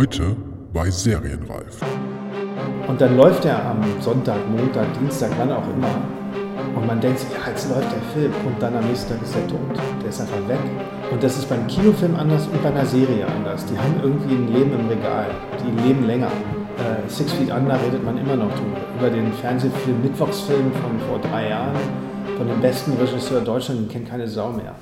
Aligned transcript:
Heute 0.00 0.34
bei 0.72 0.90
Serienreif. 0.90 1.82
Und 2.88 2.98
dann 2.98 3.18
läuft 3.18 3.44
er 3.44 3.62
am 3.66 3.82
Sonntag, 4.00 4.38
Montag, 4.48 4.86
Dienstag, 4.98 5.30
wann 5.36 5.52
auch 5.52 5.68
immer. 5.76 5.94
Und 6.74 6.86
man 6.86 6.98
denkt 7.02 7.18
sich, 7.18 7.28
ja, 7.28 7.50
jetzt 7.50 7.68
läuft 7.68 7.92
der 7.92 8.00
Film. 8.14 8.32
Und 8.46 8.62
dann 8.62 8.74
am 8.78 8.86
nächsten 8.86 9.12
Tag 9.12 9.22
ist 9.22 9.36
er 9.36 9.46
tot. 9.46 9.60
Der 10.02 10.08
ist 10.08 10.22
einfach 10.22 10.48
weg. 10.48 10.58
Und 11.10 11.22
das 11.22 11.36
ist 11.36 11.50
beim 11.50 11.66
Kinofilm 11.66 12.16
anders 12.16 12.46
und 12.46 12.62
bei 12.62 12.70
einer 12.70 12.86
Serie 12.86 13.26
anders. 13.26 13.66
Die 13.66 13.76
haben 13.76 14.00
irgendwie 14.02 14.36
ein 14.36 14.48
Leben 14.48 14.72
im 14.72 14.88
Regal. 14.88 15.26
Die 15.62 15.86
leben 15.86 16.06
länger. 16.06 16.28
Äh, 16.28 17.06
Six 17.06 17.32
Feet 17.34 17.50
Under 17.50 17.78
redet 17.84 18.02
man 18.02 18.16
immer 18.16 18.36
noch 18.36 18.54
drüber. 18.54 18.78
Über 18.98 19.10
den 19.10 19.30
Fernsehfilm, 19.34 20.00
Mittwochsfilm 20.00 20.72
von 20.80 20.98
vor 21.10 21.18
drei 21.30 21.50
Jahren. 21.50 21.76
Von 22.38 22.48
dem 22.48 22.60
besten 22.62 22.94
Regisseur 22.94 23.42
Deutschlands, 23.42 23.82
den 23.82 23.88
kennt 23.90 24.08
keine 24.08 24.26
Sau 24.26 24.48
mehr. 24.48 24.74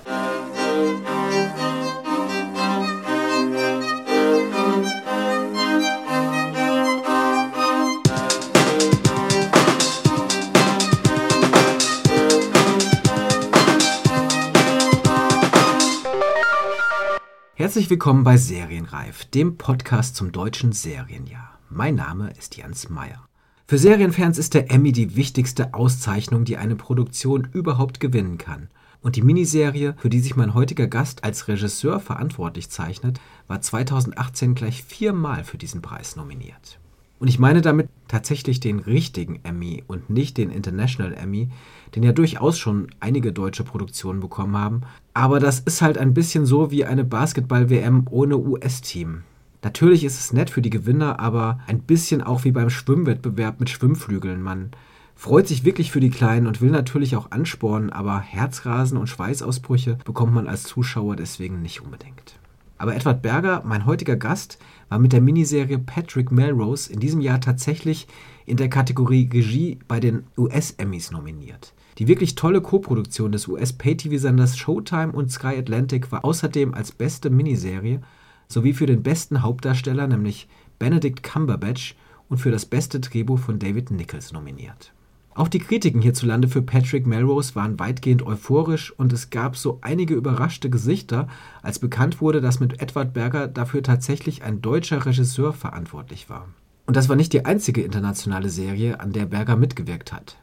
Herzlich 17.78 17.90
willkommen 17.90 18.24
bei 18.24 18.36
Serienreif, 18.36 19.26
dem 19.26 19.56
Podcast 19.56 20.16
zum 20.16 20.32
deutschen 20.32 20.72
Serienjahr. 20.72 21.60
Mein 21.70 21.94
Name 21.94 22.32
ist 22.36 22.56
Jens 22.56 22.90
Meyer. 22.90 23.28
Für 23.68 23.78
Serienfans 23.78 24.36
ist 24.36 24.54
der 24.54 24.72
Emmy 24.72 24.90
die 24.90 25.14
wichtigste 25.14 25.74
Auszeichnung, 25.74 26.44
die 26.44 26.56
eine 26.56 26.74
Produktion 26.74 27.46
überhaupt 27.52 28.00
gewinnen 28.00 28.36
kann. 28.36 28.68
Und 29.00 29.14
die 29.14 29.22
Miniserie, 29.22 29.94
für 29.98 30.08
die 30.08 30.18
sich 30.18 30.34
mein 30.34 30.54
heutiger 30.54 30.88
Gast 30.88 31.22
als 31.22 31.46
Regisseur 31.46 32.00
verantwortlich 32.00 32.68
zeichnet, 32.68 33.20
war 33.46 33.60
2018 33.60 34.56
gleich 34.56 34.82
viermal 34.82 35.44
für 35.44 35.56
diesen 35.56 35.80
Preis 35.80 36.16
nominiert. 36.16 36.80
Und 37.20 37.28
ich 37.28 37.38
meine 37.38 37.62
damit 37.62 37.88
tatsächlich 38.06 38.60
den 38.60 38.78
richtigen 38.78 39.40
Emmy 39.42 39.82
und 39.86 40.08
nicht 40.08 40.36
den 40.36 40.50
International 40.50 41.14
Emmy, 41.14 41.48
den 41.94 42.02
ja 42.02 42.12
durchaus 42.12 42.58
schon 42.58 42.88
einige 43.00 43.32
deutsche 43.32 43.64
Produktionen 43.64 44.20
bekommen 44.20 44.56
haben. 44.56 44.82
Aber 45.18 45.40
das 45.40 45.58
ist 45.58 45.82
halt 45.82 45.98
ein 45.98 46.14
bisschen 46.14 46.46
so 46.46 46.70
wie 46.70 46.84
eine 46.84 47.02
Basketball-WM 47.02 48.06
ohne 48.08 48.38
US-Team. 48.38 49.24
Natürlich 49.64 50.04
ist 50.04 50.20
es 50.20 50.32
nett 50.32 50.48
für 50.48 50.62
die 50.62 50.70
Gewinner, 50.70 51.18
aber 51.18 51.58
ein 51.66 51.80
bisschen 51.80 52.22
auch 52.22 52.44
wie 52.44 52.52
beim 52.52 52.70
Schwimmwettbewerb 52.70 53.58
mit 53.58 53.68
Schwimmflügeln. 53.68 54.40
Man 54.40 54.70
freut 55.16 55.48
sich 55.48 55.64
wirklich 55.64 55.90
für 55.90 55.98
die 55.98 56.10
Kleinen 56.10 56.46
und 56.46 56.60
will 56.60 56.70
natürlich 56.70 57.16
auch 57.16 57.32
anspornen, 57.32 57.90
aber 57.90 58.20
Herzrasen 58.20 58.96
und 58.96 59.08
Schweißausbrüche 59.08 59.98
bekommt 60.04 60.34
man 60.34 60.46
als 60.46 60.62
Zuschauer 60.62 61.16
deswegen 61.16 61.62
nicht 61.62 61.80
unbedingt. 61.80 62.38
Aber 62.76 62.94
Edward 62.94 63.20
Berger, 63.20 63.64
mein 63.66 63.86
heutiger 63.86 64.14
Gast, 64.14 64.60
war 64.88 65.00
mit 65.00 65.12
der 65.12 65.20
Miniserie 65.20 65.80
Patrick 65.80 66.30
Melrose 66.30 66.92
in 66.92 67.00
diesem 67.00 67.20
Jahr 67.20 67.40
tatsächlich 67.40 68.06
in 68.46 68.56
der 68.56 68.70
Kategorie 68.70 69.28
Regie 69.32 69.80
bei 69.88 69.98
den 69.98 70.28
US-Emmys 70.36 71.10
nominiert. 71.10 71.74
Die 71.98 72.06
wirklich 72.06 72.36
tolle 72.36 72.60
Koproduktion 72.60 73.32
des 73.32 73.48
US-Pay-TV-Senders 73.48 74.56
Showtime 74.56 75.12
und 75.12 75.32
Sky 75.32 75.56
Atlantic 75.58 76.12
war 76.12 76.24
außerdem 76.24 76.72
als 76.72 76.92
beste 76.92 77.28
Miniserie 77.28 78.00
sowie 78.46 78.72
für 78.72 78.86
den 78.86 79.02
besten 79.02 79.42
Hauptdarsteller, 79.42 80.06
nämlich 80.06 80.48
Benedict 80.78 81.22
Cumberbatch, 81.22 81.96
und 82.28 82.38
für 82.38 82.50
das 82.50 82.66
beste 82.66 83.00
Drehbuch 83.00 83.38
von 83.38 83.58
David 83.58 83.90
Nichols 83.90 84.32
nominiert. 84.32 84.92
Auch 85.34 85.48
die 85.48 85.60
Kritiken 85.60 86.02
hierzulande 86.02 86.48
für 86.48 86.62
Patrick 86.62 87.06
Melrose 87.06 87.54
waren 87.54 87.78
weitgehend 87.78 88.22
euphorisch 88.22 88.92
und 88.92 89.12
es 89.12 89.30
gab 89.30 89.56
so 89.56 89.78
einige 89.80 90.14
überraschte 90.14 90.68
Gesichter, 90.68 91.28
als 91.62 91.78
bekannt 91.78 92.20
wurde, 92.20 92.40
dass 92.40 92.60
mit 92.60 92.82
Edward 92.82 93.14
Berger 93.14 93.48
dafür 93.48 93.82
tatsächlich 93.82 94.42
ein 94.42 94.60
deutscher 94.60 95.06
Regisseur 95.06 95.52
verantwortlich 95.52 96.28
war. 96.28 96.48
Und 96.86 96.96
das 96.96 97.08
war 97.08 97.16
nicht 97.16 97.32
die 97.32 97.44
einzige 97.44 97.82
internationale 97.82 98.50
Serie, 98.50 99.00
an 99.00 99.12
der 99.12 99.26
Berger 99.26 99.56
mitgewirkt 99.56 100.12
hat. 100.12 100.36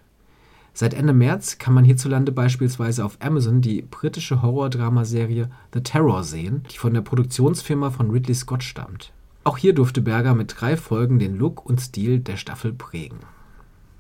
Seit 0.78 0.94
Ende 0.94 1.14
März 1.14 1.58
kann 1.58 1.74
man 1.74 1.86
hierzulande 1.86 2.34
beispielsweise 2.34 3.06
auf 3.06 3.18
Amazon 3.22 3.62
die 3.62 3.82
britische 3.82 4.42
Horror-Dramaserie 4.42 5.48
The 5.74 5.80
Terror 5.80 6.26
sehen, 6.26 6.64
die 6.70 6.78
von 6.78 6.94
der 6.94 7.00
Produktionsfirma 7.00 7.92
von 7.92 8.12
Ridley 8.12 8.36
Scott 8.36 8.62
stammt. 8.62 9.14
Auch 9.46 9.58
hier 9.58 9.74
durfte 9.74 10.02
Berger 10.02 10.36
mit 10.36 10.54
drei 10.60 10.76
Folgen 10.76 11.18
den 11.18 11.38
Look 11.38 11.66
und 11.66 11.80
Stil 11.80 12.20
der 12.20 12.36
Staffel 12.36 12.74
prägen. 12.74 13.20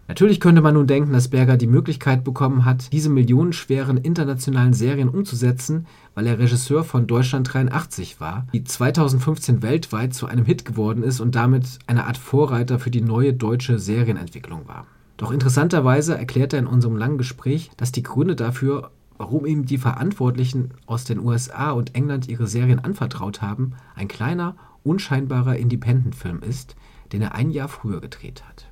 Natürlich 0.09 0.41
könnte 0.41 0.61
man 0.61 0.73
nun 0.73 0.85
denken, 0.85 1.13
dass 1.13 1.29
Berger 1.29 1.55
die 1.55 1.65
Möglichkeit 1.65 2.25
bekommen 2.25 2.65
hat, 2.65 2.91
diese 2.91 3.09
millionenschweren 3.09 3.95
internationalen 3.95 4.73
Serien 4.73 5.07
umzusetzen, 5.07 5.87
weil 6.13 6.27
er 6.27 6.39
Regisseur 6.39 6.83
von 6.83 7.07
Deutschland 7.07 7.53
83 7.53 8.19
war, 8.19 8.47
die 8.51 8.65
2015 8.65 9.61
weltweit 9.61 10.13
zu 10.13 10.27
einem 10.27 10.43
Hit 10.43 10.65
geworden 10.65 11.03
ist 11.03 11.21
und 11.21 11.35
damit 11.35 11.79
eine 11.87 12.05
Art 12.05 12.17
Vorreiter 12.17 12.79
für 12.79 12.91
die 12.91 13.01
neue 13.01 13.33
deutsche 13.33 13.79
Serienentwicklung 13.79 14.67
war. 14.67 14.85
Doch 15.17 15.31
interessanterweise 15.31 16.17
erklärt 16.17 16.53
er 16.53 16.59
in 16.59 16.67
unserem 16.67 16.97
langen 16.97 17.17
Gespräch, 17.17 17.71
dass 17.77 17.91
die 17.91 18.03
Gründe 18.03 18.35
dafür, 18.35 18.91
warum 19.17 19.45
ihm 19.45 19.65
die 19.65 19.77
Verantwortlichen 19.77 20.71
aus 20.85 21.05
den 21.05 21.19
USA 21.19 21.71
und 21.71 21.95
England 21.95 22.27
ihre 22.27 22.47
Serien 22.47 22.79
anvertraut 22.79 23.41
haben, 23.41 23.73
ein 23.95 24.09
kleiner, 24.09 24.55
unscheinbarer 24.83 25.55
Independent-Film 25.55 26.41
ist, 26.41 26.75
den 27.13 27.21
er 27.21 27.33
ein 27.33 27.51
Jahr 27.51 27.69
früher 27.69 28.01
gedreht 28.01 28.43
hat. 28.47 28.67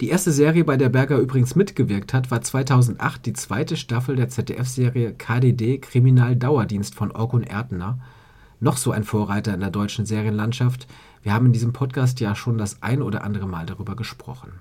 Die 0.00 0.08
erste 0.08 0.32
Serie, 0.32 0.64
bei 0.64 0.76
der 0.76 0.88
Berger 0.88 1.18
übrigens 1.18 1.54
mitgewirkt 1.54 2.12
hat, 2.12 2.30
war 2.30 2.40
2008 2.40 3.24
die 3.24 3.34
zweite 3.34 3.76
Staffel 3.76 4.16
der 4.16 4.28
ZDF-Serie 4.28 5.12
KDD 5.12 5.78
Kriminaldauerdienst 5.78 6.94
von 6.94 7.12
Orkun 7.12 7.44
Erdner. 7.44 8.00
Noch 8.58 8.78
so 8.78 8.90
ein 8.90 9.04
Vorreiter 9.04 9.54
in 9.54 9.60
der 9.60 9.70
deutschen 9.70 10.06
Serienlandschaft. 10.06 10.88
Wir 11.22 11.32
haben 11.32 11.46
in 11.46 11.52
diesem 11.52 11.72
Podcast 11.72 12.18
ja 12.18 12.34
schon 12.34 12.58
das 12.58 12.82
ein 12.82 13.00
oder 13.00 13.22
andere 13.22 13.46
Mal 13.46 13.66
darüber 13.66 13.94
gesprochen. 13.94 14.52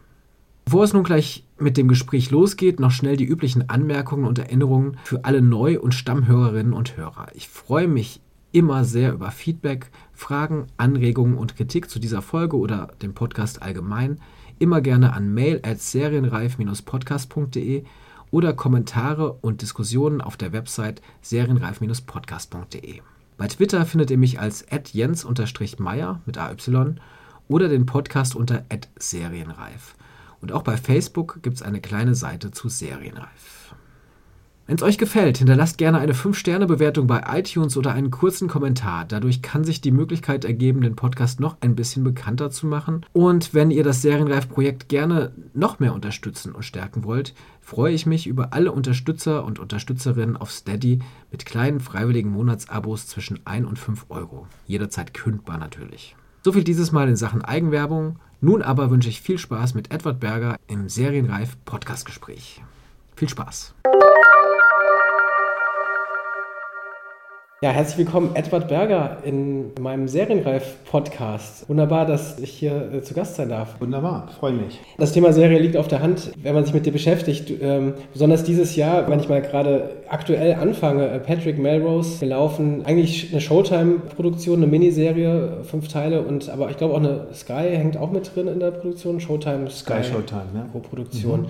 Bevor 0.71 0.85
es 0.85 0.93
nun 0.93 1.03
gleich 1.03 1.43
mit 1.59 1.75
dem 1.75 1.89
Gespräch 1.89 2.31
losgeht, 2.31 2.79
noch 2.79 2.91
schnell 2.91 3.17
die 3.17 3.25
üblichen 3.25 3.69
Anmerkungen 3.69 4.23
und 4.23 4.39
Erinnerungen 4.39 4.95
für 5.03 5.25
alle 5.25 5.41
Neu- 5.41 5.77
und 5.77 5.93
Stammhörerinnen 5.93 6.71
und 6.71 6.95
Hörer. 6.95 7.27
Ich 7.33 7.49
freue 7.49 7.89
mich 7.89 8.21
immer 8.53 8.85
sehr 8.85 9.11
über 9.11 9.31
Feedback, 9.31 9.91
Fragen, 10.13 10.67
Anregungen 10.77 11.37
und 11.37 11.57
Kritik 11.57 11.89
zu 11.89 11.99
dieser 11.99 12.21
Folge 12.21 12.55
oder 12.55 12.87
dem 13.01 13.13
Podcast 13.13 13.61
allgemein. 13.61 14.21
Immer 14.59 14.79
gerne 14.79 15.11
an 15.11 15.33
mail 15.33 15.59
at 15.61 15.81
serienreif-podcast.de 15.81 17.83
oder 18.31 18.53
Kommentare 18.53 19.33
und 19.41 19.63
Diskussionen 19.63 20.21
auf 20.21 20.37
der 20.37 20.53
Website 20.53 21.01
serienreif-podcast.de. 21.21 23.01
Bei 23.35 23.47
Twitter 23.49 23.85
findet 23.85 24.09
ihr 24.09 24.17
mich 24.17 24.39
als 24.39 24.65
jens-meyer 24.93 26.21
mit 26.25 26.37
AY 26.37 26.55
oder 27.49 27.67
den 27.67 27.85
Podcast 27.85 28.37
unter 28.37 28.63
serienreif. 28.97 29.95
Und 30.41 30.51
auch 30.51 30.63
bei 30.63 30.77
Facebook 30.77 31.39
gibt 31.41 31.57
es 31.57 31.61
eine 31.61 31.81
kleine 31.81 32.15
Seite 32.15 32.51
zu 32.51 32.67
Serienreif. 32.67 33.61
Wenn 34.71 34.77
es 34.77 34.83
euch 34.83 34.97
gefällt, 34.97 35.37
hinterlasst 35.37 35.77
gerne 35.77 35.99
eine 35.99 36.13
5-Sterne-Bewertung 36.13 37.05
bei 37.05 37.23
iTunes 37.27 37.75
oder 37.75 37.91
einen 37.91 38.09
kurzen 38.09 38.47
Kommentar. 38.47 39.03
Dadurch 39.05 39.41
kann 39.41 39.65
sich 39.65 39.81
die 39.81 39.91
Möglichkeit 39.91 40.45
ergeben, 40.45 40.79
den 40.79 40.95
Podcast 40.95 41.41
noch 41.41 41.57
ein 41.59 41.75
bisschen 41.75 42.05
bekannter 42.05 42.51
zu 42.51 42.67
machen. 42.67 43.05
Und 43.11 43.53
wenn 43.53 43.69
ihr 43.69 43.83
das 43.83 44.01
Serienreif-Projekt 44.01 44.87
gerne 44.87 45.33
noch 45.53 45.79
mehr 45.79 45.93
unterstützen 45.93 46.53
und 46.53 46.63
stärken 46.63 47.03
wollt, 47.03 47.33
freue 47.59 47.93
ich 47.93 48.05
mich 48.05 48.27
über 48.27 48.53
alle 48.53 48.71
Unterstützer 48.71 49.43
und 49.43 49.59
Unterstützerinnen 49.59 50.37
auf 50.37 50.51
Steady 50.51 50.99
mit 51.31 51.45
kleinen 51.45 51.81
freiwilligen 51.81 52.29
Monatsabos 52.29 53.07
zwischen 53.07 53.39
1 53.45 53.67
und 53.67 53.77
5 53.77 54.05
Euro. 54.07 54.47
Jederzeit 54.67 55.13
kündbar 55.13 55.57
natürlich. 55.57 56.15
So 56.43 56.53
viel 56.53 56.63
dieses 56.63 56.93
Mal 56.93 57.09
in 57.09 57.17
Sachen 57.17 57.41
Eigenwerbung. 57.41 58.19
Nun 58.43 58.63
aber 58.63 58.89
wünsche 58.89 59.07
ich 59.07 59.21
viel 59.21 59.37
Spaß 59.37 59.75
mit 59.75 59.93
Edward 59.93 60.19
Berger 60.19 60.57
im 60.67 60.89
Serienreif 60.89 61.57
Podcastgespräch. 61.63 62.63
Viel 63.15 63.29
Spaß! 63.29 63.75
Ja, 67.63 67.69
herzlich 67.69 67.99
willkommen, 67.99 68.31
Edward 68.33 68.69
Berger, 68.69 69.17
in 69.23 69.75
meinem 69.79 70.07
Serienreif-Podcast. 70.07 71.69
Wunderbar, 71.69 72.07
dass 72.07 72.39
ich 72.39 72.49
hier 72.49 72.91
äh, 72.91 73.03
zu 73.03 73.13
Gast 73.13 73.35
sein 73.35 73.49
darf. 73.49 73.79
Wunderbar, 73.79 74.29
freue 74.39 74.53
mich. 74.53 74.79
Das 74.97 75.11
Thema 75.11 75.31
Serie 75.31 75.59
liegt 75.59 75.77
auf 75.77 75.87
der 75.87 76.01
Hand, 76.01 76.31
wenn 76.41 76.55
man 76.55 76.65
sich 76.65 76.73
mit 76.73 76.87
dir 76.87 76.91
beschäftigt. 76.91 77.53
Ähm, 77.61 77.93
besonders 78.13 78.43
dieses 78.43 78.75
Jahr, 78.75 79.07
wenn 79.07 79.19
ich 79.19 79.29
mal 79.29 79.43
gerade 79.43 79.91
aktuell 80.09 80.55
anfange, 80.55 81.07
äh, 81.07 81.19
Patrick 81.19 81.59
Melrose 81.59 82.17
gelaufen, 82.17 82.83
eigentlich 82.83 83.31
eine 83.31 83.41
Showtime-Produktion, 83.41 84.57
eine 84.57 84.65
Miniserie, 84.65 85.59
fünf 85.61 85.87
Teile 85.87 86.23
und 86.23 86.49
aber 86.49 86.71
ich 86.71 86.77
glaube 86.77 86.95
auch 86.95 86.99
eine 86.99 87.27
Sky 87.31 87.77
hängt 87.77 87.95
auch 87.95 88.11
mit 88.11 88.35
drin 88.35 88.47
in 88.47 88.59
der 88.59 88.71
Produktion. 88.71 89.19
Showtime, 89.19 89.69
Sky, 89.69 90.01
Sky 90.01 90.11
Showtime, 90.11 90.49
ja. 90.55 90.65
Pro-Produktion. 90.71 91.41
Mhm. 91.41 91.47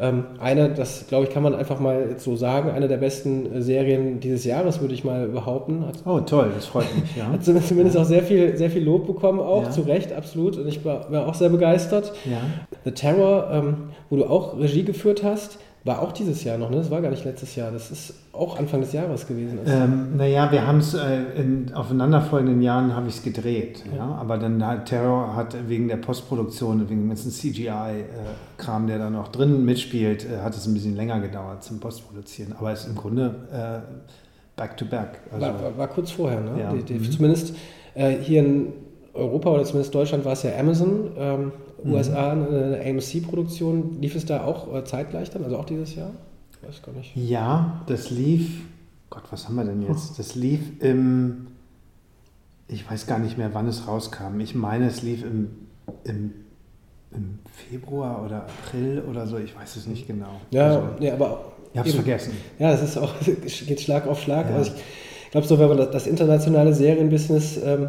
Ähm, 0.00 0.24
eine, 0.38 0.70
das 0.70 1.06
glaube 1.06 1.24
ich, 1.24 1.30
kann 1.30 1.42
man 1.42 1.54
einfach 1.54 1.78
mal 1.80 2.16
so 2.18 2.36
sagen, 2.36 2.70
eine 2.70 2.88
der 2.88 2.96
besten 2.96 3.52
äh, 3.52 3.62
Serien 3.62 4.20
dieses 4.20 4.44
Jahres, 4.44 4.80
würde 4.80 4.94
ich 4.94 5.04
mal 5.04 5.28
behaupten. 5.28 5.86
Hat, 5.86 5.96
oh, 6.04 6.20
toll, 6.20 6.50
das 6.54 6.66
freut 6.66 6.86
mich. 7.00 7.16
Ja. 7.16 7.28
Hat 7.28 7.44
zumindest 7.44 7.96
auch 7.96 8.04
sehr 8.04 8.22
viel, 8.22 8.56
sehr 8.56 8.70
viel 8.70 8.82
Lob 8.82 9.06
bekommen, 9.06 9.40
auch 9.40 9.64
ja. 9.64 9.70
zu 9.70 9.82
Recht, 9.82 10.12
absolut. 10.12 10.56
Und 10.56 10.66
ich 10.66 10.84
war, 10.84 11.10
war 11.10 11.26
auch 11.26 11.34
sehr 11.34 11.48
begeistert. 11.48 12.12
Ja. 12.24 12.40
The 12.84 12.90
Terror, 12.90 13.50
ähm, 13.52 13.76
wo 14.10 14.16
du 14.16 14.24
auch 14.24 14.58
Regie 14.58 14.84
geführt 14.84 15.22
hast, 15.22 15.58
War 15.84 16.00
auch 16.00 16.12
dieses 16.12 16.42
Jahr 16.44 16.56
noch, 16.56 16.70
ne? 16.70 16.78
Das 16.78 16.90
war 16.90 17.02
gar 17.02 17.10
nicht 17.10 17.26
letztes 17.26 17.56
Jahr. 17.56 17.70
Das 17.70 17.90
ist 17.90 18.14
auch 18.32 18.58
Anfang 18.58 18.80
des 18.80 18.94
Jahres 18.94 19.26
gewesen. 19.26 19.58
Ähm, 19.66 20.16
naja, 20.16 20.50
wir 20.50 20.66
haben 20.66 20.78
es 20.78 20.94
äh, 20.94 21.24
in 21.36 21.74
aufeinanderfolgenden 21.74 22.62
Jahren 22.62 22.96
habe 22.96 23.08
ich 23.08 23.16
es 23.16 23.22
gedreht. 23.22 23.84
Ja. 23.90 23.98
ja. 23.98 24.14
Aber 24.14 24.38
dann 24.38 24.66
hat 24.66 24.86
Terror 24.86 25.36
hat 25.36 25.54
wegen 25.68 25.88
der 25.88 25.98
Postproduktion, 25.98 26.88
wegen 26.88 27.02
dem 27.02 27.08
ganzen 27.08 27.30
CGI-Kram, 27.30 28.84
äh, 28.84 28.86
der 28.86 28.98
da 28.98 29.10
noch 29.10 29.28
drin 29.28 29.66
mitspielt, 29.66 30.24
äh, 30.24 30.38
hat 30.38 30.56
es 30.56 30.66
ein 30.66 30.72
bisschen 30.72 30.96
länger 30.96 31.20
gedauert 31.20 31.62
zum 31.62 31.80
Postproduzieren. 31.80 32.54
Aber 32.58 32.72
es 32.72 32.84
ist 32.84 32.88
im 32.88 32.94
Grunde 32.94 33.34
äh, 33.52 33.80
back 34.56 34.78
to 34.78 34.86
back. 34.86 35.20
Also, 35.32 35.46
war, 35.46 35.62
war, 35.62 35.78
war, 35.78 35.88
kurz 35.88 36.12
vorher, 36.12 36.40
ne? 36.40 36.60
Ja. 36.60 36.72
Die, 36.72 36.82
die, 36.82 36.94
mhm. 36.94 37.10
Zumindest 37.10 37.54
äh, 37.94 38.12
hier 38.22 38.40
in 38.40 38.72
Europa 39.12 39.50
oder 39.50 39.64
zumindest 39.64 39.94
Deutschland 39.94 40.24
war 40.24 40.32
es 40.32 40.44
ja 40.44 40.58
Amazon. 40.58 41.10
Ähm, 41.18 41.52
USA 41.84 42.32
eine 42.32 42.80
AMC-Produktion. 42.84 44.00
Lief 44.00 44.14
es 44.14 44.26
da 44.26 44.44
auch 44.44 44.74
äh, 44.74 44.84
zeitgleich 44.84 45.30
dann, 45.30 45.44
also 45.44 45.58
auch 45.58 45.64
dieses 45.64 45.94
Jahr? 45.94 46.10
Ich 46.52 46.68
weiß 46.68 46.82
gar 46.82 46.92
nicht. 46.92 47.14
Ja, 47.14 47.82
das 47.86 48.10
lief, 48.10 48.62
Gott, 49.10 49.24
was 49.30 49.46
haben 49.46 49.56
wir 49.56 49.64
denn 49.64 49.82
jetzt? 49.82 50.18
Das 50.18 50.34
lief 50.34 50.60
im, 50.80 51.48
ich 52.68 52.90
weiß 52.90 53.06
gar 53.06 53.18
nicht 53.18 53.38
mehr, 53.38 53.52
wann 53.52 53.68
es 53.68 53.86
rauskam. 53.86 54.40
Ich 54.40 54.54
meine, 54.54 54.86
es 54.86 55.02
lief 55.02 55.24
im, 55.24 55.50
im, 56.04 56.32
im 57.12 57.38
Februar 57.68 58.24
oder 58.24 58.42
April 58.44 59.02
oder 59.08 59.26
so, 59.26 59.38
ich 59.38 59.54
weiß 59.54 59.76
es 59.76 59.86
nicht 59.86 60.06
genau. 60.06 60.40
Ja, 60.50 60.66
also, 60.66 60.88
nee, 60.98 61.10
aber. 61.10 61.52
Ich 61.72 61.78
habe 61.78 61.88
es 61.88 61.94
vergessen. 61.96 62.32
Ja, 62.60 62.70
das 62.70 62.82
ist 62.82 62.96
auch, 62.96 63.12
geht 63.66 63.80
Schlag 63.80 64.06
auf 64.06 64.20
Schlag. 64.20 64.48
Ja. 64.48 64.56
Also 64.56 64.70
ich, 64.72 64.82
glaube, 65.34 65.48
so 65.48 65.58
wenn 65.58 65.68
man 65.68 65.90
das, 65.90 66.06
internationale 66.06 66.72
Serienbusiness 66.72 67.58
ähm, 67.64 67.88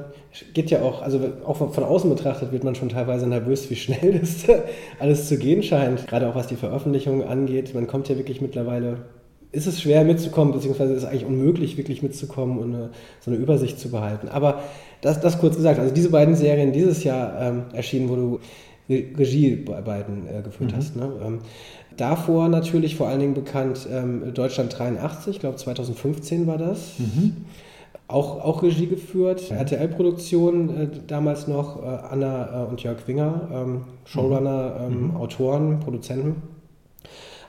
geht 0.56 0.71
ja 0.71 0.81
auch, 0.81 1.03
also 1.03 1.19
auch 1.45 1.56
von, 1.56 1.71
von, 1.71 1.83
außen 1.83 2.09
betrachtet 2.09 2.51
wird 2.51 2.63
man 2.63 2.74
schon 2.74 2.89
teilweise 2.89 3.27
nervös, 3.27 3.69
wie 3.69 3.75
schnell 3.75 4.19
das 4.19 4.45
alles 4.97 5.27
zu 5.27 5.38
gehen 5.38 5.62
scheint. 5.62 6.07
Gerade 6.07 6.27
auch 6.27 6.33
was 6.33 6.47
die 6.47 6.56
Veröffentlichung 6.56 7.24
angeht. 7.24 7.75
Man 7.75 7.86
kommt 7.86 8.09
ja 8.09 8.18
wirklich 8.18 8.42
mittlerweile, 8.42 8.97
ist 9.51 9.68
es 9.68 9.80
schwer 9.80 10.03
mitzukommen, 10.03 10.56
beziehungsweise 10.56 10.94
ist 10.94 11.03
es 11.03 11.07
eigentlich 11.07 11.25
unmöglich, 11.25 11.77
wirklich 11.77 12.01
mitzukommen 12.01 12.57
und 12.57 12.74
eine, 12.74 12.89
so 13.21 13.30
eine 13.30 13.39
Übersicht 13.39 13.80
zu 13.80 13.91
behalten. 13.91 14.27
Aber 14.27 14.63
das, 15.01 15.21
das 15.21 15.38
kurz 15.38 15.56
gesagt, 15.56 15.77
also 15.77 15.94
diese 15.94 16.09
beiden 16.09 16.36
Serien 16.36 16.71
dieses 16.74 17.03
Jahr 17.03 17.39
ähm, 17.39 17.65
erschienen, 17.74 18.09
wo 18.09 18.15
du 18.15 18.39
Regie 18.89 19.56
bei 19.56 19.81
beiden 19.81 20.27
äh, 20.27 20.41
geführt 20.41 20.71
mhm. 20.71 20.75
hast. 20.75 20.95
Ne? 20.95 21.12
Ähm, 21.24 21.39
Davor 21.97 22.50
natürlich 22.50 22.95
vor 22.95 23.07
allen 23.07 23.19
Dingen 23.19 23.33
bekannt 23.33 23.88
ähm, 23.92 24.33
Deutschland 24.33 24.77
83, 24.77 25.36
ich 25.36 25.39
glaube 25.39 25.56
2015 25.57 26.47
war 26.47 26.57
das. 26.57 27.00
Mhm. 27.00 27.38
Auch, 28.07 28.44
auch 28.44 28.62
Regie 28.62 28.88
geführt, 28.88 29.50
RTL-Produktion 29.50 30.69
äh, 30.69 30.88
damals 31.07 31.47
noch, 31.47 31.81
äh, 31.81 31.88
Anna 31.88 32.63
äh, 32.63 32.69
und 32.69 32.83
Jörg 32.83 33.07
Winger, 33.07 33.50
ähm, 33.51 33.81
Showrunner, 34.03 34.80
mhm. 34.80 34.94
ähm, 34.94 35.07
mhm. 35.07 35.15
Autoren, 35.15 35.80
Produzenten. 35.80 36.44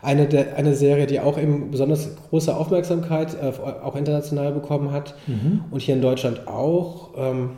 Eine, 0.00 0.26
der, 0.26 0.56
eine 0.56 0.74
Serie, 0.74 1.06
die 1.06 1.20
auch 1.20 1.38
eben 1.38 1.70
besonders 1.70 2.08
große 2.30 2.54
Aufmerksamkeit 2.56 3.34
äh, 3.34 3.52
auch 3.82 3.96
international 3.96 4.52
bekommen 4.52 4.92
hat 4.92 5.14
mhm. 5.26 5.64
und 5.70 5.82
hier 5.82 5.94
in 5.94 6.02
Deutschland 6.02 6.46
auch. 6.46 7.10
Ähm, 7.16 7.50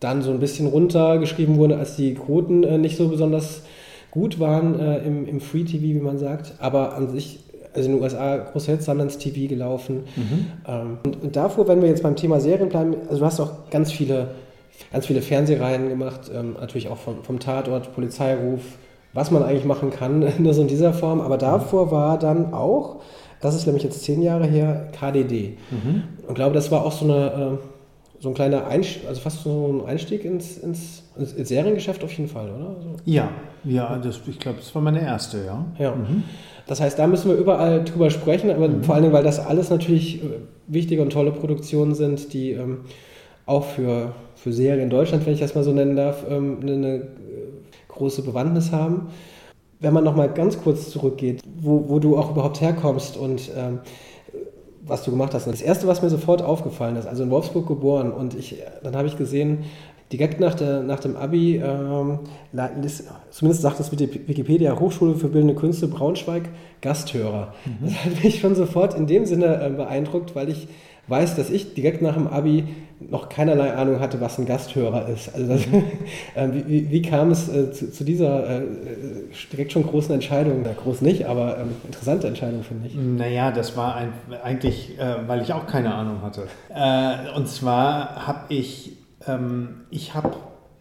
dann 0.00 0.22
so 0.22 0.30
ein 0.30 0.38
bisschen 0.38 0.68
runtergeschrieben 0.68 1.56
wurde, 1.56 1.76
als 1.76 1.96
die 1.96 2.14
Quoten 2.14 2.62
äh, 2.62 2.78
nicht 2.78 2.96
so 2.96 3.08
besonders 3.08 3.62
gut 4.10 4.40
waren 4.40 4.78
äh, 4.78 4.98
im, 4.98 5.26
im 5.26 5.40
Free 5.40 5.64
TV, 5.64 5.82
wie 5.82 6.00
man 6.00 6.18
sagt, 6.18 6.54
aber 6.58 6.94
an 6.94 7.08
sich, 7.08 7.40
also 7.74 7.88
in 7.88 7.96
den 7.96 8.02
USA 8.02 8.38
große 8.38 8.72
Hits 8.72 8.88
ins 8.88 9.18
TV 9.18 9.48
gelaufen. 9.48 10.04
Mhm. 10.16 10.46
Ähm, 10.66 10.98
und, 11.04 11.22
und, 11.22 11.36
davor, 11.36 11.68
wenn 11.68 11.82
wir 11.82 11.88
jetzt 11.88 12.02
beim 12.02 12.16
Thema 12.16 12.40
Serien 12.40 12.68
bleiben, 12.68 12.96
also 13.08 13.18
du 13.18 13.24
hast 13.24 13.40
auch 13.40 13.70
ganz 13.70 13.92
viele, 13.92 14.28
ganz 14.92 15.06
viele 15.06 15.22
Fernsehreihen 15.22 15.88
gemacht, 15.88 16.30
ähm, 16.34 16.54
natürlich 16.58 16.88
auch 16.88 16.96
vom, 16.96 17.22
vom 17.22 17.38
Tatort, 17.38 17.94
Polizeiruf, 17.94 18.60
was 19.12 19.30
man 19.30 19.42
eigentlich 19.42 19.64
machen 19.64 19.90
kann, 19.90 20.32
nur 20.38 20.54
so 20.54 20.62
in 20.62 20.68
dieser 20.68 20.92
Form, 20.92 21.20
aber 21.20 21.38
davor 21.38 21.90
war 21.90 22.18
dann 22.18 22.52
auch, 22.54 22.96
das 23.40 23.54
ist 23.54 23.66
nämlich 23.66 23.84
jetzt 23.84 24.02
zehn 24.02 24.22
Jahre 24.22 24.46
her, 24.46 24.88
KDD. 24.98 25.58
Mhm. 25.70 26.02
Und 26.26 26.34
glaube, 26.34 26.54
das 26.54 26.70
war 26.70 26.84
auch 26.84 26.92
so 26.92 27.04
eine... 27.04 27.58
Äh, 27.62 27.77
so 28.20 28.28
ein 28.28 28.34
kleiner 28.34 28.66
Einstieg, 28.66 29.06
also 29.06 29.20
fast 29.20 29.42
so 29.42 29.72
ein 29.72 29.88
Einstieg 29.88 30.24
ins, 30.24 30.58
ins, 30.58 31.04
ins 31.16 31.48
Seriengeschäft 31.48 32.02
auf 32.02 32.12
jeden 32.12 32.28
Fall, 32.28 32.50
oder? 32.50 32.68
Also, 32.76 32.96
ja, 33.04 33.30
ja, 33.64 33.98
das, 33.98 34.20
ich 34.26 34.38
glaube, 34.38 34.58
das 34.58 34.74
war 34.74 34.82
meine 34.82 35.00
erste, 35.00 35.44
ja. 35.44 35.64
Ja. 35.78 35.94
Mhm. 35.94 36.24
Das 36.66 36.80
heißt, 36.80 36.98
da 36.98 37.06
müssen 37.06 37.30
wir 37.30 37.36
überall 37.36 37.84
drüber 37.84 38.10
sprechen, 38.10 38.50
aber 38.50 38.68
mhm. 38.68 38.82
vor 38.82 38.94
allen 38.94 39.04
Dingen, 39.04 39.14
weil 39.14 39.24
das 39.24 39.38
alles 39.38 39.70
natürlich 39.70 40.22
äh, 40.22 40.40
wichtige 40.66 41.02
und 41.02 41.10
tolle 41.10 41.30
Produktionen 41.30 41.94
sind, 41.94 42.32
die 42.32 42.52
ähm, 42.52 42.80
auch 43.46 43.64
für, 43.64 44.12
für 44.34 44.52
Serien 44.52 44.82
in 44.82 44.90
Deutschland, 44.90 45.24
wenn 45.24 45.32
ich 45.32 45.40
das 45.40 45.54
mal 45.54 45.64
so 45.64 45.72
nennen 45.72 45.96
darf, 45.96 46.24
ähm, 46.28 46.58
eine, 46.60 46.72
eine, 46.72 47.08
große 47.88 48.22
Bewandtnis 48.22 48.70
haben. 48.70 49.08
Wenn 49.80 49.92
man 49.92 50.04
nochmal 50.04 50.32
ganz 50.32 50.60
kurz 50.60 50.90
zurückgeht, 50.90 51.42
wo, 51.60 51.88
wo 51.88 51.98
du 51.98 52.16
auch 52.16 52.30
überhaupt 52.30 52.60
herkommst 52.60 53.16
und 53.16 53.50
ähm, 53.56 53.80
was 54.88 55.04
du 55.04 55.10
gemacht 55.10 55.34
hast. 55.34 55.46
Das 55.46 55.62
erste, 55.62 55.86
was 55.86 56.02
mir 56.02 56.10
sofort 56.10 56.42
aufgefallen 56.42 56.96
ist, 56.96 57.06
also 57.06 57.22
in 57.22 57.30
Wolfsburg 57.30 57.66
geboren 57.66 58.10
und 58.12 58.34
ich, 58.34 58.62
dann 58.82 58.96
habe 58.96 59.08
ich 59.08 59.16
gesehen, 59.16 59.64
direkt 60.12 60.40
nach, 60.40 60.54
der, 60.54 60.82
nach 60.82 61.00
dem 61.00 61.16
Abi, 61.16 61.56
ähm, 61.56 62.20
zumindest 63.30 63.62
sagt 63.62 63.78
das 63.78 63.92
Wikipedia, 63.92 64.78
Hochschule 64.78 65.14
für 65.14 65.28
Bildende 65.28 65.54
Künste 65.54 65.86
Braunschweig, 65.86 66.44
Gasthörer. 66.80 67.52
Mhm. 67.64 67.86
Das 67.86 68.04
hat 68.04 68.24
mich 68.24 68.40
schon 68.40 68.54
sofort 68.54 68.94
in 68.94 69.06
dem 69.06 69.26
Sinne 69.26 69.62
äh, 69.62 69.70
beeindruckt, 69.70 70.34
weil 70.34 70.48
ich 70.48 70.68
weiß, 71.08 71.36
dass 71.36 71.50
ich 71.50 71.74
direkt 71.74 72.02
nach 72.02 72.14
dem 72.14 72.26
Abi 72.26 72.64
noch 73.00 73.28
keinerlei 73.28 73.74
Ahnung 73.74 74.00
hatte, 74.00 74.20
was 74.20 74.38
ein 74.38 74.46
Gasthörer 74.46 75.08
ist. 75.08 75.32
Also 75.34 75.46
das, 75.46 75.62
äh, 76.34 76.48
wie, 76.66 76.90
wie, 76.90 77.02
kam 77.02 77.30
es 77.30 77.48
äh, 77.48 77.70
zu, 77.70 77.92
zu, 77.92 78.04
dieser 78.04 78.60
äh, 78.60 78.62
direkt 79.52 79.72
schon 79.72 79.86
großen 79.86 80.12
Entscheidung? 80.14 80.64
Ja, 80.64 80.72
groß 80.72 81.02
nicht, 81.02 81.26
aber 81.26 81.58
ähm, 81.58 81.68
interessante 81.86 82.26
Entscheidung, 82.26 82.62
finde 82.64 82.88
ich. 82.88 82.94
Naja, 82.96 83.52
das 83.52 83.76
war 83.76 83.94
ein, 83.94 84.12
eigentlich, 84.42 84.98
äh, 84.98 85.28
weil 85.28 85.42
ich 85.42 85.52
auch 85.52 85.66
keine 85.66 85.94
Ahnung 85.94 86.22
hatte. 86.22 86.48
Äh, 86.74 87.36
und 87.36 87.48
zwar 87.48 88.26
habe 88.26 88.52
ich, 88.52 88.96
ähm, 89.26 89.82
ich 89.90 90.14
habe, 90.14 90.34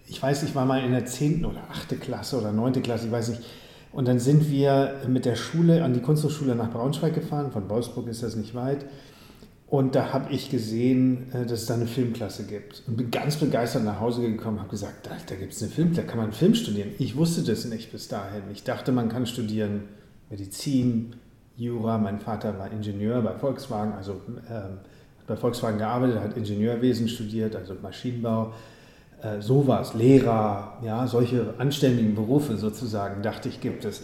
ich 0.08 0.22
weiß, 0.22 0.44
ich 0.44 0.56
war 0.56 0.66
mal 0.66 0.84
in 0.84 0.92
der 0.92 1.06
10. 1.06 1.46
oder 1.46 1.62
8. 1.72 2.02
Klasse 2.02 2.40
oder 2.40 2.52
9. 2.52 2.82
Klasse, 2.82 3.06
ich 3.06 3.12
weiß 3.12 3.30
nicht, 3.30 3.42
und 3.94 4.08
dann 4.08 4.20
sind 4.20 4.52
wir 4.52 4.96
mit 5.08 5.26
der 5.26 5.36
Schule 5.36 5.84
an 5.84 5.94
die 5.94 6.02
Kunsthochschule 6.02 6.56
nach 6.56 6.72
Braunschweig 6.72 7.14
gefahren, 7.14 7.52
von 7.52 7.70
Wolfsburg 7.70 8.08
ist 8.08 8.22
das 8.22 8.36
nicht 8.36 8.54
weit. 8.54 8.86
Und 9.70 9.96
da 9.96 10.14
habe 10.14 10.32
ich 10.32 10.50
gesehen, 10.50 11.32
äh, 11.34 11.46
dass 11.46 11.62
es 11.62 11.66
da 11.66 11.74
eine 11.74 11.88
Filmklasse 11.88 12.46
gibt. 12.46 12.84
Und 12.88 12.96
bin 12.96 13.12
ganz 13.12 13.36
begeistert 13.36 13.84
nach 13.84 14.00
Hause 14.00 14.22
gekommen, 14.22 14.60
habe 14.60 14.70
gesagt, 14.70 15.06
da, 15.06 15.12
da 15.28 15.36
gibt 15.36 15.54
es 15.54 15.62
eine 15.62 15.72
Filmklasse, 15.72 16.06
da 16.06 16.12
kann 16.12 16.22
man 16.22 16.32
Film 16.32 16.56
studieren. 16.56 16.92
Ich 17.00 17.18
wusste 17.18 17.44
das 17.44 17.66
nicht 17.66 17.92
bis 17.92 18.08
dahin. 18.08 18.44
Ich 18.54 18.64
dachte, 18.64 18.92
man 18.94 19.10
kann 19.10 19.26
studieren 19.26 19.84
Medizin, 20.30 21.16
Jura. 21.58 21.98
Mein 21.98 22.20
Vater 22.20 22.58
war 22.58 22.72
Ingenieur 22.72 23.22
bei 23.22 23.34
Volkswagen, 23.34 23.94
also 23.94 24.22
ähm, 24.50 24.78
bei 25.26 25.36
Volkswagen 25.36 25.80
gearbeitet, 25.80 26.22
hat 26.22 26.38
Ingenieurwesen 26.38 27.10
studiert, 27.10 27.56
also 27.56 27.76
Maschinenbau. 27.82 28.54
Äh, 29.22 29.42
sowas, 29.42 29.96
Lehrer, 29.96 30.78
ja, 30.84 31.08
solche 31.08 31.56
anständigen 31.58 32.14
Berufe 32.14 32.56
sozusagen, 32.56 33.24
dachte 33.24 33.50
ich, 33.50 33.60
gibt 33.60 33.84
es. 33.84 34.04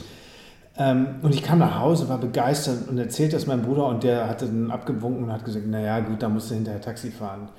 Ähm, 0.77 1.15
und 1.21 1.35
ich 1.35 1.43
kam 1.43 1.59
nach 1.59 1.79
Hause, 1.79 2.09
war 2.09 2.17
begeistert 2.17 2.87
und 2.89 2.97
erzählte 2.97 3.35
das 3.35 3.45
meinem 3.45 3.61
Bruder 3.61 3.87
und 3.87 4.03
der 4.03 4.27
hatte 4.27 4.47
dann 4.47 4.71
abgewunken 4.71 5.25
und 5.25 5.31
hat 5.31 5.45
gesagt, 5.45 5.67
naja 5.67 5.99
gut, 5.99 6.23
da 6.23 6.29
musst 6.29 6.49
du 6.49 6.55
hinterher 6.55 6.81
Taxi 6.81 7.11
fahren. 7.11 7.49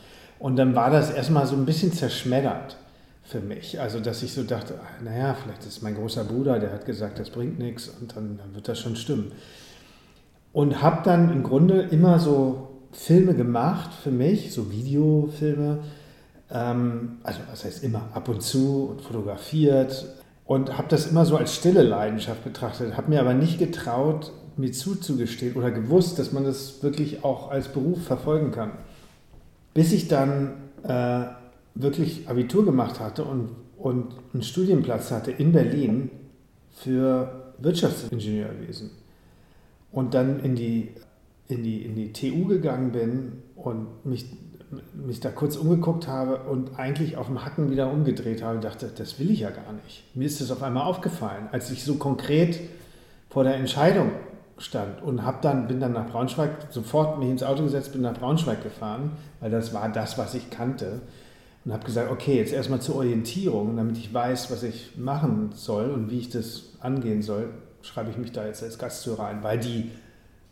Und 0.40 0.56
dann 0.56 0.74
war 0.74 0.90
das 0.90 1.10
erstmal 1.10 1.46
so 1.46 1.54
ein 1.54 1.64
bisschen 1.64 1.92
zerschmettert 1.92 2.76
für 3.22 3.40
mich. 3.40 3.80
Also 3.80 4.00
dass 4.00 4.22
ich 4.22 4.32
so 4.32 4.42
dachte, 4.42 4.74
naja, 5.02 5.34
vielleicht 5.34 5.64
ist 5.64 5.82
mein 5.82 5.94
großer 5.94 6.24
Bruder, 6.24 6.58
der 6.58 6.72
hat 6.72 6.86
gesagt, 6.86 7.18
das 7.18 7.30
bringt 7.30 7.58
nichts 7.58 7.88
und 7.88 8.16
dann, 8.16 8.36
dann 8.36 8.54
wird 8.54 8.68
das 8.68 8.80
schon 8.80 8.96
stimmen. 8.96 9.32
Und 10.52 10.82
habe 10.82 11.02
dann 11.04 11.32
im 11.32 11.42
Grunde 11.42 11.82
immer 11.82 12.18
so 12.18 12.70
Filme 12.92 13.34
gemacht 13.34 13.90
für 13.92 14.10
mich, 14.10 14.52
so 14.52 14.70
Videofilme. 14.70 15.78
Ähm, 16.50 17.18
also 17.22 17.40
was 17.50 17.64
heißt 17.64 17.84
immer, 17.84 18.08
ab 18.12 18.28
und 18.28 18.42
zu 18.42 18.88
und 18.90 19.02
fotografiert, 19.02 20.04
und 20.44 20.76
habe 20.76 20.88
das 20.88 21.06
immer 21.06 21.24
so 21.24 21.36
als 21.36 21.54
stille 21.54 21.82
Leidenschaft 21.82 22.44
betrachtet, 22.44 22.96
habe 22.96 23.10
mir 23.10 23.20
aber 23.20 23.34
nicht 23.34 23.58
getraut, 23.58 24.32
mir 24.56 24.72
zuzugestehen 24.72 25.56
oder 25.56 25.70
gewusst, 25.70 26.18
dass 26.18 26.32
man 26.32 26.44
das 26.44 26.82
wirklich 26.82 27.24
auch 27.24 27.50
als 27.50 27.68
Beruf 27.68 28.04
verfolgen 28.04 28.52
kann. 28.52 28.72
Bis 29.72 29.92
ich 29.92 30.06
dann 30.06 30.52
äh, 30.84 31.24
wirklich 31.74 32.28
Abitur 32.28 32.64
gemacht 32.64 33.00
hatte 33.00 33.24
und, 33.24 33.50
und 33.76 34.14
einen 34.32 34.42
Studienplatz 34.42 35.10
hatte 35.10 35.32
in 35.32 35.52
Berlin 35.52 36.10
für 36.72 37.52
Wirtschaftsingenieurwesen 37.58 38.90
und 39.90 40.14
dann 40.14 40.40
in 40.40 40.54
die, 40.54 40.90
in 41.48 41.62
die, 41.62 41.82
in 41.82 41.94
die 41.94 42.12
TU 42.12 42.46
gegangen 42.46 42.92
bin 42.92 43.42
und 43.56 44.04
mich 44.04 44.26
mich 44.94 45.20
da 45.20 45.30
kurz 45.30 45.56
umgeguckt 45.56 46.08
habe 46.08 46.38
und 46.50 46.78
eigentlich 46.78 47.16
auf 47.16 47.26
dem 47.26 47.44
Hacken 47.44 47.70
wieder 47.70 47.90
umgedreht 47.90 48.42
habe 48.42 48.56
und 48.56 48.64
dachte, 48.64 48.90
das 48.94 49.18
will 49.18 49.30
ich 49.30 49.40
ja 49.40 49.50
gar 49.50 49.72
nicht. 49.84 50.04
Mir 50.14 50.26
ist 50.26 50.40
das 50.40 50.50
auf 50.50 50.62
einmal 50.62 50.84
aufgefallen, 50.84 51.48
als 51.52 51.70
ich 51.70 51.84
so 51.84 51.94
konkret 51.96 52.60
vor 53.30 53.44
der 53.44 53.56
Entscheidung 53.56 54.10
stand 54.58 55.02
und 55.02 55.24
hab 55.24 55.42
dann, 55.42 55.66
bin 55.66 55.80
dann 55.80 55.92
nach 55.92 56.06
Braunschweig, 56.06 56.50
sofort 56.70 57.18
mich 57.18 57.28
ins 57.28 57.42
Auto 57.42 57.64
gesetzt, 57.64 57.92
bin 57.92 58.02
nach 58.02 58.14
Braunschweig 58.14 58.62
gefahren, 58.62 59.12
weil 59.40 59.50
das 59.50 59.74
war 59.74 59.88
das, 59.88 60.16
was 60.18 60.34
ich 60.34 60.50
kannte 60.50 61.00
und 61.64 61.72
habe 61.72 61.84
gesagt, 61.84 62.10
okay, 62.10 62.36
jetzt 62.36 62.52
erstmal 62.52 62.80
zur 62.80 62.96
Orientierung, 62.96 63.76
damit 63.76 63.96
ich 63.96 64.12
weiß, 64.12 64.50
was 64.50 64.62
ich 64.62 64.96
machen 64.96 65.50
soll 65.54 65.90
und 65.90 66.10
wie 66.10 66.18
ich 66.18 66.30
das 66.30 66.74
angehen 66.80 67.22
soll, 67.22 67.48
schreibe 67.82 68.10
ich 68.10 68.18
mich 68.18 68.32
da 68.32 68.46
jetzt 68.46 68.62
als 68.62 68.78
Gasthörer 68.78 69.26
ein, 69.26 69.42
weil 69.42 69.58
die 69.58 69.90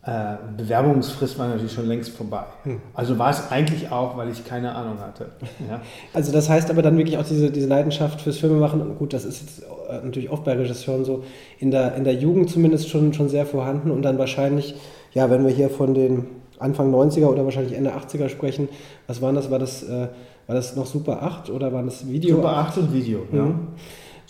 äh, 0.04 0.35
Bewerbungsfrist 0.56 1.38
war 1.38 1.47
natürlich 1.49 1.73
schon 1.73 1.87
längst 1.87 2.11
vorbei. 2.11 2.42
Hm. 2.64 2.80
Also 2.92 3.18
war 3.21 3.30
es 3.30 3.52
eigentlich 3.52 3.92
auch, 3.92 4.16
weil 4.16 4.30
ich 4.30 4.44
keine 4.44 4.75
Ahnung 4.75 4.99
hatte. 5.00 5.30
Ja. 5.68 5.80
Also 6.12 6.32
das 6.32 6.49
heißt 6.49 6.71
aber 6.71 6.82
dann 6.82 6.99
wirklich 6.99 7.18
auch 7.18 7.25
diese, 7.25 7.52
diese 7.52 7.68
Leidenschaft 7.68 8.21
fürs 8.21 8.38
Filmemachen, 8.38 8.99
gut, 8.99 9.12
das 9.12 9.25
ist 9.25 9.40
jetzt 9.40 9.62
äh, 9.62 10.04
natürlich 10.04 10.30
oft 10.30 10.44
bei 10.44 10.54
Regisseuren 10.54 11.04
so, 11.04 11.23
in 11.61 11.71
der, 11.71 11.94
in 11.94 12.02
der 12.02 12.14
Jugend 12.14 12.50
zumindest 12.50 12.88
schon, 12.88 13.12
schon 13.14 13.28
sehr 13.28 13.47
vorhanden 13.47 13.92
und 13.92 14.02
dann 14.02 14.18
wahrscheinlich, 14.18 14.75
ja, 15.12 15.30
wenn 15.30 15.47
wir 15.47 15.52
hier 15.52 15.71
von 15.71 15.94
den 15.94 16.26
Anfang 16.59 16.92
90er 16.92 17.26
oder 17.26 17.44
wahrscheinlich 17.44 17.75
Ende 17.75 17.92
80er 17.92 18.28
sprechen, 18.28 18.68
was 19.06 19.23
waren 19.23 19.37
das? 19.37 19.52
War 19.52 19.61
das, 19.61 19.85
äh, 19.85 20.09
war 20.47 20.56
das 20.56 20.75
noch 20.75 20.87
Super 20.87 21.23
8 21.23 21.50
oder 21.50 21.73
war 21.73 21.82
das 21.85 22.09
Video? 22.09 22.37
Super 22.37 22.56
8 22.56 22.78
und 22.78 22.92
Video, 22.92 23.21
mhm. 23.30 23.38
ja. 23.38 23.54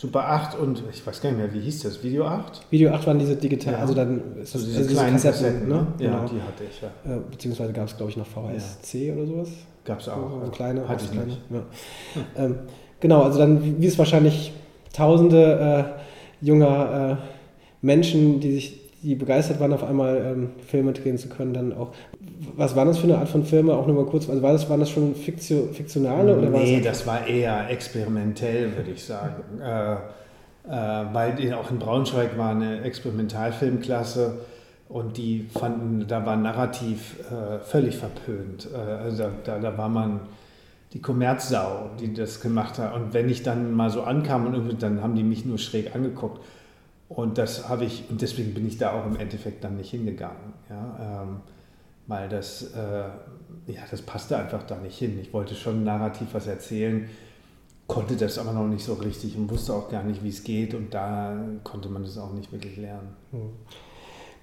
Super 0.02 0.28
8 0.28 0.58
und 0.58 0.82
ich 0.92 1.06
weiß 1.06 1.20
gar 1.20 1.30
nicht 1.30 1.38
mehr, 1.38 1.54
wie 1.54 1.60
hieß 1.60 1.84
das? 1.84 2.02
Video 2.02 2.24
8? 2.24 2.60
Video 2.70 2.90
8 2.90 3.06
waren 3.06 3.20
diese 3.20 3.36
digital, 3.36 3.74
ja. 3.74 3.78
also 3.78 3.94
dann 3.94 4.36
ist 4.42 4.52
das, 4.52 4.64
diese, 4.64 4.78
also 4.78 4.88
diese 4.88 5.00
kleinen 5.00 5.12
Kassetten, 5.12 5.44
Kassetten, 5.44 5.68
ne? 5.68 5.86
Ja, 6.00 6.10
genau. 6.10 6.24
die 6.24 6.42
hatte 6.42 6.64
ich, 6.68 6.82
ja. 6.82 6.88
Äh, 7.14 7.20
beziehungsweise 7.30 7.72
gab 7.72 7.86
es, 7.86 7.96
glaube 7.96 8.10
ich, 8.10 8.16
noch 8.16 8.26
VSC 8.26 9.06
ja. 9.06 9.14
oder 9.14 9.26
sowas. 9.26 9.48
Gab 9.84 10.00
es 10.00 10.08
auch. 10.08 10.42
So, 10.44 10.50
kleine, 10.50 10.88
hatte 10.88 11.04
ich 11.04 11.10
kleine. 11.12 11.26
Nicht. 11.28 11.40
Ja. 11.50 11.62
Hm. 12.14 12.22
Ähm, 12.36 12.58
genau, 12.98 13.22
also 13.22 13.38
dann, 13.38 13.80
wie 13.80 13.86
es 13.86 13.96
wahrscheinlich 13.96 14.52
tausende 14.92 15.94
äh, 15.94 16.44
junger 16.44 17.20
äh, 17.20 17.86
Menschen, 17.86 18.40
die 18.40 18.54
sich 18.54 18.80
die 19.02 19.14
begeistert 19.14 19.60
waren, 19.60 19.72
auf 19.72 19.84
einmal 19.84 20.16
ähm, 20.16 20.50
Filme 20.66 20.94
drehen 20.94 21.16
zu 21.16 21.28
können, 21.28 21.54
dann 21.54 21.72
auch. 21.72 21.92
Was 22.56 22.76
war 22.76 22.84
das 22.84 22.98
für 22.98 23.04
eine 23.04 23.18
Art 23.18 23.28
von 23.28 23.44
Filme? 23.44 23.74
Auch 23.74 23.86
nur 23.86 23.96
mal 23.96 24.06
kurz, 24.06 24.28
also 24.28 24.42
war 24.42 24.52
das, 24.52 24.68
waren 24.68 24.80
das 24.80 24.90
schon 24.90 25.14
Fiktio, 25.14 25.68
fiktionale? 25.72 26.36
Oder 26.36 26.50
nee, 26.50 26.80
das, 26.80 26.98
das 26.98 27.06
war 27.06 27.26
eher 27.26 27.70
experimentell, 27.70 28.76
würde 28.76 28.90
ich 28.90 29.04
sagen. 29.04 29.60
äh, 29.60 29.96
äh, 30.64 30.70
weil 31.12 31.54
auch 31.54 31.70
in 31.70 31.78
Braunschweig 31.78 32.38
war 32.38 32.50
eine 32.50 32.82
Experimentalfilmklasse 32.82 34.38
und 34.88 35.16
die 35.16 35.48
fanden, 35.52 36.06
da 36.06 36.24
war 36.24 36.36
Narrativ 36.36 37.16
äh, 37.30 37.58
völlig 37.58 37.96
verpönt. 37.96 38.68
Äh, 38.72 38.76
also 38.76 39.24
da, 39.44 39.58
da 39.58 39.76
war 39.76 39.88
man 39.88 40.20
die 40.92 41.00
Kommerzsau, 41.00 41.90
die 41.98 42.12
das 42.12 42.40
gemacht 42.40 42.78
hat. 42.78 42.94
Und 42.94 43.12
wenn 43.12 43.28
ich 43.28 43.42
dann 43.42 43.74
mal 43.74 43.90
so 43.90 44.02
ankam 44.02 44.46
und 44.46 44.54
irgendwie, 44.54 44.76
dann 44.76 45.02
haben 45.02 45.16
die 45.16 45.24
mich 45.24 45.44
nur 45.44 45.58
schräg 45.58 45.96
angeguckt. 45.96 46.40
Und 47.08 47.38
das 47.38 47.68
habe 47.68 47.84
ich, 47.84 48.04
und 48.08 48.22
deswegen 48.22 48.54
bin 48.54 48.66
ich 48.66 48.78
da 48.78 48.92
auch 48.92 49.06
im 49.06 49.16
Endeffekt 49.16 49.64
dann 49.64 49.76
nicht 49.76 49.90
hingegangen. 49.90 50.54
Ja, 50.70 51.22
ähm, 51.22 51.40
weil 52.06 52.28
das, 52.28 52.74
äh, 52.74 53.72
ja, 53.72 53.80
das 53.90 54.02
passte 54.02 54.36
einfach 54.36 54.64
da 54.64 54.76
nicht 54.76 54.98
hin. 54.98 55.18
Ich 55.20 55.32
wollte 55.32 55.54
schon 55.54 55.84
narrativ 55.84 56.28
was 56.32 56.46
erzählen, 56.46 57.08
konnte 57.86 58.16
das 58.16 58.38
aber 58.38 58.52
noch 58.52 58.66
nicht 58.66 58.84
so 58.84 58.94
richtig 58.94 59.36
und 59.36 59.50
wusste 59.50 59.74
auch 59.74 59.90
gar 59.90 60.02
nicht, 60.02 60.22
wie 60.22 60.28
es 60.28 60.44
geht. 60.44 60.74
Und 60.74 60.94
da 60.94 61.36
konnte 61.64 61.88
man 61.88 62.02
das 62.02 62.18
auch 62.18 62.32
nicht 62.32 62.52
wirklich 62.52 62.76
lernen. 62.76 63.16
Hm. 63.30 63.50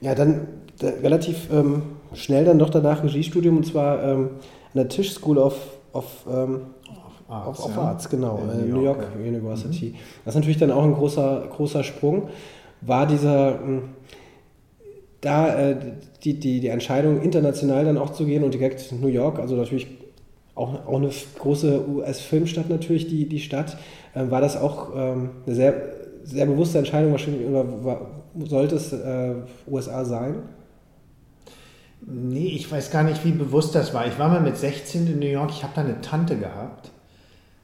Ja, 0.02 0.16
dann 0.16 0.48
relativ 0.82 1.52
ähm, 1.52 1.82
schnell 2.14 2.46
dann 2.46 2.60
doch 2.60 2.70
danach 2.70 3.04
Regiestudium 3.04 3.58
und 3.58 3.66
zwar 3.66 4.02
ähm, 4.02 4.30
an 4.74 4.76
der 4.76 4.88
Tisch 4.88 5.12
School 5.14 5.38
of, 5.38 5.56
of 5.92 6.06
ähm, 6.30 6.62
Arts, 7.28 7.60
auf, 7.60 7.66
auf 7.66 7.76
ja. 7.76 7.82
Arts, 7.82 8.10
genau, 8.10 8.40
in 8.40 8.70
New 8.70 8.82
York, 8.82 9.02
York 9.02 9.16
University. 9.16 9.90
Mhm. 9.90 9.96
Das 10.24 10.34
ist 10.34 10.40
natürlich 10.40 10.58
dann 10.58 10.72
auch 10.72 10.84
ein 10.84 10.94
großer, 10.94 11.48
großer 11.52 11.84
Sprung 11.84 12.30
war 12.82 13.06
dieser, 13.06 13.60
hm, 13.60 13.90
da 15.22 15.72
äh, 15.72 15.76
die, 16.24 16.40
die, 16.40 16.60
die 16.60 16.68
Entscheidung, 16.68 17.22
international 17.22 17.86
dann 17.86 17.98
auch 17.98 18.12
zu 18.12 18.26
gehen 18.26 18.44
und 18.44 18.54
direkt 18.54 18.92
New 18.92 19.08
York, 19.08 19.40
also 19.40 19.56
natürlich 19.56 19.88
auch, 20.56 20.86
auch 20.86 20.98
eine 20.98 21.10
große 21.40 21.88
US-Filmstadt 21.88 22.70
natürlich, 22.70 23.08
die, 23.08 23.28
die 23.28 23.40
Stadt, 23.40 23.78
äh, 24.14 24.30
war 24.30 24.42
das 24.42 24.58
auch 24.58 24.92
ähm, 24.96 25.32
eine 25.46 25.56
sehr, 25.56 25.74
sehr 26.24 26.46
bewusste 26.46 26.78
Entscheidung 26.78 27.12
wahrscheinlich, 27.12 27.48
oder 27.48 27.84
war, 27.84 28.08
sollte 28.46 28.76
es 28.76 28.94
äh, 28.94 29.36
USA 29.70 30.06
sein? 30.06 30.36
Nee, 32.02 32.48
ich 32.48 32.72
weiß 32.72 32.92
gar 32.92 33.04
nicht, 33.04 33.26
wie 33.26 33.32
bewusst 33.32 33.76
das 33.76 33.94
war. 33.94 34.08
Ich 34.08 34.18
war 34.18 34.30
mal 34.30 34.42
mit 34.42 34.58
16 34.58 35.08
in 35.08 35.20
New 35.20 35.26
York, 35.26 35.50
ich 35.52 35.64
habe 35.64 35.74
da 35.76 35.82
eine 35.82 36.00
Tante 36.02 36.38
gehabt, 36.38 36.92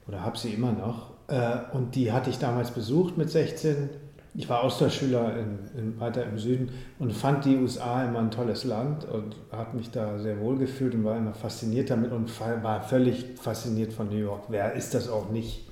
oder 0.06 0.22
habe 0.22 0.36
sie 0.38 0.50
immer 0.50 0.72
noch, 0.72 1.10
äh, 1.28 1.74
und 1.74 1.94
die 1.94 2.12
hatte 2.12 2.30
ich 2.30 2.38
damals 2.38 2.70
besucht 2.70 3.16
mit 3.16 3.30
16 3.30 3.90
ich 4.36 4.48
war 4.48 4.62
Austauschschüler 4.62 5.34
in, 5.38 5.58
in, 5.78 6.00
weiter 6.00 6.24
im 6.24 6.38
Süden 6.38 6.70
und 6.98 7.12
fand 7.12 7.44
die 7.46 7.56
USA 7.56 8.04
immer 8.04 8.18
ein 8.18 8.30
tolles 8.30 8.64
Land 8.64 9.06
und 9.06 9.34
habe 9.50 9.76
mich 9.76 9.90
da 9.90 10.18
sehr 10.18 10.38
wohl 10.40 10.58
gefühlt 10.58 10.94
und 10.94 11.04
war 11.04 11.16
immer 11.16 11.32
fasziniert 11.32 11.88
damit 11.88 12.12
und 12.12 12.30
war 12.40 12.82
völlig 12.82 13.24
fasziniert 13.40 13.92
von 13.94 14.08
New 14.08 14.16
York. 14.16 14.44
Wer 14.48 14.74
ist 14.74 14.92
das 14.92 15.08
auch 15.08 15.30
nicht? 15.30 15.66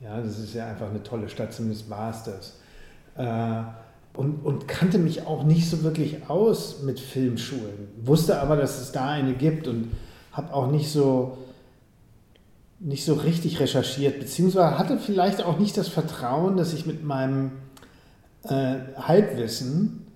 Ja, 0.00 0.20
das 0.20 0.38
ist 0.38 0.54
ja 0.54 0.66
einfach 0.66 0.90
eine 0.90 1.02
tolle 1.02 1.28
Stadt, 1.28 1.52
zumindest 1.52 1.88
war 1.90 2.10
es 2.10 2.24
das. 2.24 2.60
Äh, 3.16 3.62
und, 4.18 4.44
und 4.44 4.66
kannte 4.66 4.98
mich 4.98 5.26
auch 5.26 5.44
nicht 5.44 5.70
so 5.70 5.84
wirklich 5.84 6.28
aus 6.28 6.82
mit 6.82 6.98
Filmschulen, 6.98 7.88
wusste 8.02 8.40
aber, 8.40 8.56
dass 8.56 8.80
es 8.80 8.90
da 8.90 9.10
eine 9.10 9.34
gibt 9.34 9.68
und 9.68 9.92
habe 10.32 10.52
auch 10.52 10.70
nicht 10.70 10.90
so 10.90 11.38
nicht 12.80 13.04
so 13.04 13.14
richtig 13.14 13.58
recherchiert, 13.58 14.20
beziehungsweise 14.20 14.78
hatte 14.78 14.98
vielleicht 14.98 15.42
auch 15.42 15.58
nicht 15.58 15.76
das 15.76 15.88
Vertrauen, 15.88 16.56
dass 16.56 16.72
ich 16.72 16.86
mit 16.86 17.04
meinem 17.04 17.50
äh, 18.48 19.00
Halbwissen, 19.00 20.06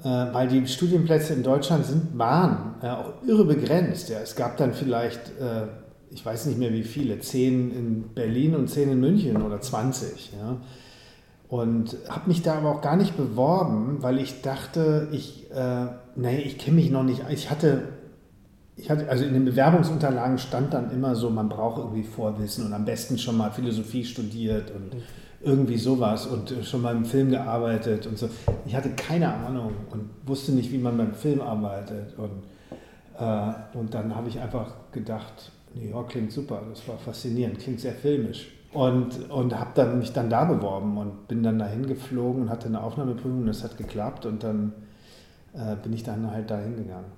äh, 0.00 0.04
weil 0.04 0.48
die 0.48 0.66
Studienplätze 0.66 1.34
in 1.34 1.42
Deutschland 1.42 1.84
sind, 1.86 2.18
waren 2.18 2.74
äh, 2.82 2.88
auch 2.88 3.14
irre 3.26 3.44
begrenzt. 3.44 4.08
Ja. 4.08 4.18
Es 4.20 4.36
gab 4.36 4.56
dann 4.56 4.72
vielleicht, 4.72 5.28
äh, 5.40 5.66
ich 6.10 6.24
weiß 6.24 6.46
nicht 6.46 6.58
mehr 6.58 6.72
wie 6.72 6.84
viele, 6.84 7.18
zehn 7.20 7.72
in 7.72 8.14
Berlin 8.14 8.54
und 8.54 8.68
zehn 8.68 8.90
in 8.90 9.00
München 9.00 9.42
oder 9.42 9.60
20. 9.60 10.32
Ja. 10.38 10.58
Und 11.48 11.96
habe 12.08 12.28
mich 12.28 12.42
da 12.42 12.56
aber 12.56 12.70
auch 12.70 12.80
gar 12.80 12.96
nicht 12.96 13.16
beworben, 13.16 13.98
weil 14.00 14.18
ich 14.18 14.42
dachte, 14.42 15.08
ich, 15.12 15.50
äh, 15.52 15.86
nee, 16.16 16.40
ich 16.40 16.58
kenne 16.58 16.76
mich 16.76 16.90
noch 16.90 17.04
nicht. 17.04 17.22
Ich 17.30 17.50
hatte, 17.50 17.82
ich 18.74 18.90
hatte, 18.90 19.08
also 19.08 19.24
in 19.24 19.32
den 19.32 19.44
Bewerbungsunterlagen 19.44 20.38
stand 20.38 20.74
dann 20.74 20.90
immer 20.90 21.14
so, 21.14 21.30
man 21.30 21.48
braucht 21.48 21.78
irgendwie 21.78 22.02
Vorwissen 22.02 22.66
und 22.66 22.72
am 22.72 22.84
besten 22.84 23.16
schon 23.16 23.36
mal 23.36 23.50
Philosophie 23.50 24.04
studiert 24.04 24.72
und 24.72 24.96
irgendwie 25.46 25.78
sowas 25.78 26.26
und 26.26 26.52
schon 26.64 26.82
mal 26.82 26.94
im 26.94 27.04
Film 27.04 27.30
gearbeitet 27.30 28.06
und 28.08 28.18
so. 28.18 28.28
Ich 28.66 28.74
hatte 28.74 28.90
keine 28.90 29.32
Ahnung 29.32 29.72
und 29.90 30.10
wusste 30.26 30.50
nicht, 30.50 30.72
wie 30.72 30.78
man 30.78 30.96
beim 30.96 31.14
Film 31.14 31.40
arbeitet. 31.40 32.18
Und, 32.18 32.42
äh, 33.18 33.78
und 33.78 33.94
dann 33.94 34.14
habe 34.16 34.28
ich 34.28 34.40
einfach 34.40 34.72
gedacht, 34.90 35.52
New 35.74 35.88
York 35.88 36.10
klingt 36.10 36.32
super, 36.32 36.62
das 36.68 36.86
war 36.88 36.98
faszinierend, 36.98 37.60
klingt 37.60 37.80
sehr 37.80 37.92
filmisch. 37.92 38.48
Und, 38.72 39.30
und 39.30 39.58
habe 39.58 39.70
dann 39.74 40.00
mich 40.00 40.12
dann 40.12 40.28
da 40.28 40.44
beworben 40.44 40.98
und 40.98 41.28
bin 41.28 41.44
dann 41.44 41.60
dahin 41.60 41.86
geflogen 41.86 42.42
und 42.42 42.50
hatte 42.50 42.66
eine 42.66 42.82
Aufnahmeprüfung 42.82 43.40
und 43.40 43.46
das 43.46 43.62
hat 43.62 43.78
geklappt 43.78 44.26
und 44.26 44.42
dann 44.42 44.72
äh, 45.54 45.76
bin 45.80 45.92
ich 45.92 46.02
dann 46.02 46.28
halt 46.28 46.50
dahin 46.50 46.76
gegangen. 46.76 47.12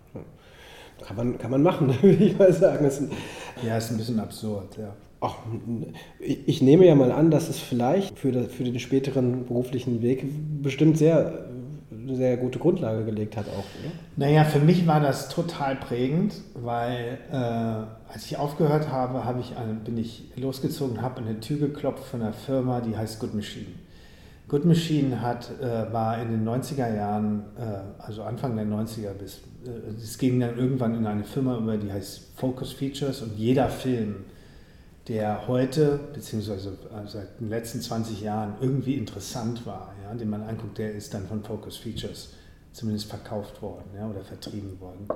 Kann 1.02 1.16
man, 1.16 1.38
kann 1.38 1.50
man 1.50 1.62
machen, 1.62 1.88
würde 2.02 2.24
ich 2.24 2.38
mal 2.38 2.52
sagen. 2.52 2.84
Ist 2.84 3.02
ja, 3.62 3.78
ist 3.78 3.90
ein 3.90 3.96
bisschen 3.96 4.20
absurd, 4.20 4.76
ja. 4.76 4.92
Ach, 5.20 5.34
ich 6.20 6.62
nehme 6.62 6.86
ja 6.86 6.94
mal 6.94 7.10
an, 7.10 7.30
dass 7.30 7.48
es 7.48 7.58
vielleicht 7.58 8.18
für, 8.18 8.30
das, 8.30 8.52
für 8.52 8.62
den 8.62 8.78
späteren 8.78 9.46
beruflichen 9.46 10.00
Weg 10.00 10.24
bestimmt 10.62 10.96
sehr, 10.96 11.48
sehr 12.06 12.36
gute 12.36 12.60
Grundlage 12.60 13.04
gelegt 13.04 13.36
hat 13.36 13.46
auch, 13.48 13.64
oder? 13.80 13.92
Naja, 14.16 14.44
für 14.44 14.60
mich 14.60 14.86
war 14.86 15.00
das 15.00 15.28
total 15.28 15.74
prägend, 15.74 16.34
weil 16.54 17.18
äh, 17.32 17.34
als 17.34 18.26
ich 18.26 18.36
aufgehört 18.36 18.90
habe, 18.90 19.24
habe 19.24 19.40
ich 19.40 19.56
eine, 19.56 19.74
bin 19.74 19.98
ich 19.98 20.30
losgezogen, 20.36 21.02
habe 21.02 21.18
an 21.18 21.26
eine 21.26 21.40
Tür 21.40 21.58
geklopft 21.58 22.04
von 22.04 22.22
einer 22.22 22.32
Firma, 22.32 22.80
die 22.80 22.96
heißt 22.96 23.18
Good 23.18 23.34
Machine. 23.34 23.66
Good 24.48 24.64
Machine 24.64 25.20
hat, 25.20 25.50
äh, 25.60 25.92
war 25.92 26.22
in 26.22 26.30
den 26.30 26.48
90er 26.48 26.94
Jahren, 26.94 27.44
äh, 27.58 28.02
also 28.02 28.22
Anfang 28.22 28.56
der 28.56 28.66
90er 28.66 29.12
bis, 29.12 29.42
äh, 29.66 29.70
es 30.00 30.16
ging 30.16 30.38
dann 30.40 30.56
irgendwann 30.56 30.94
in 30.94 31.06
eine 31.06 31.24
Firma 31.24 31.58
über, 31.58 31.76
die 31.76 31.92
heißt 31.92 32.32
Focus 32.36 32.72
Features 32.72 33.20
und 33.20 33.36
jeder 33.36 33.68
Film, 33.68 34.24
der 35.08 35.48
heute, 35.48 35.98
beziehungsweise 36.12 36.70
äh, 36.70 37.08
seit 37.08 37.40
den 37.40 37.48
letzten 37.48 37.80
20 37.80 38.20
Jahren 38.20 38.54
irgendwie 38.60 38.94
interessant 38.94 39.64
war, 39.64 39.94
ja, 40.04 40.14
den 40.14 40.28
man 40.28 40.42
anguckt, 40.42 40.76
der 40.78 40.94
ist 40.94 41.14
dann 41.14 41.26
von 41.26 41.42
Focus 41.42 41.78
Features 41.78 42.34
zumindest 42.72 43.08
verkauft 43.08 43.62
worden 43.62 43.86
ja, 43.96 44.08
oder 44.08 44.20
vertrieben 44.20 44.78
worden. 44.80 45.08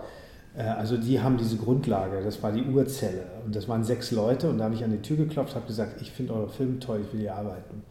Äh, 0.57 0.63
also 0.63 0.97
die 0.97 1.21
haben 1.21 1.37
diese 1.37 1.57
Grundlage, 1.57 2.23
das 2.23 2.43
war 2.43 2.53
die 2.53 2.63
Urzelle 2.63 3.27
und 3.45 3.55
das 3.55 3.69
waren 3.69 3.85
sechs 3.85 4.11
Leute 4.11 4.49
und 4.49 4.59
da 4.59 4.65
habe 4.65 4.75
ich 4.75 4.83
an 4.83 4.93
die 4.93 5.03
Tür 5.03 5.19
geklopft, 5.19 5.55
habe 5.55 5.67
gesagt, 5.67 6.01
ich 6.01 6.11
finde 6.11 6.33
eure 6.33 6.49
Filme 6.49 6.79
toll, 6.79 7.03
ich 7.07 7.13
will 7.13 7.21
hier 7.21 7.35
arbeiten. 7.35 7.83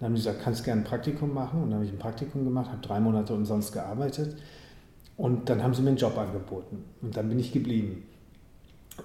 Dann 0.00 0.06
haben 0.08 0.14
die 0.14 0.22
gesagt, 0.22 0.42
kannst 0.42 0.64
gerne 0.64 0.80
ein 0.80 0.84
Praktikum 0.84 1.34
machen 1.34 1.62
und 1.62 1.70
dann 1.70 1.74
habe 1.74 1.84
ich 1.84 1.92
ein 1.92 1.98
Praktikum 1.98 2.44
gemacht, 2.44 2.70
habe 2.70 2.80
drei 2.80 3.00
Monate 3.00 3.34
umsonst 3.34 3.74
gearbeitet 3.74 4.36
und 5.18 5.50
dann 5.50 5.62
haben 5.62 5.74
sie 5.74 5.82
mir 5.82 5.88
einen 5.88 5.98
Job 5.98 6.16
angeboten 6.16 6.84
und 7.02 7.14
dann 7.16 7.28
bin 7.28 7.38
ich 7.38 7.52
geblieben. 7.52 8.04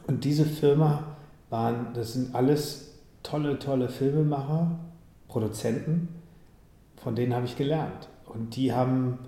Und 0.07 0.23
diese 0.23 0.45
Firma 0.45 1.17
waren, 1.49 1.93
das 1.93 2.13
sind 2.13 2.35
alles 2.35 2.93
tolle, 3.23 3.59
tolle 3.59 3.89
Filmemacher, 3.89 4.71
Produzenten, 5.27 6.09
von 6.97 7.15
denen 7.15 7.33
habe 7.33 7.45
ich 7.45 7.55
gelernt. 7.55 8.09
Und 8.25 8.55
die 8.55 8.73
haben, 8.73 9.19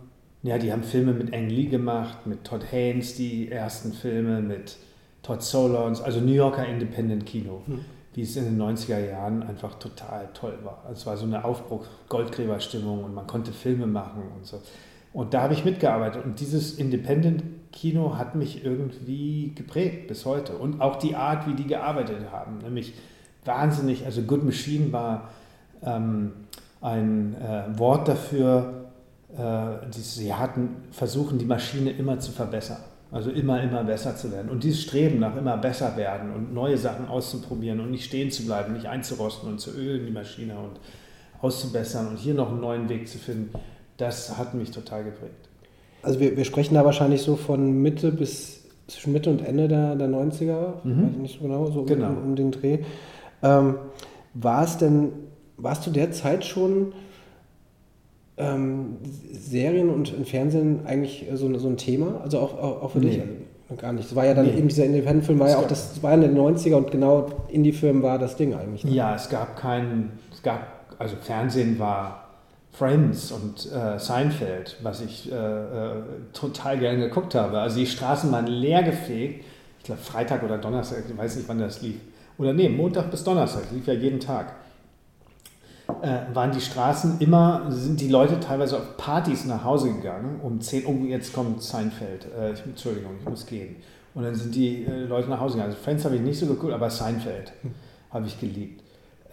ja, 0.43 0.57
die 0.57 0.71
haben 0.71 0.83
Filme 0.83 1.13
mit 1.13 1.33
Ang 1.33 1.49
Lee 1.49 1.65
gemacht, 1.65 2.25
mit 2.25 2.43
Todd 2.43 2.71
Haynes, 2.71 3.15
die 3.15 3.51
ersten 3.51 3.93
Filme, 3.93 4.41
mit 4.41 4.77
Todd 5.23 5.41
Solondz, 5.41 6.01
also 6.01 6.19
New 6.19 6.33
Yorker 6.33 6.67
Independent 6.67 7.25
Kino. 7.25 7.61
Hm. 7.65 7.85
wie 8.13 8.23
es 8.23 8.35
in 8.35 8.43
den 8.43 8.61
90er 8.61 8.99
Jahren 8.99 9.41
einfach 9.41 9.75
total 9.75 10.27
toll 10.33 10.57
war. 10.63 10.83
Es 10.91 11.05
war 11.05 11.15
so 11.15 11.25
eine 11.25 11.45
Aufbruch, 11.45 11.85
Goldgräberstimmung 12.09 13.05
und 13.05 13.13
man 13.13 13.25
konnte 13.25 13.53
Filme 13.53 13.87
machen 13.87 14.23
und 14.35 14.45
so. 14.45 14.61
Und 15.13 15.33
da 15.33 15.41
habe 15.41 15.53
ich 15.53 15.65
mitgearbeitet 15.65 16.23
und 16.23 16.39
dieses 16.39 16.75
Independent-Kino 16.75 18.17
hat 18.17 18.35
mich 18.35 18.63
irgendwie 18.63 19.53
geprägt 19.55 20.07
bis 20.07 20.25
heute. 20.25 20.53
Und 20.53 20.79
auch 20.79 20.95
die 20.97 21.15
Art, 21.15 21.47
wie 21.47 21.53
die 21.53 21.67
gearbeitet 21.67 22.31
haben, 22.31 22.59
nämlich 22.59 22.93
wahnsinnig, 23.43 24.05
also 24.05 24.21
Good 24.21 24.43
Machine 24.43 24.93
war 24.93 25.29
ähm, 25.83 26.31
ein 26.79 27.35
äh, 27.35 27.77
Wort 27.77 28.07
dafür, 28.07 28.91
äh, 29.37 29.87
die, 29.93 29.99
sie 29.99 30.33
hatten 30.33 30.69
versuchen, 30.91 31.37
die 31.37 31.45
Maschine 31.45 31.91
immer 31.91 32.19
zu 32.19 32.31
verbessern. 32.31 32.79
Also 33.11 33.29
immer, 33.29 33.61
immer 33.61 33.83
besser 33.83 34.15
zu 34.15 34.31
werden. 34.31 34.49
Und 34.49 34.63
dieses 34.63 34.83
Streben 34.83 35.19
nach 35.19 35.35
immer 35.35 35.57
besser 35.57 35.97
werden 35.97 36.33
und 36.33 36.53
neue 36.53 36.77
Sachen 36.77 37.09
auszuprobieren 37.09 37.81
und 37.81 37.91
nicht 37.91 38.05
stehen 38.05 38.31
zu 38.31 38.45
bleiben, 38.45 38.71
nicht 38.71 38.85
einzurosten 38.85 39.49
und 39.49 39.59
zu 39.59 39.71
ölen 39.71 40.05
die 40.05 40.13
Maschine 40.13 40.57
und 40.57 40.79
auszubessern 41.41 42.07
und 42.07 42.17
hier 42.17 42.33
noch 42.33 42.49
einen 42.49 42.61
neuen 42.61 42.87
Weg 42.87 43.09
zu 43.09 43.17
finden, 43.17 43.53
das 44.01 44.37
hat 44.37 44.53
mich 44.53 44.71
total 44.71 45.03
geprägt. 45.03 45.49
Also 46.01 46.19
wir, 46.19 46.35
wir 46.35 46.45
sprechen 46.45 46.73
da 46.73 46.83
wahrscheinlich 46.83 47.21
so 47.21 47.35
von 47.35 47.81
Mitte 47.81 48.11
bis 48.11 48.61
zwischen 48.87 49.13
Mitte 49.13 49.29
und 49.29 49.45
Ende 49.45 49.67
der, 49.67 49.95
der 49.95 50.09
90er, 50.09 50.83
mhm. 50.83 51.03
weiß 51.03 51.11
ich 51.11 51.17
nicht 51.19 51.39
so 51.39 51.47
genau, 51.47 51.65
so 51.67 51.83
genau. 51.83 52.09
Um, 52.09 52.23
um, 52.23 52.35
den 52.35 52.51
Dreh. 52.51 52.79
Ähm, 53.43 53.75
war 54.33 54.63
es 54.63 54.77
denn, 54.77 55.11
warst 55.57 55.85
du 55.85 55.91
derzeit 55.91 56.43
schon 56.43 56.93
ähm, 58.37 58.97
Serien 59.31 59.89
und 59.89 60.09
Fernsehen 60.27 60.85
eigentlich 60.85 61.27
so, 61.33 61.57
so 61.57 61.67
ein 61.67 61.77
Thema? 61.77 62.21
Also 62.21 62.39
auch, 62.39 62.57
auch, 62.57 62.81
auch 62.83 62.91
für 62.91 62.99
nee. 62.99 63.09
dich? 63.09 63.21
Also 63.69 63.81
gar 63.81 63.93
nicht. 63.93 64.09
Es 64.09 64.15
war 64.15 64.25
ja 64.25 64.33
dann 64.33 64.47
nee. 64.47 64.57
eben 64.57 64.67
dieser 64.67 64.85
Independent-Film, 64.85 65.39
war 65.39 65.49
ja 65.49 65.57
auch 65.57 65.67
das, 65.67 65.93
das 65.93 66.03
war 66.03 66.13
in 66.13 66.21
den 66.21 66.37
90er 66.37 66.75
und 66.75 66.91
genau 66.91 67.27
Indie-Film 67.49 68.01
war 68.01 68.19
das 68.19 68.35
Ding 68.35 68.53
eigentlich. 68.53 68.83
Ne? 68.83 68.91
Ja, 68.91 69.15
es 69.15 69.29
gab 69.29 69.55
keinen, 69.55 70.11
es 70.33 70.41
gab, 70.41 70.95
also 70.97 71.15
Fernsehen 71.21 71.79
war 71.79 72.20
Friends 72.71 73.31
und 73.31 73.71
äh, 73.71 73.99
Seinfeld, 73.99 74.77
was 74.81 75.01
ich 75.01 75.31
äh, 75.31 75.35
äh, 75.35 76.01
total 76.33 76.79
gerne 76.79 76.99
geguckt 76.99 77.35
habe. 77.35 77.59
Also 77.59 77.79
die 77.79 77.85
Straßen 77.85 78.31
waren 78.31 78.47
leer 78.47 78.83
gefegt. 78.83 79.45
Ich 79.79 79.85
glaube 79.85 80.01
Freitag 80.01 80.43
oder 80.43 80.57
Donnerstag, 80.57 81.03
ich 81.09 81.17
weiß 81.17 81.35
nicht, 81.35 81.49
wann 81.49 81.59
das 81.59 81.81
lief. 81.81 81.97
Oder 82.37 82.53
nee, 82.53 82.69
Montag 82.69 83.11
bis 83.11 83.23
Donnerstag, 83.23 83.63
lief 83.71 83.87
ja 83.87 83.93
jeden 83.93 84.19
Tag. 84.19 84.53
Äh, 86.01 86.33
waren 86.33 86.51
die 86.51 86.61
Straßen 86.61 87.19
immer, 87.19 87.65
sind 87.69 87.99
die 87.99 88.07
Leute 88.07 88.39
teilweise 88.39 88.77
auf 88.77 88.95
Partys 88.97 89.45
nach 89.45 89.63
Hause 89.63 89.93
gegangen, 89.93 90.39
um 90.41 90.61
10 90.61 90.85
Uhr, 90.85 90.95
oh, 91.01 91.05
jetzt 91.05 91.33
kommt 91.33 91.61
Seinfeld, 91.61 92.27
äh, 92.39 92.53
ich, 92.53 92.63
Entschuldigung, 92.63 93.11
ich 93.19 93.29
muss 93.29 93.45
gehen. 93.45 93.75
Und 94.13 94.23
dann 94.23 94.35
sind 94.35 94.55
die 94.55 94.85
äh, 94.85 95.05
Leute 95.05 95.29
nach 95.29 95.39
Hause 95.39 95.55
gegangen. 95.55 95.73
Also 95.73 95.83
Friends 95.83 96.05
habe 96.05 96.15
ich 96.15 96.21
nicht 96.21 96.39
so 96.39 96.45
geguckt, 96.45 96.73
aber 96.73 96.89
Seinfeld 96.89 97.51
hm. 97.61 97.73
habe 98.11 98.27
ich 98.27 98.39
geliebt. 98.39 98.81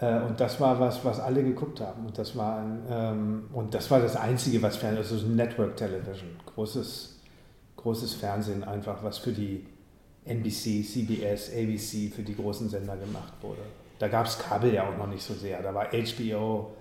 Äh, 0.00 0.21
und 0.21 0.38
das 0.40 0.61
war 0.61 0.78
was, 0.78 1.05
was 1.05 1.21
alle 1.21 1.43
geguckt 1.43 1.81
haben. 1.81 2.07
Und 2.07 2.19
das 2.19 2.37
war, 2.37 2.64
ähm, 2.90 3.49
und 3.52 3.75
das, 3.75 3.90
war 3.90 4.00
das 4.00 4.17
Einzige, 4.17 4.62
was 4.62 4.76
Fernsehen, 4.76 4.99
also 4.99 5.26
Network 5.26 5.76
Television, 5.76 6.31
großes, 6.47 7.21
großes 7.76 8.14
Fernsehen 8.14 8.64
einfach, 8.64 9.02
was 9.02 9.19
für 9.19 9.33
die 9.33 9.67
NBC, 10.25 10.85
CBS, 10.85 11.50
ABC, 11.50 12.11
für 12.14 12.23
die 12.23 12.35
großen 12.35 12.69
Sender 12.69 12.97
gemacht 12.97 13.33
wurde. 13.40 13.62
Da 13.99 14.09
gab 14.09 14.26
es 14.26 14.38
Kabel 14.38 14.73
ja 14.73 14.88
auch 14.88 14.97
noch 14.97 15.09
nicht 15.09 15.23
so 15.23 15.35
sehr. 15.35 15.61
Da 15.62 15.75
war 15.75 15.87
HBO 15.87 16.73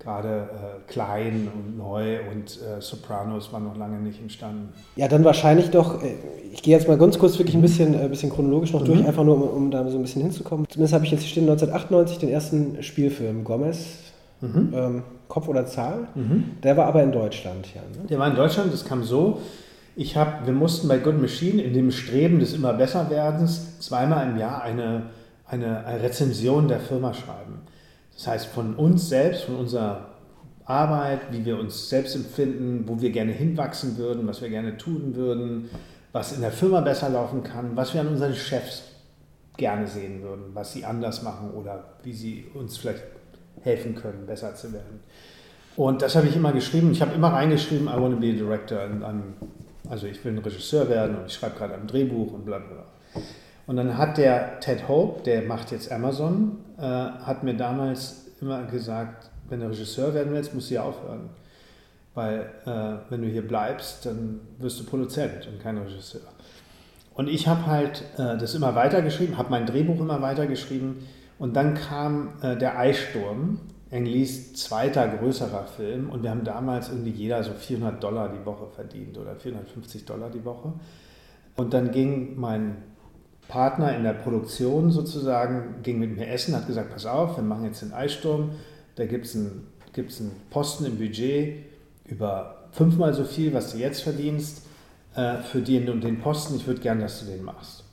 gerade 0.00 0.28
äh, 0.28 0.90
klein 0.90 1.48
und 1.54 1.76
neu 1.76 2.18
und 2.30 2.58
äh, 2.62 2.80
Sopranos 2.80 3.52
war 3.52 3.60
noch 3.60 3.76
lange 3.76 3.98
nicht 3.98 4.20
entstanden. 4.20 4.70
Ja, 4.96 5.08
dann 5.08 5.24
wahrscheinlich 5.24 5.70
doch, 5.70 6.02
äh, 6.02 6.14
ich 6.52 6.62
gehe 6.62 6.74
jetzt 6.74 6.88
mal 6.88 6.96
ganz 6.96 7.18
kurz 7.18 7.38
wirklich 7.38 7.54
ein 7.54 7.62
bisschen, 7.62 7.94
äh, 7.94 8.08
bisschen 8.08 8.30
chronologisch 8.30 8.72
noch 8.72 8.80
mhm. 8.80 8.86
durch, 8.86 9.06
einfach 9.06 9.24
nur 9.24 9.34
um, 9.34 9.42
um, 9.42 9.70
da 9.70 9.88
so 9.90 9.98
ein 9.98 10.02
bisschen 10.02 10.22
hinzukommen. 10.22 10.66
Zumindest 10.68 10.94
habe 10.94 11.04
ich 11.04 11.10
jetzt 11.10 11.20
hier 11.20 11.30
stehen 11.30 11.48
1998 11.48 12.18
den 12.18 12.30
ersten 12.30 12.82
Spielfilm, 12.82 13.44
Gomez, 13.44 13.98
mhm. 14.40 14.72
ähm, 14.74 15.02
Kopf 15.28 15.48
oder 15.48 15.66
Zahl. 15.66 16.08
Mhm. 16.14 16.44
Der 16.62 16.76
war 16.76 16.86
aber 16.86 17.02
in 17.02 17.12
Deutschland, 17.12 17.66
ja. 17.74 17.82
Ne? 17.82 18.08
Der 18.08 18.18
war 18.18 18.28
in 18.28 18.36
Deutschland, 18.36 18.72
das 18.72 18.84
kam 18.84 19.04
so. 19.04 19.40
Ich 19.96 20.16
habe, 20.16 20.46
wir 20.46 20.54
mussten 20.54 20.88
bei 20.88 20.96
Good 20.96 21.20
Machine 21.20 21.60
in 21.60 21.74
dem 21.74 21.90
Streben 21.90 22.40
des 22.40 22.54
immer 22.54 22.72
besser 22.72 23.10
werdens 23.10 23.78
zweimal 23.80 24.30
im 24.30 24.38
Jahr 24.38 24.62
eine, 24.62 25.02
eine 25.46 25.84
Rezension 26.02 26.68
der 26.68 26.80
Firma 26.80 27.12
schreiben. 27.12 27.60
Das 28.20 28.26
heißt, 28.26 28.46
von 28.48 28.74
uns 28.74 29.08
selbst, 29.08 29.44
von 29.44 29.56
unserer 29.56 30.10
Arbeit, 30.66 31.32
wie 31.32 31.42
wir 31.42 31.58
uns 31.58 31.88
selbst 31.88 32.14
empfinden, 32.14 32.84
wo 32.86 33.00
wir 33.00 33.12
gerne 33.12 33.32
hinwachsen 33.32 33.96
würden, 33.96 34.26
was 34.26 34.42
wir 34.42 34.50
gerne 34.50 34.76
tun 34.76 35.14
würden, 35.14 35.70
was 36.12 36.32
in 36.34 36.42
der 36.42 36.52
Firma 36.52 36.82
besser 36.82 37.08
laufen 37.08 37.42
kann, 37.42 37.74
was 37.76 37.94
wir 37.94 38.02
an 38.02 38.08
unseren 38.08 38.34
Chefs 38.34 38.82
gerne 39.56 39.86
sehen 39.86 40.22
würden, 40.22 40.50
was 40.52 40.74
sie 40.74 40.84
anders 40.84 41.22
machen 41.22 41.52
oder 41.52 41.82
wie 42.02 42.12
sie 42.12 42.44
uns 42.52 42.76
vielleicht 42.76 43.04
helfen 43.62 43.94
können, 43.94 44.26
besser 44.26 44.54
zu 44.54 44.70
werden. 44.74 45.00
Und 45.76 46.02
das 46.02 46.14
habe 46.14 46.26
ich 46.26 46.36
immer 46.36 46.52
geschrieben. 46.52 46.92
Ich 46.92 47.00
habe 47.00 47.14
immer 47.14 47.28
reingeschrieben, 47.28 47.86
I 47.86 47.98
want 47.98 48.16
to 48.16 48.20
be 48.20 48.28
a 48.28 48.32
director. 48.32 48.80
also 49.88 50.06
ich 50.06 50.22
will 50.22 50.32
ein 50.32 50.38
Regisseur 50.40 50.90
werden 50.90 51.16
und 51.16 51.26
ich 51.26 51.32
schreibe 51.32 51.56
gerade 51.56 51.72
ein 51.72 51.86
Drehbuch 51.86 52.34
und 52.34 52.44
bla 52.44 52.58
bla. 52.58 52.84
Und 53.70 53.76
dann 53.76 53.96
hat 53.96 54.18
der 54.18 54.58
Ted 54.58 54.88
Hope, 54.88 55.22
der 55.22 55.42
macht 55.42 55.70
jetzt 55.70 55.92
Amazon, 55.92 56.58
äh, 56.76 56.82
hat 56.82 57.44
mir 57.44 57.54
damals 57.54 58.32
immer 58.40 58.64
gesagt, 58.64 59.30
wenn 59.48 59.60
du 59.60 59.68
Regisseur 59.68 60.12
werden 60.12 60.32
willst, 60.32 60.52
musst 60.52 60.70
du 60.70 60.70
hier 60.70 60.84
aufhören. 60.84 61.30
Weil 62.16 62.50
äh, 62.66 63.10
wenn 63.10 63.22
du 63.22 63.28
hier 63.28 63.46
bleibst, 63.46 64.06
dann 64.06 64.40
wirst 64.58 64.80
du 64.80 64.84
Produzent 64.84 65.46
und 65.46 65.62
kein 65.62 65.78
Regisseur. 65.78 66.22
Und 67.14 67.28
ich 67.28 67.46
habe 67.46 67.64
halt 67.66 68.02
äh, 68.18 68.36
das 68.36 68.56
immer 68.56 68.74
weitergeschrieben, 68.74 69.38
habe 69.38 69.50
mein 69.50 69.66
Drehbuch 69.66 70.00
immer 70.00 70.20
weitergeschrieben. 70.20 71.06
Und 71.38 71.54
dann 71.54 71.74
kam 71.74 72.30
äh, 72.42 72.56
der 72.56 72.76
Eissturm, 72.76 73.60
Englis 73.92 74.52
zweiter 74.54 75.06
größerer 75.06 75.66
Film. 75.76 76.10
Und 76.10 76.24
wir 76.24 76.30
haben 76.30 76.42
damals 76.42 76.88
irgendwie 76.88 77.12
jeder 77.12 77.44
so 77.44 77.52
400 77.52 78.02
Dollar 78.02 78.30
die 78.30 78.44
Woche 78.44 78.66
verdient 78.66 79.16
oder 79.16 79.36
450 79.36 80.06
Dollar 80.06 80.28
die 80.28 80.44
Woche. 80.44 80.72
Und 81.54 81.72
dann 81.72 81.92
ging 81.92 82.36
mein 82.36 82.89
Partner 83.50 83.94
in 83.96 84.04
der 84.04 84.12
Produktion 84.12 84.90
sozusagen, 84.90 85.82
ging 85.82 85.98
mit 85.98 86.16
mir 86.16 86.28
essen, 86.28 86.54
hat 86.54 86.66
gesagt, 86.66 86.92
pass 86.92 87.04
auf, 87.04 87.36
wir 87.36 87.42
machen 87.42 87.64
jetzt 87.64 87.82
den 87.82 87.92
Eissturm, 87.92 88.52
da 88.94 89.04
gibt 89.04 89.26
es 89.26 89.34
einen, 89.34 89.66
gibt's 89.92 90.20
einen 90.20 90.30
Posten 90.50 90.86
im 90.86 90.98
Budget 90.98 91.64
über 92.06 92.68
fünfmal 92.72 93.12
so 93.12 93.24
viel, 93.24 93.52
was 93.52 93.72
du 93.72 93.78
jetzt 93.78 94.02
verdienst, 94.02 94.62
äh, 95.16 95.38
für 95.38 95.60
den 95.60 95.88
und 95.88 96.02
den 96.02 96.20
Posten, 96.20 96.54
ich 96.56 96.66
würde 96.66 96.80
gerne, 96.80 97.02
dass 97.02 97.20
du 97.20 97.26
den 97.26 97.42
machst. 97.42 97.84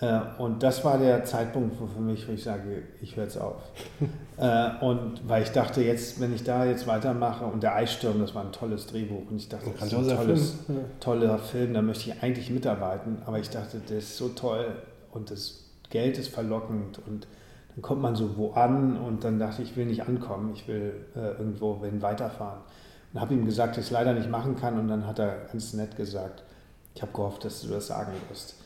Äh, 0.00 0.20
und 0.38 0.62
das 0.62 0.84
war 0.84 0.98
der 0.98 1.24
Zeitpunkt 1.24 1.78
wo 1.80 1.86
für 1.86 2.00
mich, 2.00 2.26
wo 2.26 2.32
ich 2.32 2.42
sage, 2.42 2.82
ich 3.00 3.16
höre 3.16 3.24
jetzt 3.24 3.36
auf. 3.36 3.62
äh, 4.38 4.70
und 4.80 5.28
weil 5.28 5.42
ich 5.42 5.50
dachte, 5.50 5.82
jetzt, 5.82 6.20
wenn 6.20 6.34
ich 6.34 6.42
da 6.42 6.64
jetzt 6.64 6.86
weitermache 6.86 7.44
und 7.44 7.62
der 7.62 7.74
Eissturm, 7.74 8.18
das 8.20 8.34
war 8.34 8.44
ein 8.44 8.52
tolles 8.52 8.86
Drehbuch 8.86 9.30
und 9.30 9.36
ich 9.36 9.48
dachte, 9.48 9.70
das 9.78 9.92
ist 9.92 9.94
ein 9.94 10.16
tolles, 10.16 10.50
Film. 10.66 10.78
toller 11.00 11.38
Film, 11.38 11.74
da 11.74 11.82
möchte 11.82 12.10
ich 12.10 12.22
eigentlich 12.22 12.50
mitarbeiten, 12.50 13.18
aber 13.26 13.38
ich 13.38 13.50
dachte, 13.50 13.80
das 13.86 13.98
ist 13.98 14.16
so 14.16 14.28
toll 14.30 14.66
und 15.12 15.30
das 15.30 15.64
Geld 15.90 16.18
ist 16.18 16.28
verlockend 16.28 17.00
und 17.06 17.26
dann 17.74 17.82
kommt 17.82 18.00
man 18.00 18.16
so 18.16 18.36
wo 18.36 18.52
an 18.52 18.96
und 18.96 19.22
dann 19.22 19.38
dachte 19.38 19.62
ich, 19.62 19.72
ich 19.72 19.76
will 19.76 19.86
nicht 19.86 20.02
ankommen, 20.08 20.52
ich 20.54 20.66
will 20.66 20.94
äh, 21.14 21.38
irgendwo 21.38 21.80
will 21.80 22.00
weiterfahren. 22.00 22.60
Und 23.12 23.20
habe 23.20 23.34
ihm 23.34 23.44
gesagt, 23.44 23.76
dass 23.76 23.84
ich 23.84 23.90
es 23.90 23.92
leider 23.92 24.12
nicht 24.12 24.30
machen 24.30 24.56
kann 24.56 24.78
und 24.78 24.88
dann 24.88 25.06
hat 25.06 25.18
er 25.18 25.46
ganz 25.50 25.74
nett 25.74 25.96
gesagt, 25.96 26.44
ich 26.94 27.02
habe 27.02 27.12
gehofft, 27.12 27.44
dass 27.44 27.60
du 27.62 27.68
das 27.68 27.88
sagen 27.88 28.12
wirst 28.28 28.56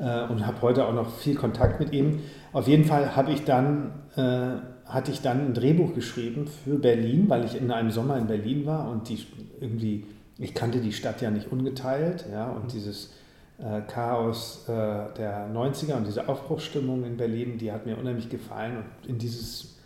und 0.00 0.46
habe 0.46 0.62
heute 0.62 0.86
auch 0.86 0.94
noch 0.94 1.10
viel 1.10 1.34
Kontakt 1.34 1.78
mit 1.80 1.92
ihm. 1.92 2.20
Auf 2.52 2.66
jeden 2.66 2.84
Fall 2.84 3.14
habe 3.14 3.32
ich 3.32 3.44
dann, 3.44 3.92
äh, 4.16 4.90
hatte 4.90 5.12
ich 5.12 5.20
dann 5.20 5.46
ein 5.46 5.54
Drehbuch 5.54 5.94
geschrieben 5.94 6.46
für 6.46 6.78
Berlin, 6.78 7.26
weil 7.28 7.44
ich 7.44 7.56
in 7.56 7.70
einem 7.70 7.90
Sommer 7.90 8.16
in 8.16 8.26
Berlin 8.26 8.66
war 8.66 8.90
und 8.90 9.08
die 9.08 9.24
irgendwie, 9.60 10.06
ich 10.38 10.54
kannte 10.54 10.80
die 10.80 10.92
Stadt 10.92 11.20
ja 11.20 11.30
nicht 11.30 11.52
ungeteilt, 11.52 12.24
ja, 12.32 12.50
und 12.50 12.72
dieses 12.72 13.12
äh, 13.58 13.82
Chaos 13.82 14.64
äh, 14.68 14.72
der 15.16 15.48
90er 15.52 15.96
und 15.96 16.06
diese 16.06 16.28
Aufbruchsstimmung 16.28 17.04
in 17.04 17.16
Berlin, 17.16 17.58
die 17.58 17.70
hat 17.70 17.86
mir 17.86 17.98
unheimlich 17.98 18.28
gefallen 18.28 18.78
und 18.78 19.08
in 19.08 19.18
dieses 19.18 19.76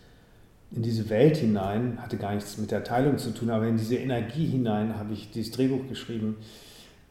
in 0.71 0.83
diese 0.83 1.09
Welt 1.09 1.37
hinein, 1.37 1.99
hatte 2.01 2.17
gar 2.17 2.35
nichts 2.35 2.59
mit 2.59 2.73
der 2.73 2.83
Teilung 2.83 3.17
zu 3.19 3.31
tun, 3.33 3.51
aber 3.51 3.69
in 3.69 3.77
diese 3.77 3.95
Energie 3.95 4.47
hinein 4.47 4.99
habe 4.99 5.13
ich 5.13 5.31
dieses 5.31 5.53
Drehbuch 5.53 5.89
geschrieben 5.89 6.37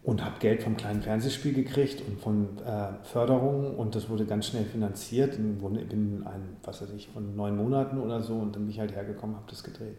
und 0.03 0.23
habe 0.23 0.35
Geld 0.39 0.63
vom 0.63 0.75
kleinen 0.75 1.01
Fernsehspiel 1.01 1.53
gekriegt 1.53 2.01
und 2.07 2.19
von 2.19 2.47
äh, 2.65 3.05
Förderungen 3.05 3.75
und 3.75 3.95
das 3.95 4.09
wurde 4.09 4.25
ganz 4.25 4.47
schnell 4.47 4.65
finanziert 4.65 5.35
in, 5.35 5.59
in 5.89 6.23
ein, 6.25 6.57
was 6.63 6.81
weiß 6.81 6.89
ich, 6.95 7.07
von 7.07 7.35
neun 7.35 7.55
Monaten 7.55 7.99
oder 7.99 8.21
so 8.21 8.33
und 8.33 8.55
dann 8.55 8.63
bin 8.63 8.71
ich 8.71 8.79
halt 8.79 8.93
hergekommen, 8.93 9.35
habe 9.35 9.45
das 9.49 9.63
gedreht. 9.63 9.95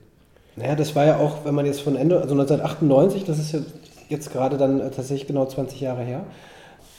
Naja, 0.57 0.77
das 0.77 0.95
war 0.95 1.07
ja 1.07 1.17
auch, 1.19 1.45
wenn 1.45 1.55
man 1.55 1.67
jetzt 1.67 1.81
von 1.81 1.97
Ende, 1.97 2.17
also 2.21 2.35
1998, 2.35 3.25
das 3.25 3.39
ist 3.39 3.53
ja 3.53 3.61
jetzt 4.09 4.31
gerade 4.33 4.59
dann 4.59 4.81
äh, 4.81 4.91
tatsächlich 4.91 5.27
genau 5.27 5.47
20 5.47 5.81
Jahre 5.81 6.03
her, 6.03 6.25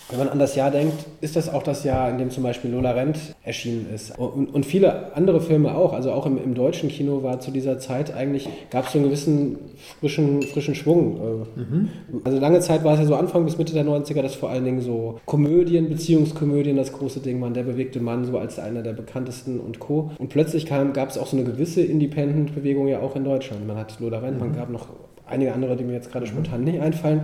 Wenn 0.10 0.20
man 0.20 0.30
an 0.30 0.38
das 0.38 0.56
Jahr 0.56 0.70
denkt, 0.70 1.06
ist 1.22 1.36
das 1.36 1.52
auch 1.52 1.64
das 1.64 1.84
Jahr, 1.84 2.10
in 2.12 2.20
dem 2.20 2.30
zum 2.30 2.44
Beispiel 2.44 2.70
Lola 2.70 2.92
Rent 2.92 3.18
erschienen 3.44 3.88
ist. 3.94 4.18
Und, 4.20 4.54
und 4.54 4.64
viele 4.64 5.16
andere 5.16 5.42
Filme 5.42 5.76
auch. 5.76 5.94
Also 5.94 6.12
auch 6.12 6.28
im, 6.28 6.38
im, 6.38 6.54
deutschen 6.54 6.90
Kino 6.90 7.24
war 7.24 7.40
zu 7.40 7.50
dieser 7.50 7.80
Zeit 7.80 8.14
eigentlich, 8.14 8.48
gab 8.70 8.86
es 8.86 8.92
so 8.92 9.00
einen 9.00 9.08
gewissen 9.08 9.58
frischen, 10.00 10.44
frischen 10.44 10.76
Schwung. 10.76 11.46
Mhm. 11.56 11.90
Also 12.24 12.40
lange 12.40 12.60
Zeit 12.60 12.84
war 12.84 12.94
es 12.94 13.00
ja 13.00 13.06
so 13.06 13.16
Anfang 13.16 13.46
bis 13.46 13.58
Mitte 13.58 13.74
der 13.74 13.84
90er, 13.84 14.22
dass 14.22 14.36
vor 14.36 14.50
allen 14.50 14.64
Dingen 14.64 14.82
so 14.82 15.20
Komödien, 15.26 15.90
Beziehungskomödien 15.90 16.78
das 16.78 16.94
große 16.94 17.22
Ding 17.22 17.42
waren. 17.42 17.56
Der 17.56 17.64
bewegte 17.64 18.00
Mann 18.00 18.26
so 18.26 18.38
als 18.38 18.60
einer 18.60 18.84
der 18.84 18.94
bekanntesten 18.94 19.60
und 19.60 19.80
Co. 19.80 20.12
Und 20.20 20.30
plötzlich 20.30 20.68
gab 20.68 21.10
es 21.10 21.18
auch 21.18 21.28
so 21.28 21.36
eine 21.36 21.46
gewisse 21.46 21.82
Independent-Bewegung 21.82 22.88
ja 22.88 23.00
auch 23.00 23.16
in 23.16 23.24
Deutschland. 23.24 23.66
Man 23.66 23.78
hat 23.78 24.00
Lola 24.00 24.20
Rent, 24.20 24.36
mhm. 24.36 24.40
man 24.40 24.56
gab 24.56 24.70
noch 24.70 24.88
einige 25.28 25.54
andere, 25.54 25.76
die 25.76 25.84
mir 25.84 25.94
jetzt 25.94 26.12
gerade 26.12 26.28
spontan 26.28 26.64
nicht 26.64 26.80
einfallen. 26.80 27.22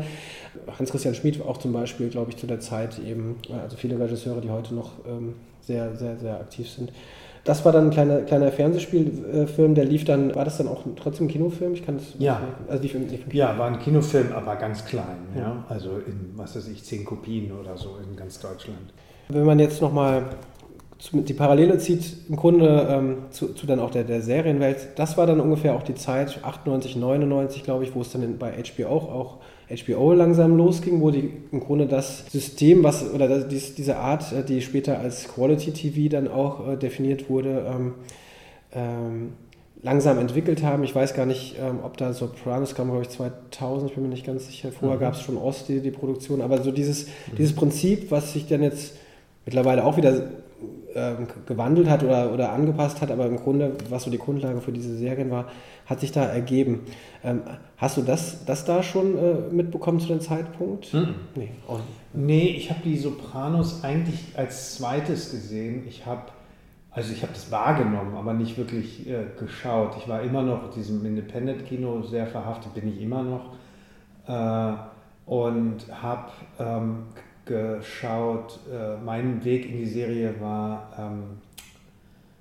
Hans-Christian 0.78 1.16
Schmid 1.16 1.40
war 1.40 1.48
auch 1.48 1.58
zum 1.58 1.74
Beispiel, 1.74 2.10
glaube 2.10 2.32
ich, 2.32 2.38
zu 2.38 2.48
der 2.48 2.60
Zeit 2.60 3.00
eben, 3.00 3.38
also 3.62 3.78
viele 3.78 4.00
Regisseure, 4.00 4.42
die 4.42 4.50
heute 4.50 4.76
noch 4.76 4.92
ähm, 5.08 5.36
sehr, 5.62 5.96
sehr, 5.96 6.18
sehr 6.18 6.40
aktiv 6.40 6.70
sind. 6.70 6.92
Das 7.44 7.66
war 7.66 7.72
dann 7.72 7.86
ein 7.86 7.92
kleiner, 7.92 8.22
kleiner 8.22 8.52
Fernsehspielfilm, 8.52 9.74
der 9.74 9.86
lief 9.86 10.06
dann, 10.06 10.36
war 10.36 10.46
das 10.46 10.58
dann 10.58 10.68
auch 10.68 10.84
trotzdem 10.96 11.26
ein 11.26 11.30
Kinofilm? 11.30 11.74
Ich 11.74 11.84
kann 11.84 11.98
das 11.98 12.14
ja. 12.20 12.40
Also 12.68 12.84
lief, 12.84 12.94
lief 12.94 13.34
ja, 13.34 13.58
war 13.58 13.68
ein 13.68 13.80
Kinofilm, 13.80 14.32
aber 14.32 14.56
ganz 14.58 14.86
klein. 14.86 15.18
Ja. 15.36 15.42
ja. 15.42 15.66
Also 15.68 15.98
in, 16.06 16.34
was 16.36 16.56
weiß 16.56 16.68
ich, 16.68 16.84
zehn 16.84 17.04
Kopien 17.04 17.52
oder 17.52 17.78
so 17.78 17.98
in 18.08 18.16
ganz 18.16 18.40
Deutschland. 18.40 18.94
Wenn 19.30 19.46
man 19.46 19.58
jetzt 19.58 19.82
nochmal 19.82 20.26
die 21.14 21.34
Parallele 21.34 21.80
zieht, 21.80 22.30
im 22.30 22.36
Grunde 22.36 22.88
ähm, 22.90 23.18
zu, 23.32 23.54
zu, 23.54 23.66
dann 23.66 23.80
auch 23.80 23.90
der, 23.90 24.04
der 24.04 24.22
Serienwelt, 24.22 24.90
das 24.98 25.18
war 25.18 25.26
dann 25.26 25.40
ungefähr 25.40 25.74
auch 25.74 25.82
die 25.82 25.96
Zeit, 25.96 26.40
98, 26.44 26.96
99, 26.96 27.64
glaube 27.64 27.86
ich, 27.86 27.96
wo 27.96 28.02
es 28.02 28.12
dann 28.12 28.22
in, 28.22 28.38
bei 28.38 28.52
HBO 28.52 28.88
auch, 28.88 29.12
auch 29.12 29.38
HBO 29.76 30.14
langsam 30.14 30.58
losging, 30.58 31.02
wo 31.02 31.12
die 31.12 31.32
im 31.52 31.60
Grunde 31.60 31.88
das 31.88 32.26
System, 32.32 32.84
was 32.84 33.12
oder 33.14 33.28
das, 33.28 33.76
diese 33.76 33.98
Art, 33.98 34.32
äh, 34.34 34.44
die 34.44 34.62
später 34.62 35.00
als 35.00 35.28
Quality 35.28 35.72
TV 35.72 36.10
dann 36.10 36.28
auch 36.28 36.68
äh, 36.68 36.78
definiert 36.78 37.30
wurde, 37.30 37.66
ähm, 37.68 37.94
ähm, 38.74 39.34
langsam 39.84 40.20
entwickelt 40.20 40.64
haben. 40.64 40.84
Ich 40.84 40.94
weiß 40.94 41.14
gar 41.14 41.26
nicht, 41.26 41.56
ähm, 41.60 41.80
ob 41.84 41.98
da 41.98 42.14
Sopranos 42.14 42.76
kam, 42.76 42.90
glaube 42.90 43.04
ich, 43.04 43.10
2000, 43.10 43.90
ich 43.90 43.96
bin 43.96 44.04
mir 44.04 44.10
nicht 44.10 44.26
ganz 44.26 44.48
sicher. 44.48 44.72
Vorher 44.72 44.98
mhm. 44.98 45.02
gab 45.02 45.14
es 45.14 45.22
schon 45.22 45.38
Ost 45.38 45.70
die, 45.70 45.80
die 45.80 45.92
Produktion, 45.92 46.42
aber 46.42 46.62
so 46.62 46.72
dieses, 46.72 47.08
mhm. 47.08 47.38
dieses 47.38 47.56
Prinzip, 47.56 48.12
was 48.12 48.34
sich 48.34 48.48
dann 48.48 48.62
jetzt 48.62 48.96
mittlerweile 49.46 49.84
auch 49.84 49.98
wieder 49.98 50.30
ähm, 50.96 51.28
gewandelt 51.46 51.90
hat 51.90 52.04
oder, 52.04 52.34
oder 52.34 52.52
angepasst 52.52 53.02
hat, 53.02 53.12
aber 53.12 53.26
im 53.26 53.38
Grunde, 53.38 53.74
was 53.90 54.04
so 54.04 54.12
die 54.12 54.18
Grundlage 54.18 54.62
für 54.62 54.72
diese 54.72 54.96
Serien 54.96 55.32
war, 55.32 55.46
hat 55.86 56.00
sich 56.00 56.12
da 56.12 56.26
ergeben. 56.26 56.82
Ähm, 57.24 57.42
hast 57.78 57.98
du 57.98 58.02
das, 58.02 58.46
das 58.46 58.66
da 58.66 58.84
schon 58.84 59.18
äh, 59.18 59.34
mitbekommen 59.52 60.00
zu 60.00 60.08
dem 60.08 60.22
Zeitpunkt? 60.22 60.94
Mhm. 60.94 61.16
Nee, 61.36 61.52
nee, 62.14 62.56
ich 62.58 62.70
habe 62.70 62.82
die 62.84 62.98
Sopranos 62.98 63.84
eigentlich 63.84 64.20
als 64.36 64.76
zweites 64.76 65.32
gesehen. 65.32 65.84
Ich 65.88 66.06
habe 66.06 66.24
also 66.94 67.14
ich 67.14 67.24
habe 67.24 67.32
das 67.32 67.50
wahrgenommen, 67.52 68.16
aber 68.16 68.34
nicht 68.34 68.58
wirklich 68.58 69.08
äh, 69.08 69.24
geschaut. 69.40 69.96
Ich 69.98 70.10
war 70.10 70.22
immer 70.22 70.42
noch 70.42 70.72
diesem 70.72 71.06
Independent-Kino 71.06 72.02
sehr 72.04 72.28
verhaftet, 72.28 72.74
bin 72.74 72.90
ich 72.90 73.02
immer 73.02 73.24
noch. 73.24 73.54
Äh, 74.28 74.74
und 75.26 75.78
habe 75.90 76.32
ähm, 76.60 77.04
geschaut, 77.46 78.60
äh, 78.72 78.98
mein 79.04 79.44
Weg 79.44 79.66
in 79.66 79.78
die 79.78 79.86
Serie 79.86 80.36
war 80.40 80.92
ähm, 80.98 81.24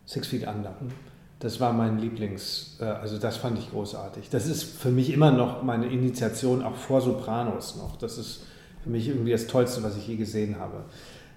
Six 0.07 0.29
Feet 0.29 0.47
Under. 0.47 0.71
Mhm. 0.81 0.91
Das 1.39 1.59
war 1.59 1.73
mein 1.73 1.99
Lieblings, 1.99 2.77
äh, 2.81 2.85
also 2.85 3.19
das 3.19 3.39
fand 3.39 3.59
ich 3.59 3.71
großartig. 3.71 4.29
Das 4.29 4.47
ist 4.47 4.63
für 4.63 4.91
mich 4.91 5.13
immer 5.13 5.31
noch 5.31 5.63
meine 5.63 5.87
Initiation, 5.87 6.63
auch 6.63 6.77
vor 6.77 7.01
Sopranos 7.01 7.77
noch. 7.77 7.97
Das 7.97 8.19
ist 8.19 8.47
für 8.83 8.91
mich 8.91 9.09
irgendwie 9.09 9.33
das 9.33 9.47
Tollste, 9.47 9.83
was 9.83 9.97
ich 9.97 10.07
je 10.07 10.17
gesehen 10.17 10.57
habe. 10.59 10.85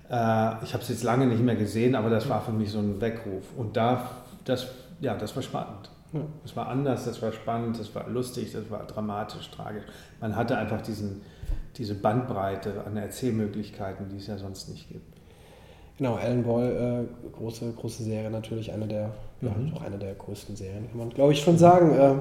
Äh, 0.09 0.63
ich 0.65 0.73
habe 0.73 0.83
es 0.83 0.89
jetzt 0.89 1.03
lange 1.03 1.25
nicht 1.25 1.41
mehr 1.41 1.55
gesehen, 1.55 1.95
aber 1.95 2.09
das 2.09 2.27
war 2.27 2.41
für 2.41 2.51
mich 2.51 2.71
so 2.71 2.79
ein 2.79 2.99
Weckruf. 2.99 3.43
Und 3.55 3.77
da, 3.77 4.09
das, 4.43 4.67
ja, 4.99 5.15
das 5.15 5.35
war 5.35 5.43
spannend. 5.43 5.89
Das 6.43 6.55
war 6.55 6.67
anders, 6.67 7.05
das 7.05 7.21
war 7.23 7.31
spannend, 7.31 7.79
das 7.79 7.95
war 7.95 8.07
lustig, 8.07 8.51
das 8.51 8.69
war 8.69 8.85
dramatisch, 8.85 9.49
tragisch. 9.49 9.83
Man 10.21 10.35
hatte 10.35 10.55
einfach 10.57 10.81
diesen, 10.81 11.21
diese 11.77 11.95
Bandbreite 11.95 12.83
an 12.85 12.97
Erzählmöglichkeiten, 12.97 14.07
die 14.09 14.17
es 14.17 14.27
ja 14.27 14.37
sonst 14.37 14.69
nicht 14.69 14.89
gibt. 14.89 15.13
Genau, 15.97 16.15
Alan 16.15 16.43
Ball, 16.43 17.07
äh, 17.07 17.37
große, 17.37 17.71
große 17.73 18.03
Serie 18.03 18.31
natürlich, 18.31 18.71
eine 18.71 18.87
der, 18.87 19.11
mhm. 19.41 19.47
ja, 19.47 19.53
auch 19.75 19.83
eine 19.83 19.97
der 19.97 20.13
größten 20.15 20.55
Serien, 20.55 20.87
kann 20.89 20.97
man 20.97 21.09
glaube 21.09 21.33
ich 21.33 21.41
schon 21.41 21.57
sagen. 21.57 21.95
Äh, 21.95 22.15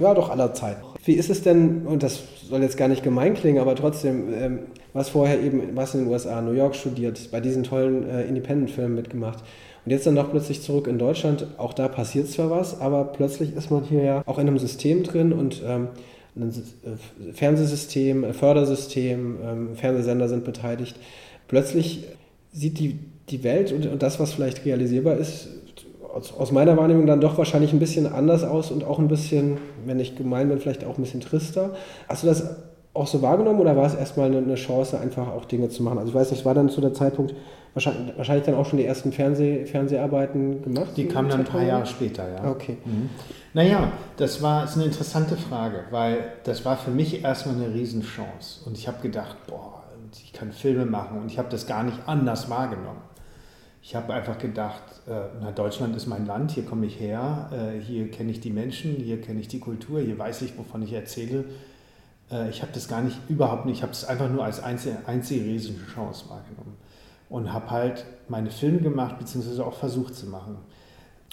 ja, 0.00 0.14
doch 0.14 0.30
aller 0.30 0.54
Zeiten. 0.54 0.82
Wie 1.04 1.12
ist 1.12 1.30
es 1.30 1.42
denn, 1.42 1.86
und 1.86 2.02
das 2.02 2.20
soll 2.48 2.62
jetzt 2.62 2.76
gar 2.76 2.88
nicht 2.88 3.02
gemein 3.04 3.34
klingen, 3.34 3.60
aber 3.60 3.76
trotzdem, 3.76 4.32
ähm, 4.32 4.58
was 4.92 5.10
vorher 5.10 5.40
eben, 5.40 5.76
was 5.76 5.94
in 5.94 6.00
den 6.00 6.10
USA, 6.10 6.40
New 6.40 6.52
York 6.52 6.74
studiert, 6.74 7.30
bei 7.30 7.40
diesen 7.40 7.62
tollen 7.62 8.08
äh, 8.08 8.24
Independent-Filmen 8.24 8.94
mitgemacht 8.94 9.44
und 9.84 9.92
jetzt 9.92 10.06
dann 10.06 10.16
doch 10.16 10.30
plötzlich 10.30 10.62
zurück 10.62 10.86
in 10.88 10.98
Deutschland, 10.98 11.46
auch 11.58 11.72
da 11.72 11.88
passiert 11.88 12.28
zwar 12.28 12.50
was, 12.50 12.80
aber 12.80 13.04
plötzlich 13.04 13.54
ist 13.54 13.70
man 13.70 13.84
hier 13.84 14.02
ja 14.02 14.22
auch 14.26 14.38
in 14.38 14.48
einem 14.48 14.58
System 14.58 15.04
drin 15.04 15.32
und 15.32 15.62
ähm, 15.64 15.88
ein 16.38 16.50
äh, 16.50 17.32
Fernsehsystem, 17.32 18.24
ein 18.24 18.34
Fördersystem, 18.34 19.36
ähm, 19.44 19.76
Fernsehsender 19.76 20.28
sind 20.28 20.44
beteiligt. 20.44 20.96
Plötzlich 21.48 22.04
sieht 22.52 22.78
die, 22.78 22.98
die 23.28 23.44
Welt 23.44 23.72
und, 23.72 23.86
und 23.86 24.02
das, 24.02 24.20
was 24.20 24.32
vielleicht 24.32 24.64
realisierbar 24.64 25.16
ist, 25.16 25.48
aus, 26.12 26.32
aus, 26.32 26.52
meiner 26.52 26.76
Wahrnehmung 26.76 27.06
dann 27.06 27.20
doch 27.20 27.38
wahrscheinlich 27.38 27.72
ein 27.72 27.78
bisschen 27.78 28.06
anders 28.06 28.42
aus 28.42 28.70
und 28.70 28.84
auch 28.84 28.98
ein 28.98 29.08
bisschen, 29.08 29.58
wenn 29.84 30.00
ich 30.00 30.16
gemein 30.16 30.48
bin, 30.48 30.58
vielleicht 30.58 30.84
auch 30.84 30.96
ein 30.96 31.02
bisschen 31.02 31.20
trister. 31.20 31.74
Hast 32.08 32.22
du 32.22 32.26
das 32.26 32.56
auch 32.94 33.06
so 33.06 33.22
wahrgenommen 33.22 33.60
oder 33.60 33.76
war 33.76 33.86
es 33.86 33.94
erstmal 33.94 34.26
eine, 34.26 34.38
eine 34.38 34.54
Chance, 34.54 34.98
einfach 34.98 35.28
auch 35.28 35.44
Dinge 35.44 35.68
zu 35.68 35.82
machen? 35.82 35.98
Also 35.98 36.10
ich 36.10 36.14
weiß 36.14 36.30
nicht, 36.30 36.44
war 36.44 36.54
dann 36.54 36.68
zu 36.68 36.80
der 36.80 36.94
Zeitpunkt 36.94 37.34
wahrscheinlich, 37.74 38.16
wahrscheinlich 38.16 38.46
dann 38.46 38.54
auch 38.54 38.66
schon 38.66 38.78
die 38.78 38.84
ersten 38.84 39.12
Fernseh, 39.12 39.66
Fernseharbeiten 39.66 40.62
gemacht? 40.62 40.90
Die 40.96 41.06
kamen 41.06 41.28
dann 41.28 41.40
ein 41.40 41.46
paar 41.46 41.62
Jahre 41.62 41.86
später, 41.86 42.24
ja. 42.28 42.50
Okay. 42.50 42.76
Mhm. 42.84 43.10
Naja, 43.58 43.90
das 44.18 44.40
war 44.40 44.62
ist 44.62 44.76
eine 44.76 44.84
interessante 44.84 45.36
Frage, 45.36 45.82
weil 45.90 46.34
das 46.44 46.64
war 46.64 46.76
für 46.76 46.92
mich 46.92 47.24
erstmal 47.24 47.56
eine 47.56 47.74
Riesenchance. 47.74 48.60
Und 48.64 48.78
ich 48.78 48.86
habe 48.86 49.02
gedacht, 49.02 49.36
boah, 49.48 49.82
ich 50.12 50.32
kann 50.32 50.52
Filme 50.52 50.86
machen 50.86 51.20
und 51.20 51.26
ich 51.26 51.40
habe 51.40 51.48
das 51.48 51.66
gar 51.66 51.82
nicht 51.82 51.98
anders 52.06 52.48
wahrgenommen. 52.48 53.00
Ich 53.82 53.96
habe 53.96 54.14
einfach 54.14 54.38
gedacht, 54.38 54.84
äh, 55.08 55.22
na, 55.40 55.50
Deutschland 55.50 55.96
ist 55.96 56.06
mein 56.06 56.24
Land, 56.24 56.52
hier 56.52 56.66
komme 56.66 56.86
ich 56.86 57.00
her, 57.00 57.50
äh, 57.50 57.80
hier 57.80 58.08
kenne 58.12 58.30
ich 58.30 58.38
die 58.38 58.50
Menschen, 58.50 58.94
hier 58.94 59.20
kenne 59.20 59.40
ich 59.40 59.48
die 59.48 59.58
Kultur, 59.58 60.00
hier 60.02 60.16
weiß 60.16 60.42
ich, 60.42 60.56
wovon 60.56 60.82
ich 60.82 60.92
erzähle. 60.92 61.44
Äh, 62.30 62.50
ich 62.50 62.62
habe 62.62 62.70
das 62.72 62.86
gar 62.86 63.00
nicht, 63.00 63.18
überhaupt 63.28 63.66
nicht, 63.66 63.78
ich 63.78 63.82
habe 63.82 63.90
es 63.90 64.04
einfach 64.04 64.30
nur 64.30 64.44
als 64.44 64.62
einzige, 64.62 64.98
einzige 65.06 65.44
riesige 65.44 65.84
Chance 65.92 66.26
wahrgenommen. 66.28 66.76
Und 67.28 67.52
habe 67.52 67.72
halt 67.72 68.04
meine 68.28 68.52
Filme 68.52 68.78
gemacht, 68.78 69.18
beziehungsweise 69.18 69.66
auch 69.66 69.74
versucht 69.74 70.14
zu 70.14 70.26
machen. 70.26 70.58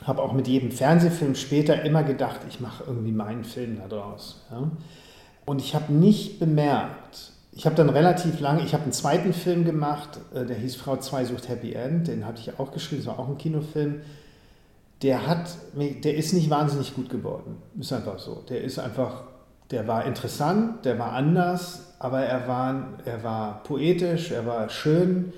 Habe 0.04 0.22
auch 0.22 0.34
mit 0.34 0.48
jedem 0.48 0.72
Fernsehfilm 0.72 1.36
später 1.36 1.84
immer 1.84 2.04
gedacht, 2.04 2.42
ich 2.50 2.60
mache 2.60 2.84
irgendwie 2.86 3.12
meinen 3.12 3.44
Film 3.44 3.80
daraus. 3.90 4.46
Ja? 4.52 4.70
Und 5.46 5.62
ich 5.62 5.76
habe 5.76 5.94
nicht 5.94 6.40
bemerkt, 6.40 7.32
ich 7.58 7.66
habe 7.66 7.76
dann 7.76 7.90
relativ 7.90 8.42
lange, 8.42 8.64
ich 8.64 8.74
habe 8.74 8.84
einen 8.84 8.92
zweiten 8.92 9.34
Film 9.34 9.64
gemacht, 9.64 10.20
äh, 10.34 10.46
der 10.46 10.58
hieß 10.58 10.76
Frau 10.76 10.98
2 10.98 11.26
sucht 11.26 11.48
Happy 11.48 11.74
End, 11.74 12.08
den 12.08 12.26
hatte 12.26 12.42
ich 12.42 12.60
auch 12.60 12.72
geschrieben, 12.72 13.04
das 13.04 13.16
war 13.16 13.20
auch 13.20 13.30
ein 13.30 13.38
Kinofilm. 13.38 14.02
Der 15.02 15.28
hat, 15.28 15.50
der 15.76 16.16
ist 16.16 16.34
nicht 16.34 16.50
wahnsinnig 16.50 16.96
gut 16.96 17.10
geworden, 17.10 17.58
ist 17.80 17.94
einfach 17.94 18.18
so. 18.20 18.44
Der 18.50 18.62
ist 18.62 18.80
einfach, 18.80 19.24
der 19.72 19.88
war 19.88 20.06
interessant, 20.06 20.86
der 20.86 20.98
war 21.00 21.14
anders, 21.14 21.94
aber 22.00 22.22
er 22.22 22.48
war, 22.48 22.88
er 23.06 23.24
war 23.24 23.64
poetisch, 23.64 24.32
er 24.32 24.46
war 24.46 24.70
schön, 24.70 25.34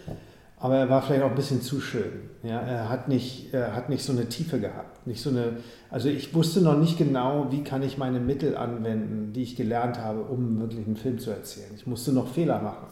aber 0.59 0.77
er 0.77 0.89
war 0.89 1.01
vielleicht 1.01 1.23
auch 1.23 1.29
ein 1.29 1.35
bisschen 1.35 1.61
zu 1.61 1.81
schön. 1.81 2.26
Ja, 2.43 2.59
er 2.59 2.89
hat 2.89 3.07
nicht, 3.07 3.53
er 3.53 3.75
hat 3.75 3.89
nicht 3.89 4.03
so 4.03 4.11
eine 4.11 4.29
Tiefe 4.29 4.59
gehabt, 4.59 5.07
nicht 5.07 5.21
so 5.21 5.31
eine. 5.31 5.57
Also 5.89 6.07
ich 6.09 6.33
wusste 6.33 6.61
noch 6.61 6.77
nicht 6.77 6.97
genau, 6.97 7.47
wie 7.49 7.63
kann 7.63 7.81
ich 7.81 7.97
meine 7.97 8.19
Mittel 8.19 8.55
anwenden, 8.55 9.33
die 9.33 9.43
ich 9.43 9.55
gelernt 9.55 9.99
habe, 9.99 10.21
um 10.21 10.59
wirklich 10.59 10.85
einen 10.85 10.97
Film 10.97 11.17
zu 11.17 11.31
erzählen. 11.31 11.71
Ich 11.75 11.87
musste 11.87 12.11
noch 12.13 12.27
Fehler 12.27 12.61
machen 12.61 12.87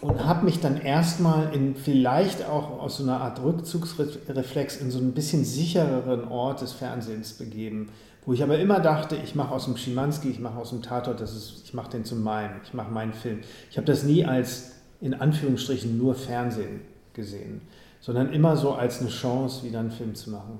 und 0.00 0.24
habe 0.24 0.44
mich 0.44 0.60
dann 0.60 0.80
erstmal 0.80 1.54
in 1.54 1.74
vielleicht 1.74 2.46
auch 2.46 2.80
aus 2.80 2.98
so 2.98 3.04
einer 3.04 3.20
Art 3.20 3.42
Rückzugsreflex 3.42 4.76
in 4.76 4.90
so 4.90 4.98
ein 4.98 5.12
bisschen 5.12 5.44
sichereren 5.44 6.28
Ort 6.28 6.60
des 6.60 6.72
Fernsehens 6.72 7.32
begeben, 7.34 7.88
wo 8.26 8.32
ich 8.32 8.42
aber 8.42 8.58
immer 8.58 8.80
dachte, 8.80 9.16
ich 9.16 9.34
mache 9.34 9.54
aus 9.54 9.64
dem 9.64 9.76
Schimanski, 9.76 10.28
ich 10.28 10.40
mache 10.40 10.58
aus 10.58 10.70
dem 10.70 10.82
Tatort, 10.82 11.20
das 11.20 11.34
ist, 11.34 11.62
ich 11.64 11.74
mache 11.74 11.90
den 11.90 12.04
zu 12.04 12.16
meinem, 12.16 12.52
ich 12.64 12.74
mache 12.74 12.90
meinen 12.90 13.12
Film. 13.12 13.40
Ich 13.70 13.76
habe 13.76 13.86
das 13.86 14.02
nie 14.02 14.24
als 14.24 14.72
in 15.00 15.14
Anführungsstrichen 15.14 15.96
nur 15.96 16.14
Fernsehen 16.14 16.80
gesehen, 17.12 17.60
sondern 18.04 18.34
immer 18.34 18.54
so 18.58 18.74
als 18.74 19.00
eine 19.00 19.08
Chance, 19.08 19.64
wieder 19.64 19.80
einen 19.80 19.90
Film 19.90 20.14
zu 20.14 20.28
machen. 20.28 20.58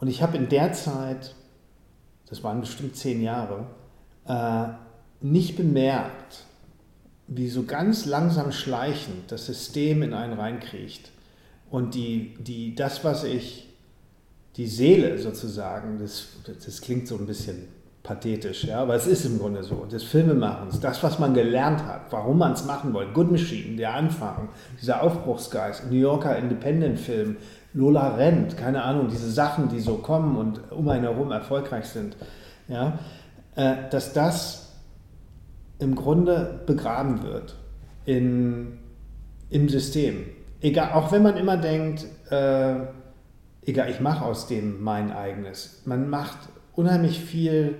Und 0.00 0.08
ich 0.08 0.22
habe 0.22 0.36
in 0.36 0.48
der 0.48 0.72
Zeit, 0.72 1.36
das 2.28 2.42
waren 2.42 2.60
bestimmt 2.60 2.96
zehn 2.96 3.22
Jahre, 3.22 3.66
äh, 4.26 4.64
nicht 5.20 5.56
bemerkt, 5.56 6.42
wie 7.28 7.48
so 7.48 7.62
ganz 7.62 8.06
langsam 8.06 8.50
schleichend 8.50 9.30
das 9.30 9.46
System 9.46 10.02
in 10.02 10.14
einen 10.14 10.32
reinkriegt 10.32 11.12
und 11.70 11.94
die, 11.94 12.34
die, 12.40 12.74
das, 12.74 13.04
was 13.04 13.22
ich, 13.22 13.68
die 14.56 14.66
Seele 14.66 15.18
sozusagen, 15.18 16.00
das, 16.00 16.26
das 16.64 16.80
klingt 16.80 17.06
so 17.06 17.16
ein 17.18 17.26
bisschen 17.26 17.68
pathetisch, 18.02 18.64
ja, 18.64 18.80
aber 18.82 18.94
es 18.94 19.06
ist 19.06 19.24
im 19.24 19.38
Grunde 19.38 19.62
so. 19.62 19.84
Des 19.84 20.02
Filmemachens, 20.02 20.80
das, 20.80 21.02
was 21.02 21.18
man 21.18 21.34
gelernt 21.34 21.84
hat, 21.84 22.02
warum 22.10 22.38
man 22.38 22.52
es 22.52 22.64
machen 22.64 22.92
wollte. 22.92 23.12
Good 23.12 23.30
Machine, 23.30 23.76
der 23.76 23.94
Anfang, 23.94 24.48
dieser 24.80 25.02
Aufbruchsgeist, 25.02 25.90
New 25.90 25.98
Yorker 25.98 26.36
Independent-Film, 26.36 27.36
Lola 27.74 28.16
Rent, 28.16 28.56
keine 28.56 28.82
Ahnung, 28.82 29.08
diese 29.08 29.30
Sachen, 29.30 29.68
die 29.68 29.80
so 29.80 29.96
kommen 29.98 30.36
und 30.36 30.72
um 30.72 30.88
einen 30.88 31.04
herum 31.04 31.30
erfolgreich 31.30 31.86
sind, 31.86 32.16
ja, 32.68 32.98
äh, 33.54 33.74
dass 33.90 34.12
das 34.12 34.72
im 35.78 35.94
Grunde 35.94 36.60
begraben 36.66 37.22
wird 37.22 37.56
in, 38.04 38.78
im 39.48 39.68
System. 39.68 40.26
Egal, 40.60 40.92
auch 40.92 41.12
wenn 41.12 41.22
man 41.22 41.36
immer 41.36 41.56
denkt, 41.56 42.06
äh, 42.30 42.74
egal, 43.64 43.90
ich 43.90 44.00
mache 44.00 44.24
aus 44.24 44.46
dem 44.48 44.82
mein 44.82 45.12
eigenes. 45.12 45.82
Man 45.86 46.10
macht 46.10 46.38
unheimlich 46.74 47.20
viel 47.20 47.74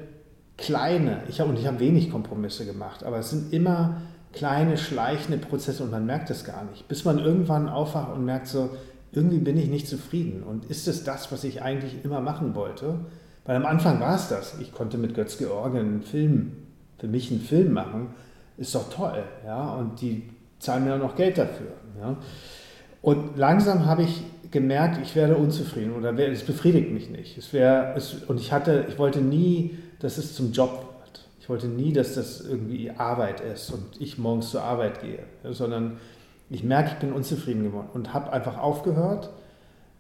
kleine, 0.57 1.23
ich 1.29 1.41
hab, 1.41 1.49
und 1.49 1.59
ich 1.59 1.67
habe 1.67 1.81
wenig 1.81 2.11
Kompromisse 2.11 2.67
gemacht, 2.67 3.05
aber 3.05 3.19
es 3.19 3.31
sind 3.31 3.53
immer 3.53 4.03
kleine, 4.33 4.77
schleichende 4.77 5.38
Prozesse 5.38 5.83
und 5.83 5.91
man 5.91 6.07
merkt 6.07 6.31
es 6.31 6.45
gar 6.45 6.65
nicht, 6.65 6.88
bis 6.88 7.05
man 7.05 7.19
irgendwann 7.19 7.69
aufwacht 7.69 8.12
und 8.15 8.25
merkt 8.25 8.47
so, 8.47 8.71
irgendwie 9.12 9.38
bin 9.38 9.59
ich 9.59 9.69
nicht 9.69 9.87
zufrieden. 9.87 10.43
Und 10.43 10.65
ist 10.67 10.88
es 10.88 11.05
das, 11.05 11.31
was 11.31 11.45
ich 11.45 11.62
eigentlich 11.62 12.05
immer 12.05 12.21
machen 12.21 12.55
wollte? 12.55 13.01
Weil 13.45 13.57
am 13.57 13.67
Anfang 13.67 14.01
war 14.01 14.15
es 14.15 14.29
das. 14.29 14.59
Ich 14.61 14.73
konnte 14.73 14.97
mit 14.99 15.15
Götz 15.15 15.37
George 15.37 15.79
einen 15.79 16.03
Film, 16.03 16.53
für 16.99 17.09
mich 17.09 17.31
einen 17.31 17.41
Film 17.41 17.73
machen, 17.73 18.15
ist 18.57 18.75
doch 18.75 18.91
toll. 18.91 19.23
Ja? 19.45 19.75
Und 19.75 20.01
die 20.01 20.31
zahlen 20.59 20.85
mir 20.85 20.95
auch 20.95 20.99
noch 20.99 21.17
Geld 21.17 21.37
dafür. 21.37 21.73
Ja? 22.01 22.17
Und 23.03 23.37
langsam 23.37 23.85
habe 23.85 24.05
ich 24.05 24.23
gemerkt, 24.53 24.99
ich 25.03 25.17
werde 25.17 25.37
unzufrieden 25.37 25.93
oder 25.93 26.17
es 26.19 26.45
befriedigt 26.45 26.93
mich 26.93 27.11
nicht. 27.11 27.37
Es 27.37 27.53
wär, 27.53 27.95
es, 27.97 28.15
und 28.27 28.38
ich 28.38 28.53
hatte, 28.53 28.87
ich 28.88 28.99
wollte 28.99 29.21
nie, 29.21 29.79
dass 29.99 30.19
es 30.19 30.35
zum 30.35 30.53
Job 30.53 30.95
wird. 31.01 31.27
Ich 31.41 31.49
wollte 31.49 31.67
nie, 31.67 31.93
dass 31.93 32.15
das 32.15 32.41
irgendwie 32.41 32.91
Arbeit 32.91 33.41
ist 33.41 33.71
und 33.71 34.01
ich 34.01 34.19
morgens 34.19 34.51
zur 34.51 34.62
Arbeit 34.62 35.01
gehe, 35.01 35.25
sondern 35.53 35.99
ich 36.51 36.62
merke, 36.62 36.91
ich 36.93 36.99
bin 36.99 37.12
unzufrieden 37.12 37.65
geworden 37.65 37.88
und 37.95 38.15
habe 38.15 38.33
einfach 38.33 38.59
aufgehört 38.59 39.31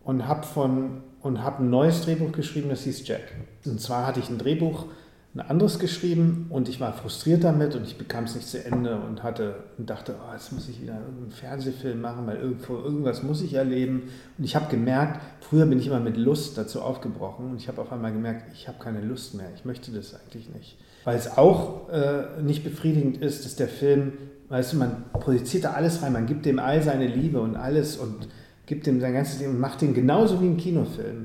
und 0.04 0.28
habe 0.28 0.44
von 0.44 1.02
und 1.22 1.42
habe 1.42 1.62
ein 1.62 1.70
neues 1.70 2.04
Drehbuch 2.04 2.32
geschrieben, 2.32 2.68
das 2.68 2.82
hieß 2.82 3.06
Jack. 3.06 3.20
Und 3.64 3.80
zwar 3.80 4.06
hatte 4.06 4.18
ich 4.20 4.28
ein 4.28 4.38
Drehbuch, 4.38 4.86
ein 5.34 5.40
anderes 5.40 5.78
geschrieben 5.78 6.46
und 6.50 6.68
ich 6.68 6.78
war 6.78 6.92
frustriert 6.92 7.42
damit 7.42 7.74
und 7.74 7.86
ich 7.86 7.96
bekam 7.96 8.24
es 8.24 8.34
nicht 8.34 8.46
zu 8.46 8.62
Ende 8.62 8.96
und 8.96 9.22
hatte 9.22 9.54
und 9.78 9.88
dachte, 9.88 10.16
oh, 10.18 10.32
jetzt 10.32 10.52
muss 10.52 10.68
ich 10.68 10.82
wieder 10.82 10.94
einen 10.94 11.30
Fernsehfilm 11.30 12.02
machen, 12.02 12.26
weil 12.26 12.36
irgendwo 12.36 12.74
irgendwas 12.74 13.22
muss 13.22 13.40
ich 13.40 13.54
erleben. 13.54 14.10
Und 14.36 14.44
ich 14.44 14.54
habe 14.54 14.70
gemerkt, 14.70 15.22
früher 15.40 15.64
bin 15.64 15.78
ich 15.78 15.86
immer 15.86 16.00
mit 16.00 16.18
Lust 16.18 16.58
dazu 16.58 16.82
aufgebrochen 16.82 17.52
und 17.52 17.56
ich 17.56 17.68
habe 17.68 17.80
auf 17.80 17.90
einmal 17.92 18.12
gemerkt, 18.12 18.52
ich 18.52 18.68
habe 18.68 18.78
keine 18.78 19.00
Lust 19.00 19.34
mehr. 19.34 19.48
Ich 19.54 19.64
möchte 19.64 19.90
das 19.90 20.14
eigentlich 20.14 20.50
nicht, 20.50 20.76
weil 21.04 21.16
es 21.16 21.38
auch 21.38 21.88
äh, 21.88 22.42
nicht 22.42 22.62
befriedigend 22.62 23.16
ist, 23.16 23.46
dass 23.46 23.56
der 23.56 23.68
Film 23.68 24.12
Weißt 24.52 24.74
du, 24.74 24.76
man 24.76 25.04
projiziert 25.14 25.64
da 25.64 25.72
alles 25.72 26.02
rein, 26.02 26.12
man 26.12 26.26
gibt 26.26 26.44
dem 26.44 26.58
all 26.58 26.82
seine 26.82 27.06
Liebe 27.06 27.40
und 27.40 27.56
alles 27.56 27.96
und 27.96 28.28
gibt 28.66 28.86
ihm 28.86 29.00
sein 29.00 29.14
ganzes 29.14 29.40
Leben 29.40 29.52
und 29.52 29.60
macht 29.60 29.80
den 29.80 29.94
genauso 29.94 30.42
wie 30.42 30.46
ein 30.46 30.58
Kinofilm. 30.58 31.24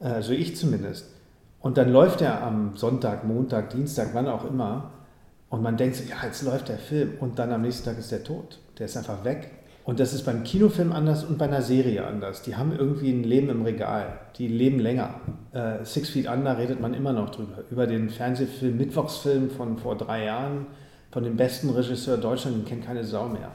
Äh, 0.00 0.22
so 0.22 0.32
ich 0.32 0.56
zumindest. 0.56 1.06
Und 1.60 1.76
dann 1.76 1.92
läuft 1.92 2.20
er 2.20 2.42
am 2.42 2.76
Sonntag, 2.76 3.24
Montag, 3.24 3.70
Dienstag, 3.70 4.10
wann 4.12 4.28
auch 4.28 4.44
immer. 4.44 4.90
Und 5.50 5.62
man 5.62 5.76
denkt 5.76 5.96
so, 5.96 6.04
ja, 6.08 6.16
jetzt 6.24 6.42
läuft 6.42 6.68
der 6.68 6.78
Film. 6.78 7.14
Und 7.20 7.38
dann 7.38 7.52
am 7.52 7.62
nächsten 7.62 7.84
Tag 7.84 7.98
ist 7.98 8.12
der 8.12 8.22
tot. 8.22 8.60
Der 8.78 8.86
ist 8.86 8.96
einfach 8.96 9.24
weg. 9.24 9.50
Und 9.84 10.00
das 10.00 10.12
ist 10.12 10.24
beim 10.26 10.44
Kinofilm 10.44 10.92
anders 10.92 11.24
und 11.24 11.38
bei 11.38 11.46
einer 11.46 11.62
Serie 11.62 12.06
anders. 12.06 12.42
Die 12.42 12.56
haben 12.56 12.72
irgendwie 12.76 13.10
ein 13.10 13.24
Leben 13.24 13.48
im 13.48 13.62
Regal. 13.62 14.18
Die 14.36 14.46
leben 14.46 14.78
länger. 14.78 15.14
Äh, 15.52 15.82
Six 15.84 16.10
Feet 16.10 16.28
Under 16.28 16.58
redet 16.58 16.80
man 16.80 16.92
immer 16.92 17.14
noch 17.14 17.30
drüber. 17.30 17.64
Über 17.70 17.86
den 17.86 18.10
Fernsehfilm, 18.10 18.76
Mittwochsfilm 18.76 19.48
von 19.48 19.78
vor 19.78 19.96
drei 19.96 20.24
Jahren 20.24 20.66
von 21.10 21.24
dem 21.24 21.36
besten 21.36 21.70
Regisseur 21.70 22.18
Deutschland, 22.18 22.56
den 22.56 22.64
kennt 22.66 22.84
keine 22.84 23.02
Sau 23.02 23.28
mehr. 23.28 23.50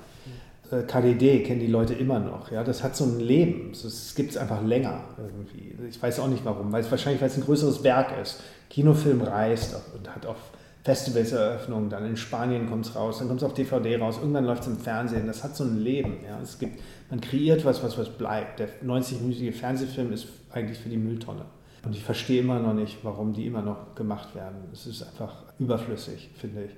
Äh, 0.74 0.84
KDD 0.84 1.44
kennen 1.44 1.60
die 1.60 1.68
Leute 1.68 1.94
immer 1.94 2.20
noch. 2.20 2.52
Ja? 2.52 2.64
Das 2.64 2.84
hat 2.84 2.96
so 2.96 3.06
ein 3.06 3.20
Leben. 3.20 3.72
Es 3.72 4.16
gibt 4.16 4.32
es 4.32 4.38
einfach 4.38 4.64
länger 4.64 5.04
irgendwie. 5.18 5.76
Ich 5.88 6.02
weiß 6.02 6.20
auch 6.20 6.28
nicht 6.28 6.44
warum, 6.46 6.72
weil 6.72 6.90
wahrscheinlich, 6.90 7.22
weil 7.22 7.30
es 7.30 7.38
ein 7.38 7.44
größeres 7.44 7.84
Werk 7.84 8.14
ist. 8.22 8.42
Kinofilm 8.70 9.22
reist 9.22 9.76
und 9.96 10.14
hat 10.14 10.26
auf 10.26 10.38
Festivalseröffnungen, 10.84 11.90
dann 11.90 12.06
in 12.06 12.18
Spanien 12.18 12.70
kommt 12.70 12.86
es 12.86 12.96
raus, 12.96 13.20
dann 13.20 13.30
kommt 13.30 13.42
es 13.42 13.46
auf 13.46 13.54
DVD 13.54 13.98
raus, 13.98 14.18
irgendwann 14.20 14.44
läuft 14.46 14.64
es 14.64 14.68
im 14.68 14.78
Fernsehen. 14.78 15.28
Das 15.28 15.44
hat 15.44 15.56
so 15.56 15.64
ein 15.64 15.78
Leben. 15.78 16.18
Ja? 16.28 16.40
Es 16.42 16.60
gibt, 16.60 16.80
man 17.10 17.22
kreiert 17.22 17.64
was, 17.64 17.84
was, 17.84 17.98
was 17.98 18.10
bleibt. 18.10 18.60
Der 18.60 18.68
90-minütige 18.84 19.54
Fernsehfilm 19.54 20.12
ist 20.12 20.28
eigentlich 20.52 20.78
für 20.78 20.90
die 20.90 20.98
Mülltonne. 20.98 21.46
Und 21.86 21.96
ich 21.96 22.04
verstehe 22.04 22.42
immer 22.42 22.60
noch 22.60 22.74
nicht, 22.74 23.00
warum 23.04 23.34
die 23.34 23.46
immer 23.46 23.62
noch 23.62 23.94
gemacht 23.96 24.36
werden. 24.36 24.56
Es 24.72 24.86
ist 24.88 25.04
einfach 25.04 25.44
überflüssig, 25.60 26.30
finde 26.36 26.66
ich. 26.66 26.72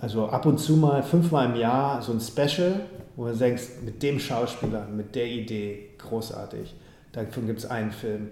Also 0.00 0.28
ab 0.28 0.46
und 0.46 0.58
zu 0.58 0.76
mal, 0.76 1.02
fünfmal 1.02 1.50
im 1.50 1.56
Jahr, 1.56 2.00
so 2.00 2.12
ein 2.12 2.20
Special, 2.20 2.80
wo 3.20 3.26
du 3.26 3.36
denkst, 3.36 3.64
mit 3.84 4.02
dem 4.02 4.18
Schauspieler, 4.18 4.86
mit 4.86 5.14
der 5.14 5.26
Idee, 5.26 5.90
großartig. 5.98 6.74
Davon 7.12 7.46
gibt 7.46 7.58
es 7.58 7.66
einen 7.66 7.92
Film. 7.92 8.30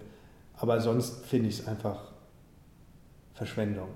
Aber 0.56 0.80
sonst 0.80 1.26
finde 1.26 1.50
ich 1.50 1.58
es 1.58 1.68
einfach 1.68 2.04
Verschwendung. 3.34 3.88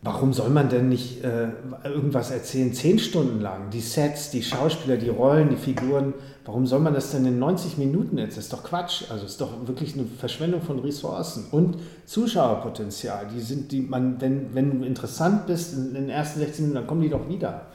Warum 0.00 0.32
soll 0.32 0.48
man 0.48 0.70
denn 0.70 0.88
nicht 0.88 1.22
äh, 1.22 1.48
irgendwas 1.84 2.30
erzählen, 2.30 2.72
zehn 2.72 2.98
Stunden 2.98 3.42
lang? 3.42 3.68
Die 3.68 3.82
Sets, 3.82 4.30
die 4.30 4.42
Schauspieler, 4.42 4.96
die 4.96 5.10
Rollen, 5.10 5.50
die 5.50 5.56
Figuren. 5.56 6.14
Warum 6.46 6.66
soll 6.66 6.80
man 6.80 6.94
das 6.94 7.10
denn 7.10 7.26
in 7.26 7.38
90 7.38 7.76
Minuten 7.76 8.16
jetzt? 8.16 8.38
Das 8.38 8.44
ist 8.44 8.54
doch 8.54 8.64
Quatsch. 8.64 9.10
Also 9.10 9.26
es 9.26 9.32
ist 9.32 9.40
doch 9.42 9.66
wirklich 9.66 9.92
eine 9.92 10.06
Verschwendung 10.06 10.62
von 10.62 10.78
Ressourcen 10.78 11.44
und 11.50 11.76
Zuschauerpotenzial. 12.06 13.28
Die 13.34 13.40
sind, 13.40 13.70
die 13.70 13.82
man, 13.82 14.18
wenn, 14.18 14.54
wenn 14.54 14.80
du 14.80 14.86
interessant 14.86 15.46
bist 15.46 15.74
in, 15.74 15.92
den 15.92 16.08
ersten 16.08 16.40
16 16.40 16.64
Minuten, 16.64 16.76
dann 16.76 16.86
kommen 16.86 17.02
die 17.02 17.10
doch 17.10 17.28
wieder. 17.28 17.66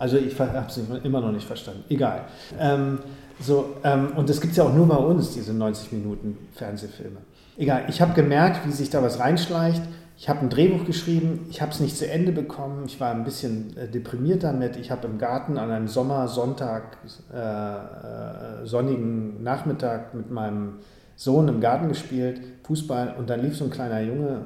Also 0.00 0.16
ich 0.16 0.38
habe 0.40 0.66
es 0.66 0.80
immer 1.04 1.20
noch 1.20 1.30
nicht 1.30 1.46
verstanden. 1.46 1.84
Egal. 1.88 2.22
Ähm, 2.58 2.98
so, 3.40 3.76
ähm, 3.84 4.08
und 4.16 4.28
das 4.28 4.40
gibt 4.40 4.50
es 4.50 4.56
ja 4.56 4.64
auch 4.64 4.74
nur 4.74 4.88
bei 4.88 4.96
uns, 4.96 5.34
diese 5.34 5.54
90 5.54 5.92
Minuten 5.92 6.36
Fernsehfilme. 6.54 7.18
Egal, 7.56 7.84
ich 7.88 8.00
habe 8.00 8.14
gemerkt, 8.14 8.66
wie 8.66 8.72
sich 8.72 8.90
da 8.90 9.02
was 9.02 9.20
reinschleicht 9.20 9.82
ich 10.20 10.28
habe 10.28 10.40
ein 10.40 10.50
Drehbuch 10.50 10.84
geschrieben, 10.84 11.46
ich 11.48 11.62
habe 11.62 11.72
es 11.72 11.80
nicht 11.80 11.96
zu 11.96 12.06
Ende 12.06 12.30
bekommen, 12.30 12.84
ich 12.84 13.00
war 13.00 13.10
ein 13.10 13.24
bisschen 13.24 13.74
äh, 13.78 13.88
deprimiert 13.88 14.42
damit. 14.42 14.76
Ich 14.76 14.90
habe 14.90 15.06
im 15.06 15.16
Garten 15.16 15.56
an 15.56 15.70
einem 15.70 15.88
Sommersonntag, 15.88 16.98
äh, 17.32 17.38
äh, 17.38 18.66
sonnigen 18.66 19.42
Nachmittag 19.42 20.12
mit 20.12 20.30
meinem 20.30 20.80
Sohn 21.16 21.48
im 21.48 21.62
Garten 21.62 21.88
gespielt, 21.88 22.42
Fußball, 22.64 23.14
und 23.18 23.30
dann 23.30 23.40
lief 23.40 23.56
so 23.56 23.64
ein 23.64 23.70
kleiner 23.70 24.02
Junge 24.02 24.44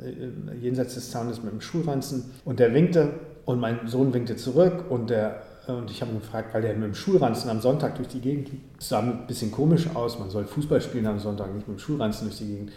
äh, 0.00 0.56
jenseits 0.56 0.94
des 0.94 1.10
Zaunes 1.10 1.42
mit 1.42 1.50
einem 1.50 1.62
Schulranzen 1.62 2.30
und 2.44 2.60
der 2.60 2.72
winkte 2.72 3.10
und 3.48 3.60
mein 3.60 3.88
Sohn 3.88 4.12
winkte 4.12 4.36
zurück 4.36 4.84
und 4.90 5.08
der 5.08 5.42
und 5.68 5.90
ich 5.90 6.00
habe 6.00 6.12
ihn 6.12 6.20
gefragt, 6.20 6.52
weil 6.54 6.62
der 6.62 6.74
mit 6.74 6.84
dem 6.84 6.94
Schulranzen 6.94 7.50
am 7.50 7.60
Sonntag 7.60 7.96
durch 7.96 8.08
die 8.08 8.20
Gegend 8.20 8.50
lief. 8.50 8.60
Es 8.78 8.88
sah 8.88 9.00
ein 9.00 9.26
bisschen 9.26 9.50
komisch 9.50 9.86
aus, 9.94 10.18
man 10.18 10.30
soll 10.30 10.44
Fußball 10.44 10.80
spielen 10.80 11.06
am 11.06 11.18
Sonntag, 11.18 11.54
nicht 11.54 11.66
mit 11.66 11.78
dem 11.78 11.80
Schulranzen 11.80 12.26
durch 12.26 12.38
die 12.38 12.46
Gegend 12.46 12.72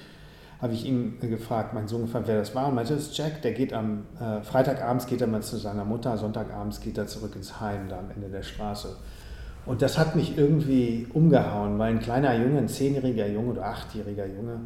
habe 0.61 0.73
ich 0.73 0.85
ihn 0.85 1.19
gefragt, 1.19 1.73
mein 1.73 1.87
Sohn 1.87 2.03
gefragt, 2.03 2.27
wer 2.27 2.37
das 2.37 2.53
war. 2.53 2.67
Und 2.67 2.75
meinte, 2.75 2.93
das 2.93 3.07
ist 3.07 3.17
Jack, 3.17 3.41
der 3.41 3.53
geht 3.53 3.73
am 3.73 4.03
äh, 4.19 4.43
Freitagabends 4.43 5.07
geht 5.07 5.19
er 5.19 5.27
mal 5.27 5.41
zu 5.41 5.57
seiner 5.57 5.83
Mutter, 5.83 6.15
Sonntagabends 6.17 6.79
geht 6.79 6.97
er 6.99 7.07
zurück 7.07 7.35
ins 7.35 7.59
Heim, 7.59 7.89
da 7.89 7.97
am 7.97 8.11
Ende 8.11 8.29
der 8.29 8.43
Straße. 8.43 8.95
Und 9.65 9.81
das 9.81 9.97
hat 9.97 10.15
mich 10.15 10.37
irgendwie 10.37 11.07
umgehauen, 11.13 11.79
weil 11.79 11.93
ein 11.93 11.99
kleiner 11.99 12.35
Junge, 12.35 12.59
ein 12.59 12.67
zehnjähriger 12.67 13.27
Junge 13.27 13.53
oder 13.53 13.65
achtjähriger 13.65 14.27
Junge, 14.27 14.61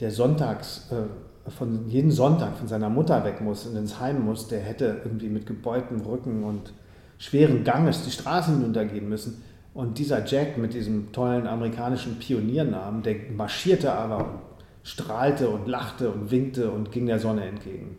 der 0.00 0.10
sonntags, 0.10 0.90
äh, 0.90 1.04
von 1.48 1.88
jeden 1.88 2.10
Sonntag 2.10 2.56
von 2.56 2.68
seiner 2.68 2.88
Mutter 2.88 3.24
weg 3.24 3.40
muss 3.40 3.66
und 3.66 3.76
ins 3.76 4.00
Heim 4.00 4.24
muss, 4.24 4.48
der 4.48 4.60
hätte 4.60 5.00
irgendwie 5.04 5.28
mit 5.28 5.46
gebeutem 5.46 6.00
Rücken 6.00 6.42
und 6.42 6.72
schweren 7.18 7.64
Ganges 7.64 8.04
die 8.04 8.10
Straßen 8.10 8.56
hinuntergehen 8.56 9.08
müssen. 9.08 9.42
Und 9.74 9.98
dieser 9.98 10.24
Jack 10.24 10.56
mit 10.56 10.72
diesem 10.72 11.12
tollen 11.12 11.46
amerikanischen 11.46 12.18
Pioniernamen, 12.18 13.02
der 13.02 13.16
marschierte 13.36 13.92
aber 13.92 14.42
strahlte 14.82 15.48
und 15.48 15.66
lachte 15.66 16.10
und 16.10 16.30
winkte 16.30 16.70
und 16.70 16.92
ging 16.92 17.06
der 17.06 17.18
Sonne 17.18 17.44
entgegen. 17.44 17.98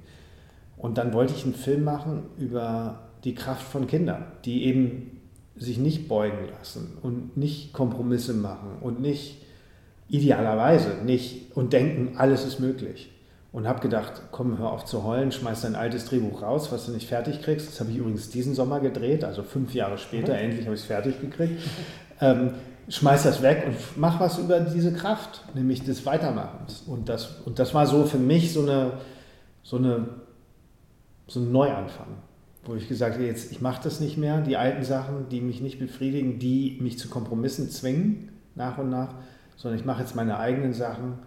Und 0.77 0.97
dann 0.97 1.13
wollte 1.13 1.34
ich 1.34 1.43
einen 1.43 1.55
Film 1.55 1.84
machen 1.84 2.23
über 2.38 3.10
die 3.23 3.36
Kraft 3.36 3.63
von 3.67 3.88
Kindern, 3.88 4.25
die 4.45 4.65
eben 4.65 5.19
sich 5.55 5.77
nicht 5.77 6.08
beugen 6.08 6.49
lassen 6.58 6.97
und 7.01 7.38
nicht 7.38 7.73
Kompromisse 7.73 8.34
machen 8.34 8.77
und 8.81 9.01
nicht 9.01 9.41
idealerweise 10.08 10.97
nicht 11.03 11.55
und 11.55 11.73
denken, 11.73 12.17
alles 12.17 12.45
ist 12.45 12.60
möglich. 12.60 13.12
Und 13.55 13.69
habe 13.69 13.79
gedacht, 13.79 14.21
komm, 14.31 14.57
hör 14.57 14.73
auf 14.73 14.83
zu 14.83 15.05
heulen, 15.05 15.31
schmeiß 15.31 15.61
dein 15.61 15.75
altes 15.75 16.03
Drehbuch 16.03 16.41
raus, 16.41 16.73
was 16.73 16.87
du 16.87 16.91
nicht 16.91 17.07
fertig 17.07 17.41
kriegst. 17.41 17.69
Das 17.69 17.79
habe 17.79 17.89
ich 17.89 17.95
übrigens 17.95 18.29
diesen 18.29 18.53
Sommer 18.53 18.81
gedreht, 18.81 19.23
also 19.23 19.43
fünf 19.43 19.73
Jahre 19.73 19.97
später, 19.97 20.33
mhm. 20.33 20.39
endlich 20.39 20.65
habe 20.65 20.75
ich 20.75 20.81
es 20.81 20.87
fertig 20.87 21.21
gekriegt. 21.21 21.61
Ähm, 22.19 22.49
schmeiß 22.89 23.23
das 23.23 23.41
weg 23.41 23.63
und 23.65 23.77
mach 23.95 24.19
was 24.19 24.39
über 24.39 24.59
diese 24.59 24.91
Kraft, 24.91 25.41
nämlich 25.55 25.85
des 25.85 26.05
Weitermachens. 26.05 26.83
Und 26.85 27.07
das, 27.07 27.37
und 27.45 27.57
das 27.57 27.73
war 27.73 27.87
so 27.87 28.03
für 28.03 28.17
mich 28.17 28.51
so 28.51 28.63
eine, 28.63 28.91
so 29.63 29.77
eine, 29.77 30.09
so 31.27 31.39
ein 31.39 31.53
Neuanfang, 31.53 32.07
wo 32.65 32.75
ich 32.75 32.89
gesagt 32.89 33.13
habe, 33.13 33.25
jetzt, 33.25 33.53
ich 33.53 33.61
mache 33.61 33.81
das 33.85 34.01
nicht 34.01 34.17
mehr, 34.17 34.41
die 34.41 34.57
alten 34.57 34.83
Sachen, 34.83 35.29
die 35.29 35.39
mich 35.39 35.61
nicht 35.61 35.79
befriedigen, 35.79 36.39
die 36.39 36.77
mich 36.81 36.99
zu 36.99 37.07
Kompromissen 37.07 37.69
zwingen, 37.69 38.33
nach 38.53 38.77
und 38.79 38.89
nach, 38.89 39.13
sondern 39.55 39.79
ich 39.79 39.85
mache 39.85 40.01
jetzt 40.01 40.13
meine 40.13 40.39
eigenen 40.39 40.73
Sachen, 40.73 41.19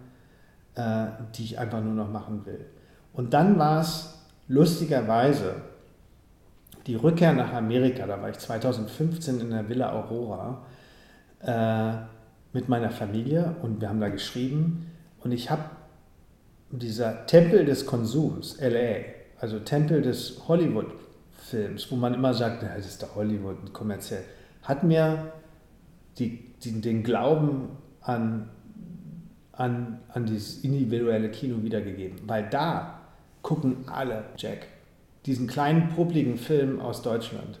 äh, 0.75 1.07
die 1.35 1.43
ich 1.43 1.59
einfach 1.59 1.81
nur 1.81 1.93
noch 1.93 2.09
machen 2.09 2.45
will. 2.45 2.65
Und 3.13 3.33
dann 3.33 3.57
war 3.59 3.81
es 3.81 4.19
lustigerweise 4.47 5.55
die 6.87 6.95
Rückkehr 6.95 7.33
nach 7.33 7.53
Amerika, 7.53 8.07
da 8.07 8.21
war 8.21 8.29
ich 8.29 8.39
2015 8.39 9.41
in 9.41 9.51
der 9.51 9.69
Villa 9.69 9.91
Aurora 9.91 10.63
äh, 11.41 11.93
mit 12.53 12.67
meiner 12.67 12.89
Familie 12.89 13.55
und 13.61 13.79
wir 13.79 13.89
haben 13.89 13.99
da 13.99 14.09
geschrieben 14.09 14.91
und 15.23 15.31
ich 15.31 15.51
habe 15.51 15.63
dieser 16.71 17.25
Tempel 17.25 17.65
des 17.65 17.85
Konsums, 17.85 18.57
LA, 18.59 19.01
also 19.39 19.59
Tempel 19.59 20.01
des 20.01 20.47
Hollywood-Films, 20.47 21.91
wo 21.91 21.95
man 21.95 22.13
immer 22.13 22.33
sagt, 22.33 22.63
das 22.63 22.85
ist 22.85 23.01
der 23.01 23.15
Hollywood 23.15 23.73
kommerziell, 23.73 24.23
hat 24.63 24.83
mir 24.83 25.33
die, 26.17 26.53
die, 26.63 26.81
den 26.81 27.03
Glauben 27.03 27.69
an, 28.01 28.49
an, 29.59 29.99
an 30.13 30.25
dieses 30.25 30.63
individuelle 30.63 31.29
Kino 31.29 31.61
wiedergegeben. 31.63 32.19
Weil 32.25 32.49
da 32.49 33.01
gucken 33.41 33.77
alle 33.87 34.23
Jack. 34.37 34.67
Diesen 35.25 35.47
kleinen, 35.47 35.89
publigen 35.89 36.37
Film 36.37 36.79
aus 36.79 37.01
Deutschland 37.01 37.59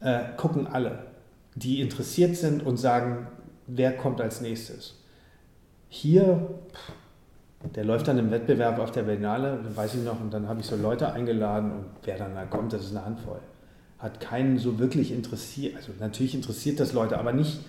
äh, 0.00 0.20
gucken 0.36 0.66
alle, 0.66 1.06
die 1.54 1.80
interessiert 1.80 2.36
sind 2.36 2.64
und 2.64 2.78
sagen, 2.78 3.26
wer 3.66 3.92
kommt 3.96 4.20
als 4.20 4.40
nächstes. 4.40 4.94
Hier, 5.90 6.48
der 7.74 7.84
läuft 7.84 8.08
dann 8.08 8.18
im 8.18 8.30
Wettbewerb 8.30 8.78
auf 8.78 8.90
der 8.90 9.02
Berlinale, 9.02 9.60
weiß 9.74 9.96
ich 9.96 10.04
noch, 10.04 10.20
und 10.20 10.32
dann 10.32 10.48
habe 10.48 10.60
ich 10.60 10.66
so 10.66 10.76
Leute 10.76 11.12
eingeladen 11.12 11.72
und 11.72 11.84
wer 12.04 12.16
dann 12.16 12.34
da 12.34 12.46
kommt, 12.46 12.72
das 12.72 12.84
ist 12.84 12.96
eine 12.96 13.04
Handvoll. 13.04 13.40
Hat 13.98 14.20
keinen 14.20 14.58
so 14.58 14.78
wirklich 14.78 15.12
interessiert, 15.12 15.76
also 15.76 15.92
natürlich 16.00 16.34
interessiert 16.34 16.80
das 16.80 16.92
Leute, 16.92 17.18
aber 17.18 17.32
nicht, 17.32 17.60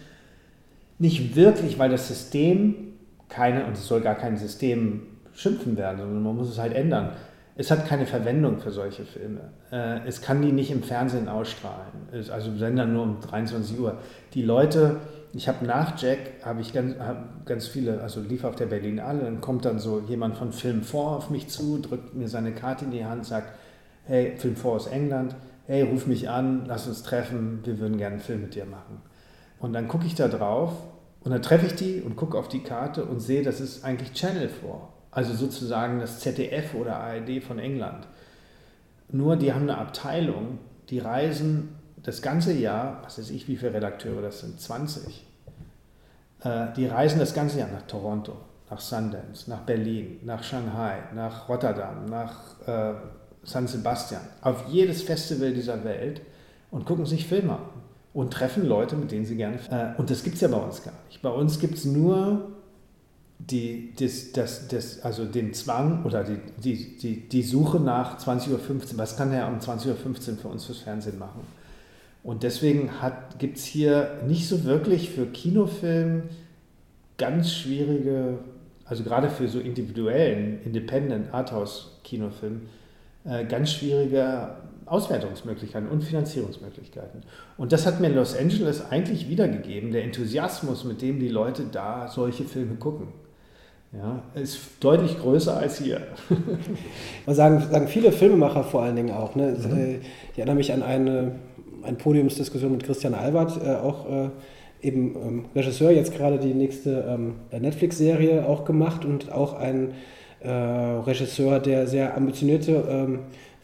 nicht 0.97 1.35
wirklich, 1.35 1.79
weil 1.79 1.89
das 1.89 2.07
System 2.07 2.88
keine, 3.29 3.65
und 3.65 3.73
es 3.73 3.87
soll 3.87 4.01
gar 4.01 4.15
kein 4.15 4.37
System 4.37 5.01
schimpfen 5.33 5.77
werden, 5.77 5.99
sondern 5.99 6.23
man 6.23 6.35
muss 6.35 6.49
es 6.49 6.59
halt 6.59 6.73
ändern. 6.73 7.11
Es 7.55 7.71
hat 7.71 7.87
keine 7.87 8.05
Verwendung 8.05 8.59
für 8.59 8.71
solche 8.71 9.03
Filme. 9.03 9.51
Äh, 9.71 10.07
es 10.07 10.21
kann 10.21 10.41
die 10.41 10.51
nicht 10.51 10.71
im 10.71 10.81
Fernsehen 10.81 11.27
ausstrahlen. 11.27 11.91
Also 12.31 12.55
Sender 12.55 12.85
nur 12.85 13.03
um 13.03 13.19
23 13.19 13.77
Uhr. 13.79 13.97
Die 14.33 14.43
Leute, 14.43 14.97
ich 15.33 15.47
habe 15.47 15.65
nach 15.65 16.01
Jack, 16.01 16.19
habe 16.43 16.61
ich 16.61 16.73
ganz, 16.73 16.97
hab 16.97 17.45
ganz 17.45 17.67
viele, 17.67 18.01
also 18.01 18.21
lief 18.21 18.45
auf 18.45 18.55
der 18.55 18.67
Berlinale, 18.67 19.23
dann 19.23 19.41
kommt 19.41 19.65
dann 19.65 19.79
so 19.79 20.01
jemand 20.07 20.37
von 20.37 20.53
Film 20.53 20.83
4 20.83 20.99
auf 20.99 21.29
mich 21.29 21.49
zu, 21.49 21.79
drückt 21.79 22.15
mir 22.15 22.27
seine 22.27 22.53
Karte 22.53 22.85
in 22.85 22.91
die 22.91 23.05
Hand, 23.05 23.25
sagt, 23.25 23.53
hey, 24.05 24.35
Film 24.37 24.55
4 24.55 24.71
aus 24.71 24.87
England, 24.87 25.35
hey, 25.67 25.83
ruf 25.83 26.07
mich 26.07 26.29
an, 26.29 26.63
lass 26.65 26.87
uns 26.87 27.03
treffen, 27.03 27.59
wir 27.63 27.77
würden 27.79 27.97
gerne 27.97 28.13
einen 28.13 28.23
Film 28.23 28.41
mit 28.41 28.55
dir 28.55 28.65
machen. 28.65 29.01
Und 29.59 29.73
dann 29.73 29.87
gucke 29.87 30.05
ich 30.05 30.15
da 30.15 30.29
drauf 30.29 30.71
und 31.21 31.31
dann 31.31 31.41
treffe 31.41 31.65
ich 31.65 31.75
die 31.75 32.01
und 32.01 32.15
gucke 32.15 32.37
auf 32.37 32.47
die 32.47 32.63
Karte 32.63 33.05
und 33.05 33.19
sehe, 33.19 33.43
das 33.43 33.59
ist 33.59 33.83
eigentlich 33.83 34.13
Channel 34.13 34.49
4, 34.49 34.69
also 35.11 35.33
sozusagen 35.33 35.99
das 35.99 36.19
ZDF 36.19 36.73
oder 36.75 36.97
ARD 36.97 37.43
von 37.43 37.59
England. 37.59 38.07
Nur 39.11 39.35
die 39.35 39.53
haben 39.53 39.63
eine 39.63 39.77
Abteilung, 39.77 40.59
die 40.89 40.99
reisen 40.99 41.75
das 41.97 42.21
ganze 42.21 42.53
Jahr, 42.53 43.01
was 43.03 43.19
weiß 43.19 43.31
ich, 43.31 43.47
wie 43.47 43.57
viele 43.57 43.73
Redakteure 43.73 44.21
das 44.21 44.39
sind, 44.39 44.61
20, 44.61 45.25
äh, 46.43 46.67
die 46.77 46.85
reisen 46.85 47.19
das 47.19 47.33
ganze 47.33 47.59
Jahr 47.59 47.69
nach 47.69 47.81
Toronto, 47.81 48.37
nach 48.69 48.79
Sundance, 48.79 49.49
nach 49.49 49.61
Berlin, 49.61 50.19
nach 50.23 50.43
Shanghai, 50.43 50.99
nach 51.13 51.49
Rotterdam, 51.49 52.05
nach 52.05 52.59
äh, 52.65 52.93
San 53.43 53.67
Sebastian, 53.67 54.21
auf 54.41 54.67
jedes 54.69 55.01
Festival 55.01 55.53
dieser 55.53 55.83
Welt 55.83 56.21
und 56.71 56.85
gucken 56.85 57.05
sich 57.05 57.27
Filme 57.27 57.53
an 57.53 57.78
und 58.19 58.33
treffen 58.33 58.67
Leute, 58.67 58.97
mit 58.97 59.11
denen 59.11 59.25
sie 59.25 59.37
gerne. 59.37 59.59
Äh, 59.71 59.97
und 59.97 60.09
das 60.09 60.23
gibt 60.23 60.35
es 60.35 60.41
ja 60.41 60.49
bei 60.49 60.57
uns 60.57 60.83
gar 60.83 60.91
nicht. 61.07 61.21
Bei 61.21 61.29
uns 61.29 61.57
gibt 61.57 61.75
es 61.75 61.85
nur 61.85 62.49
die, 63.37 63.93
das, 63.97 64.33
das, 64.33 64.67
das, 64.67 65.01
also 65.03 65.23
den 65.23 65.53
Zwang 65.53 66.03
oder 66.03 66.25
die, 66.25 66.37
die, 66.61 66.97
die, 66.97 67.29
die 67.29 67.43
Suche 67.43 67.79
nach 67.79 68.19
20.15 68.19 68.51
Uhr. 68.51 68.59
Was 68.95 69.15
kann 69.15 69.31
er 69.31 69.47
um 69.47 69.59
20.15 69.59 69.87
Uhr 69.87 70.35
für 70.35 70.47
uns 70.49 70.65
fürs 70.65 70.79
Fernsehen 70.79 71.17
machen? 71.17 71.47
Und 72.21 72.43
deswegen 72.43 72.89
gibt 73.37 73.57
es 73.57 73.63
hier 73.63 74.19
nicht 74.27 74.49
so 74.49 74.65
wirklich 74.65 75.11
für 75.11 75.25
Kinofilm 75.25 76.23
ganz 77.17 77.53
schwierige, 77.53 78.39
also 78.83 79.05
gerade 79.05 79.29
für 79.29 79.47
so 79.47 79.61
individuellen, 79.61 80.61
Independent 80.65 81.33
Arthouse-Kinofilm, 81.33 82.63
äh, 83.23 83.45
ganz 83.45 83.71
schwierige 83.71 84.57
Auswertungsmöglichkeiten 84.89 85.89
und 85.89 86.03
Finanzierungsmöglichkeiten. 86.03 87.21
Und 87.57 87.71
das 87.71 87.85
hat 87.85 87.99
mir 87.99 88.09
Los 88.09 88.35
Angeles 88.35 88.89
eigentlich 88.89 89.29
wiedergegeben, 89.29 89.91
der 89.91 90.03
Enthusiasmus, 90.03 90.83
mit 90.83 91.01
dem 91.01 91.19
die 91.19 91.29
Leute 91.29 91.63
da 91.71 92.07
solche 92.07 92.43
Filme 92.43 92.75
gucken. 92.75 93.07
Ja, 93.91 94.21
ist 94.35 94.59
deutlich 94.81 95.19
größer 95.19 95.57
als 95.57 95.79
hier. 95.79 96.01
Man 97.25 97.35
sagen, 97.35 97.63
sagen 97.71 97.87
viele 97.87 98.11
Filmemacher 98.11 98.63
vor 98.63 98.83
allen 98.83 98.95
Dingen 98.95 99.11
auch. 99.11 99.35
Ne? 99.35 99.57
Mhm. 99.57 99.77
Äh, 99.77 99.95
ich 100.31 100.37
erinnere 100.37 100.57
mich 100.57 100.71
an 100.71 100.83
eine 100.83 101.31
eine 101.83 101.97
Podiumsdiskussion 101.97 102.71
mit 102.71 102.83
Christian 102.83 103.13
Albert, 103.13 103.59
äh, 103.63 103.75
auch 103.75 104.09
äh, 104.09 104.29
eben 104.81 105.15
ähm, 105.15 105.45
Regisseur, 105.55 105.91
jetzt 105.91 106.15
gerade 106.15 106.39
die 106.39 106.53
nächste 106.53 107.05
ähm, 107.07 107.35
Netflix-Serie 107.51 108.45
auch 108.45 108.65
gemacht 108.65 109.05
und 109.05 109.31
auch 109.31 109.53
ein 109.53 109.93
äh, 110.41 110.49
Regisseur, 110.49 111.59
der 111.59 111.87
sehr 111.87 112.15
ambitionierte 112.15 112.83
ähm, 112.89 113.19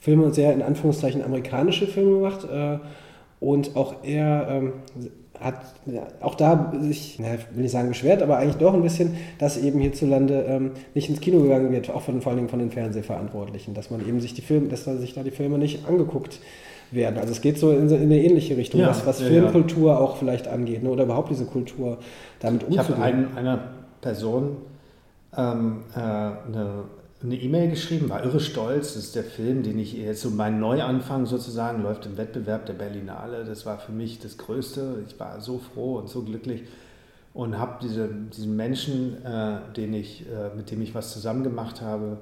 Filme 0.05 0.23
und 0.23 0.35
sehr 0.35 0.53
in 0.53 0.61
Anführungszeichen 0.61 1.23
amerikanische 1.23 1.87
Filme 1.87 2.19
macht. 2.19 2.43
Äh, 2.43 2.77
und 3.39 3.75
auch 3.75 4.03
er 4.03 4.47
ähm, 4.49 4.73
hat 5.39 5.55
ja, 5.87 6.03
auch 6.21 6.35
da 6.35 6.73
sich, 6.79 7.17
na, 7.19 7.29
will 7.53 7.63
nicht 7.63 7.71
sagen 7.71 7.89
beschwert, 7.89 8.21
aber 8.21 8.37
eigentlich 8.37 8.57
doch 8.57 8.75
ein 8.75 8.83
bisschen, 8.83 9.15
dass 9.39 9.57
eben 9.57 9.79
hierzulande 9.79 10.45
ähm, 10.47 10.71
nicht 10.93 11.09
ins 11.09 11.21
Kino 11.21 11.41
gegangen 11.41 11.71
wird, 11.71 11.89
auch 11.89 12.03
von, 12.03 12.21
vor 12.21 12.29
allen 12.29 12.37
Dingen 12.37 12.49
von 12.49 12.59
den 12.59 12.69
Fernsehverantwortlichen, 12.69 13.73
dass 13.73 13.89
man 13.89 14.07
eben 14.07 14.21
sich 14.21 14.35
die 14.35 14.43
Filme, 14.43 14.67
dass 14.67 14.85
man 14.85 14.99
sich 14.99 15.15
da 15.15 15.23
die 15.23 15.31
Filme 15.31 15.57
nicht 15.57 15.87
angeguckt 15.87 16.39
werden. 16.91 17.17
Also 17.17 17.31
es 17.31 17.41
geht 17.41 17.57
so 17.57 17.71
in, 17.71 17.89
in 17.89 18.03
eine 18.03 18.21
ähnliche 18.21 18.57
Richtung, 18.57 18.81
ja, 18.81 18.89
was, 18.89 19.07
was 19.07 19.21
ja, 19.21 19.25
Filmkultur 19.25 19.99
auch 19.99 20.17
vielleicht 20.17 20.47
angeht, 20.47 20.83
ne? 20.83 20.89
oder 20.91 21.05
überhaupt 21.05 21.31
diese 21.31 21.45
Kultur 21.45 21.97
damit 22.39 22.63
umzugehen. 22.63 22.83
Ich 22.83 22.99
habe 22.99 23.01
ein, 23.01 23.35
einer 23.35 23.59
Person 24.01 24.57
ähm, 25.35 25.77
äh, 25.95 25.99
eine 25.99 26.83
eine 27.23 27.35
E-Mail 27.35 27.69
geschrieben, 27.69 28.09
war 28.09 28.23
irre 28.23 28.39
stolz. 28.39 28.93
Das 28.93 29.05
ist 29.05 29.15
der 29.15 29.23
Film, 29.23 29.63
den 29.63 29.79
ich 29.79 29.93
jetzt 29.93 30.21
so 30.21 30.29
mein 30.29 30.59
Neuanfang 30.59 31.25
sozusagen 31.25 31.81
läuft 31.81 32.05
im 32.05 32.17
Wettbewerb 32.17 32.65
der 32.65 32.73
Berlinale. 32.73 33.45
Das 33.45 33.65
war 33.65 33.79
für 33.79 33.91
mich 33.91 34.19
das 34.19 34.37
Größte. 34.37 35.03
Ich 35.07 35.19
war 35.19 35.41
so 35.41 35.59
froh 35.59 35.97
und 35.97 36.09
so 36.09 36.23
glücklich 36.23 36.63
und 37.35 37.59
habe 37.59 37.79
diese, 37.81 38.07
diesen 38.07 38.55
Menschen, 38.55 39.23
äh, 39.25 39.57
den 39.75 39.93
ich, 39.93 40.25
äh, 40.25 40.55
mit 40.55 40.71
dem 40.71 40.81
ich 40.81 40.95
was 40.95 41.11
zusammen 41.11 41.43
gemacht 41.43 41.81
habe, 41.81 42.17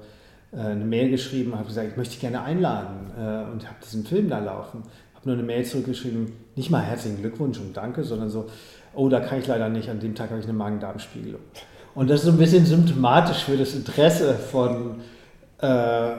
äh, 0.52 0.56
eine 0.56 0.84
Mail 0.84 1.08
geschrieben, 1.08 1.54
habe 1.54 1.66
gesagt, 1.66 1.88
ich 1.88 1.96
möchte 1.96 2.14
dich 2.14 2.20
gerne 2.20 2.42
einladen 2.42 3.12
äh, 3.16 3.50
und 3.52 3.64
habe 3.66 3.76
diesen 3.82 4.04
Film 4.04 4.28
da 4.28 4.40
laufen. 4.40 4.82
Habe 5.14 5.26
nur 5.26 5.34
eine 5.34 5.44
Mail 5.44 5.64
zurückgeschrieben, 5.64 6.32
nicht 6.56 6.70
mal 6.70 6.80
herzlichen 6.80 7.20
Glückwunsch 7.20 7.60
und 7.60 7.76
Danke, 7.76 8.02
sondern 8.02 8.28
so, 8.28 8.50
oh, 8.92 9.08
da 9.08 9.20
kann 9.20 9.38
ich 9.38 9.46
leider 9.46 9.68
nicht, 9.68 9.88
an 9.88 10.00
dem 10.00 10.16
Tag 10.16 10.30
habe 10.30 10.40
ich 10.40 10.46
eine 10.46 10.58
Magen-Darm-Spiegelung. 10.58 11.40
Und 11.94 12.10
das 12.10 12.20
ist 12.20 12.26
so 12.26 12.32
ein 12.32 12.38
bisschen 12.38 12.66
symptomatisch 12.66 13.44
für 13.44 13.56
das 13.56 13.74
Interesse 13.74 14.34
von, 14.34 14.96
äh, 15.60 16.10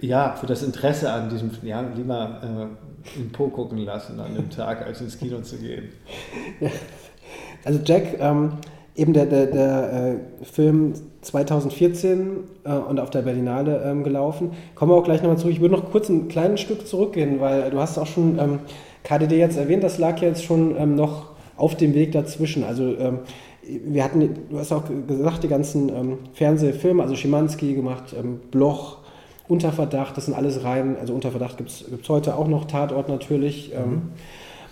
ja, 0.00 0.34
für 0.36 0.46
das 0.46 0.62
Interesse 0.62 1.12
an 1.12 1.28
diesem, 1.28 1.50
ja, 1.62 1.84
lieber 1.96 2.40
äh, 2.42 3.18
in 3.18 3.32
Po 3.32 3.48
gucken 3.48 3.78
lassen 3.78 4.20
an 4.20 4.34
dem 4.34 4.50
Tag, 4.50 4.84
als 4.86 5.00
ins 5.00 5.18
Kino 5.18 5.40
zu 5.40 5.56
gehen. 5.56 5.90
Also 7.64 7.80
Jack, 7.84 8.18
ähm, 8.20 8.52
eben 8.94 9.12
der, 9.12 9.26
der, 9.26 9.46
der 9.46 9.92
äh, 9.92 10.44
Film 10.44 10.94
2014 11.20 12.36
äh, 12.64 12.72
und 12.72 12.98
auf 12.98 13.10
der 13.10 13.22
Berlinale 13.22 13.82
ähm, 13.84 14.04
gelaufen. 14.04 14.52
Kommen 14.74 14.92
wir 14.92 14.96
auch 14.96 15.04
gleich 15.04 15.22
nochmal 15.22 15.38
zurück. 15.38 15.52
Ich 15.52 15.60
würde 15.60 15.74
noch 15.74 15.90
kurz 15.90 16.08
ein 16.08 16.28
kleines 16.28 16.60
Stück 16.60 16.86
zurückgehen, 16.86 17.40
weil 17.40 17.70
du 17.70 17.78
hast 17.78 17.98
auch 17.98 18.06
schon 18.06 18.38
ähm, 18.38 18.58
KDD 19.04 19.38
jetzt 19.38 19.56
erwähnt, 19.56 19.84
das 19.84 19.98
lag 19.98 20.20
ja 20.20 20.28
jetzt 20.28 20.44
schon 20.44 20.76
ähm, 20.76 20.94
noch 20.94 21.30
auf 21.56 21.76
dem 21.76 21.94
Weg 21.94 22.12
dazwischen. 22.12 22.64
Also 22.64 22.96
ähm, 22.96 23.20
wir 23.68 24.04
hatten, 24.04 24.46
du 24.50 24.58
hast 24.58 24.72
auch 24.72 24.84
gesagt, 25.06 25.44
die 25.44 25.48
ganzen 25.48 25.88
ähm, 25.88 26.18
Fernsehfilme, 26.32 27.02
also 27.02 27.14
Schimanski 27.16 27.74
gemacht, 27.74 28.14
ähm, 28.18 28.40
Bloch, 28.50 28.98
Unterverdacht, 29.46 30.16
das 30.16 30.26
sind 30.26 30.34
alles 30.34 30.64
rein, 30.64 30.96
also 31.00 31.14
Unterverdacht 31.14 31.56
gibt 31.56 31.70
es 31.70 32.08
heute 32.08 32.36
auch 32.36 32.48
noch, 32.48 32.66
Tatort 32.66 33.08
natürlich. 33.08 33.72
Mhm. 33.72 34.10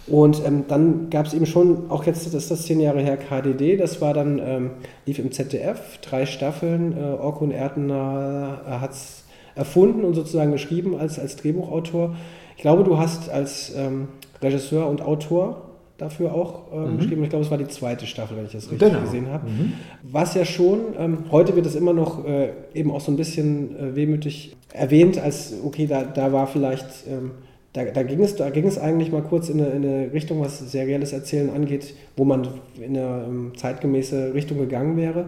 Und 0.07 0.41
ähm, 0.47 0.65
dann 0.69 1.11
gab 1.11 1.27
es 1.27 1.35
eben 1.35 1.47
schon, 1.47 1.91
auch 1.91 2.05
jetzt 2.05 2.27
das 2.27 2.35
ist 2.35 2.51
das 2.51 2.63
zehn 2.67 2.79
Jahre 2.79 3.01
her, 3.01 3.17
KDD, 3.17 3.77
das 3.77 4.01
war 4.01 4.15
dann, 4.15 4.39
ähm, 4.39 4.71
lief 5.05 5.19
im 5.19 5.33
ZDF, 5.33 5.99
drei 6.01 6.27
Staffeln, 6.27 6.97
äh, 6.97 7.01
Orko 7.01 7.45
und 7.45 7.51
Erdner 7.51 8.61
äh, 8.67 8.71
hat 8.73 8.93
es 8.93 9.25
erfunden 9.57 10.05
und 10.05 10.15
sozusagen 10.15 10.53
geschrieben 10.53 10.97
als, 10.97 11.19
als 11.19 11.37
Drehbuchautor. 11.37 12.15
Ich 12.57 12.63
glaube, 12.63 12.85
du 12.85 12.99
hast 12.99 13.31
als 13.31 13.75
ähm, 13.75 14.09
Regisseur 14.41 14.87
und 14.89 15.03
Autor 15.03 15.66
dafür 15.99 16.35
auch 16.35 16.73
ähm, 16.73 16.93
mhm. 16.93 16.97
geschrieben. 16.99 17.25
Ich 17.25 17.31
glaube, 17.31 17.45
es 17.45 17.51
war 17.51 17.59
die 17.59 17.69
zweite 17.69 18.07
Staffel, 18.07 18.37
wenn 18.37 18.47
ich 18.47 18.53
das 18.53 18.71
richtig 18.71 18.89
genau. 18.89 19.01
gesehen 19.01 19.29
habe. 19.31 19.49
Mhm. 19.49 19.73
Was 20.03 20.35
ja 20.35 20.45
schon, 20.45 20.81
ähm, 20.99 21.19
heute 21.31 21.57
wird 21.57 21.67
es 21.67 21.75
immer 21.75 21.93
noch 21.93 22.25
äh, 22.27 22.51
eben 22.75 22.91
auch 22.91 23.01
so 23.01 23.13
ein 23.13 23.17
bisschen 23.17 23.77
äh, 23.77 23.97
wehmütig 23.97 24.57
erwähnt, 24.73 25.19
als 25.19 25.55
okay, 25.65 25.87
da, 25.87 26.05
da 26.05 26.33
war 26.33 26.47
vielleicht 26.47 27.07
ähm, 27.09 27.33
da, 27.77 27.85
da, 27.85 28.03
ging 28.03 28.23
es, 28.23 28.37
da 28.37 28.49
ging 28.49 28.67
es 28.67 28.79
eigentlich 28.79 29.13
mal 29.13 29.23
kurz 29.23 29.51
in 29.51 29.61
eine, 29.61 29.71
in 29.71 29.85
eine, 29.85 30.13
Richtung, 30.13 30.41
was 30.41 30.59
serielles 30.59 31.13
Erzählen 31.13 31.51
angeht, 31.51 31.95
wo 32.17 32.25
man 32.25 32.49
in 32.81 32.97
eine 32.97 33.25
ähm, 33.27 33.53
zeitgemäße 33.55 34.33
Richtung 34.33 34.57
gegangen 34.59 34.97
wäre. 34.97 35.27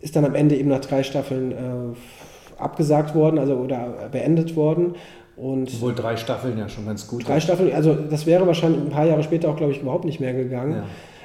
Ist 0.00 0.14
dann 0.14 0.24
am 0.24 0.36
Ende 0.36 0.56
eben 0.56 0.68
nach 0.68 0.80
drei 0.80 1.02
Staffeln 1.02 1.50
äh, 1.50 1.56
abgesagt 2.62 3.16
worden, 3.16 3.38
also 3.38 3.56
oder 3.56 4.08
beendet 4.12 4.54
worden. 4.54 4.94
Und 5.40 5.72
Obwohl 5.74 5.94
drei 5.94 6.18
Staffeln 6.18 6.58
ja 6.58 6.68
schon 6.68 6.84
ganz 6.84 7.06
gut. 7.06 7.26
drei 7.26 7.40
Staffeln, 7.40 7.72
also 7.72 7.94
das 7.94 8.26
wäre 8.26 8.46
wahrscheinlich 8.46 8.82
ein 8.82 8.90
paar 8.90 9.06
Jahre 9.06 9.22
später 9.22 9.48
auch, 9.48 9.56
glaube 9.56 9.72
ich, 9.72 9.80
überhaupt 9.80 10.04
nicht 10.04 10.20
mehr 10.20 10.34
gegangen. 10.34 10.82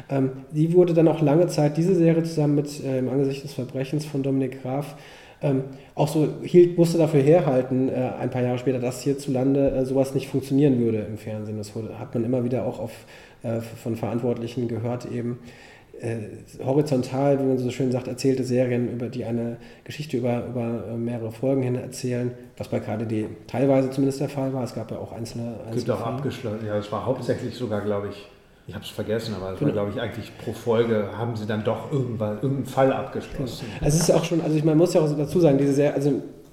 Ja. 0.10 0.18
Ähm, 0.18 0.32
die 0.52 0.74
wurde 0.74 0.94
dann 0.94 1.10
auch 1.10 1.22
lange 1.22 1.48
Zeit, 1.48 1.76
diese 1.76 1.96
Serie 1.96 2.24
zusammen 2.24 2.56
mit 2.56 2.82
äh, 2.82 3.00
Im 3.00 3.10
Angesicht 3.10 3.44
des 3.44 3.54
Verbrechens 3.54 4.06
von 4.06 4.24
Dominik 4.24 4.62
Graf, 4.62 4.96
ähm, 5.42 5.64
auch 5.96 6.08
so 6.08 6.30
hielt, 6.44 6.78
musste 6.78 6.98
dafür 6.98 7.22
herhalten, 7.22 7.90
äh, 7.90 8.12
ein 8.22 8.30
paar 8.30 8.42
Jahre 8.42 8.58
später, 8.58 8.80
dass 8.80 9.02
hierzulande 9.02 9.72
äh, 9.72 9.86
sowas 9.86 10.16
nicht 10.16 10.30
funktionieren 10.30 10.80
würde 10.80 11.00
im 11.00 11.18
Fernsehen. 11.18 11.58
Das 11.58 11.76
wurde, 11.76 12.00
hat 12.00 12.14
man 12.14 12.24
immer 12.24 12.46
wieder 12.46 12.66
auch 12.66 12.80
auf, 12.80 12.92
äh, 13.44 13.60
von 13.60 13.98
Verantwortlichen 13.98 14.70
gehört 14.70 15.12
eben. 15.12 15.40
Äh, 16.02 16.64
horizontal, 16.64 17.40
wie 17.40 17.44
man 17.44 17.58
so 17.58 17.72
schön 17.72 17.92
sagt, 17.92 18.08
erzählte 18.08 18.44
Serien, 18.44 18.92
über 18.92 19.08
die 19.08 19.24
eine 19.24 19.58
Geschichte 19.86 20.18
über, 20.18 20.46
über 20.46 20.84
äh, 20.92 20.98
mehrere 20.98 21.32
Folgen 21.32 21.62
hin 21.62 21.76
erzählen, 21.76 22.32
was 22.58 22.68
bei 22.68 22.80
KDD 22.80 23.28
teilweise 23.48 23.90
zumindest 23.92 24.20
der 24.20 24.30
Fall 24.30 24.54
war. 24.54 24.64
Es 24.64 24.76
gab 24.76 24.92
ja 24.92 24.98
auch 24.98 25.14
einzelne. 25.14 25.54
Gibt 25.58 25.68
einzelne 25.72 25.94
auch 25.94 25.98
Fälle. 26.00 26.10
abgeschlossen. 26.16 26.60
Ja, 26.68 26.78
es 26.78 26.92
war 26.92 27.06
hauptsächlich 27.06 27.56
sogar, 27.56 27.82
glaube 27.82 28.10
ich, 28.10 28.26
ich 28.68 28.74
habe 28.76 28.84
es 28.84 28.90
vergessen, 28.92 29.36
aber 29.36 29.54
es 29.54 29.60
Genau. 29.60 29.68
war, 29.70 29.74
glaube 29.86 29.92
ich, 29.96 30.02
eigentlich 30.02 30.32
pro 30.38 30.52
Folge 30.52 31.06
haben 31.18 31.36
sie 31.36 31.46
dann 31.46 31.64
doch 31.64 31.92
irgendwann 31.92 32.36
irgendeinen 32.42 32.66
Fall 32.66 32.92
abgeschlossen. 32.92 33.66
Also 33.82 33.98
es 33.98 34.10
ist 34.10 34.12
auch 34.12 34.24
schon, 34.26 34.42
also 34.42 34.56
ich, 34.58 34.64
man 34.66 34.78
muss 34.78 34.94
ja 34.94 35.02
auch 35.02 35.18
dazu 35.18 35.40
sagen, 35.40 35.58
diese 35.58 35.74
Serie, 35.74 35.94
also 35.94 36.10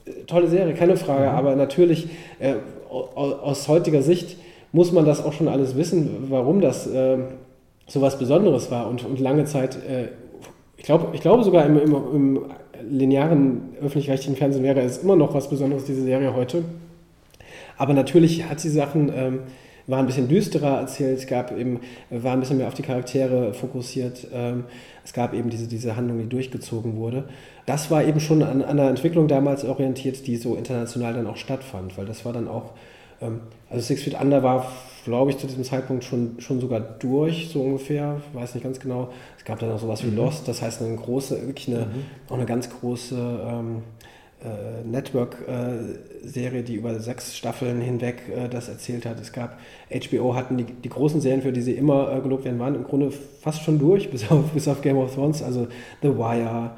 äh, 0.07 0.23
tolle 0.27 0.47
Serie, 0.47 0.75
keine 0.75 0.97
Frage, 0.97 1.31
aber 1.31 1.57
natürlich 1.57 2.09
äh, 2.39 2.55
au- 2.91 3.09
aus 3.17 3.67
heutiger 3.67 4.03
Sicht 4.03 4.37
muss 4.71 4.93
man 4.93 5.05
das 5.05 5.23
auch 5.25 5.33
schon 5.33 5.49
alles 5.49 5.77
wissen, 5.77 6.27
warum 6.29 6.61
das 6.61 6.87
äh, 6.87 7.19
so 7.93 8.01
was 8.01 8.19
Besonderes 8.19 8.71
war 8.71 8.89
und, 8.89 9.05
und 9.05 9.21
lange 9.21 9.45
Zeit, 9.45 9.77
äh, 9.87 10.09
ich, 10.79 10.85
glaub, 10.85 11.13
ich 11.13 11.21
glaube 11.21 11.45
sogar 11.45 11.67
im, 11.67 11.79
im, 11.79 11.95
im 11.95 12.41
linearen 12.89 13.77
öffentlich-rechtlichen 13.83 14.35
Fernsehen 14.35 14.65
wäre 14.65 14.81
es 14.81 14.99
immer 14.99 15.15
noch 15.15 15.35
was 15.35 15.51
Besonderes, 15.51 15.85
diese 15.85 16.03
Serie 16.03 16.35
heute. 16.35 16.65
Aber 17.77 17.93
natürlich 17.93 18.49
hat 18.49 18.61
sie 18.61 18.71
Sachen, 18.71 19.13
ähm, 19.15 19.41
war 19.87 19.99
ein 19.99 20.07
bisschen 20.07 20.27
düsterer 20.27 20.79
erzählt, 20.79 21.19
es 21.19 21.27
gab 21.27 21.55
eben, 21.55 21.81
war 22.09 22.33
ein 22.33 22.41
bisschen 22.41 22.57
mehr 22.57 22.69
auf 22.69 22.73
die 22.73 22.83
Charaktere 22.83 23.53
fokussiert, 23.53 24.27
ähm, 24.33 24.65
es 25.05 25.13
gab 25.13 25.35
eben 25.35 25.51
diese, 25.51 25.69
diese 25.69 25.95
Handlung, 25.95 26.19
die 26.19 26.29
durchgezogen 26.31 26.97
wurde. 26.97 27.25
Das 27.67 27.91
war 27.91 28.03
eben 28.05 28.21
schon 28.21 28.43
an, 28.43 28.63
an 28.63 28.81
einer 28.81 28.89
Entwicklung 28.89 29.29
damals 29.29 29.67
orientiert, 29.67 30.27
die 30.27 30.37
so 30.37 30.55
international 30.55 31.13
dann 31.13 31.27
auch 31.27 31.37
stattfand, 31.37 31.99
weil 31.99 32.07
das 32.07 32.25
war 32.25 32.33
dann 32.33 32.49
auch, 32.49 32.71
ähm, 33.21 33.41
also 33.69 33.83
Six 33.83 34.03
Feet 34.03 34.19
Under 34.19 34.43
war, 34.43 34.73
glaube 35.05 35.31
ich, 35.31 35.39
zu 35.39 35.47
diesem 35.47 35.65
Zeitpunkt 35.65 36.05
schon, 36.05 36.37
schon 36.41 36.61
sogar 36.61 36.81
durch, 36.81 37.49
so 37.49 37.63
ungefähr, 37.63 38.21
ich 38.29 38.39
weiß 38.39 38.55
nicht 38.55 38.65
ganz 38.65 38.79
genau. 38.79 39.13
Es 39.37 39.45
gab 39.45 39.59
dann 39.59 39.71
auch 39.73 39.79
sowas 39.79 40.05
wie 40.05 40.11
Lost, 40.11 40.47
das 40.47 40.63
heißt 40.63 40.83
eine 40.83 40.97
große, 40.97 41.47
wirklich 41.47 41.69
eine, 41.69 41.87
auch 42.29 42.37
eine 42.37 42.47
ganz 42.47 42.71
große 42.71 43.17
ähm, 43.17 43.83
äh, 44.45 44.87
Network-Serie, 44.87 46.63
die 46.63 46.75
über 46.75 46.99
sechs 47.01 47.37
Staffeln 47.37 47.81
hinweg 47.81 48.23
äh, 48.29 48.49
das 48.49 48.69
erzählt 48.69 49.07
hat. 49.07 49.21
Es 49.21 49.33
gab, 49.33 49.59
HBO 49.91 50.35
hatten 50.35 50.57
die, 50.57 50.65
die 50.65 50.89
großen 50.89 51.21
Serien, 51.21 51.43
für 51.43 51.53
die 51.53 51.63
sie 51.63 51.73
immer 51.73 52.13
äh, 52.13 52.21
gelobt 52.21 52.45
werden, 52.45 52.59
waren 52.59 52.75
im 52.75 52.85
Grunde 52.85 53.11
fast 53.11 53.63
schon 53.63 53.79
durch, 53.79 54.11
bis 54.13 54.31
auf, 54.31 54.51
bis 54.51 54.69
auf 54.69 54.83
Game 54.83 54.99
of 54.99 55.15
Thrones, 55.15 55.43
also 55.43 55.69
The 56.03 56.17
Wire, 56.17 56.73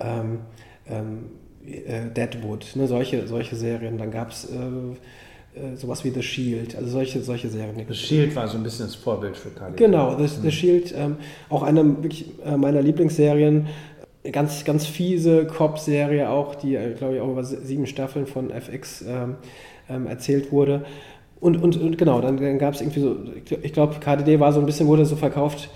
ähm, 0.00 0.40
ähm, 0.88 1.24
äh, 1.64 2.10
Deadwood, 2.10 2.72
ne, 2.74 2.86
solche, 2.86 3.26
solche 3.26 3.56
Serien. 3.56 3.98
Dann 3.98 4.10
gab 4.10 4.30
es 4.30 4.48
äh, 4.50 4.56
äh, 4.56 4.96
sowas 5.76 6.04
wie 6.04 6.10
The 6.10 6.22
Shield, 6.22 6.76
also 6.76 6.88
solche, 6.90 7.20
solche 7.20 7.48
Serien. 7.48 7.74
Das 7.86 7.96
Shield 7.98 8.34
war 8.36 8.46
so 8.48 8.56
ein 8.56 8.62
bisschen 8.62 8.86
das 8.86 8.94
Vorbild 8.94 9.36
für 9.36 9.50
KDD. 9.50 9.76
Genau, 9.76 10.16
The, 10.18 10.26
The 10.42 10.50
Shield, 10.50 10.94
ähm, 10.96 11.16
auch 11.48 11.62
eine 11.62 11.84
wirklich 12.02 12.26
äh, 12.44 12.56
meiner 12.56 12.82
Lieblingsserien. 12.82 13.66
Ganz, 14.32 14.64
ganz 14.64 14.84
fiese 14.86 15.46
Cop-Serie 15.46 16.28
auch, 16.28 16.54
die, 16.56 16.74
äh, 16.74 16.92
glaube 16.94 17.14
ich, 17.16 17.20
auch 17.20 17.30
über 17.30 17.44
sie- 17.44 17.58
sieben 17.64 17.86
Staffeln 17.86 18.26
von 18.26 18.50
FX 18.50 19.02
ähm, 19.06 19.36
ähm, 19.88 20.06
erzählt 20.06 20.50
wurde. 20.52 20.84
Und, 21.40 21.62
und, 21.62 21.76
und 21.80 21.96
genau, 21.96 22.20
dann, 22.20 22.36
dann 22.36 22.58
gab 22.58 22.74
es 22.74 22.80
irgendwie 22.80 23.00
so, 23.00 23.16
ich 23.62 23.72
glaube, 23.72 23.94
KDD 24.00 24.40
war 24.40 24.52
so 24.52 24.58
ein 24.60 24.66
bisschen, 24.66 24.86
wurde 24.88 25.06
so 25.06 25.14
verkauft. 25.16 25.70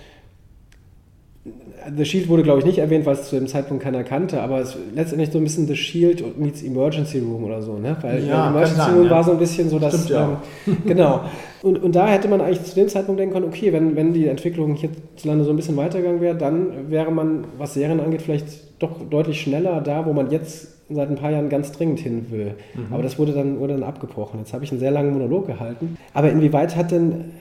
The 1.96 2.04
Shield 2.04 2.28
wurde, 2.28 2.42
glaube 2.42 2.60
ich, 2.60 2.64
nicht 2.64 2.78
erwähnt, 2.78 3.06
weil 3.06 3.14
es 3.14 3.28
zu 3.28 3.36
dem 3.36 3.46
Zeitpunkt 3.46 3.82
keiner 3.82 4.04
kannte, 4.04 4.40
aber 4.40 4.60
es 4.60 4.76
letztendlich 4.94 5.30
so 5.30 5.38
ein 5.38 5.44
bisschen 5.44 5.66
The 5.66 5.76
Shield 5.76 6.38
meets 6.38 6.62
Emergency 6.62 7.18
Room 7.18 7.44
oder 7.44 7.62
so, 7.62 7.78
ne? 7.78 7.96
Weil 8.00 8.26
Ja, 8.26 8.44
kann 8.44 8.54
Emergency 8.54 8.76
sein, 8.76 8.94
Room 8.94 9.04
ja. 9.04 9.10
war 9.10 9.24
so 9.24 9.32
ein 9.32 9.38
bisschen 9.38 9.68
so 9.68 9.78
das. 9.78 9.94
Stimmt 9.94 10.10
ja 10.10 10.40
ähm, 10.66 10.76
genau. 10.86 11.20
Und, 11.62 11.82
und 11.82 11.94
da 11.94 12.08
hätte 12.08 12.28
man 12.28 12.40
eigentlich 12.40 12.64
zu 12.64 12.74
dem 12.74 12.88
Zeitpunkt 12.88 13.20
denken 13.20 13.34
können, 13.34 13.46
okay, 13.46 13.72
wenn, 13.72 13.94
wenn 13.94 14.12
die 14.12 14.26
Entwicklung 14.26 14.74
hierzulande 14.74 15.44
so 15.44 15.50
ein 15.50 15.56
bisschen 15.56 15.76
weitergegangen 15.76 16.20
wäre, 16.20 16.36
dann 16.36 16.90
wäre 16.90 17.10
man, 17.12 17.44
was 17.58 17.74
Serien 17.74 18.00
angeht, 18.00 18.22
vielleicht 18.22 18.46
doch 18.82 19.00
deutlich 19.08 19.40
schneller 19.40 19.80
da, 19.80 20.04
wo 20.06 20.12
man 20.12 20.30
jetzt 20.30 20.68
seit 20.90 21.08
ein 21.08 21.16
paar 21.16 21.30
Jahren 21.30 21.48
ganz 21.48 21.72
dringend 21.72 22.00
hin 22.00 22.26
will. 22.30 22.54
Aber 22.90 23.02
das 23.02 23.18
wurde 23.18 23.32
dann, 23.32 23.60
wurde 23.60 23.74
dann 23.74 23.82
abgebrochen. 23.84 24.40
Jetzt 24.40 24.52
habe 24.52 24.64
ich 24.64 24.70
einen 24.70 24.80
sehr 24.80 24.90
langen 24.90 25.12
Monolog 25.12 25.46
gehalten. 25.46 25.96
Aber 26.12 26.30
inwieweit 26.30 26.76
hat 26.76 26.90
denn 26.90 27.32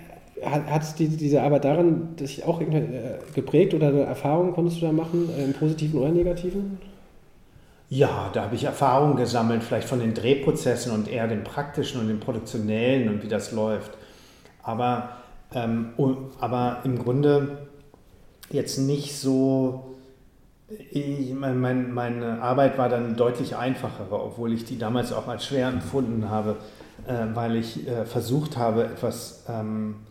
hat, 0.44 1.00
die, 1.00 1.08
diese 1.10 1.42
Arbeit 1.42 1.66
daran 1.66 2.16
dich 2.16 2.46
auch 2.46 2.62
äh, 2.62 3.20
geprägt 3.34 3.74
oder 3.74 3.90
eine 3.90 4.02
Erfahrung 4.02 4.54
konntest 4.54 4.82
du 4.82 4.86
da 4.86 4.92
machen, 4.92 5.30
äh, 5.38 5.44
im 5.44 5.54
Positiven 5.54 6.00
oder 6.00 6.10
Negativen? 6.10 6.80
Ja, 7.90 8.30
da 8.34 8.44
habe 8.44 8.56
ich 8.56 8.64
Erfahrungen 8.64 9.18
gesammelt, 9.18 9.64
vielleicht 9.64 9.88
von 9.88 10.00
den 10.00 10.14
Drehprozessen 10.14 10.94
und 10.94 11.10
eher 11.10 11.28
dem 11.28 11.44
praktischen 11.44 12.00
und 12.00 12.08
dem 12.08 12.20
produktionellen 12.20 13.10
und 13.10 13.24
wie 13.24 13.28
das 13.28 13.52
läuft. 13.52 13.92
Aber, 14.64 15.18
ähm, 15.54 15.90
aber 16.40 16.80
im 16.86 16.98
Grunde 16.98 17.68
jetzt 18.50 18.78
nicht 18.78 19.18
so. 19.18 19.88
Ich, 20.90 21.34
mein, 21.34 21.60
mein, 21.60 21.94
meine 21.94 22.42
Arbeit 22.42 22.78
war 22.78 22.88
dann 22.88 23.18
deutlich 23.18 23.58
einfacher, 23.58 24.06
obwohl 24.10 24.54
ich 24.54 24.64
die 24.64 24.78
damals 24.78 25.12
auch 25.12 25.28
als 25.28 25.46
schwer 25.46 25.68
empfunden 25.68 26.30
habe, 26.30 26.56
äh, 27.06 27.26
weil 27.34 27.58
ich 27.58 27.86
äh, 27.88 28.06
versucht 28.06 28.56
habe, 28.56 28.86
etwas. 28.86 29.44
Ähm, 29.50 29.96
äh, 30.06 30.11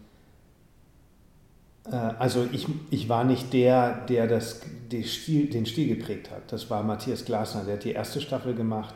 also 1.97 2.47
ich, 2.53 2.67
ich 2.91 3.09
war 3.09 3.25
nicht 3.25 3.53
der, 3.53 4.05
der 4.07 4.27
das, 4.27 4.63
den, 4.91 5.05
Stil, 5.05 5.49
den 5.49 5.67
Stil 5.67 5.97
geprägt 5.97 6.31
hat. 6.31 6.53
Das 6.53 6.71
war 6.71 6.83
Matthias 6.83 7.25
Glasner, 7.25 7.65
der 7.65 7.75
hat 7.75 7.85
die 7.85 7.93
erste 7.93 8.21
Staffel 8.21 8.55
gemacht. 8.55 8.95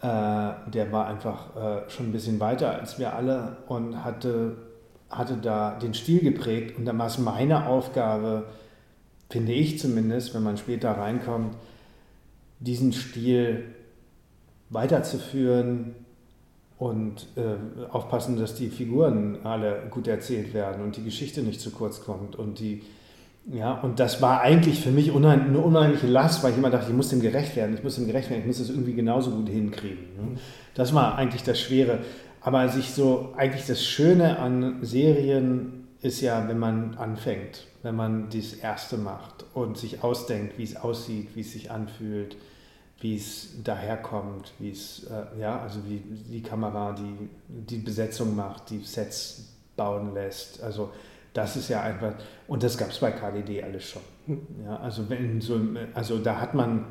Äh, 0.00 0.04
der 0.04 0.88
war 0.90 1.06
einfach 1.06 1.56
äh, 1.56 1.90
schon 1.90 2.06
ein 2.06 2.12
bisschen 2.12 2.38
weiter 2.40 2.78
als 2.78 2.98
wir 2.98 3.14
alle 3.14 3.56
und 3.66 4.04
hatte, 4.04 4.56
hatte 5.10 5.36
da 5.36 5.78
den 5.78 5.94
Stil 5.94 6.20
geprägt. 6.20 6.78
Und 6.78 6.84
dann 6.86 6.98
war 6.98 7.06
es 7.06 7.18
meine 7.18 7.66
Aufgabe, 7.66 8.46
finde 9.28 9.52
ich 9.52 9.78
zumindest, 9.78 10.34
wenn 10.34 10.42
man 10.42 10.56
später 10.56 10.92
reinkommt, 10.92 11.56
diesen 12.60 12.92
Stil 12.92 13.74
weiterzuführen 14.70 15.94
und 16.78 17.26
äh, 17.36 17.90
aufpassen, 17.90 18.38
dass 18.38 18.54
die 18.54 18.68
Figuren 18.68 19.38
alle 19.44 19.82
gut 19.90 20.06
erzählt 20.06 20.54
werden 20.54 20.82
und 20.82 20.96
die 20.96 21.04
Geschichte 21.04 21.42
nicht 21.42 21.60
zu 21.60 21.70
kurz 21.70 22.04
kommt 22.04 22.36
und 22.36 22.60
die 22.60 22.82
ja, 23.50 23.72
und 23.80 23.98
das 23.98 24.20
war 24.20 24.42
eigentlich 24.42 24.80
für 24.80 24.90
mich 24.90 25.10
unheim, 25.10 25.46
eine 25.46 25.58
unheimliche 25.58 26.06
Last, 26.06 26.44
weil 26.44 26.52
ich 26.52 26.58
immer 26.58 26.68
dachte, 26.68 26.90
ich 26.90 26.96
muss 26.96 27.08
dem 27.08 27.22
gerecht 27.22 27.56
werden, 27.56 27.74
ich 27.74 27.82
muss 27.82 27.94
dem 27.94 28.06
gerecht 28.06 28.28
werden, 28.28 28.40
ich 28.40 28.46
muss 28.46 28.58
das 28.58 28.68
irgendwie 28.68 28.92
genauso 28.92 29.30
gut 29.30 29.48
hinkriegen. 29.48 30.04
Ne? 30.16 30.38
Das 30.74 30.94
war 30.94 31.16
eigentlich 31.16 31.44
das 31.44 31.58
Schwere. 31.58 32.00
Aber 32.42 32.68
sich 32.68 32.90
so, 32.90 33.32
eigentlich 33.36 33.66
das 33.66 33.82
Schöne 33.82 34.38
an 34.38 34.78
Serien 34.82 35.86
ist 36.02 36.20
ja, 36.20 36.46
wenn 36.46 36.58
man 36.58 36.94
anfängt, 36.96 37.66
wenn 37.82 37.96
man 37.96 38.28
das 38.30 38.52
Erste 38.52 38.98
macht 38.98 39.46
und 39.54 39.78
sich 39.78 40.04
ausdenkt, 40.04 40.58
wie 40.58 40.64
es 40.64 40.76
aussieht, 40.76 41.28
wie 41.34 41.40
es 41.40 41.52
sich 41.52 41.70
anfühlt, 41.70 42.36
wie 43.00 43.16
es 43.16 43.62
daherkommt, 43.62 44.52
wie 44.58 44.70
es, 44.70 45.04
äh, 45.04 45.40
ja, 45.40 45.60
also 45.60 45.80
wie 45.86 45.98
die 45.98 46.42
Kamera 46.42 46.92
die, 46.92 47.28
die 47.48 47.78
Besetzung 47.78 48.34
macht, 48.34 48.70
die 48.70 48.80
Sets 48.80 49.54
bauen 49.76 50.14
lässt. 50.14 50.62
Also 50.62 50.90
das 51.32 51.56
ist 51.56 51.68
ja 51.68 51.82
einfach, 51.82 52.14
und 52.48 52.62
das 52.62 52.76
gab 52.76 52.90
es 52.90 52.98
bei 52.98 53.12
KDD 53.12 53.62
alles 53.62 53.84
schon. 53.84 54.02
Ja, 54.64 54.76
also 54.76 55.08
wenn 55.08 55.40
so, 55.40 55.60
also 55.94 56.18
da 56.18 56.40
hat 56.40 56.54
man, 56.54 56.86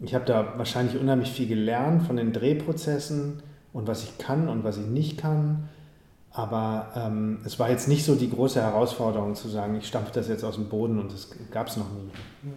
ich 0.00 0.14
habe 0.14 0.24
da 0.24 0.54
wahrscheinlich 0.56 0.98
unheimlich 0.98 1.30
viel 1.30 1.46
gelernt 1.46 2.02
von 2.04 2.16
den 2.16 2.32
Drehprozessen 2.32 3.42
und 3.74 3.86
was 3.86 4.04
ich 4.04 4.16
kann 4.18 4.48
und 4.48 4.64
was 4.64 4.78
ich 4.78 4.86
nicht 4.86 5.18
kann. 5.18 5.68
Aber 6.30 6.92
ähm, 6.96 7.40
es 7.44 7.58
war 7.58 7.70
jetzt 7.70 7.88
nicht 7.88 8.04
so 8.04 8.14
die 8.14 8.30
große 8.30 8.60
Herausforderung 8.60 9.34
zu 9.34 9.48
sagen, 9.48 9.76
ich 9.76 9.86
stampfe 9.86 10.12
das 10.12 10.28
jetzt 10.28 10.44
aus 10.44 10.56
dem 10.56 10.68
Boden 10.68 10.98
und 10.98 11.12
das 11.12 11.30
gab 11.50 11.68
es 11.68 11.76
noch 11.76 11.90
nie. 11.90 12.52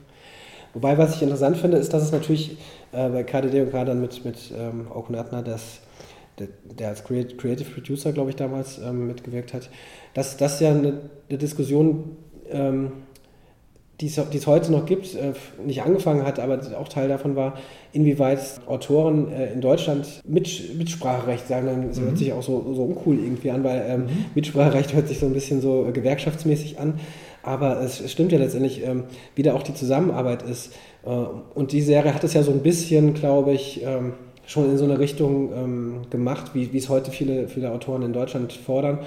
Wobei, 0.74 0.97
was 0.97 1.15
ich 1.15 1.22
interessant 1.22 1.57
finde, 1.57 1.78
ist, 1.78 1.93
dass 1.93 2.03
es 2.03 2.11
natürlich 2.11 2.57
äh, 2.91 3.09
bei 3.09 3.24
KDD 3.24 3.61
und 3.61 3.72
gerade 3.72 3.88
dann 3.88 4.01
mit, 4.01 4.24
mit 4.26 4.38
ähm, 4.57 4.88
Okun 4.93 5.15
Adner, 5.15 5.41
das, 5.41 5.80
der, 6.38 6.47
der 6.63 6.89
als 6.89 7.03
Creative, 7.03 7.70
Producer, 7.70 8.11
glaube 8.11 8.30
ich, 8.30 8.36
damals 8.36 8.80
ähm, 8.80 9.07
mitgewirkt 9.07 9.53
hat, 9.53 9.70
dass 10.13 10.38
das 10.38 10.59
ja 10.59 10.70
eine, 10.70 10.99
eine 11.30 11.38
Diskussion, 11.38 12.15
ähm, 12.49 12.91
die 13.99 14.05
es, 14.07 14.47
heute 14.47 14.72
noch 14.72 14.86
gibt, 14.86 15.13
äh, 15.15 15.34
nicht 15.65 15.82
angefangen 15.82 16.26
hat, 16.26 16.39
aber 16.39 16.59
auch 16.78 16.88
Teil 16.88 17.09
davon 17.09 17.36
war, 17.36 17.57
inwieweit 17.91 18.39
Autoren 18.65 19.30
äh, 19.32 19.51
in 19.51 19.59
Deutschland 19.59 20.22
mit, 20.26 20.78
Mitspracherecht 20.78 21.47
sagen. 21.47 21.88
Das 21.89 21.99
hört 21.99 22.17
sich 22.17 22.32
auch 22.32 22.43
so, 22.43 22.74
so 22.74 22.84
uncool 22.84 23.20
irgendwie 23.20 23.51
an, 23.51 23.63
weil 23.63 23.84
ähm, 23.89 24.05
Mitspracherecht 24.36 24.93
hört 24.93 25.09
sich 25.09 25.20
so 25.20 25.26
ein 25.26 25.34
bisschen 25.34 25.61
so 25.61 25.86
äh, 25.86 25.91
gewerkschaftsmäßig 25.91 26.80
an. 26.80 26.93
Aber 27.44 27.82
es, 27.82 28.10
stimmt 28.12 28.32
ja 28.32 28.38
letztendlich, 28.38 28.86
ähm, 28.86 29.06
wie 29.36 29.44
da 29.44 29.54
auch 29.54 29.64
die 29.64 29.74
Zusammenarbeit 29.74 30.44
ist. 30.44 30.74
Äh, 31.06 31.10
und 31.10 31.72
die 31.72 31.82
Serie 31.82 32.14
hat 32.14 32.24
es 32.24 32.34
ja 32.34 32.44
so 32.44 32.52
ein 32.52 32.62
bisschen, 32.62 33.14
glaube 33.14 33.54
ich, 33.54 33.82
ähm, 33.84 34.14
schon 34.46 34.70
in 34.70 34.78
so 34.78 34.86
eine 34.86 34.98
Richtung 34.98 35.54
ähm, 35.54 36.02
gemacht, 36.10 36.52
wie, 36.54 36.76
es 36.76 36.90
heute 36.90 37.12
viele, 37.12 37.48
viele 37.48 37.72
Autoren 37.72 38.02
in 38.02 38.14
Deutschland 38.14 38.52
fordern. 38.52 39.00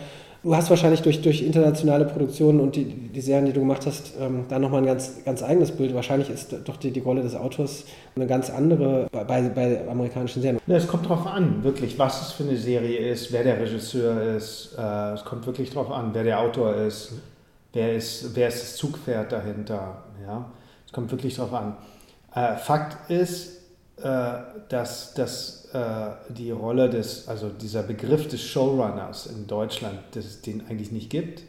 Du 0.44 0.56
hast 0.56 0.70
wahrscheinlich 0.70 1.02
durch, 1.02 1.22
durch 1.22 1.40
internationale 1.40 2.04
Produktionen 2.04 2.58
und 2.58 2.74
die, 2.74 2.84
die 2.84 3.20
Serien, 3.20 3.46
die 3.46 3.52
du 3.52 3.60
gemacht 3.60 3.86
hast, 3.86 4.14
ähm, 4.20 4.46
da 4.48 4.58
nochmal 4.58 4.80
ein 4.82 4.86
ganz, 4.86 5.24
ganz 5.24 5.40
eigenes 5.40 5.70
Bild. 5.70 5.94
Wahrscheinlich 5.94 6.30
ist 6.30 6.56
doch 6.64 6.76
die, 6.76 6.90
die 6.90 6.98
Rolle 6.98 7.22
des 7.22 7.36
Autors 7.36 7.84
eine 8.16 8.26
ganz 8.26 8.50
andere 8.50 9.06
bei, 9.12 9.22
bei, 9.22 9.42
bei 9.42 9.88
amerikanischen 9.88 10.42
Serien. 10.42 10.60
Ja, 10.66 10.76
es 10.76 10.88
kommt 10.88 11.04
darauf 11.04 11.26
an, 11.28 11.62
wirklich, 11.62 11.96
was 11.96 12.22
es 12.22 12.32
für 12.32 12.42
eine 12.42 12.56
Serie 12.56 12.98
ist, 12.98 13.32
wer 13.32 13.44
der 13.44 13.60
Regisseur 13.60 14.36
ist. 14.36 14.76
Äh, 14.76 15.12
es 15.12 15.24
kommt 15.24 15.46
wirklich 15.46 15.70
darauf 15.70 15.92
an, 15.92 16.10
wer 16.12 16.24
der 16.24 16.40
Autor 16.40 16.74
ist, 16.74 17.12
wer 17.72 17.94
ist, 17.94 18.34
wer 18.34 18.48
ist 18.48 18.62
das 18.62 18.76
Zugpferd 18.76 19.32
dahinter. 19.32 20.02
Ja? 20.22 20.50
Es 20.86 20.92
kommt 20.92 21.10
wirklich 21.10 21.36
darauf 21.36 21.54
an. 21.54 21.76
Äh, 22.34 22.56
Fakt 22.56 23.10
ist, 23.10 23.62
äh, 23.96 24.38
dass, 24.68 25.14
dass 25.14 25.66
äh, 25.72 26.10
die 26.30 26.50
Rolle 26.50 26.90
des, 26.90 27.28
also 27.28 27.48
dieser 27.48 27.82
Begriff 27.82 28.28
des 28.28 28.42
Showrunners 28.42 29.26
in 29.26 29.46
Deutschland, 29.46 29.98
dass 30.12 30.24
es 30.24 30.42
den 30.42 30.66
eigentlich 30.66 30.92
nicht 30.92 31.10
gibt, 31.10 31.40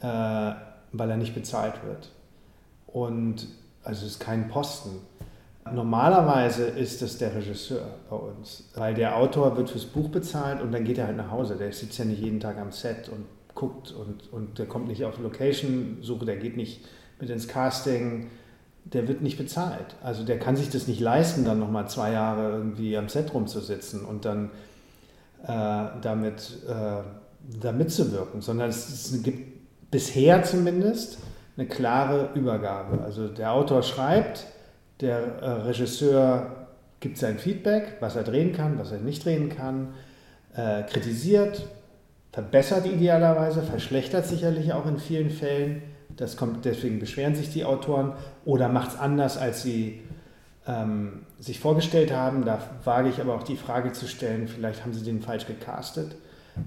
äh, 0.00 0.52
weil 0.92 1.10
er 1.10 1.16
nicht 1.16 1.34
bezahlt 1.34 1.74
wird. 1.84 2.10
Und 2.86 3.46
also 3.84 4.06
es 4.06 4.12
ist 4.12 4.20
kein 4.20 4.48
Posten. 4.48 4.90
Normalerweise 5.70 6.64
ist 6.64 7.02
es 7.02 7.18
der 7.18 7.34
Regisseur 7.34 7.86
bei 8.10 8.16
uns, 8.16 8.68
weil 8.74 8.94
der 8.94 9.16
Autor 9.16 9.56
wird 9.56 9.70
fürs 9.70 9.86
Buch 9.86 10.08
bezahlt 10.08 10.60
und 10.60 10.72
dann 10.72 10.84
geht 10.84 10.98
er 10.98 11.06
halt 11.06 11.16
nach 11.16 11.30
Hause. 11.30 11.56
Der 11.56 11.72
sitzt 11.72 11.98
ja 11.98 12.04
nicht 12.04 12.20
jeden 12.20 12.40
Tag 12.40 12.58
am 12.58 12.72
Set 12.72 13.08
und 13.08 13.26
guckt 13.62 13.92
und, 13.92 14.32
und 14.32 14.58
der 14.58 14.66
kommt 14.66 14.88
nicht 14.88 15.04
auf 15.04 15.20
Location-Suche, 15.20 16.26
der 16.26 16.36
geht 16.36 16.56
nicht 16.56 16.84
mit 17.20 17.30
ins 17.30 17.46
Casting, 17.46 18.28
der 18.84 19.06
wird 19.06 19.22
nicht 19.22 19.38
bezahlt. 19.38 19.94
Also 20.02 20.24
der 20.24 20.40
kann 20.40 20.56
sich 20.56 20.68
das 20.68 20.88
nicht 20.88 20.98
leisten, 20.98 21.44
dann 21.44 21.60
nochmal 21.60 21.88
zwei 21.88 22.10
Jahre 22.10 22.50
irgendwie 22.50 22.96
am 22.96 23.08
Set 23.08 23.32
rumzusitzen 23.32 24.04
und 24.04 24.24
dann 24.24 24.50
äh, 25.44 26.00
damit 26.02 26.58
äh, 26.68 27.02
da 27.60 27.70
mitzuwirken, 27.70 28.40
sondern 28.40 28.68
es, 28.68 28.88
es, 28.88 29.22
gibt 29.22 29.90
bisher 29.92 30.42
zumindest 30.42 31.18
eine 31.56 31.68
klare 31.68 32.30
Übergabe. 32.34 33.00
Also 33.04 33.28
der 33.28 33.52
Autor 33.52 33.84
schreibt, 33.84 34.46
der 35.00 35.18
äh, 35.18 35.50
Regisseur 35.68 36.66
gibt 36.98 37.16
sein 37.16 37.38
Feedback, 37.38 37.98
was 38.00 38.16
er 38.16 38.24
drehen 38.24 38.52
kann, 38.52 38.76
was 38.80 38.90
er 38.90 38.98
nicht 38.98 39.24
drehen 39.24 39.50
kann, 39.50 39.94
äh, 40.56 40.82
kritisiert, 40.82 41.68
verbessert 42.32 42.86
idealerweise, 42.86 43.62
verschlechtert 43.62 44.26
sicherlich 44.26 44.72
auch 44.72 44.86
in 44.86 44.98
vielen 44.98 45.30
Fällen 45.30 45.82
das 46.16 46.36
kommt, 46.36 46.64
deswegen 46.64 46.98
beschweren 46.98 47.34
sich 47.34 47.50
die 47.50 47.64
Autoren 47.64 48.12
oder 48.44 48.68
macht 48.68 48.90
es 48.90 48.98
anders, 48.98 49.38
als 49.38 49.62
sie 49.62 50.02
ähm, 50.66 51.26
sich 51.38 51.60
vorgestellt 51.60 52.12
haben. 52.12 52.44
Da 52.44 52.60
wage 52.84 53.08
ich 53.08 53.20
aber 53.20 53.34
auch 53.34 53.42
die 53.42 53.56
Frage 53.56 53.92
zu 53.92 54.06
stellen, 54.06 54.48
vielleicht 54.48 54.82
haben 54.82 54.92
sie 54.92 55.04
den 55.04 55.22
falsch 55.22 55.46
gecastet. 55.46 56.16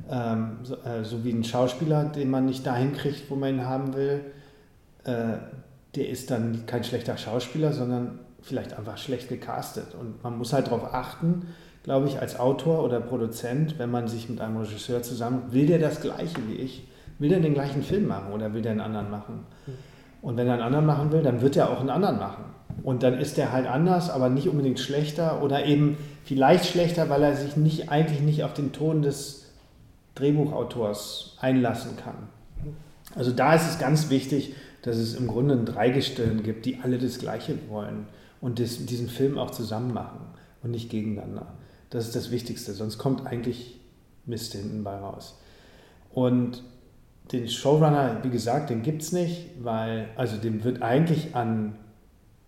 Ähm, 0.10 0.58
so, 0.64 0.76
äh, 0.78 1.04
so, 1.04 1.24
wie 1.24 1.32
ein 1.32 1.44
Schauspieler, 1.44 2.06
den 2.06 2.30
man 2.30 2.46
nicht 2.46 2.66
dahin 2.66 2.94
kriegt, 2.94 3.30
wo 3.30 3.36
man 3.36 3.56
ihn 3.56 3.66
haben 3.66 3.94
will. 3.94 4.22
Äh, 5.04 5.38
der 5.96 6.10
ist 6.10 6.32
dann 6.32 6.66
kein 6.66 6.84
schlechter 6.84 7.18
Schauspieler, 7.18 7.72
sondern 7.72 8.20
vielleicht 8.42 8.74
einfach 8.74 8.98
schlecht 8.98 9.30
gecastet. 9.30 9.94
Und 9.94 10.24
man 10.24 10.38
muss 10.38 10.54
halt 10.54 10.68
darauf 10.68 10.94
achten, 10.94 11.48
glaube 11.86 12.08
ich, 12.08 12.20
als 12.20 12.38
Autor 12.38 12.84
oder 12.84 13.00
Produzent, 13.00 13.80
wenn 13.80 13.90
man 13.90 14.10
sich 14.10 14.28
mit 14.28 14.42
einem 14.42 14.58
Regisseur 14.58 15.02
zusammen, 15.02 15.44
will 15.52 15.68
der 15.68 15.80
das 15.80 16.02
Gleiche 16.02 16.36
wie 16.50 16.56
ich? 16.56 16.84
will 17.20 17.30
der 17.30 17.40
den 17.40 17.54
gleichen 17.54 17.84
Film 17.84 18.08
machen 18.08 18.34
oder 18.34 18.54
will 18.54 18.62
der 18.62 18.72
einen 18.72 18.82
anderen 18.82 19.10
machen? 19.10 19.46
Und 20.22 20.38
wenn 20.38 20.48
er 20.48 20.54
einen 20.54 20.64
anderen 20.64 20.86
machen 20.86 21.12
will, 21.12 21.22
dann 21.22 21.42
wird 21.42 21.56
er 21.56 21.70
auch 21.70 21.80
einen 21.80 21.90
anderen 21.90 22.18
machen. 22.18 22.46
Und 22.84 23.04
dann 23.04 23.18
ist 23.18 23.38
der 23.38 23.52
halt 23.52 23.68
anders, 23.68 24.10
aber 24.10 24.30
nicht 24.30 24.50
unbedingt 24.50 24.80
schlechter 24.80 25.42
oder 25.42 25.66
eben 25.66 25.98
vielleicht 26.24 26.66
schlechter, 26.66 27.10
weil 27.10 27.24
er 27.24 27.36
sich 27.36 27.56
nicht, 27.56 27.90
eigentlich 27.90 28.22
nicht 28.22 28.44
auf 28.44 28.54
den 28.54 28.74
Ton 28.74 29.02
des 29.02 29.54
Drehbuchautors 30.16 31.38
einlassen 31.40 31.96
kann. 31.98 32.16
Also 33.16 33.32
da 33.32 33.54
ist 33.54 33.70
es 33.70 33.80
ganz 33.80 34.10
wichtig, 34.10 34.56
dass 34.82 34.98
es 34.98 35.16
im 35.16 35.28
Grunde 35.28 35.56
ein 35.56 35.66
Dreigestirn 35.66 36.44
gibt, 36.44 36.66
die 36.66 36.80
alle 36.84 36.98
das 36.98 37.20
Gleiche 37.20 37.58
wollen 37.70 38.08
und 38.42 38.60
das, 38.60 38.86
diesen 38.86 39.08
Film 39.08 39.38
auch 39.38 39.52
zusammen 39.52 39.94
machen 39.94 40.20
und 40.64 40.72
nicht 40.72 40.90
gegeneinander. 40.90 41.48
Das 41.96 42.08
ist 42.08 42.16
das 42.18 42.30
Wichtigste, 42.30 42.74
sonst 42.74 42.98
kommt 42.98 43.26
eigentlich 43.26 43.80
Mist 44.26 44.52
hinten 44.52 44.84
bei 44.84 44.98
raus. 44.98 45.40
Und 46.14 46.62
den 47.32 47.48
Showrunner, 47.48 48.20
wie 48.22 48.30
gesagt, 48.30 48.70
den 48.70 48.82
gibt 48.82 49.02
es 49.02 49.14
nicht, 49.14 49.52
weil, 49.62 50.10
also 50.18 50.36
dem 50.36 50.66
wird 50.66 50.82
eigentlich 50.82 51.36
an, 51.38 51.78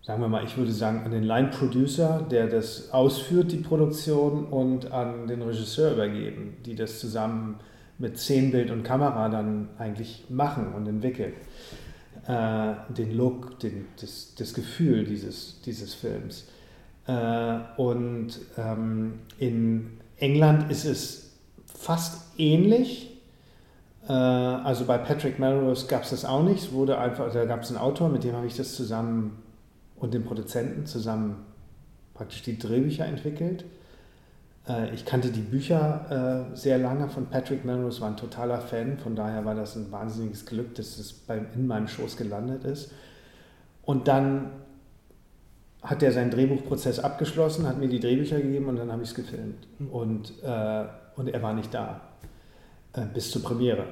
sagen 0.02 0.20
wir 0.20 0.28
mal, 0.28 0.44
ich 0.44 0.58
würde 0.58 0.72
sagen, 0.72 1.00
an 1.02 1.12
den 1.12 1.22
Line-Producer, 1.22 2.26
der 2.30 2.48
das 2.48 2.90
ausführt, 2.90 3.50
die 3.50 3.56
Produktion, 3.56 4.44
und 4.44 4.92
an 4.92 5.26
den 5.28 5.40
Regisseur 5.40 5.92
übergeben, 5.92 6.58
die 6.66 6.74
das 6.74 7.00
zusammen 7.00 7.56
mit 7.96 8.18
Szenenbild 8.18 8.70
und 8.70 8.82
Kamera 8.82 9.30
dann 9.30 9.70
eigentlich 9.78 10.26
machen 10.28 10.74
und 10.74 10.86
entwickeln. 10.86 11.32
Äh, 12.26 12.74
den 12.90 13.16
Look, 13.16 13.58
den, 13.60 13.86
das, 13.98 14.34
das 14.34 14.52
Gefühl 14.52 15.04
dieses, 15.04 15.62
dieses 15.62 15.94
Films. 15.94 16.44
Äh, 17.08 17.58
und 17.76 18.38
ähm, 18.56 19.20
in 19.38 19.98
England 20.18 20.70
ist 20.70 20.84
es 20.84 21.32
fast 21.66 22.38
ähnlich 22.38 23.08
äh, 24.08 24.12
also 24.12 24.86
bei 24.86 24.98
Patrick 24.98 25.38
Melrose 25.38 25.86
gab 25.86 26.02
es 26.02 26.10
das 26.10 26.24
auch 26.24 26.42
nicht. 26.42 26.64
Es 26.64 26.72
wurde 26.72 26.98
einfach, 26.98 27.32
da 27.32 27.44
gab 27.44 27.62
es 27.62 27.68
einen 27.68 27.78
Autor, 27.78 28.08
mit 28.08 28.24
dem 28.24 28.34
habe 28.34 28.46
ich 28.46 28.56
das 28.56 28.74
zusammen 28.74 29.42
und 29.96 30.14
den 30.14 30.24
Produzenten 30.24 30.86
zusammen 30.86 31.44
praktisch 32.14 32.42
die 32.42 32.58
Drehbücher 32.58 33.04
entwickelt. 33.04 33.64
Äh, 34.66 34.94
ich 34.94 35.04
kannte 35.04 35.28
die 35.30 35.40
Bücher 35.40 36.48
äh, 36.52 36.56
sehr 36.56 36.78
lange 36.78 37.08
von 37.08 37.26
Patrick 37.26 37.64
Melrose, 37.64 38.00
war 38.00 38.08
ein 38.08 38.16
totaler 38.16 38.60
Fan, 38.60 38.98
von 38.98 39.14
daher 39.14 39.44
war 39.44 39.54
das 39.54 39.76
ein 39.76 39.92
wahnsinniges 39.92 40.46
Glück, 40.46 40.74
dass 40.74 40.98
es 40.98 41.22
in 41.54 41.66
meinem 41.66 41.88
Schoß 41.88 42.16
gelandet 42.16 42.64
ist. 42.64 42.92
Und 43.84 44.08
dann 44.08 44.50
hat 45.82 46.02
er 46.02 46.12
seinen 46.12 46.30
Drehbuchprozess 46.30 46.98
abgeschlossen, 46.98 47.66
hat 47.66 47.78
mir 47.78 47.88
die 47.88 48.00
Drehbücher 48.00 48.40
gegeben 48.40 48.66
und 48.66 48.76
dann 48.76 48.90
habe 48.90 49.02
ich 49.02 49.10
es 49.10 49.14
gefilmt. 49.14 49.66
Hm. 49.78 49.88
Und, 49.90 50.32
und 51.16 51.28
er 51.28 51.42
war 51.42 51.54
nicht 51.54 51.72
da. 51.72 52.00
Äh, 52.98 53.06
bis 53.12 53.30
zur 53.30 53.42
Premiere. 53.42 53.84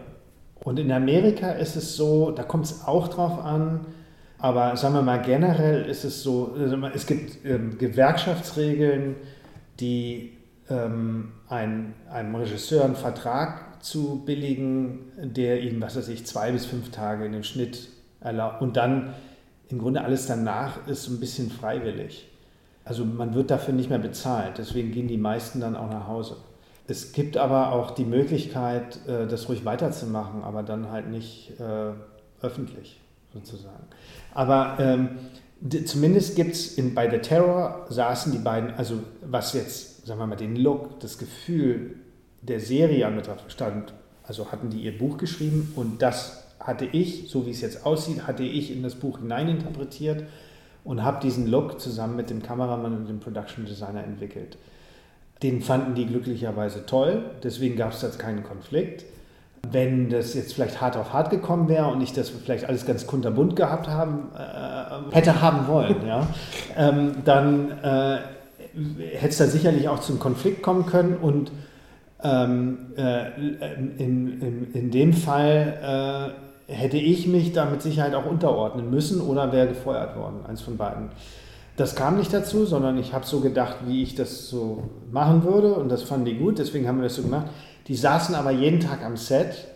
Und 0.65 0.79
in 0.79 0.91
Amerika 0.91 1.51
ist 1.51 1.77
es 1.77 1.97
so, 1.97 2.31
da 2.31 2.43
kommt 2.43 2.65
es 2.65 2.87
auch 2.87 3.09
drauf 3.09 3.45
an, 3.45 3.81
aber 4.39 4.77
sagen 4.77 4.95
wir 4.95 5.03
mal 5.03 5.21
generell 5.21 5.85
ist 5.85 6.05
es 6.05 6.23
so, 6.23 6.57
also 6.59 6.77
es 6.95 7.07
gibt 7.07 7.45
ähm, 7.45 7.77
Gewerkschaftsregeln, 7.79 9.17
die 9.81 10.33
ähm, 10.71 11.33
ein, 11.49 11.95
einem 12.11 12.35
Regisseur 12.35 12.85
einen 12.85 12.97
Vertrag 12.97 13.85
zu 13.85 14.23
billigen, 14.25 15.13
der 15.19 15.61
ihm, 15.61 15.81
was 15.83 15.97
weiß 15.97 16.09
ich, 16.09 16.27
zwei 16.27 16.53
bis 16.53 16.65
fünf 16.65 16.91
Tage 16.91 17.27
in 17.27 17.33
den 17.33 17.45
Schnitt 17.45 17.89
erlaubt. 18.21 18.63
Und 18.63 18.77
dann 18.79 19.15
im 19.69 19.79
Grunde 19.79 20.03
alles 20.03 20.27
danach 20.27 20.87
ist 20.87 21.09
ein 21.09 21.21
bisschen 21.21 21.51
freiwillig. 21.51 22.29
Also 22.85 23.05
man 23.05 23.35
wird 23.35 23.51
dafür 23.51 23.75
nicht 23.75 23.91
mehr 23.91 23.99
bezahlt, 23.99 24.59
deswegen 24.59 24.93
gehen 24.93 25.09
die 25.09 25.17
meisten 25.17 25.61
dann 25.61 25.77
auch 25.77 25.91
nach 25.91 26.07
Hause. 26.07 26.37
Es 26.89 27.13
gibt 27.13 27.37
aber 27.37 27.73
auch 27.73 27.91
die 27.91 28.05
Möglichkeit, 28.05 29.01
äh, 29.09 29.27
das 29.27 29.49
ruhig 29.49 29.65
weiterzumachen, 29.65 30.45
aber 30.45 30.63
dann 30.63 30.91
halt 30.91 31.09
nicht 31.09 31.59
äh, 31.59 31.93
öffentlich 32.45 33.01
sozusagen. 33.35 33.85
Aber 34.35 34.77
ähm, 34.79 35.09
zumindest 35.85 36.37
gibt 36.37 36.53
es 36.53 36.77
bei 36.95 37.11
The 37.11 37.19
Terror 37.19 37.87
saßen 37.89 38.31
die 38.31 38.39
beiden, 38.39 38.75
also 38.75 39.01
was 39.23 39.53
jetzt, 39.53 40.07
sagen 40.07 40.21
wir 40.21 40.27
mal, 40.29 40.37
den 40.37 40.55
Look, 40.55 41.01
das 41.01 41.19
Gefühl 41.19 41.97
der 42.43 42.61
Serie 42.61 43.07
an 43.07 43.21
stand, 43.49 43.93
also 44.23 44.53
hatten 44.53 44.71
die 44.71 44.83
ihr 44.83 44.97
Buch 44.97 45.19
geschrieben 45.19 45.73
und 45.75 46.03
das 46.03 46.46
hatte 46.61 46.85
ich, 46.85 47.29
so 47.29 47.47
wie 47.47 47.51
es 47.51 47.61
jetzt 47.61 47.87
aussieht, 47.87 48.27
hatte 48.27 48.43
ich 48.43 48.73
in 48.73 48.83
das 48.83 48.95
Buch 48.95 49.19
hineininterpretiert 49.19 50.25
und 50.85 51.03
habe 51.03 51.21
diesen 51.21 51.47
Look 51.49 51.81
zusammen 51.81 52.17
mit 52.17 52.31
dem 52.31 52.43
Kameramann 52.43 52.97
und 52.97 53.09
dem 53.09 53.21
Production 53.21 53.67
Designer 53.67 54.05
entwickelt. 54.05 54.57
Den 55.43 55.61
fanden 55.61 55.95
die 55.95 56.07
glücklicherweise 56.07 56.87
toll, 56.87 57.25
deswegen 57.43 57.77
gab 57.77 57.93
es 57.93 58.03
jetzt 58.03 58.19
keinen 58.19 58.43
Konflikt. 58.43 59.05
Wenn 59.71 60.09
das 60.09 60.35
jetzt 60.35 60.55
vielleicht 60.55 60.81
hart 60.81 60.97
auf 60.97 61.13
hart 61.13 61.31
gekommen 61.31 61.69
wäre 61.69 61.89
und 61.89 62.01
ich 62.01 62.13
das 62.13 62.31
vielleicht 62.31 62.67
alles 62.67 62.87
ganz 62.87 63.07
kunterbunt 63.07 63.57
gehabt 63.57 63.89
haben, 63.89 64.31
äh, 64.35 65.15
hätte 65.15 65.43
haben 65.43 65.67
wollen, 65.67 66.07
ja, 66.07 66.27
ähm, 66.77 67.17
dann 67.25 67.73
äh, 67.83 68.19
hätte 69.17 69.29
es 69.29 69.39
da 69.39 69.47
sicherlich 69.47 69.89
auch 69.89 70.01
zum 70.01 70.21
Konflikt 70.21 70.63
kommen 70.63 70.87
können 70.87 71.17
und 71.17 71.51
ähm, 72.23 72.93
äh, 72.97 73.35
in, 73.99 74.41
in, 74.41 74.73
in 74.73 74.91
dem 74.91 75.13
Fall 75.13 76.33
äh, 76.33 76.46
hätte 76.67 76.97
ich 76.97 77.27
mich 77.27 77.53
da 77.53 77.65
mit 77.67 77.83
Sicherheit 77.83 78.15
auch 78.15 78.27
unterordnen 78.27 78.91
müssen 78.91 79.21
oder 79.21 79.53
wäre 79.53 79.69
gefeuert 79.69 80.17
worden, 80.17 80.45
eins 80.47 80.63
von 80.63 80.77
beiden. 80.77 81.11
Das 81.77 81.95
kam 81.95 82.17
nicht 82.17 82.33
dazu, 82.33 82.65
sondern 82.65 82.99
ich 82.99 83.13
habe 83.13 83.27
so 83.27 83.41
gedacht, 83.41 83.77
wie 83.87 84.03
ich 84.03 84.15
das 84.15 84.49
so 84.49 84.85
machen 85.11 85.45
würde 85.45 85.75
und 85.75 85.91
das 85.91 86.03
fanden 86.03 86.25
die 86.25 86.39
gut, 86.39 86.59
deswegen 86.59 86.89
haben 86.89 86.99
wir 86.99 87.05
das 87.05 87.17
so 87.17 87.23
gemacht. 87.23 87.49
Die 87.87 87.95
saßen 87.95 88.35
aber 88.35 88.51
jeden 88.51 88.81
Tag 88.81 89.05
am 89.05 89.17
Set, 89.17 89.69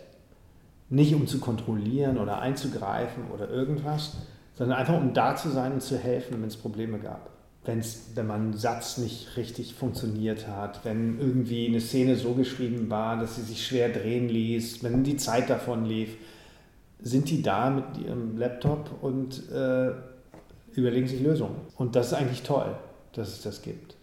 nicht 0.89 1.13
um 1.13 1.27
zu 1.27 1.39
kontrollieren 1.39 2.17
oder 2.17 2.39
einzugreifen 2.39 3.25
oder 3.33 3.49
irgendwas, 3.49 4.17
sondern 4.55 4.77
einfach 4.77 4.97
um 4.97 5.13
da 5.13 5.35
zu 5.35 5.49
sein 5.49 5.73
und 5.73 5.81
zu 5.81 5.97
helfen, 5.97 6.41
wenn 6.41 6.47
es 6.47 6.57
Probleme 6.57 6.99
gab. 6.99 7.29
wenn's, 7.63 8.07
wenn 8.15 8.27
man 8.27 8.49
ein 8.49 8.53
Satz 8.57 8.97
nicht 8.97 9.37
richtig 9.37 9.75
funktioniert 9.75 10.47
hat, 10.47 10.83
wenn 10.83 11.19
irgendwie 11.19 11.67
eine 11.67 11.79
Szene 11.79 12.15
so 12.15 12.33
geschrieben 12.33 12.89
war, 12.89 13.17
dass 13.17 13.35
sie 13.35 13.43
sich 13.43 13.65
schwer 13.65 13.89
drehen 13.89 14.27
ließ, 14.27 14.83
wenn 14.83 15.03
die 15.03 15.17
Zeit 15.17 15.49
davon 15.49 15.85
lief, 15.85 16.17
sind 17.01 17.29
die 17.29 17.41
da 17.41 17.69
mit 17.69 17.97
ihrem 17.97 18.37
Laptop 18.37 18.89
und 19.01 19.49
äh, 19.51 19.91
überlegen 20.73 21.07
sich 21.07 21.21
Lösungen. 21.21 21.55
Und 21.77 21.95
das 21.95 22.07
ist 22.07 22.13
eigentlich 22.13 22.43
toll, 22.43 22.75
dass 23.13 23.29
es 23.29 23.41
das 23.41 23.61
gibt. 23.61 23.95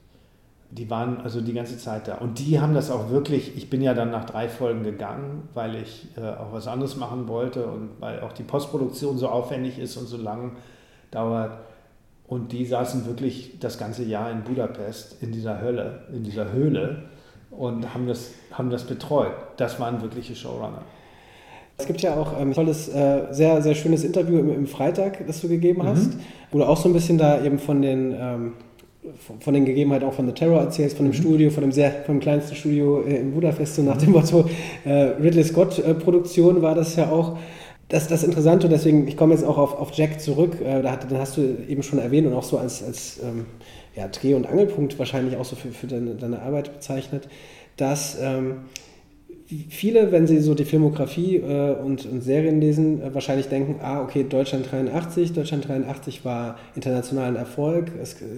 Die 0.70 0.90
waren 0.90 1.20
also 1.22 1.40
die 1.40 1.54
ganze 1.54 1.78
Zeit 1.78 2.08
da. 2.08 2.16
Und 2.16 2.38
die 2.38 2.60
haben 2.60 2.74
das 2.74 2.90
auch 2.90 3.08
wirklich, 3.08 3.56
ich 3.56 3.70
bin 3.70 3.80
ja 3.80 3.94
dann 3.94 4.10
nach 4.10 4.26
drei 4.26 4.48
Folgen 4.48 4.82
gegangen, 4.82 5.48
weil 5.54 5.76
ich 5.76 6.08
äh, 6.16 6.20
auch 6.20 6.52
was 6.52 6.66
anderes 6.66 6.96
machen 6.96 7.26
wollte 7.26 7.66
und 7.66 7.90
weil 8.00 8.20
auch 8.20 8.32
die 8.32 8.42
Postproduktion 8.42 9.16
so 9.16 9.28
aufwendig 9.28 9.78
ist 9.78 9.96
und 9.96 10.06
so 10.06 10.18
lang 10.18 10.56
dauert. 11.10 11.52
Und 12.26 12.52
die 12.52 12.66
saßen 12.66 13.06
wirklich 13.06 13.58
das 13.58 13.78
ganze 13.78 14.04
Jahr 14.04 14.30
in 14.30 14.42
Budapest, 14.42 15.22
in 15.22 15.32
dieser 15.32 15.62
Hölle, 15.62 16.02
in 16.12 16.22
dieser 16.24 16.52
Höhle 16.52 17.04
und 17.50 17.94
haben 17.94 18.06
das, 18.06 18.32
haben 18.52 18.68
das 18.68 18.84
betreut. 18.84 19.32
Das 19.56 19.80
waren 19.80 20.02
wirkliche 20.02 20.36
Showrunner. 20.36 20.82
Es 21.80 21.86
gibt 21.86 22.00
ja 22.00 22.16
auch 22.16 22.32
ein 22.34 22.48
ähm, 22.48 22.54
tolles, 22.54 22.88
äh, 22.88 23.28
sehr, 23.30 23.62
sehr 23.62 23.76
schönes 23.76 24.02
Interview 24.02 24.40
im, 24.40 24.52
im, 24.52 24.66
Freitag, 24.66 25.24
das 25.28 25.40
du 25.40 25.48
gegeben 25.48 25.84
hast, 25.84 26.14
mhm. 26.14 26.20
wo 26.50 26.58
du 26.58 26.64
auch 26.64 26.76
so 26.76 26.88
ein 26.88 26.92
bisschen 26.92 27.18
da 27.18 27.44
eben 27.44 27.60
von 27.60 27.82
den, 27.82 28.16
ähm, 28.18 28.52
von 29.38 29.54
den 29.54 29.64
Gegebenheiten 29.64 30.06
auch 30.06 30.12
von 30.12 30.26
The 30.26 30.32
Terror 30.32 30.60
erzählst, 30.60 30.96
von 30.96 31.06
dem 31.06 31.12
mhm. 31.12 31.20
Studio, 31.20 31.50
von 31.50 31.62
dem 31.62 31.70
sehr, 31.70 31.92
von 32.04 32.16
dem 32.16 32.20
kleinsten 32.20 32.56
Studio 32.56 33.02
äh, 33.02 33.18
in 33.18 33.32
Budapest, 33.32 33.76
so 33.76 33.82
nach 33.82 33.96
dem 33.96 34.10
Motto 34.10 34.44
äh, 34.84 34.90
Ridley 34.92 35.44
Scott 35.44 35.78
äh, 35.78 35.94
Produktion 35.94 36.62
war 36.62 36.74
das 36.74 36.96
ja 36.96 37.12
auch. 37.12 37.38
Das, 37.88 38.08
das 38.08 38.24
Interessante 38.24 38.66
und 38.66 38.72
deswegen, 38.72 39.06
ich 39.06 39.16
komme 39.16 39.32
jetzt 39.32 39.44
auch 39.44 39.56
auf, 39.56 39.78
auf 39.78 39.92
Jack 39.94 40.20
zurück, 40.20 40.58
da 40.62 40.90
hat, 40.90 41.10
den 41.10 41.16
hast 41.16 41.38
du 41.38 41.56
eben 41.68 41.82
schon 41.82 41.98
erwähnt 41.98 42.26
und 42.26 42.34
auch 42.34 42.42
so 42.42 42.58
als, 42.58 42.84
als 42.84 43.18
ähm, 43.22 43.46
ja, 43.96 44.08
Dreh- 44.08 44.34
und 44.34 44.46
Angelpunkt 44.46 44.98
wahrscheinlich 44.98 45.38
auch 45.38 45.46
so 45.46 45.56
für, 45.56 45.68
für 45.68 45.86
deine, 45.86 46.16
deine 46.16 46.42
Arbeit 46.42 46.70
bezeichnet, 46.70 47.28
dass 47.78 48.18
ähm, 48.20 48.64
viele, 49.70 50.12
wenn 50.12 50.26
sie 50.26 50.40
so 50.40 50.54
die 50.54 50.64
Filmografie 50.64 51.36
äh, 51.36 51.74
und, 51.74 52.04
und, 52.06 52.22
Serien 52.22 52.60
lesen, 52.60 53.02
äh, 53.02 53.14
wahrscheinlich 53.14 53.48
denken, 53.48 53.76
ah, 53.82 54.02
okay, 54.02 54.26
Deutschland 54.28 54.70
83, 54.70 55.32
Deutschland 55.32 55.68
83 55.68 56.24
war 56.24 56.58
internationalen 56.74 57.36
Erfolg, 57.36 57.90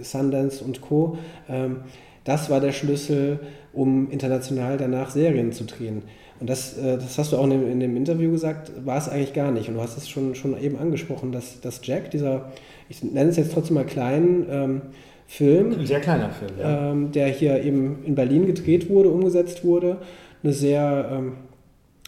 Sundance 0.02 0.64
und 0.64 0.80
Co. 0.80 1.18
Ähm, 1.48 1.78
das 2.24 2.50
war 2.50 2.60
der 2.60 2.72
Schlüssel, 2.72 3.40
um 3.72 4.10
international 4.10 4.76
danach 4.76 5.10
Serien 5.10 5.52
zu 5.52 5.64
drehen. 5.64 6.02
Und 6.38 6.48
das, 6.48 6.78
äh, 6.78 6.96
das 6.96 7.18
hast 7.18 7.32
du 7.32 7.38
auch 7.38 7.44
in 7.44 7.50
dem, 7.50 7.70
in 7.70 7.80
dem, 7.80 7.96
Interview 7.96 8.30
gesagt, 8.30 8.72
war 8.84 8.98
es 8.98 9.08
eigentlich 9.08 9.34
gar 9.34 9.50
nicht. 9.50 9.68
Und 9.68 9.74
du 9.74 9.80
hast 9.80 9.96
es 9.96 10.08
schon, 10.08 10.34
schon 10.34 10.60
eben 10.60 10.78
angesprochen, 10.78 11.32
dass, 11.32 11.60
dass 11.60 11.80
Jack, 11.82 12.10
dieser, 12.10 12.52
ich 12.88 13.02
nenne 13.02 13.30
es 13.30 13.36
jetzt 13.36 13.52
trotzdem 13.52 13.74
mal 13.74 13.84
kleinen 13.84 14.46
ähm, 14.48 14.82
Film, 15.26 15.72
ein 15.78 15.86
sehr 15.86 16.00
kleiner 16.00 16.30
Film, 16.30 16.52
ja. 16.58 16.90
ähm, 16.90 17.12
der 17.12 17.28
hier 17.28 17.62
eben 17.62 18.04
in 18.04 18.14
Berlin 18.14 18.46
gedreht 18.46 18.88
wurde, 18.88 19.10
umgesetzt 19.10 19.64
wurde, 19.64 19.98
eine 20.42 20.52
sehr 20.52 21.10
ähm, 21.12 21.32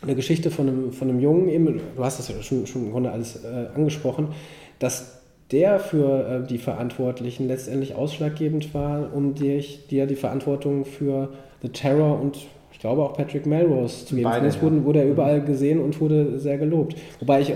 eine 0.02 0.16
Geschichte 0.16 0.50
von 0.50 0.68
einem, 0.68 0.92
von 0.92 1.08
einem 1.08 1.20
Jungen, 1.20 1.48
eben, 1.48 1.80
du 1.96 2.04
hast 2.04 2.18
das 2.18 2.28
ja 2.28 2.42
schon, 2.42 2.66
schon 2.66 2.86
im 2.86 2.92
Grunde 2.92 3.10
alles 3.10 3.44
äh, 3.44 3.68
angesprochen, 3.74 4.28
dass 4.78 5.20
der 5.52 5.78
für 5.78 6.42
äh, 6.44 6.46
die 6.46 6.58
Verantwortlichen 6.58 7.46
letztendlich 7.46 7.94
ausschlaggebend 7.94 8.74
war, 8.74 9.14
um 9.14 9.34
dir, 9.34 9.62
dir 9.90 10.06
die 10.06 10.16
Verantwortung 10.16 10.84
für 10.84 11.28
The 11.62 11.68
Terror 11.68 12.20
und 12.20 12.38
ich 12.72 12.80
glaube 12.80 13.02
auch 13.02 13.12
Patrick 13.12 13.46
Melrose 13.46 14.06
zu 14.06 14.16
geben. 14.16 14.28
Beide, 14.28 14.48
ja. 14.48 14.62
wurde, 14.62 14.84
wurde 14.84 14.98
er 15.00 15.04
mhm. 15.04 15.12
überall 15.12 15.40
gesehen 15.42 15.78
und 15.78 16.00
wurde 16.00 16.40
sehr 16.40 16.58
gelobt. 16.58 16.96
Wobei 17.20 17.42
ich 17.42 17.50
äh, 17.50 17.54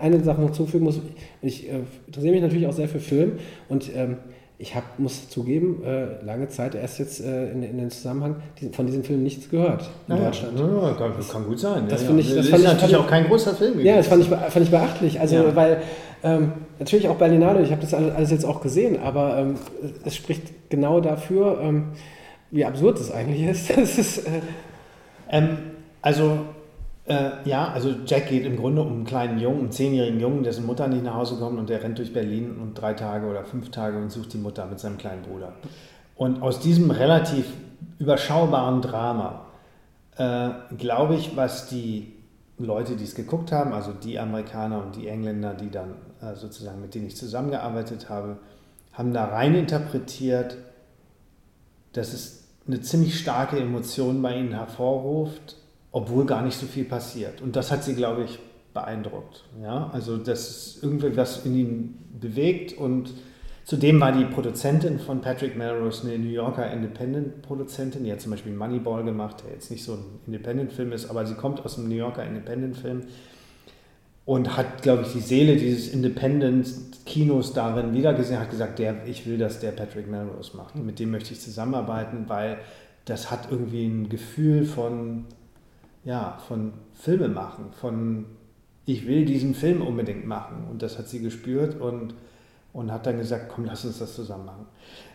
eine 0.00 0.22
Sache 0.22 0.40
noch 0.40 0.52
zufügen 0.52 0.84
muss, 0.84 1.00
ich 1.42 1.68
äh, 1.68 1.80
interessiere 2.06 2.32
mich 2.32 2.42
natürlich 2.42 2.66
auch 2.66 2.72
sehr 2.72 2.88
für 2.88 3.00
Film 3.00 3.32
und 3.68 3.90
ähm, 3.94 4.16
ich 4.64 4.74
hab, 4.74 4.98
muss 4.98 5.28
zugeben, 5.28 5.82
äh, 5.84 6.24
lange 6.24 6.48
Zeit 6.48 6.74
erst 6.74 6.98
jetzt 6.98 7.20
äh, 7.20 7.50
in, 7.50 7.62
in 7.62 7.76
den 7.76 7.90
Zusammenhang 7.90 8.36
von 8.72 8.86
diesem 8.86 9.04
Film 9.04 9.22
nichts 9.22 9.50
gehört 9.50 9.90
in 10.08 10.16
ja, 10.16 10.24
Deutschland. 10.24 10.58
Ja, 10.58 10.94
kann, 10.96 11.12
kann, 11.30 11.44
gut 11.44 11.58
sein. 11.58 11.86
Das 11.86 12.02
ja, 12.02 12.16
ich, 12.16 12.28
das, 12.28 12.36
das 12.36 12.48
fand 12.48 12.62
ist 12.62 12.68
ich, 12.68 12.72
natürlich 12.72 12.96
auch 12.96 13.06
kein 13.06 13.26
großer 13.26 13.54
Film. 13.54 13.80
Ja, 13.80 13.96
das 13.96 14.06
fand 14.06 14.22
ich, 14.22 14.28
fand 14.28 14.64
ich 14.64 14.70
beachtlich. 14.70 15.20
Also, 15.20 15.54
weil 15.54 15.82
ähm, 16.22 16.52
natürlich 16.78 17.10
auch 17.10 17.16
Berlinale, 17.16 17.60
ich 17.60 17.72
habe 17.72 17.82
das 17.82 17.92
alles 17.92 18.30
jetzt 18.30 18.46
auch 18.46 18.62
gesehen, 18.62 18.98
aber 19.02 19.36
ähm, 19.36 19.56
es 20.02 20.16
spricht 20.16 20.70
genau 20.70 21.02
dafür, 21.02 21.60
ähm, 21.60 21.88
wie 22.50 22.64
absurd 22.64 22.98
das 22.98 23.12
eigentlich 23.12 23.42
ist. 23.42 23.68
das 23.76 23.98
ist 23.98 24.26
äh, 24.26 24.40
ähm, 25.28 25.58
also 26.00 26.38
äh, 27.06 27.30
ja, 27.44 27.68
also 27.68 27.94
Jack 28.06 28.28
geht 28.28 28.46
im 28.46 28.56
Grunde 28.56 28.82
um 28.82 28.88
einen 28.88 29.04
kleinen 29.04 29.38
Jungen, 29.38 29.60
einen 29.60 29.72
zehnjährigen 29.72 30.20
Jungen, 30.20 30.42
dessen 30.42 30.64
Mutter 30.64 30.88
nicht 30.88 31.04
nach 31.04 31.14
Hause 31.14 31.36
kommt 31.36 31.58
und 31.58 31.68
der 31.68 31.82
rennt 31.82 31.98
durch 31.98 32.12
Berlin 32.12 32.56
und 32.56 32.74
drei 32.74 32.94
Tage 32.94 33.26
oder 33.26 33.44
fünf 33.44 33.70
Tage 33.70 33.98
und 33.98 34.10
sucht 34.10 34.32
die 34.32 34.38
Mutter 34.38 34.64
mit 34.66 34.80
seinem 34.80 34.96
kleinen 34.96 35.22
Bruder. 35.22 35.52
Und 36.16 36.40
aus 36.40 36.60
diesem 36.60 36.90
relativ 36.90 37.46
überschaubaren 37.98 38.80
Drama, 38.80 39.46
äh, 40.16 40.50
glaube 40.78 41.16
ich, 41.16 41.36
was 41.36 41.68
die 41.68 42.14
Leute, 42.56 42.96
die 42.96 43.04
es 43.04 43.14
geguckt 43.14 43.52
haben, 43.52 43.72
also 43.72 43.92
die 43.92 44.18
Amerikaner 44.18 44.82
und 44.82 44.96
die 44.96 45.08
Engländer, 45.08 45.54
die 45.54 45.70
dann 45.70 45.96
äh, 46.22 46.34
sozusagen 46.34 46.80
mit 46.80 46.94
denen 46.94 47.06
ich 47.06 47.16
zusammengearbeitet 47.16 48.08
habe, 48.08 48.38
haben 48.92 49.12
da 49.12 49.26
rein 49.26 49.54
interpretiert, 49.54 50.56
dass 51.92 52.14
es 52.14 52.44
eine 52.66 52.80
ziemlich 52.80 53.18
starke 53.18 53.58
Emotion 53.58 54.22
bei 54.22 54.38
ihnen 54.38 54.52
hervorruft 54.52 55.56
obwohl 55.94 56.26
gar 56.26 56.42
nicht 56.42 56.58
so 56.58 56.66
viel 56.66 56.84
passiert. 56.84 57.40
Und 57.40 57.54
das 57.54 57.70
hat 57.70 57.84
sie, 57.84 57.94
glaube 57.94 58.24
ich, 58.24 58.40
beeindruckt. 58.74 59.44
Ja? 59.62 59.90
Also, 59.92 60.16
dass 60.16 60.80
irgendwie 60.82 61.16
was 61.16 61.46
in 61.46 61.54
ihm 61.56 61.94
bewegt 62.20 62.76
und 62.76 63.10
Zudem 63.66 63.98
war 63.98 64.12
die 64.12 64.26
Produzentin 64.26 64.98
von 64.98 65.22
Patrick 65.22 65.56
Melrose 65.56 66.06
eine 66.06 66.18
New 66.18 66.28
Yorker 66.28 66.70
Independent-Produzentin. 66.70 68.04
Die 68.04 68.12
hat 68.12 68.20
zum 68.20 68.32
Beispiel 68.32 68.52
Moneyball 68.52 69.02
gemacht, 69.04 69.42
der 69.42 69.54
jetzt 69.54 69.70
nicht 69.70 69.82
so 69.82 69.94
ein 69.94 70.04
Independent-Film 70.26 70.92
ist, 70.92 71.08
aber 71.08 71.24
sie 71.24 71.32
kommt 71.32 71.64
aus 71.64 71.78
einem 71.78 71.88
New 71.88 71.94
Yorker 71.94 72.24
Independent-Film 72.24 73.04
und 74.26 74.54
hat, 74.58 74.82
glaube 74.82 75.04
ich, 75.04 75.12
die 75.14 75.20
Seele 75.20 75.56
dieses 75.56 75.88
Independent-Kinos 75.94 77.54
darin 77.54 77.94
wiedergesehen, 77.94 78.38
hat 78.38 78.50
gesagt, 78.50 78.78
der, 78.80 79.06
ich 79.06 79.26
will, 79.26 79.38
dass 79.38 79.60
der 79.60 79.70
Patrick 79.70 80.10
Melrose 80.10 80.58
macht. 80.58 80.76
Mit 80.76 80.98
dem 80.98 81.10
möchte 81.10 81.32
ich 81.32 81.40
zusammenarbeiten, 81.40 82.24
weil 82.26 82.58
das 83.06 83.30
hat 83.30 83.50
irgendwie 83.50 83.86
ein 83.86 84.10
Gefühl 84.10 84.66
von 84.66 85.24
ja, 86.04 86.38
von 86.46 86.72
Filme 86.94 87.28
machen, 87.28 87.66
von 87.80 88.26
ich 88.86 89.06
will 89.06 89.24
diesen 89.24 89.54
Film 89.54 89.80
unbedingt 89.80 90.26
machen. 90.26 90.66
Und 90.70 90.82
das 90.82 90.98
hat 90.98 91.08
sie 91.08 91.20
gespürt 91.20 91.80
und, 91.80 92.14
und 92.72 92.92
hat 92.92 93.06
dann 93.06 93.18
gesagt, 93.18 93.48
komm, 93.48 93.64
lass 93.64 93.84
uns 93.84 93.98
das 93.98 94.14
zusammen 94.14 94.46
machen. 94.46 94.66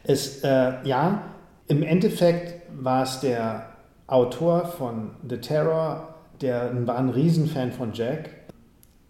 Es, 0.03 0.43
äh, 0.43 0.73
ja, 0.83 1.23
im 1.67 1.83
Endeffekt 1.83 2.63
war 2.83 3.03
es 3.03 3.19
der 3.19 3.69
Autor 4.07 4.65
von 4.65 5.11
The 5.27 5.37
Terror, 5.37 6.15
der 6.41 6.71
war 6.87 6.97
ein 6.97 7.09
Riesenfan 7.09 7.71
von 7.71 7.93
Jack, 7.93 8.31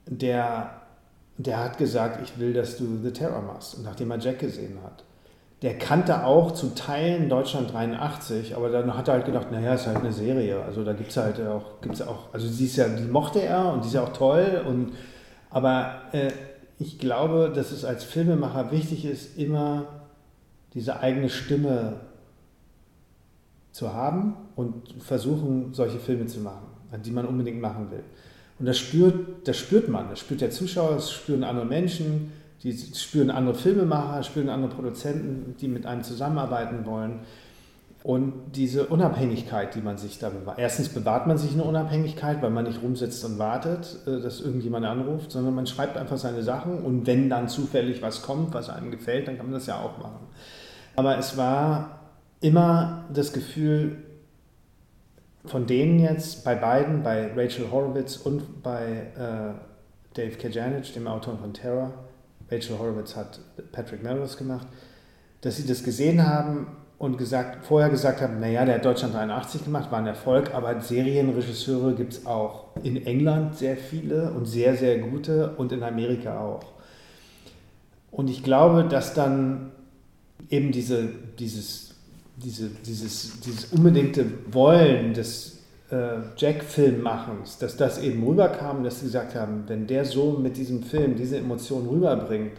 der, 0.06 0.82
der 1.38 1.64
hat 1.64 1.78
gesagt, 1.78 2.22
ich 2.22 2.38
will, 2.38 2.52
dass 2.52 2.78
du 2.78 3.00
The 3.02 3.12
Terror 3.12 3.42
machst, 3.42 3.82
nachdem 3.82 4.12
er 4.12 4.20
Jack 4.20 4.40
gesehen 4.40 4.80
hat 4.84 5.06
der 5.62 5.78
kannte 5.78 6.24
auch 6.24 6.52
zu 6.52 6.74
Teilen 6.74 7.28
Deutschland 7.28 7.74
83, 7.74 8.56
aber 8.56 8.70
dann 8.70 8.96
hat 8.96 9.10
er 9.10 9.16
halt 9.16 9.26
gedacht, 9.26 9.52
naja, 9.52 9.74
ist 9.74 9.88
halt 9.88 9.98
eine 9.98 10.14
Serie. 10.14 10.64
Also 10.64 10.86
da 10.86 10.94
gibt 10.94 11.10
es 11.10 11.18
halt 11.18 11.40
auch, 11.42 11.82
gibt's 11.82 12.02
auch, 12.02 12.34
also 12.34 12.48
sie 12.48 12.66
ist 12.66 12.78
ja, 12.78 12.88
die 12.88 13.04
mochte 13.04 13.42
er 13.42 13.74
und 13.74 13.84
die 13.84 13.90
ist 13.90 13.94
ja 13.94 14.04
auch 14.04 14.14
toll. 14.14 14.64
Und, 14.66 14.94
aber 15.50 16.04
äh, 16.14 16.32
ich 16.78 16.98
glaube, 16.98 17.52
dass 17.54 17.72
es 17.72 17.84
als 17.84 18.06
Filmemacher 18.06 18.72
wichtig 18.72 19.04
ist, 19.04 19.38
immer 19.38 19.88
diese 20.74 21.02
eigene 21.02 21.30
Stimme 21.30 22.00
zu 23.74 23.94
haben 23.94 24.36
und 24.56 24.96
versuchen, 25.00 25.74
solche 25.74 26.00
Filme 26.00 26.26
zu 26.28 26.40
machen, 26.40 26.68
die 27.04 27.12
man 27.12 27.26
unbedingt 27.26 27.60
machen 27.60 27.92
will. 27.92 28.04
Und 28.60 28.66
das 28.66 28.78
spürt, 28.78 29.48
das 29.48 29.58
spürt 29.58 29.90
man, 29.90 30.10
das 30.10 30.20
spürt 30.20 30.40
der 30.40 30.52
Zuschauer, 30.52 30.96
das 30.96 31.12
spüren 31.12 31.44
andere 31.44 31.66
Menschen 31.66 32.32
die 32.64 32.74
spüren 32.74 33.32
andere 33.32 33.56
Filmemacher, 33.56 34.24
spüren 34.24 34.50
andere 34.50 34.72
Produzenten, 34.72 35.56
die 35.60 35.68
mit 35.68 35.86
einem 35.86 36.04
zusammenarbeiten 36.04 36.86
wollen. 36.86 37.22
Und 38.02 38.34
diese 38.56 38.88
Unabhängigkeit, 38.88 39.76
die 39.76 39.82
man 39.82 39.98
sich 39.98 40.20
da 40.20 40.30
bewahrt. 40.30 40.58
Erstens 40.58 40.88
bewahrt 40.88 41.28
man 41.28 41.38
sich 41.38 41.52
eine 41.52 41.66
Unabhängigkeit, 41.66 42.42
weil 42.42 42.50
man 42.50 42.64
nicht 42.64 42.82
rumsitzt 42.82 43.26
und 43.26 43.40
wartet, 43.40 44.00
äh, 44.08 44.22
dass 44.22 44.40
irgendjemand 44.40 44.86
anruft, 44.86 45.32
sondern 45.32 45.54
man 45.54 45.68
schreibt 45.68 45.98
einfach 45.98 46.18
seine 46.18 46.42
Sachen 46.42 46.80
und 46.80 47.08
wenn 47.08 47.30
dann 47.30 47.50
zufällig 47.50 48.02
was 48.02 48.22
kommt, 48.22 48.54
was 48.54 48.70
einem 48.70 48.92
gefällt, 48.92 49.28
dann 49.28 49.38
kann 49.38 49.48
man 49.48 49.54
das 49.54 49.68
ja 49.68 49.82
auch 49.82 49.98
machen. 49.98 50.28
Aber 50.96 51.18
es 51.18 51.36
war 51.36 52.00
immer 52.40 53.06
das 53.14 53.34
Gefühl 53.34 53.98
von 55.46 55.66
denen 55.66 56.00
jetzt, 56.00 56.44
bei 56.44 56.56
beiden, 56.56 57.04
bei 57.04 57.32
Rachel 57.36 57.72
Horowitz 57.72 58.18
und 58.18 58.62
bei 58.64 59.08
äh, 59.18 59.54
Dave 60.14 60.38
Kajanic, 60.38 60.94
dem 60.94 61.08
Autor 61.08 61.38
von 61.38 61.54
Terror, 61.54 61.94
Rachel 62.52 62.78
Horowitz 62.78 63.16
hat 63.16 63.40
Patrick 63.72 64.04
Melrose 64.04 64.38
gemacht, 64.38 64.68
dass 65.42 65.58
sie 65.58 65.66
das 65.66 65.84
gesehen 65.84 66.26
haben 66.26 66.68
und 66.98 67.18
gesagt, 67.18 67.66
vorher 67.66 67.90
gesagt 67.90 68.22
haben, 68.22 68.40
naja, 68.40 68.66
der 68.66 68.76
hat 68.76 68.86
Deutschland 68.86 69.16
83 69.16 69.64
gemacht, 69.64 69.90
war 69.92 70.00
ein 70.00 70.08
Erfolg, 70.08 70.54
aber 70.54 70.82
Serienregisseure 70.82 71.96
gibt 71.96 72.14
es 72.14 72.26
auch 72.26 72.76
in 72.84 73.06
England 73.06 73.58
sehr 73.58 73.78
viele 73.78 74.32
und 74.32 74.46
sehr, 74.46 74.76
sehr 74.76 75.00
gute 75.00 75.56
und 75.56 75.72
in 75.72 75.82
Amerika 75.82 76.40
auch. 76.42 76.66
Und 78.12 78.30
ich 78.30 78.44
glaube, 78.44 78.84
dass 78.84 79.14
dann 79.14 79.72
eben 80.50 80.72
diese, 80.72 81.10
dieses, 81.38 81.96
diese, 82.36 82.70
dieses, 82.86 83.40
dieses 83.42 83.66
unbedingte 83.72 84.26
Wollen 84.52 85.14
des 85.14 85.59
äh, 85.92 86.20
Jack-Filmmachens, 86.38 87.58
dass 87.58 87.78
das 87.78 88.02
eben 88.02 88.26
rüberkam, 88.26 88.84
dass 88.84 89.00
sie 89.00 89.08
gesagt 89.08 89.36
haben, 89.36 89.64
wenn 89.68 89.88
der 89.88 90.06
so 90.06 90.34
mit 90.34 90.58
diesem 90.58 90.84
Film 90.84 91.16
diese 91.16 91.38
Emotionen 91.38 91.90
rüberbringt, 91.90 92.54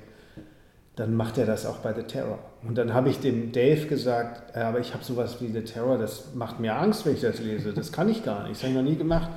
dann 0.96 1.14
macht 1.14 1.38
er 1.38 1.46
das 1.46 1.64
auch 1.64 1.78
bei 1.78 1.94
The 1.94 2.02
Terror. 2.02 2.38
Und 2.62 2.76
dann 2.76 2.92
habe 2.92 3.08
ich 3.08 3.20
dem 3.20 3.52
Dave 3.52 3.86
gesagt, 3.86 4.56
äh, 4.56 4.60
aber 4.60 4.80
ich 4.80 4.92
habe 4.92 5.04
sowas 5.04 5.40
wie 5.40 5.48
The 5.48 5.62
Terror, 5.62 5.96
das 5.96 6.34
macht 6.34 6.60
mir 6.60 6.76
Angst, 6.76 7.06
wenn 7.06 7.14
ich 7.14 7.22
das 7.22 7.40
lese. 7.40 7.72
Das 7.72 7.92
kann 7.92 8.08
ich 8.08 8.24
gar 8.24 8.42
nicht, 8.42 8.56
das 8.56 8.62
habe 8.62 8.72
ich 8.72 8.76
noch 8.76 8.90
nie 8.90 8.96
gemacht. 8.96 9.30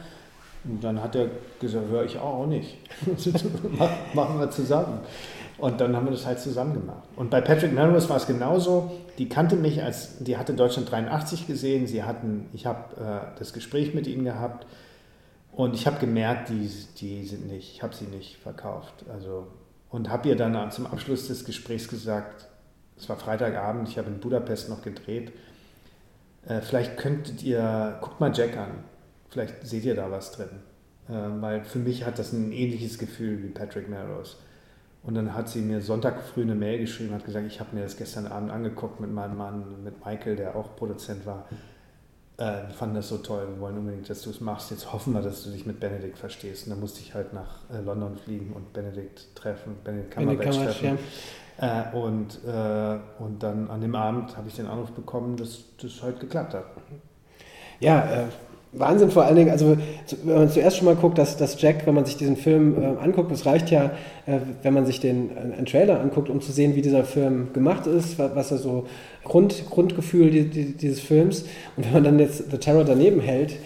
Und 0.66 0.84
dann 0.84 1.02
hat 1.02 1.16
er 1.16 1.28
gesagt, 1.60 1.90
höre 1.90 2.06
ich 2.06 2.18
auch 2.18 2.48
nicht. 2.48 2.78
Machen 4.14 4.40
wir 4.40 4.50
zusammen. 4.50 5.00
Und 5.64 5.80
dann 5.80 5.96
haben 5.96 6.08
wir 6.08 6.12
das 6.12 6.26
halt 6.26 6.42
zusammen 6.42 6.74
gemacht. 6.74 7.08
Und 7.16 7.30
bei 7.30 7.40
Patrick 7.40 7.72
Melrose 7.72 8.10
war 8.10 8.18
es 8.18 8.28
genauso. 8.28 8.92
Die 9.18 9.30
kannte 9.30 9.56
mich 9.56 9.82
als, 9.82 10.18
die 10.20 10.36
hatte 10.36 10.54
Deutschland 10.56 10.92
83 10.92 11.48
gesehen. 11.48 11.88
Sie 11.88 12.04
hatten, 12.04 12.48
ich 12.52 12.66
habe 12.66 12.98
äh, 12.98 13.40
das 13.40 13.54
Gespräch 13.54 13.94
mit 13.94 14.06
ihnen 14.06 14.26
gehabt 14.26 14.68
und 15.54 15.74
ich 15.74 15.88
habe 15.88 16.00
gemerkt, 16.00 16.50
die, 16.50 16.70
die 16.98 17.24
sind 17.24 17.48
nicht, 17.48 17.76
ich 17.76 17.82
habe 17.82 17.96
sie 17.96 18.08
nicht 18.08 18.40
verkauft. 18.40 19.06
Also 19.10 19.48
und 19.90 20.10
habe 20.10 20.28
ihr 20.28 20.36
dann 20.36 20.70
zum 20.70 20.86
Abschluss 20.86 21.30
des 21.30 21.46
Gesprächs 21.46 21.88
gesagt, 21.88 22.50
es 22.98 23.08
war 23.08 23.16
Freitagabend, 23.16 23.88
ich 23.88 23.98
habe 23.98 24.10
in 24.10 24.20
Budapest 24.20 24.68
noch 24.68 24.82
gedreht, 24.82 25.32
äh, 26.46 26.60
vielleicht 26.60 26.98
könntet 26.98 27.42
ihr, 27.42 28.00
guckt 28.02 28.20
mal 28.20 28.34
Jack 28.36 28.58
an, 28.58 28.84
vielleicht 29.30 29.66
seht 29.66 29.86
ihr 29.86 29.96
da 29.96 30.12
was 30.12 30.34
drin. 30.34 30.50
Äh, 31.08 31.14
weil 31.40 31.64
für 31.64 31.80
mich 31.80 32.06
hat 32.06 32.20
das 32.20 32.34
ein 32.34 32.52
ähnliches 32.52 33.00
Gefühl 33.00 33.42
wie 33.42 33.48
Patrick 33.48 33.88
Melrose. 33.88 34.36
Und 35.04 35.16
dann 35.16 35.34
hat 35.34 35.50
sie 35.50 35.62
mir 35.62 35.82
Sonntag 35.82 36.22
früh 36.22 36.44
eine 36.44 36.56
Mail 36.56 36.80
geschrieben, 36.80 37.14
hat 37.14 37.26
gesagt, 37.26 37.46
ich 37.46 37.60
habe 37.60 37.76
mir 37.76 37.84
das 37.84 37.98
gestern 37.98 38.26
Abend 38.26 38.52
angeguckt 38.52 39.02
mit 39.02 39.12
meinem 39.12 39.38
Mann, 39.38 39.84
mit 39.84 40.04
Michael, 40.06 40.38
der 40.38 40.56
auch 40.56 40.76
Produzent 40.78 41.26
war. 41.26 41.46
Äh, 42.38 42.68
wir 42.68 42.74
fanden 42.74 42.96
das 42.96 43.10
so 43.10 43.18
toll, 43.18 43.48
wir 43.50 43.60
wollen 43.60 43.78
unbedingt, 43.78 44.10
dass 44.10 44.22
du 44.22 44.30
es 44.30 44.40
machst. 44.40 44.72
Jetzt 44.72 44.94
hoffen 44.94 45.14
wir, 45.14 45.22
dass 45.22 45.44
du 45.44 45.52
dich 45.52 45.66
mit 45.66 45.80
Benedikt 45.82 46.18
verstehst. 46.18 46.66
Und 46.66 46.72
dann 46.72 46.80
musste 46.80 47.02
ich 47.02 47.14
halt 47.14 47.34
nach 47.34 47.70
äh, 47.70 47.82
London 47.82 48.18
fliegen 48.18 48.54
und 48.54 48.72
Benedikt 48.72 49.36
treffen, 49.36 49.76
Benedikt 49.84 50.12
Kammerbatch 50.12 50.58
treffen. 50.58 50.98
Ja. 51.60 51.92
Äh, 51.92 51.96
und, 51.96 52.40
äh, 52.46 53.00
und 53.20 53.44
dann 53.44 53.70
an 53.70 53.82
dem 53.82 53.96
Abend 53.96 54.36
habe 54.38 54.48
ich 54.48 54.56
den 54.56 54.68
Anruf 54.68 54.92
bekommen, 54.92 55.36
dass 55.36 55.64
das 55.82 56.02
halt 56.02 56.20
geklappt 56.20 56.54
hat. 56.54 56.66
Ja, 57.80 58.06
äh, 58.06 58.26
Wahnsinn 58.74 59.12
vor 59.12 59.24
allen 59.26 59.36
Dingen, 59.36 59.52
also 59.52 59.78
wenn 60.24 60.36
man 60.36 60.50
zuerst 60.50 60.78
schon 60.78 60.86
mal 60.86 60.96
guckt, 60.96 61.18
dass, 61.18 61.38
dass 61.38 61.62
Jack, 61.62 61.86
wenn 61.86 61.94
man 61.94 62.06
sich 62.06 62.18
diesen 62.18 62.36
Film 62.36 62.76
äh, 62.82 63.04
anguckt, 63.04 63.32
es 63.32 63.46
reicht 63.46 63.70
ja, 63.70 63.92
äh, 64.26 64.40
wenn 64.64 64.74
man 64.74 64.86
sich 64.86 65.00
den 65.00 65.30
äh, 65.30 65.56
einen 65.58 65.66
Trailer 65.66 66.00
anguckt, 66.00 66.30
um 66.30 66.42
zu 66.42 66.52
sehen, 66.52 66.76
wie 66.76 66.82
dieser 66.82 67.04
Film 67.04 67.54
gemacht 67.54 67.86
ist, 67.86 68.18
was, 68.18 68.36
was 68.36 68.52
er 68.52 68.58
so 68.58 68.86
Grund, 69.24 69.66
Grundgefühl 69.70 70.32
die, 70.32 70.50
die, 70.50 70.74
dieses 70.74 71.00
Films. 71.00 71.46
Und 71.78 71.86
wenn 71.86 71.94
man 71.94 72.04
dann 72.04 72.20
jetzt 72.20 72.50
The 72.50 72.58
Terror 72.58 72.84
daneben 72.84 73.22
hält 73.22 73.58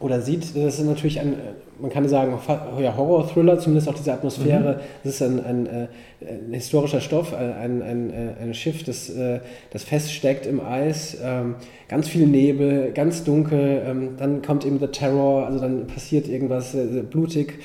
oder 0.00 0.22
sieht, 0.22 0.56
das 0.56 0.78
ist 0.78 0.86
natürlich 0.86 1.20
ein, 1.20 1.36
man 1.78 1.90
kann 1.90 2.08
sagen, 2.08 2.38
ja, 2.80 2.96
Horror-Thriller, 2.96 3.58
zumindest 3.58 3.88
auch 3.88 3.94
diese 3.94 4.12
Atmosphäre. 4.12 4.74
Mhm. 4.74 4.80
Das 5.04 5.14
ist 5.14 5.22
ein, 5.22 5.44
ein, 5.44 5.66
äh, 5.66 5.86
ein 6.22 6.52
historischer 6.54 7.02
Stoff, 7.02 7.34
ein, 7.34 7.82
ein, 7.82 8.12
ein 8.40 8.54
Schiff, 8.54 8.82
das, 8.82 9.10
äh, 9.10 9.40
das 9.70 9.84
feststeckt 9.84 10.46
im 10.46 10.60
Eis, 10.60 11.18
ähm, 11.22 11.56
ganz 11.88 12.08
viel 12.08 12.26
Nebel, 12.26 12.92
ganz 12.92 13.24
dunkel. 13.24 13.82
Ähm, 13.86 14.10
dann 14.16 14.40
kommt 14.40 14.64
eben 14.64 14.78
The 14.78 14.86
Terror, 14.86 15.46
also 15.46 15.60
dann 15.60 15.86
passiert 15.86 16.28
irgendwas 16.28 16.74
äh, 16.74 17.02
blutig. 17.08 17.58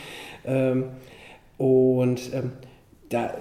Ähm, 0.45 0.86
und 1.57 2.19
da 3.09 3.31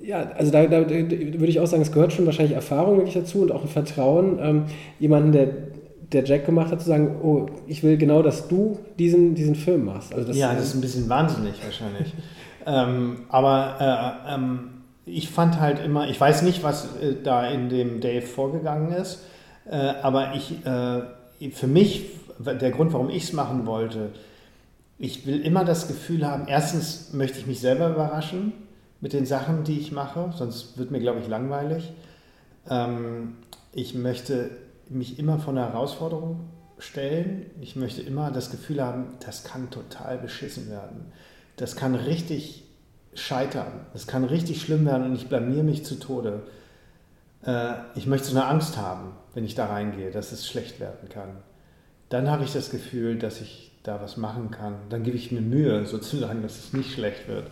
ja, 0.00 0.30
also 0.36 0.52
da, 0.52 0.66
da, 0.66 0.82
da, 0.82 0.90
würde 0.90 1.46
ich 1.46 1.60
auch 1.60 1.66
sagen, 1.66 1.82
es 1.82 1.92
gehört 1.92 2.12
schon 2.12 2.24
wahrscheinlich 2.24 2.54
Erfahrung 2.54 2.98
wirklich 2.98 3.14
dazu 3.14 3.42
und 3.42 3.50
auch 3.50 3.62
ein 3.62 3.68
Vertrauen, 3.68 4.38
ähm, 4.40 4.64
jemanden, 5.00 5.32
der, 5.32 5.48
der 6.12 6.24
Jack 6.24 6.46
gemacht 6.46 6.72
hat, 6.72 6.80
zu 6.80 6.88
sagen, 6.88 7.20
oh, 7.22 7.46
ich 7.66 7.82
will 7.82 7.98
genau, 7.98 8.22
dass 8.22 8.48
du 8.48 8.78
diesen, 8.98 9.34
diesen 9.34 9.54
Film 9.54 9.84
machst. 9.84 10.14
Also 10.14 10.28
das, 10.28 10.36
ja, 10.36 10.54
das 10.54 10.64
ist 10.64 10.74
ein 10.74 10.80
bisschen 10.80 11.08
wahnsinnig 11.08 11.54
wahrscheinlich. 11.62 12.14
ähm, 12.66 13.26
aber 13.28 14.24
äh, 14.26 14.34
ähm, 14.34 14.70
ich 15.04 15.28
fand 15.28 15.60
halt 15.60 15.84
immer, 15.84 16.08
ich 16.08 16.20
weiß 16.20 16.42
nicht, 16.42 16.62
was 16.62 16.96
äh, 16.96 17.16
da 17.22 17.46
in 17.46 17.68
dem 17.68 18.00
Dave 18.00 18.26
vorgegangen 18.26 18.92
ist, 18.92 19.24
äh, 19.70 19.76
aber 19.76 20.34
ich, 20.34 20.64
äh, 20.64 21.50
für 21.50 21.66
mich, 21.66 22.06
der 22.38 22.70
Grund, 22.70 22.92
warum 22.92 23.10
ich 23.10 23.24
es 23.24 23.32
machen 23.32 23.66
wollte, 23.66 24.10
ich 24.98 25.26
will 25.26 25.40
immer 25.40 25.64
das 25.64 25.88
Gefühl 25.88 26.26
haben, 26.26 26.44
erstens 26.48 27.12
möchte 27.12 27.38
ich 27.38 27.46
mich 27.46 27.60
selber 27.60 27.88
überraschen, 27.88 28.52
mit 29.00 29.12
den 29.12 29.26
Sachen, 29.26 29.64
die 29.64 29.78
ich 29.78 29.92
mache, 29.92 30.32
sonst 30.36 30.76
wird 30.78 30.90
mir, 30.90 31.00
glaube 31.00 31.20
ich, 31.20 31.28
langweilig. 31.28 31.92
Ähm, 32.68 33.36
ich 33.72 33.94
möchte 33.94 34.50
mich 34.90 35.18
immer 35.18 35.38
vor 35.38 35.52
eine 35.52 35.66
Herausforderung 35.66 36.50
stellen. 36.78 37.50
Ich 37.60 37.76
möchte 37.76 38.02
immer 38.02 38.30
das 38.30 38.50
Gefühl 38.50 38.82
haben, 38.82 39.16
das 39.24 39.44
kann 39.44 39.70
total 39.70 40.18
beschissen 40.18 40.70
werden. 40.70 41.12
Das 41.56 41.76
kann 41.76 41.94
richtig 41.94 42.64
scheitern. 43.14 43.86
Das 43.92 44.06
kann 44.06 44.24
richtig 44.24 44.60
schlimm 44.60 44.86
werden 44.86 45.06
und 45.06 45.14
ich 45.14 45.28
blamier 45.28 45.62
mich 45.62 45.84
zu 45.84 45.98
Tode. 45.98 46.42
Äh, 47.44 47.74
ich 47.94 48.06
möchte 48.06 48.28
so 48.28 48.36
eine 48.36 48.46
Angst 48.46 48.76
haben, 48.76 49.12
wenn 49.34 49.44
ich 49.44 49.54
da 49.54 49.66
reingehe, 49.66 50.10
dass 50.10 50.32
es 50.32 50.46
schlecht 50.46 50.80
werden 50.80 51.08
kann. 51.08 51.30
Dann 52.08 52.30
habe 52.30 52.44
ich 52.44 52.52
das 52.52 52.70
Gefühl, 52.70 53.18
dass 53.18 53.40
ich 53.40 53.72
da 53.82 54.00
was 54.00 54.16
machen 54.16 54.50
kann. 54.50 54.76
Dann 54.88 55.02
gebe 55.02 55.16
ich 55.16 55.32
mir 55.32 55.40
Mühe, 55.40 55.86
sozusagen, 55.86 56.42
dass 56.42 56.58
es 56.58 56.72
nicht 56.72 56.92
schlecht 56.92 57.28
wird. 57.28 57.46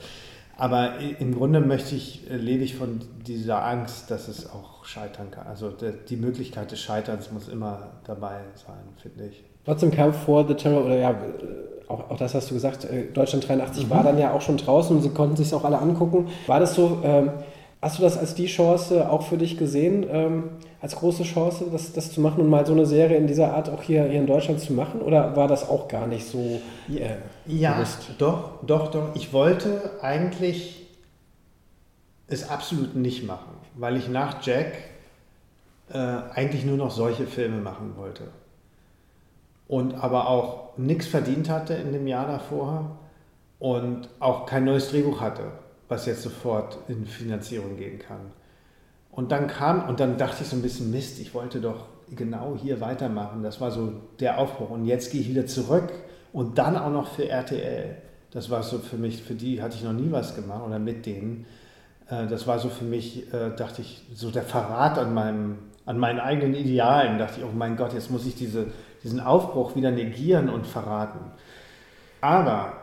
Aber 0.56 0.94
im 1.18 1.34
Grunde 1.34 1.60
möchte 1.60 1.94
ich, 1.94 2.30
äh, 2.30 2.36
lebe 2.36 2.64
ich 2.64 2.76
von 2.76 3.00
dieser 3.26 3.64
Angst, 3.64 4.10
dass 4.10 4.28
es 4.28 4.50
auch 4.50 4.84
scheitern 4.84 5.30
kann. 5.30 5.46
Also 5.46 5.70
die 6.08 6.16
Möglichkeit 6.16 6.70
des 6.70 6.80
Scheiterns 6.80 7.30
muss 7.30 7.48
immer 7.48 7.90
dabei 8.04 8.40
sein, 8.54 8.76
finde 9.02 9.26
ich. 9.26 9.44
Trotzdem 9.64 9.90
kam 9.90 10.14
vor 10.14 10.46
The 10.46 10.54
Terror, 10.54 10.86
oder 10.86 10.96
ja, 10.96 11.10
äh, 11.10 11.14
auch, 11.88 12.10
auch 12.10 12.16
das 12.16 12.34
hast 12.34 12.50
du 12.50 12.54
gesagt, 12.54 12.84
äh, 12.84 13.06
Deutschland 13.12 13.46
83 13.48 13.84
mhm. 13.84 13.90
war 13.90 14.02
dann 14.02 14.18
ja 14.18 14.32
auch 14.32 14.40
schon 14.40 14.56
draußen 14.56 14.96
und 14.96 15.02
sie 15.02 15.10
konnten 15.10 15.36
sich 15.36 15.52
auch 15.52 15.64
alle 15.64 15.78
angucken. 15.78 16.28
War 16.46 16.60
das 16.60 16.74
so, 16.74 17.00
ähm, 17.02 17.30
hast 17.82 17.98
du 17.98 18.02
das 18.02 18.16
als 18.16 18.34
die 18.34 18.46
Chance 18.46 19.10
auch 19.10 19.22
für 19.22 19.36
dich 19.36 19.58
gesehen? 19.58 20.06
Ähm, 20.08 20.44
als 20.86 20.94
große 20.94 21.24
Chance, 21.24 21.66
das, 21.72 21.92
das 21.94 22.12
zu 22.12 22.20
machen 22.20 22.40
und 22.40 22.48
mal 22.48 22.64
so 22.64 22.72
eine 22.72 22.86
Serie 22.86 23.16
in 23.16 23.26
dieser 23.26 23.52
Art 23.54 23.68
auch 23.68 23.82
hier, 23.82 24.04
hier 24.04 24.20
in 24.20 24.26
Deutschland 24.28 24.60
zu 24.60 24.72
machen? 24.72 25.00
Oder 25.00 25.34
war 25.34 25.48
das 25.48 25.68
auch 25.68 25.88
gar 25.88 26.06
nicht 26.06 26.24
so 26.24 26.60
äh, 26.88 27.16
Ja, 27.44 27.72
bewusst? 27.72 28.10
doch, 28.18 28.64
doch, 28.64 28.92
doch. 28.92 29.16
Ich 29.16 29.32
wollte 29.32 29.98
eigentlich 30.00 30.86
es 32.28 32.48
absolut 32.48 32.94
nicht 32.94 33.24
machen, 33.26 33.50
weil 33.74 33.96
ich 33.96 34.08
nach 34.08 34.46
Jack 34.46 34.74
äh, 35.92 35.98
eigentlich 35.98 36.64
nur 36.64 36.76
noch 36.76 36.92
solche 36.92 37.26
Filme 37.26 37.56
machen 37.56 37.94
wollte. 37.96 38.28
Und 39.66 39.94
aber 39.94 40.28
auch 40.28 40.76
nichts 40.76 41.08
verdient 41.08 41.50
hatte 41.50 41.74
in 41.74 41.92
dem 41.92 42.06
Jahr 42.06 42.28
davor 42.28 42.96
und 43.58 44.08
auch 44.20 44.46
kein 44.46 44.64
neues 44.64 44.90
Drehbuch 44.90 45.20
hatte, 45.20 45.50
was 45.88 46.06
jetzt 46.06 46.22
sofort 46.22 46.78
in 46.86 47.06
Finanzierung 47.06 47.76
gehen 47.76 47.98
kann. 47.98 48.30
Und 49.16 49.32
dann 49.32 49.46
kam, 49.46 49.88
und 49.88 49.98
dann 49.98 50.18
dachte 50.18 50.42
ich 50.42 50.48
so 50.48 50.56
ein 50.56 50.62
bisschen, 50.62 50.90
Mist, 50.90 51.18
ich 51.18 51.32
wollte 51.32 51.58
doch 51.60 51.86
genau 52.14 52.54
hier 52.60 52.82
weitermachen. 52.82 53.42
Das 53.42 53.62
war 53.62 53.70
so 53.70 53.94
der 54.20 54.38
Aufbruch. 54.38 54.68
Und 54.68 54.84
jetzt 54.84 55.10
gehe 55.10 55.22
ich 55.22 55.30
wieder 55.30 55.46
zurück 55.46 55.90
und 56.34 56.58
dann 56.58 56.76
auch 56.76 56.90
noch 56.90 57.08
für 57.08 57.26
RTL. 57.26 57.96
Das 58.30 58.50
war 58.50 58.62
so 58.62 58.78
für 58.78 58.98
mich, 58.98 59.22
für 59.22 59.32
die 59.32 59.62
hatte 59.62 59.74
ich 59.74 59.84
noch 59.84 59.94
nie 59.94 60.12
was 60.12 60.36
gemacht 60.36 60.62
oder 60.66 60.78
mit 60.78 61.06
denen. 61.06 61.46
Äh, 62.10 62.26
das 62.26 62.46
war 62.46 62.58
so 62.58 62.68
für 62.68 62.84
mich, 62.84 63.32
äh, 63.32 63.56
dachte 63.56 63.80
ich, 63.80 64.06
so 64.14 64.30
der 64.30 64.42
Verrat 64.42 64.98
an, 64.98 65.14
meinem, 65.14 65.58
an 65.86 65.98
meinen 65.98 66.20
eigenen 66.20 66.54
Idealen. 66.54 67.18
Dachte 67.18 67.40
ich, 67.40 67.46
oh 67.46 67.56
mein 67.56 67.78
Gott, 67.78 67.94
jetzt 67.94 68.10
muss 68.10 68.26
ich 68.26 68.34
diese, 68.34 68.66
diesen 69.02 69.20
Aufbruch 69.20 69.74
wieder 69.74 69.92
negieren 69.92 70.50
und 70.50 70.66
verraten. 70.66 71.20
Aber 72.20 72.74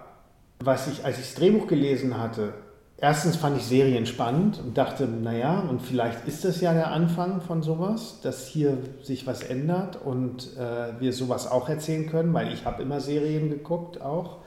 was 0.60 0.88
ich, 0.88 1.06
als 1.06 1.20
ich 1.20 1.26
das 1.26 1.36
Drehbuch 1.36 1.68
gelesen 1.68 2.18
hatte, 2.18 2.56
erstens 3.04 3.36
fand 3.36 3.58
ich 3.58 3.66
Serien 3.66 4.06
spannend 4.06 4.60
und 4.60 4.78
dachte, 4.78 5.06
naja, 5.06 5.60
und 5.60 5.82
vielleicht 5.82 6.26
ist 6.26 6.46
das 6.46 6.62
ja 6.62 6.74
der 6.74 6.92
Anfang 6.92 7.42
von 7.42 7.62
sowas, 7.62 8.22
dass 8.24 8.48
hier 8.48 8.78
sich 9.02 9.28
was 9.28 9.44
ändert 9.44 10.00
und 10.02 10.56
äh, 10.56 11.02
wir 11.02 11.12
sowas 11.12 11.52
auch 11.52 11.68
erzählen 11.68 12.10
können, 12.10 12.34
weil 12.34 12.54
ich 12.54 12.64
habe 12.64 12.82
immer 12.82 13.02
Serien 13.02 13.50
geguckt 13.50 14.02
auch, 14.02 14.38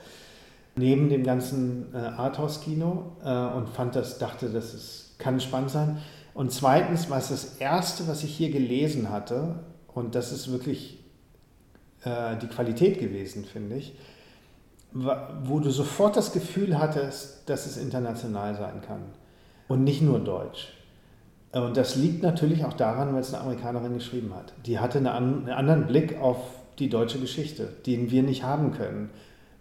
neben 0.75 1.07
dem 1.09 1.23
ganzen 1.23 1.93
äh, 1.93 1.97
Arthouse-Kino 1.97 3.11
äh, 3.23 3.55
und 3.55 3.69
fand 3.69 3.95
das, 3.95 4.17
dachte, 4.17 4.49
das 4.49 4.73
ist, 4.73 5.19
kann 5.19 5.39
spannend 5.39 5.69
sein. 5.69 5.97
Und 6.33 6.51
zweitens 6.51 7.11
war 7.11 7.19
es 7.19 7.29
das 7.29 7.57
Erste, 7.57 8.07
was 8.07 8.23
ich 8.23 8.35
hier 8.35 8.49
gelesen 8.49 9.11
hatte, 9.11 9.59
und 9.93 10.15
das 10.15 10.31
ist 10.31 10.51
wirklich 10.51 10.97
äh, 12.03 12.35
die 12.41 12.47
Qualität 12.47 12.99
gewesen, 12.99 13.45
finde 13.45 13.75
ich, 13.75 13.93
wo 14.93 15.59
du 15.59 15.69
sofort 15.69 16.15
das 16.15 16.31
Gefühl 16.31 16.79
hattest, 16.79 17.49
dass 17.49 17.65
es 17.65 17.77
international 17.77 18.55
sein 18.55 18.81
kann 18.85 19.01
und 19.67 19.83
nicht 19.83 20.01
nur 20.01 20.19
deutsch. 20.19 20.73
Und 21.51 21.77
das 21.77 21.95
liegt 21.95 22.23
natürlich 22.23 22.65
auch 22.65 22.73
daran, 22.73 23.13
weil 23.13 23.21
es 23.21 23.33
eine 23.33 23.43
Amerikanerin 23.43 23.93
geschrieben 23.93 24.33
hat. 24.35 24.53
Die 24.65 24.79
hatte 24.79 24.99
einen 24.99 25.49
anderen 25.49 25.87
Blick 25.87 26.19
auf 26.19 26.37
die 26.79 26.89
deutsche 26.89 27.19
Geschichte, 27.19 27.67
den 27.85 28.11
wir 28.11 28.23
nicht 28.23 28.43
haben 28.43 28.71
können. 28.71 29.09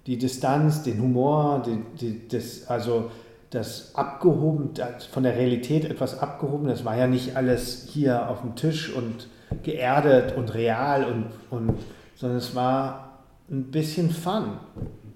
Die 0.06 0.18
Distanz, 0.18 0.82
den 0.82 1.00
Humor, 1.00 1.62
die, 1.64 1.78
die, 1.98 2.28
das, 2.28 2.66
also 2.68 3.10
das 3.50 3.94
abgehoben, 3.94 4.70
von 5.10 5.22
der 5.22 5.36
Realität 5.36 5.84
etwas 5.84 6.18
abgehoben. 6.18 6.68
Das 6.68 6.84
war 6.84 6.96
ja 6.96 7.06
nicht 7.06 7.36
alles 7.36 7.88
hier 7.92 8.28
auf 8.28 8.42
dem 8.42 8.54
Tisch 8.54 8.92
und 8.92 9.28
geerdet 9.62 10.36
und 10.36 10.54
real 10.54 11.04
und, 11.04 11.26
und 11.50 11.78
sondern 12.16 12.38
es 12.38 12.54
war 12.54 13.22
ein 13.50 13.70
bisschen 13.70 14.10
Fun, 14.10 14.58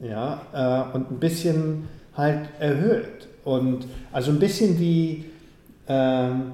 ja, 0.00 0.42
äh, 0.52 0.96
und 0.96 1.10
ein 1.10 1.20
bisschen 1.20 1.88
halt 2.16 2.48
erhöht 2.58 3.28
und 3.44 3.86
also 4.12 4.30
ein 4.30 4.38
bisschen 4.38 4.78
wie 4.78 5.26
ähm, 5.88 6.52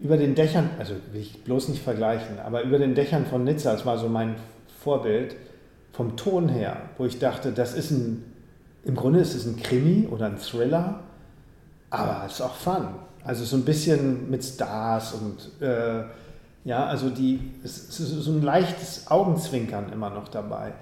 über 0.00 0.16
den 0.16 0.34
Dächern, 0.34 0.70
also 0.78 0.94
will 1.12 1.20
ich 1.20 1.42
bloß 1.44 1.68
nicht 1.68 1.82
vergleichen, 1.82 2.38
aber 2.44 2.62
über 2.62 2.78
den 2.78 2.94
Dächern 2.94 3.26
von 3.26 3.44
Nizza, 3.44 3.72
das 3.72 3.86
war 3.86 3.98
so 3.98 4.08
mein 4.08 4.34
Vorbild 4.80 5.36
vom 5.92 6.16
Ton 6.16 6.48
her, 6.48 6.76
wo 6.98 7.06
ich 7.06 7.18
dachte, 7.18 7.52
das 7.52 7.74
ist 7.74 7.90
ein, 7.90 8.24
im 8.84 8.94
Grunde 8.94 9.20
ist 9.20 9.34
es 9.34 9.46
ein 9.46 9.56
Krimi 9.56 10.06
oder 10.10 10.26
ein 10.26 10.38
Thriller, 10.38 11.00
aber 11.90 12.24
es 12.26 12.34
ist 12.34 12.40
auch 12.42 12.54
Fun. 12.54 12.88
Also 13.24 13.44
so 13.44 13.56
ein 13.56 13.64
bisschen 13.64 14.30
mit 14.30 14.44
Stars 14.44 15.14
und 15.14 15.62
äh, 15.62 16.04
ja, 16.64 16.86
also 16.86 17.10
die, 17.10 17.40
es, 17.64 17.78
ist 17.78 17.98
so 17.98 18.30
ein 18.30 18.42
leichtes 18.42 19.10
Augenzwinkern 19.10 19.92
immer 19.92 20.10
noch 20.10 20.28
dabei. 20.28 20.72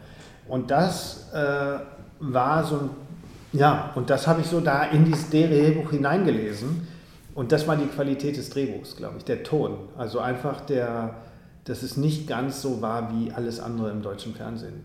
Und 0.49 0.71
das 0.71 1.31
äh, 1.33 1.79
war 2.21 2.65
so 2.65 2.77
ein, 2.77 2.91
ja, 3.53 3.93
und 3.95 4.11
das 4.11 4.27
habe 4.27 4.41
ich 4.41 4.47
so 4.47 4.61
da 4.61 4.85
in 4.85 5.05
dieses 5.05 5.31
Drehbuch 5.31 5.91
hineingelesen. 5.91 6.87
Und 7.35 7.51
das 7.51 7.67
war 7.67 7.77
die 7.77 7.87
Qualität 7.87 8.37
des 8.37 8.51
Drehbuchs, 8.51 8.97
glaube 8.97 9.17
ich, 9.19 9.25
der 9.25 9.43
Ton. 9.43 9.77
Also 9.99 10.21
einfach 10.21 10.61
der, 10.61 11.17
dass 11.65 11.83
es 11.83 11.97
nicht 11.97 12.29
ganz 12.29 12.63
so 12.63 12.81
war 12.81 13.13
wie 13.13 13.33
alles 13.33 13.61
andere 13.61 13.91
im 13.91 14.03
deutschen 14.03 14.35
Fernsehen. 14.35 14.85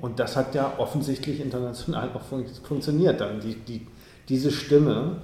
Und 0.00 0.18
das 0.18 0.36
hat 0.36 0.54
ja 0.54 0.72
offensichtlich 0.78 1.40
international 1.40 2.10
auch 2.14 2.22
fun 2.22 2.44
funktioniert 2.64 3.20
dann. 3.20 3.40
Die, 3.40 3.54
die, 3.54 3.86
diese 4.28 4.50
Stimme 4.50 5.18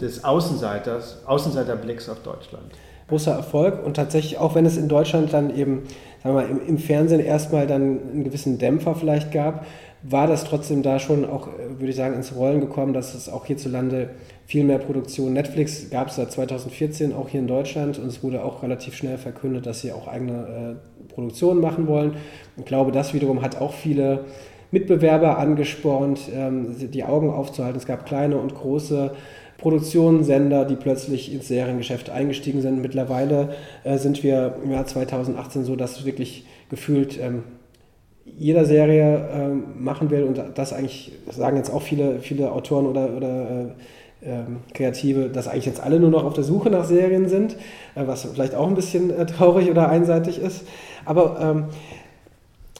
des 0.00 0.24
Außenseiters, 0.24 1.26
Außenseiterblicks 1.26 2.08
auf 2.08 2.20
Deutschland. 2.22 2.64
Großer 3.08 3.32
Erfolg 3.32 3.84
und 3.84 3.94
tatsächlich, 3.94 4.38
auch 4.38 4.54
wenn 4.54 4.66
es 4.66 4.76
in 4.76 4.88
Deutschland 4.88 5.32
dann 5.32 5.56
eben, 5.56 5.84
sagen 6.22 6.34
wir 6.36 6.42
mal, 6.42 6.48
im, 6.48 6.66
im 6.66 6.78
Fernsehen 6.78 7.20
erstmal 7.20 7.66
dann 7.66 7.82
einen 7.82 8.24
gewissen 8.24 8.58
Dämpfer 8.58 8.94
vielleicht 8.94 9.32
gab, 9.32 9.64
war 10.08 10.26
das 10.26 10.44
trotzdem 10.44 10.82
da 10.82 10.98
schon 10.98 11.24
auch, 11.24 11.48
würde 11.56 11.88
ich 11.88 11.96
sagen, 11.96 12.14
ins 12.14 12.34
Rollen 12.34 12.60
gekommen, 12.60 12.92
dass 12.92 13.14
es 13.14 13.28
auch 13.28 13.46
hierzulande 13.46 14.10
viel 14.46 14.62
mehr 14.62 14.78
Produktion. 14.78 15.32
Netflix 15.32 15.90
gab 15.90 16.08
es 16.08 16.16
seit 16.16 16.30
2014 16.30 17.12
auch 17.12 17.28
hier 17.28 17.40
in 17.40 17.48
Deutschland 17.48 17.98
und 17.98 18.06
es 18.06 18.22
wurde 18.22 18.44
auch 18.44 18.62
relativ 18.62 18.94
schnell 18.94 19.18
verkündet, 19.18 19.66
dass 19.66 19.80
sie 19.80 19.92
auch 19.92 20.06
eigene 20.06 20.76
äh, 20.78 21.12
Produktionen 21.12 21.60
machen 21.60 21.88
wollen. 21.88 22.14
Ich 22.56 22.64
glaube, 22.64 22.92
das 22.92 23.14
wiederum 23.14 23.42
hat 23.42 23.60
auch 23.60 23.72
viele 23.72 24.24
Mitbewerber 24.70 25.38
angespornt, 25.38 26.20
ähm, 26.32 26.76
die 26.78 27.04
Augen 27.04 27.30
aufzuhalten. 27.30 27.78
Es 27.78 27.86
gab 27.86 28.06
kleine 28.06 28.36
und 28.36 28.54
große 28.54 29.12
Produktionssender, 29.58 30.64
die 30.66 30.76
plötzlich 30.76 31.32
ins 31.32 31.48
Seriengeschäft 31.48 32.10
eingestiegen 32.10 32.60
sind. 32.60 32.80
Mittlerweile 32.80 33.54
äh, 33.84 33.98
sind 33.98 34.22
wir 34.22 34.56
im 34.62 34.70
Jahr 34.70 34.86
2018 34.86 35.64
so, 35.64 35.74
dass 35.74 36.04
wirklich 36.04 36.44
gefühlt 36.68 37.18
ähm, 37.20 37.42
jeder 38.38 38.64
Serie 38.64 39.28
ähm, 39.32 39.62
machen 39.78 40.10
will 40.10 40.24
und 40.24 40.40
das 40.54 40.72
eigentlich, 40.72 41.12
sagen 41.30 41.56
jetzt 41.56 41.72
auch 41.72 41.82
viele, 41.82 42.20
viele 42.20 42.52
Autoren 42.52 42.86
oder, 42.86 43.16
oder 43.16 43.50
äh, 43.50 43.64
ähm, 44.22 44.58
Kreative, 44.74 45.28
dass 45.28 45.48
eigentlich 45.48 45.66
jetzt 45.66 45.80
alle 45.80 46.00
nur 46.00 46.10
noch 46.10 46.24
auf 46.24 46.34
der 46.34 46.44
Suche 46.44 46.70
nach 46.70 46.84
Serien 46.84 47.28
sind, 47.28 47.54
äh, 47.94 48.06
was 48.06 48.24
vielleicht 48.24 48.54
auch 48.54 48.66
ein 48.66 48.74
bisschen 48.74 49.10
äh, 49.10 49.26
traurig 49.26 49.70
oder 49.70 49.88
einseitig 49.88 50.40
ist. 50.40 50.66
Aber 51.04 51.38
ähm, 51.40 51.64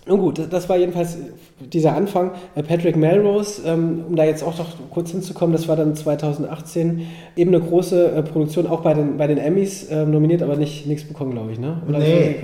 nun 0.08 0.20
gut, 0.20 0.52
das 0.52 0.68
war 0.68 0.76
jedenfalls 0.76 1.18
dieser 1.58 1.94
Anfang. 1.94 2.30
Äh, 2.54 2.62
Patrick 2.62 2.96
Melrose, 2.96 3.62
ähm, 3.66 4.04
um 4.06 4.14
da 4.14 4.24
jetzt 4.24 4.44
auch 4.44 4.56
noch 4.56 4.68
kurz 4.90 5.10
hinzukommen, 5.10 5.52
das 5.52 5.66
war 5.66 5.74
dann 5.74 5.96
2018 5.96 7.08
eben 7.34 7.52
eine 7.52 7.64
große 7.64 8.12
äh, 8.12 8.22
Produktion, 8.22 8.68
auch 8.68 8.82
bei 8.82 8.94
den, 8.94 9.16
bei 9.16 9.26
den 9.26 9.38
Emmys 9.38 9.88
äh, 9.88 10.06
nominiert, 10.06 10.42
aber 10.42 10.56
nicht 10.56 10.86
nichts 10.86 11.08
bekommen, 11.08 11.32
glaube 11.32 11.50
ich. 11.50 11.58
Ne? 11.58 11.82
Oder 11.88 11.98
nee. 11.98 12.36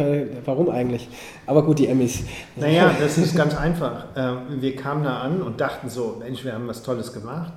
Warum 0.44 0.70
eigentlich? 0.70 1.08
Aber 1.46 1.64
gut, 1.64 1.78
die 1.78 1.86
Emmys. 1.86 2.24
Naja, 2.56 2.96
das 2.98 3.16
ist 3.16 3.36
ganz 3.36 3.56
einfach. 3.56 4.06
Ähm, 4.16 4.60
wir 4.60 4.74
kamen 4.74 5.04
da 5.04 5.20
an 5.20 5.40
und 5.40 5.60
dachten 5.60 5.88
so, 5.88 6.16
Mensch, 6.18 6.44
wir 6.44 6.54
haben 6.54 6.66
was 6.66 6.82
Tolles 6.82 7.12
gemacht. 7.12 7.52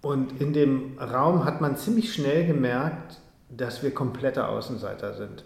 Und 0.00 0.40
in 0.40 0.54
dem 0.54 0.96
Raum 0.98 1.44
hat 1.44 1.60
man 1.60 1.76
ziemlich 1.76 2.14
schnell 2.14 2.46
gemerkt, 2.46 3.18
dass 3.54 3.82
wir 3.82 3.90
komplette 3.92 4.48
Außenseiter 4.48 5.14
sind. 5.14 5.44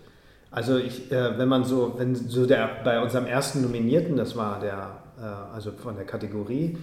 Also 0.52 0.76
ich, 0.76 1.10
äh, 1.10 1.38
wenn 1.38 1.48
man 1.48 1.64
so, 1.64 1.94
wenn 1.96 2.14
so 2.14 2.44
der 2.44 2.68
bei 2.84 3.02
unserem 3.02 3.26
ersten 3.26 3.62
Nominierten, 3.62 4.16
das 4.16 4.36
war 4.36 4.60
der, 4.60 4.98
äh, 5.18 5.54
also 5.54 5.72
von 5.72 5.96
der 5.96 6.04
Kategorie, 6.04 6.76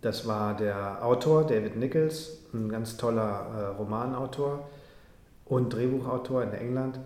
das 0.00 0.26
war 0.28 0.56
der 0.56 1.04
Autor 1.04 1.44
David 1.44 1.76
Nichols, 1.76 2.38
ein 2.54 2.68
ganz 2.68 2.96
toller 2.96 3.46
äh, 3.56 3.76
Romanautor 3.76 4.68
und 5.44 5.74
Drehbuchautor 5.74 6.44
in 6.44 6.52
England. 6.52 7.00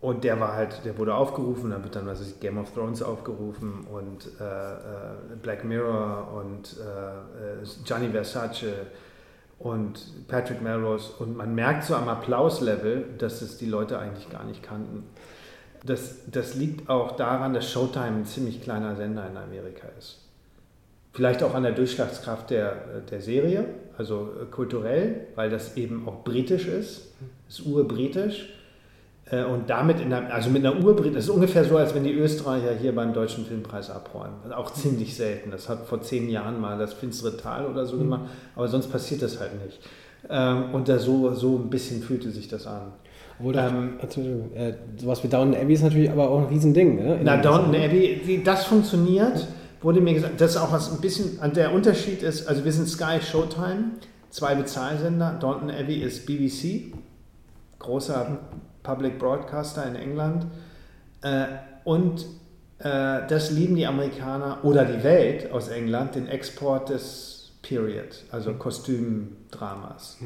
Und 0.00 0.24
der 0.24 0.40
war 0.40 0.54
halt, 0.54 0.84
der 0.84 0.96
wurde 0.96 1.14
aufgerufen, 1.14 1.70
dann 1.70 1.84
wird 1.84 1.94
dann, 1.94 2.06
was 2.06 2.20
ist 2.20 2.40
Game 2.40 2.58
of 2.58 2.72
Thrones 2.72 3.02
aufgerufen 3.02 3.86
und 3.92 4.28
äh, 4.40 4.72
äh, 4.72 5.36
Black 5.42 5.62
Mirror 5.62 6.32
und 6.34 6.76
äh, 6.80 7.60
äh, 7.62 7.66
Gianni 7.84 8.08
Versace 8.08 8.86
und 9.62 10.28
Patrick 10.28 10.60
Melrose. 10.62 11.12
Und 11.18 11.36
man 11.36 11.54
merkt 11.54 11.84
so 11.84 11.94
am 11.94 12.08
Applauslevel, 12.08 13.04
dass 13.18 13.42
es 13.42 13.58
die 13.58 13.66
Leute 13.66 13.98
eigentlich 13.98 14.28
gar 14.30 14.44
nicht 14.44 14.62
kannten. 14.62 15.04
Das, 15.84 16.30
das 16.30 16.54
liegt 16.54 16.88
auch 16.88 17.16
daran, 17.16 17.54
dass 17.54 17.70
Showtime 17.70 18.18
ein 18.18 18.24
ziemlich 18.24 18.62
kleiner 18.62 18.96
Sender 18.96 19.28
in 19.28 19.36
Amerika 19.36 19.88
ist. 19.98 20.20
Vielleicht 21.12 21.42
auch 21.42 21.54
an 21.54 21.62
der 21.62 21.72
Durchschlagskraft 21.72 22.50
der, 22.50 23.00
der 23.10 23.20
Serie, 23.20 23.66
also 23.98 24.32
kulturell, 24.50 25.26
weil 25.34 25.50
das 25.50 25.76
eben 25.76 26.08
auch 26.08 26.24
britisch 26.24 26.66
ist, 26.66 27.12
ist 27.48 27.66
urbritisch 27.66 28.48
und 29.40 29.70
damit 29.70 30.00
in 30.00 30.10
der, 30.10 30.32
also 30.32 30.50
mit 30.50 30.64
einer 30.64 30.82
Urbrit, 30.84 31.14
das 31.16 31.24
ist 31.24 31.30
ungefähr 31.30 31.64
so, 31.64 31.78
als 31.78 31.94
wenn 31.94 32.04
die 32.04 32.12
Österreicher 32.12 32.74
hier 32.74 32.94
beim 32.94 33.14
Deutschen 33.14 33.46
Filmpreis 33.46 33.88
abräumen. 33.88 34.52
Auch 34.54 34.72
ziemlich 34.72 35.16
selten. 35.16 35.50
Das 35.50 35.68
hat 35.68 35.86
vor 35.86 36.02
zehn 36.02 36.28
Jahren 36.28 36.60
mal 36.60 36.78
das 36.78 36.92
Finstere 36.92 37.36
Tal 37.36 37.66
oder 37.66 37.86
so 37.86 37.96
mhm. 37.96 38.00
gemacht, 38.00 38.22
aber 38.54 38.68
sonst 38.68 38.88
passiert 38.92 39.22
das 39.22 39.40
halt 39.40 39.52
nicht. 39.64 39.80
Ähm, 40.28 40.74
und 40.74 40.88
da 40.88 40.98
so, 40.98 41.32
so 41.32 41.56
ein 41.56 41.70
bisschen 41.70 42.02
fühlte 42.02 42.30
sich 42.30 42.48
das 42.48 42.66
an. 42.66 42.92
Obwohl 43.38 43.56
ähm, 43.56 43.98
äh, 44.54 44.74
sowas 44.96 45.24
wie 45.24 45.28
Downton 45.28 45.60
Abbey 45.60 45.74
ist 45.74 45.82
natürlich 45.82 46.10
aber 46.10 46.30
auch 46.30 46.40
ein 46.40 46.46
Riesending. 46.46 46.96
Ne? 46.96 47.20
Na, 47.22 47.38
Downton 47.38 47.74
Abbey, 47.74 48.20
wie 48.24 48.42
das 48.42 48.64
funktioniert, 48.64 49.48
wurde 49.80 50.00
mir 50.00 50.14
gesagt, 50.14 50.40
das 50.40 50.52
ist 50.52 50.56
auch 50.58 50.72
was 50.72 50.92
ein 50.92 51.00
bisschen, 51.00 51.38
der 51.54 51.72
Unterschied 51.72 52.22
ist, 52.22 52.46
also 52.46 52.64
wir 52.64 52.72
sind 52.72 52.88
Sky 52.88 53.18
Showtime, 53.20 53.92
zwei 54.30 54.54
Bezahlsender, 54.54 55.38
Downton 55.40 55.70
Abbey 55.70 55.96
ist 55.96 56.26
BBC, 56.26 56.92
großer 57.78 58.38
Public 58.82 59.18
Broadcaster 59.18 59.86
in 59.86 59.96
England. 59.96 60.46
Äh, 61.22 61.46
und 61.84 62.26
äh, 62.78 63.26
das 63.28 63.50
lieben 63.50 63.76
die 63.76 63.86
Amerikaner 63.86 64.58
oder 64.62 64.84
die 64.84 65.02
Welt 65.02 65.52
aus 65.52 65.68
England, 65.68 66.14
den 66.14 66.26
Export 66.26 66.88
des 66.88 67.52
Period, 67.62 68.24
also 68.30 68.54
Kostümdramas. 68.54 70.18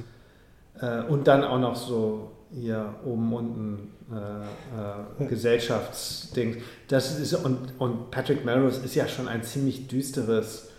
Äh, 0.80 1.02
und 1.02 1.26
dann 1.26 1.44
auch 1.44 1.58
noch 1.58 1.76
so 1.76 2.32
hier 2.52 2.94
oben 3.04 3.32
unten 3.32 3.92
äh, 4.12 5.24
äh, 5.24 5.26
Gesellschaftsding. 5.26 6.62
Das 6.88 7.18
ist, 7.18 7.34
und, 7.34 7.74
und 7.78 8.10
Patrick 8.10 8.44
Melrose 8.44 8.84
ist 8.84 8.94
ja 8.94 9.08
schon 9.08 9.28
ein 9.28 9.42
ziemlich 9.42 9.88
düsteres 9.88 10.70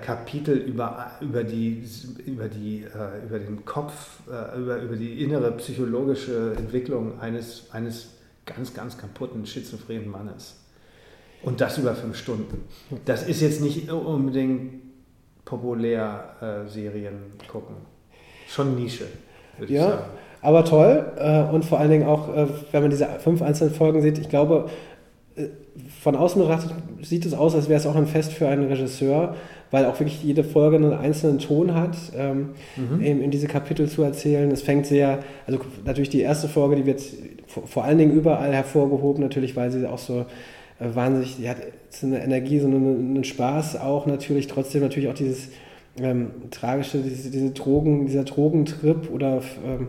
Kapitel 0.00 0.56
über, 0.56 1.10
über, 1.20 1.42
die, 1.42 1.82
über, 2.26 2.48
die, 2.48 2.84
äh, 2.84 3.26
über 3.26 3.40
den 3.40 3.64
Kopf, 3.64 4.20
äh, 4.30 4.56
über, 4.56 4.76
über 4.80 4.94
die 4.94 5.22
innere 5.22 5.50
psychologische 5.52 6.54
Entwicklung 6.56 7.18
eines, 7.20 7.68
eines 7.72 8.10
ganz, 8.46 8.72
ganz 8.72 8.96
kaputten, 8.96 9.44
schizophrenen 9.46 10.08
Mannes. 10.08 10.60
Und 11.42 11.60
das 11.60 11.76
über 11.78 11.94
fünf 11.94 12.16
Stunden. 12.16 12.62
Das 13.04 13.26
ist 13.26 13.40
jetzt 13.40 13.60
nicht 13.60 13.90
unbedingt 13.90 14.80
populär 15.44 16.36
äh, 16.40 16.70
Serien 16.70 17.32
gucken. 17.48 17.74
Schon 18.48 18.76
Nische, 18.76 19.06
würde 19.58 19.72
ja, 19.72 19.80
ich 19.80 19.90
sagen. 19.90 20.04
Aber 20.40 20.64
toll. 20.64 21.12
Äh, 21.16 21.42
und 21.52 21.64
vor 21.64 21.80
allen 21.80 21.90
Dingen 21.90 22.06
auch, 22.06 22.34
äh, 22.34 22.46
wenn 22.70 22.82
man 22.82 22.90
diese 22.90 23.06
fünf 23.18 23.42
einzelnen 23.42 23.74
Folgen 23.74 24.00
sieht, 24.02 24.18
ich 24.18 24.28
glaube, 24.28 24.70
von 26.00 26.16
außen 26.16 26.40
betrachtet 26.40 26.72
sieht 27.02 27.26
es 27.26 27.34
aus, 27.34 27.54
als 27.54 27.68
wäre 27.68 27.80
es 27.80 27.86
auch 27.86 27.96
ein 27.96 28.06
Fest 28.06 28.32
für 28.32 28.48
einen 28.48 28.68
Regisseur, 28.68 29.34
weil 29.74 29.86
auch 29.86 29.98
wirklich 29.98 30.22
jede 30.22 30.44
Folge 30.44 30.76
einen 30.76 30.92
einzelnen 30.92 31.40
Ton 31.40 31.74
hat, 31.74 31.96
ähm, 32.16 32.50
mhm. 32.76 33.02
eben 33.02 33.20
in 33.22 33.32
diese 33.32 33.48
Kapitel 33.48 33.88
zu 33.88 34.04
erzählen. 34.04 34.48
Es 34.52 34.62
fängt 34.62 34.86
sehr, 34.86 35.18
also 35.48 35.58
natürlich 35.84 36.10
die 36.10 36.20
erste 36.20 36.46
Folge, 36.46 36.76
die 36.76 36.86
wird 36.86 37.02
vor 37.48 37.82
allen 37.82 37.98
Dingen 37.98 38.12
überall 38.12 38.52
hervorgehoben, 38.52 39.20
natürlich, 39.20 39.56
weil 39.56 39.72
sie 39.72 39.84
auch 39.84 39.98
so 39.98 40.26
äh, 40.78 40.94
wahnsinnig, 40.94 41.38
die 41.38 41.48
hat 41.48 41.56
so 41.90 42.06
eine 42.06 42.22
Energie, 42.22 42.60
so 42.60 42.68
einen, 42.68 43.16
einen 43.16 43.24
Spaß 43.24 43.80
auch 43.80 44.06
natürlich, 44.06 44.46
trotzdem 44.46 44.80
natürlich 44.82 45.08
auch 45.08 45.14
dieses 45.14 45.48
ähm, 46.00 46.30
tragische, 46.52 46.98
diese, 46.98 47.32
diese 47.32 47.50
Drogen, 47.50 48.06
dieser 48.06 48.22
Drogentrip 48.22 49.10
oder 49.12 49.42
ähm, 49.66 49.88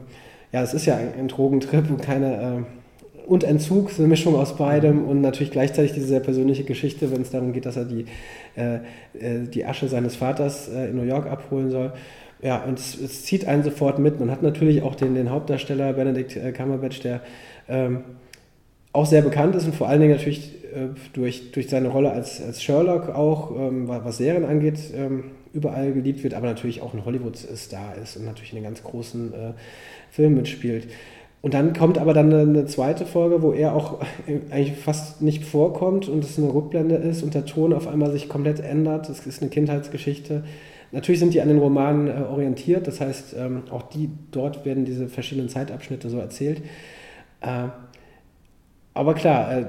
ja, 0.51 0.63
es 0.63 0.73
ist 0.73 0.87
ja 0.87 0.95
ein, 0.95 1.09
ein 1.15 1.27
Drogentrip 1.27 1.91
und 1.91 2.01
keine 2.01 2.33
äh, 2.33 2.63
und 3.25 3.43
Entzug, 3.43 3.91
so 3.91 4.01
eine 4.01 4.09
Mischung 4.09 4.35
aus 4.35 4.55
beidem 4.55 5.05
und 5.05 5.21
natürlich 5.21 5.51
gleichzeitig 5.51 5.93
diese 5.93 6.07
sehr 6.07 6.19
persönliche 6.19 6.63
Geschichte, 6.63 7.11
wenn 7.11 7.21
es 7.21 7.31
darum 7.31 7.53
geht, 7.53 7.65
dass 7.65 7.77
er 7.77 7.85
die, 7.85 8.05
äh, 8.55 8.75
äh, 9.19 9.47
die 9.47 9.65
Asche 9.65 9.87
seines 9.87 10.15
Vaters 10.15 10.69
äh, 10.69 10.89
in 10.89 10.97
New 10.97 11.03
York 11.03 11.27
abholen 11.27 11.71
soll. 11.71 11.93
ja, 12.41 12.63
und 12.63 12.79
es, 12.79 12.99
es, 12.99 13.25
zieht 13.25 13.47
einen 13.47 13.63
sofort 13.63 13.99
mit. 13.99 14.19
Man 14.19 14.29
hat 14.29 14.43
natürlich 14.43 14.83
auch 14.83 14.95
den, 14.95 15.15
den 15.15 15.31
Hauptdarsteller 15.31 15.93
Benedict 15.93 16.35
äh, 16.35 16.51
Cumberbatch, 16.51 16.99
der 17.01 17.21
ähm, 17.67 18.03
auch 18.93 19.05
sehr 19.05 19.21
bekannt 19.21 19.55
ist 19.55 19.65
und 19.65 19.75
vor 19.75 19.89
allen 19.89 20.01
Dingen 20.01 20.13
natürlich 20.13 20.53
äh, 20.65 20.89
durch, 21.13 21.51
durch 21.51 21.69
seine 21.69 21.89
Rolle 21.89 22.11
als, 22.11 22.41
als 22.41 22.61
Sherlock 22.61 23.09
auch, 23.09 23.51
ähm, 23.51 23.87
was 23.87 24.17
Serien 24.17 24.45
angeht, 24.45 24.79
ähm, 24.95 25.31
überall 25.53 25.91
geliebt 25.93 26.23
wird, 26.23 26.33
aber 26.33 26.47
natürlich 26.47 26.81
auch 26.81 26.93
ein 26.93 27.05
Hollywood-Star 27.05 27.95
ist 28.01 28.17
und 28.17 28.25
natürlich 28.25 28.51
in 28.51 28.57
den 28.57 28.65
ganz 28.65 28.83
großen 28.83 29.33
äh, 29.33 29.53
Filmen 30.11 30.35
mitspielt. 30.35 30.87
Und 31.45 31.53
dann 31.53 31.73
kommt 31.73 31.99
aber 31.99 32.15
dann 32.15 32.33
eine 32.33 32.65
zweite 32.65 33.05
Folge, 33.05 33.43
wo 33.43 33.51
er 33.51 33.75
auch 33.75 33.99
eigentlich 34.49 34.79
fast 34.79 35.21
nicht 35.21 35.45
vorkommt 35.45 36.09
und 36.09 36.23
es 36.23 36.39
eine 36.39 36.51
Rückblende 36.51 36.95
ist 36.95 37.21
und 37.21 37.35
der 37.35 37.45
Ton 37.45 37.71
auf 37.71 37.87
einmal 37.87 38.11
sich 38.11 38.27
komplett 38.27 38.61
ändert. 38.61 39.09
Das 39.09 39.27
ist 39.27 39.43
eine 39.43 39.51
Kindheitsgeschichte. 39.51 40.43
Natürlich 40.91 41.19
sind 41.19 41.35
die 41.35 41.41
an 41.41 41.47
den 41.49 41.59
Romanen 41.59 42.07
äh, 42.07 42.23
orientiert, 42.27 42.87
das 42.87 42.99
heißt, 42.99 43.35
ähm, 43.37 43.61
auch 43.69 43.83
die 43.83 44.09
dort 44.31 44.65
werden 44.65 44.85
diese 44.85 45.07
verschiedenen 45.07 45.47
Zeitabschnitte 45.47 46.09
so 46.09 46.17
erzählt. 46.17 46.63
Äh, 47.41 47.67
aber 48.95 49.13
klar, 49.13 49.55
äh, 49.55 49.65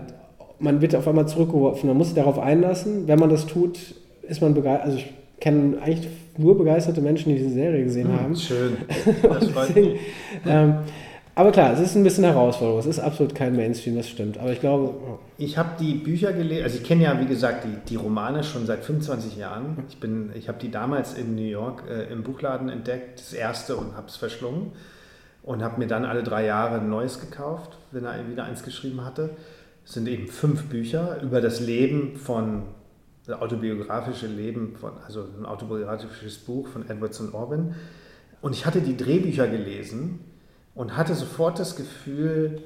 man 0.59 0.81
wird 0.81 0.97
auf 0.97 1.07
einmal 1.07 1.29
zurückgeworfen, 1.29 1.89
man 1.89 1.99
muss 1.99 2.07
sich 2.07 2.17
darauf 2.17 2.39
einlassen. 2.39 3.07
Wenn 3.07 3.19
man 3.19 3.29
das 3.29 3.47
tut, 3.47 3.79
ist 4.23 4.41
man 4.41 4.55
begeistert. 4.55 4.87
Also 4.87 4.97
ich 4.97 5.13
kenne 5.41 5.77
eigentlich 5.83 6.09
nur 6.39 6.57
begeisterte 6.57 7.03
Menschen, 7.03 7.33
die 7.33 7.39
diese 7.39 7.51
Serie 7.51 7.85
gesehen 7.85 8.09
hm, 8.09 8.19
haben. 8.19 8.37
Schön. 8.37 8.79
Das 9.23 9.47
deswegen, 9.69 9.99
ähm, 10.47 10.77
aber 11.39 11.53
klar, 11.53 11.75
es 11.75 11.81
ist 11.81 11.95
ein 11.95 12.03
bisschen 12.03 12.25
Herausforderung. 12.25 12.81
Es 12.81 12.87
ist 12.87 12.99
absolut 12.99 13.35
kein 13.35 13.55
Mainstream, 13.55 13.95
das 13.95 14.09
stimmt. 14.09 14.39
Aber 14.39 14.53
ich 14.53 14.61
glaube. 14.61 15.19
Ich 15.37 15.59
habe 15.59 15.73
die 15.79 15.93
Bücher 15.93 16.33
gelesen, 16.33 16.65
also 16.65 16.79
ich 16.79 16.85
kenne 16.85 17.03
ja, 17.03 17.21
wie 17.21 17.27
gesagt, 17.27 17.65
die, 17.65 17.77
die 17.91 17.97
Romane 17.97 18.43
schon 18.43 18.65
seit 18.65 18.83
25 18.83 19.37
Jahren. 19.37 19.85
Ich, 19.87 19.99
ich 20.35 20.49
habe 20.49 20.59
die 20.59 20.71
damals 20.71 21.13
in 21.13 21.35
New 21.35 21.43
York 21.43 21.83
äh, 21.91 22.11
im 22.11 22.23
Buchladen 22.23 22.71
entdeckt, 22.71 23.21
das 23.21 23.35
erste, 23.35 23.77
und 23.77 23.99
habe 23.99 24.07
es 24.07 24.17
verschlungen. 24.17 24.73
Und 25.43 25.63
habe 25.63 25.79
mir 25.79 25.87
dann 25.87 26.07
alle 26.07 26.23
drei 26.23 26.47
Jahre 26.47 26.81
ein 26.81 26.89
neues 26.89 27.21
gekauft, 27.21 27.77
wenn 27.93 28.07
er 28.07 28.27
wieder 28.31 28.45
eins 28.45 28.63
geschrieben 28.63 29.05
hatte. 29.05 29.37
Es 29.85 29.93
sind 29.93 30.09
eben 30.09 30.29
fünf 30.29 30.65
Bücher 30.71 31.21
über 31.23 31.43
das 31.43 31.61
Leben 31.61 32.17
von, 32.17 32.63
das 33.27 33.43
autobiografische 33.43 34.27
Leben 34.27 34.75
von, 34.75 34.93
also 35.07 35.27
ein 35.39 35.45
autobiografisches 35.45 36.39
Buch 36.39 36.67
von 36.69 36.89
Edwardson 36.89 37.35
Orban. 37.35 37.75
Und 38.41 38.55
ich 38.55 38.65
hatte 38.65 38.81
die 38.81 38.97
Drehbücher 38.97 39.49
gelesen 39.49 40.21
und 40.77 40.97
hatte 40.97 41.15
sofort 41.15 41.59
das 41.59 41.75
Gefühl, 41.75 42.63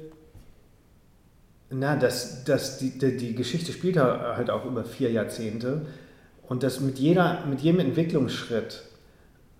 na, 1.71 1.95
dass, 1.95 2.43
dass 2.43 2.77
die, 2.77 2.99
die, 2.99 3.17
die 3.17 3.33
Geschichte 3.33 3.71
spielt 3.71 3.97
halt 3.97 4.49
auch 4.49 4.65
über 4.65 4.83
vier 4.83 5.09
Jahrzehnte 5.09 5.85
und 6.47 6.61
dass 6.63 6.81
mit, 6.81 6.99
jeder, 6.99 7.45
mit 7.49 7.61
jedem 7.61 7.79
Entwicklungsschritt 7.79 8.83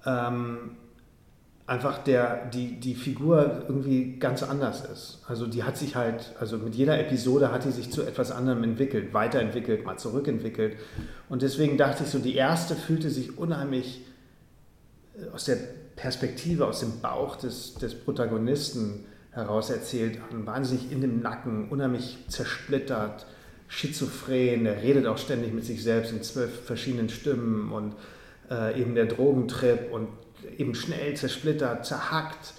ähm, 0.06 0.72
einfach 1.66 1.99
der, 1.99 2.47
die, 2.47 2.78
die 2.82 2.95
Figur 2.95 3.64
irgendwie 3.70 4.20
ganz 4.20 4.43
anders 4.43 4.84
ist. 4.84 5.24
Also 5.26 5.47
die 5.47 5.64
hat 5.64 5.78
sich 5.78 5.95
halt, 5.95 6.34
also 6.38 6.58
mit 6.58 6.76
jeder 6.76 6.99
Episode 6.99 7.54
hat 7.54 7.64
die 7.64 7.72
sich 7.72 7.89
zu 7.89 8.04
etwas 8.04 8.32
anderem 8.32 8.66
entwickelt, 8.66 9.14
weiterentwickelt, 9.14 9.86
mal 9.86 9.95
zurückentwickelt. 9.95 10.76
Und 11.30 11.43
deswegen 11.43 11.78
dachte 11.78 12.04
ich 12.04 12.10
so, 12.10 12.20
die 12.20 12.36
erste 12.36 12.76
fühlte 12.76 13.10
sich 13.10 13.38
unheimlich 13.38 14.02
äh, 15.16 15.34
aus 15.34 15.45
der 15.45 15.58
Perspektive 15.95 16.65
aus 16.65 16.79
dem 16.79 17.01
Bauch 17.01 17.35
des, 17.35 17.75
des 17.75 17.95
Protagonisten 17.95 19.05
heraus 19.31 19.69
erzählt 19.69 20.19
wahnsinnig 20.31 20.91
in 20.91 21.01
dem 21.01 21.21
Nacken, 21.21 21.69
unheimlich 21.69 22.17
zersplittert, 22.27 23.25
schizophren, 23.67 24.65
er 24.65 24.81
redet 24.81 25.07
auch 25.07 25.17
ständig 25.17 25.53
mit 25.53 25.65
sich 25.65 25.81
selbst 25.83 26.11
in 26.11 26.21
zwölf 26.23 26.65
verschiedenen 26.65 27.09
Stimmen 27.09 27.71
und 27.71 27.95
äh, 28.49 28.79
eben 28.79 28.95
der 28.95 29.05
Drogentrip 29.05 29.91
und 29.91 30.09
eben 30.57 30.75
schnell 30.75 31.15
zersplittert, 31.15 31.85
zerhackt, 31.85 32.53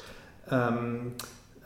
ähm, 0.50 1.12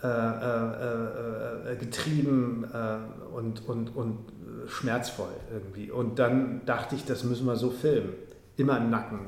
äh, 0.03 0.09
äh, 0.09 1.73
äh 1.73 1.77
getrieben 1.77 2.67
äh, 2.73 3.35
und, 3.35 3.67
und, 3.69 3.95
und 3.95 4.19
schmerzvoll 4.67 5.35
irgendwie. 5.53 5.91
Und 5.91 6.19
dann 6.19 6.63
dachte 6.67 6.97
ich, 6.97 7.05
das 7.05 7.23
müssen 7.23 7.47
wir 7.47 7.57
so 7.57 7.71
filmen. 7.71 8.13
Immer 8.57 8.79
im 8.79 8.91
Nacken, 8.91 9.21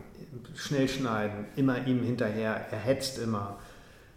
schnell 0.55 0.89
schneiden, 0.89 1.47
immer 1.57 1.87
ihm 1.87 2.03
hinterher, 2.03 2.66
er 2.70 2.79
hetzt 2.79 3.18
immer. 3.18 3.59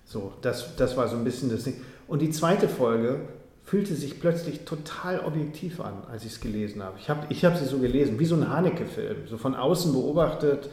So, 0.06 0.34
das, 0.42 0.76
das 0.76 0.96
war 0.98 1.08
so 1.08 1.18
ein 1.18 1.24
bisschen 1.24 1.50
das 1.50 1.64
Ding. 1.64 1.82
Und 2.08 2.22
die 2.22 2.32
zweite 2.32 2.68
Folge 2.68 3.22
fühlte 3.64 3.96
sich 3.96 4.20
plötzlich 4.20 4.66
total 4.66 5.22
objektiv 5.22 5.80
an, 5.80 6.04
als 6.12 6.26
ich 6.26 6.34
es 6.34 6.40
gelesen 6.42 6.84
habe. 6.84 6.98
Ich 7.00 7.10
habe 7.10 7.26
ich 7.30 7.46
hab 7.46 7.58
sie 7.58 7.66
so 7.66 7.80
gelesen, 7.80 8.20
wie 8.20 8.26
so 8.26 8.36
ein 8.36 8.50
Haneke-Film, 8.50 9.28
so 9.28 9.38
von 9.38 9.56
außen 9.56 9.94
beobachtet, 9.94 10.70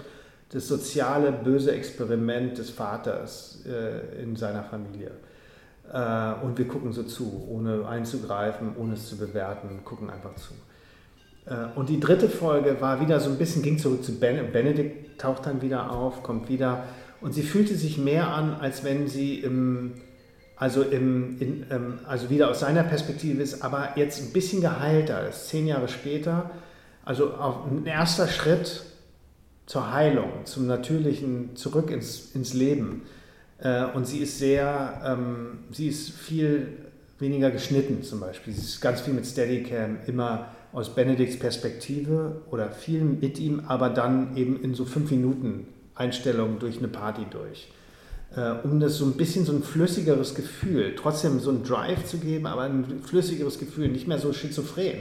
das 0.50 0.66
soziale 0.66 1.30
böse 1.30 1.72
Experiment 1.72 2.58
des 2.58 2.70
Vaters 2.70 3.62
äh, 3.66 4.22
in 4.22 4.34
seiner 4.34 4.64
Familie. 4.64 5.12
Äh, 5.92 6.44
und 6.44 6.56
wir 6.56 6.66
gucken 6.66 6.92
so 6.92 7.02
zu, 7.02 7.46
ohne 7.48 7.86
einzugreifen, 7.86 8.74
ohne 8.76 8.94
es 8.94 9.08
zu 9.08 9.16
bewerten, 9.16 9.84
gucken 9.84 10.10
einfach 10.10 10.34
zu. 10.36 10.54
Äh, 11.48 11.78
und 11.78 11.88
die 11.88 12.00
dritte 12.00 12.28
Folge 12.28 12.80
war 12.80 13.00
wieder 13.00 13.20
so 13.20 13.30
ein 13.30 13.38
bisschen, 13.38 13.62
ging 13.62 13.78
zurück 13.78 14.04
zu 14.04 14.18
ben, 14.18 14.52
Benedikt, 14.52 15.20
taucht 15.20 15.46
dann 15.46 15.62
wieder 15.62 15.90
auf, 15.90 16.22
kommt 16.22 16.48
wieder. 16.48 16.84
Und 17.20 17.32
sie 17.32 17.42
fühlte 17.42 17.74
sich 17.74 17.98
mehr 17.98 18.28
an, 18.28 18.54
als 18.54 18.84
wenn 18.84 19.08
sie 19.08 19.40
im, 19.40 19.94
also, 20.56 20.82
im, 20.82 21.40
in, 21.40 21.66
ähm, 21.70 21.98
also 22.06 22.30
wieder 22.30 22.50
aus 22.50 22.60
seiner 22.60 22.84
Perspektive 22.84 23.42
ist, 23.42 23.62
aber 23.62 23.90
jetzt 23.96 24.20
ein 24.22 24.32
bisschen 24.32 24.60
geheilter 24.60 25.28
ist, 25.28 25.48
zehn 25.48 25.66
Jahre 25.66 25.88
später. 25.88 26.50
Also 27.04 27.32
ein 27.70 27.86
erster 27.86 28.28
Schritt 28.28 28.84
zur 29.66 29.92
Heilung, 29.92 30.44
zum 30.44 30.66
natürlichen 30.66 31.56
Zurück 31.56 31.90
ins, 31.90 32.34
ins 32.34 32.54
Leben. 32.54 33.02
Äh, 33.58 33.84
und 33.86 34.06
sie 34.06 34.18
ist 34.18 34.38
sehr, 34.38 35.00
ähm, 35.04 35.60
sie 35.70 35.88
ist 35.88 36.10
viel 36.10 36.68
weniger 37.18 37.50
geschnitten 37.50 38.02
zum 38.02 38.20
Beispiel. 38.20 38.52
Sie 38.52 38.60
ist 38.60 38.80
ganz 38.80 39.00
viel 39.00 39.14
mit 39.14 39.26
Steadicam, 39.26 39.98
immer 40.06 40.48
aus 40.72 40.94
Benedikts 40.94 41.38
Perspektive 41.38 42.42
oder 42.50 42.70
viel 42.70 43.02
mit 43.02 43.38
ihm, 43.38 43.62
aber 43.66 43.90
dann 43.90 44.36
eben 44.36 44.60
in 44.62 44.74
so 44.74 44.84
fünf 44.84 45.10
Minuten 45.10 45.66
Einstellungen 45.94 46.58
durch 46.58 46.78
eine 46.78 46.88
Party 46.88 47.26
durch. 47.30 47.68
Äh, 48.36 48.52
um 48.62 48.78
das 48.78 48.96
so 48.96 49.06
ein 49.06 49.14
bisschen 49.14 49.44
so 49.44 49.52
ein 49.52 49.62
flüssigeres 49.62 50.34
Gefühl, 50.34 50.94
trotzdem 50.94 51.40
so 51.40 51.50
ein 51.50 51.64
Drive 51.64 52.04
zu 52.04 52.18
geben, 52.18 52.46
aber 52.46 52.62
ein 52.62 53.02
flüssigeres 53.02 53.58
Gefühl, 53.58 53.88
nicht 53.88 54.06
mehr 54.06 54.18
so 54.18 54.32
schizophren. 54.32 54.98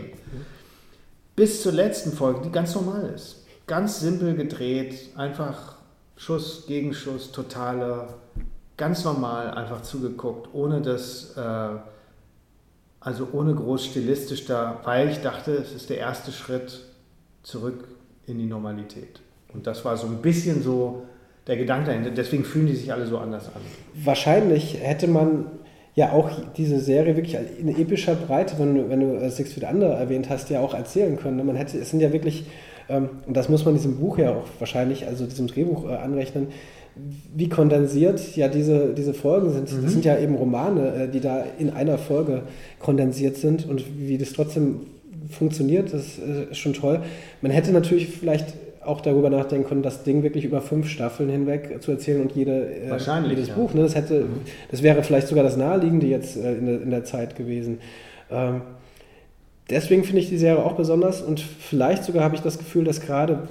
Bis 1.36 1.62
zur 1.62 1.74
letzten 1.74 2.14
Folge, 2.14 2.42
die 2.46 2.52
ganz 2.52 2.74
normal 2.74 3.12
ist. 3.14 3.46
Ganz 3.68 4.00
simpel 4.00 4.36
gedreht, 4.36 5.10
einfach 5.18 5.76
Schuss, 6.16 6.66
Gegenschuss, 6.68 7.32
totale, 7.32 8.08
ganz 8.78 9.04
normal 9.04 9.52
einfach 9.52 9.82
zugeguckt, 9.82 10.50
ohne 10.54 10.82
das. 10.82 11.36
Äh, 11.36 11.70
also 13.08 13.30
ohne 13.32 13.56
groß 13.56 13.86
stilistisch 13.86 14.44
da, 14.48 14.82
weil 14.84 15.10
ich 15.10 15.22
dachte, 15.22 15.54
es 15.54 15.74
ist 15.74 15.90
der 15.90 15.98
erste 15.98 16.34
Schritt 16.34 16.82
zurück 17.42 17.88
in 18.26 18.38
die 18.38 18.46
Normalität. 18.46 19.22
Und 19.54 19.66
das 19.66 19.86
war 19.86 19.96
so 19.96 20.08
ein 20.08 20.18
bisschen 20.18 20.62
so 20.62 21.04
der 21.48 21.56
Gedanke 21.56 21.86
dahinter. 21.86 22.12
Deswegen 22.12 22.44
fühlen 22.44 22.68
die 22.68 22.76
sich 22.76 22.92
alle 22.92 23.08
so 23.08 23.18
anders 23.18 23.48
an. 23.48 23.62
Wahrscheinlich 23.94 24.80
hätte 24.82 25.08
man 25.08 25.46
ja 25.96 26.12
auch 26.12 26.30
diese 26.58 26.82
Serie 26.82 27.16
wirklich 27.16 27.38
in 27.58 27.70
epischer 27.70 28.16
Breite, 28.16 28.60
wenn 28.60 28.76
du, 28.76 28.90
wenn 28.90 29.00
du 29.00 29.32
Six 29.32 29.54
Feet 29.54 29.64
Under 29.64 29.88
erwähnt 29.88 30.30
hast, 30.30 30.50
ja 30.50 30.60
auch 30.60 30.74
erzählen 30.74 31.16
können. 31.16 31.46
Man 31.46 31.56
hätte, 31.56 31.78
es 31.78 31.92
sind 31.92 32.02
ja 32.02 32.12
wirklich, 32.12 32.44
ähm, 32.90 33.08
und 33.26 33.38
das 33.38 33.48
muss 33.48 33.64
man 33.64 33.74
diesem 33.74 34.00
Buch 34.02 34.18
ja 34.18 34.32
auch 34.32 34.48
wahrscheinlich, 34.60 35.08
also 35.08 35.26
diesem 35.26 35.48
Drehbuch 35.48 35.90
äh, 35.90 35.96
anrechnen, 35.96 36.50
wie 37.36 37.50
kondensiert 37.50 38.36
ja 38.36 38.48
diese, 38.48 38.94
diese 38.94 39.14
Folgen 39.14 39.52
sind. 39.52 39.72
Mhm. 39.72 39.84
Das 39.84 39.92
sind 39.92 40.06
ja 40.06 40.18
eben 40.18 40.36
Romane, 40.36 40.94
äh, 40.94 41.08
die 41.08 41.20
da 41.20 41.44
in 41.60 41.70
einer 41.70 41.98
Folge 41.98 42.44
kondensiert 42.80 43.38
sind 43.38 43.68
und 43.68 43.84
wie 43.98 44.18
das 44.18 44.34
trotzdem 44.34 44.82
funktioniert, 45.30 45.94
das 45.94 46.20
äh, 46.20 46.52
ist 46.52 46.58
schon 46.58 46.74
toll. 46.74 47.02
Man 47.42 47.52
hätte 47.52 47.72
natürlich 47.72 48.08
vielleicht 48.08 48.54
auch 48.88 49.02
darüber 49.02 49.30
nachdenken 49.30 49.68
können, 49.68 49.84
das 49.84 50.04
Ding 50.04 50.24
wirklich 50.24 50.46
über 50.46 50.62
fünf 50.62 50.88
Staffeln 50.88 51.30
hinweg 51.30 51.82
zu 51.82 51.92
erzählen 51.92 52.22
und 52.22 52.32
jede, 52.34 52.68
äh, 52.68 52.98
jedes 53.28 53.50
ja. 53.50 53.54
Buch. 53.54 53.74
Ne? 53.74 53.82
Das, 53.82 53.96
hätte, 53.96 54.22
mhm. 54.22 54.42
das 54.72 54.82
wäre 54.82 55.04
vielleicht 55.04 55.28
sogar 55.28 55.44
das 55.44 55.58
Naheliegende 55.58 56.08
jetzt 56.08 56.38
in 56.38 56.66
der, 56.66 56.82
in 56.82 56.90
der 56.90 57.04
Zeit 57.04 57.36
gewesen. 57.36 57.80
Ähm, 58.32 58.62
deswegen 59.70 60.04
finde 60.04 60.22
ich 60.22 60.30
die 60.30 60.38
Serie 60.38 60.64
auch 60.64 60.74
besonders 60.74 61.22
und 61.22 61.40
vielleicht 61.40 62.06
sogar 62.06 62.24
habe 62.24 62.36
ich 62.36 62.42
das 62.42 62.58
Gefühl, 62.58 62.86
dass 62.86 63.02
gerade, 63.02 63.48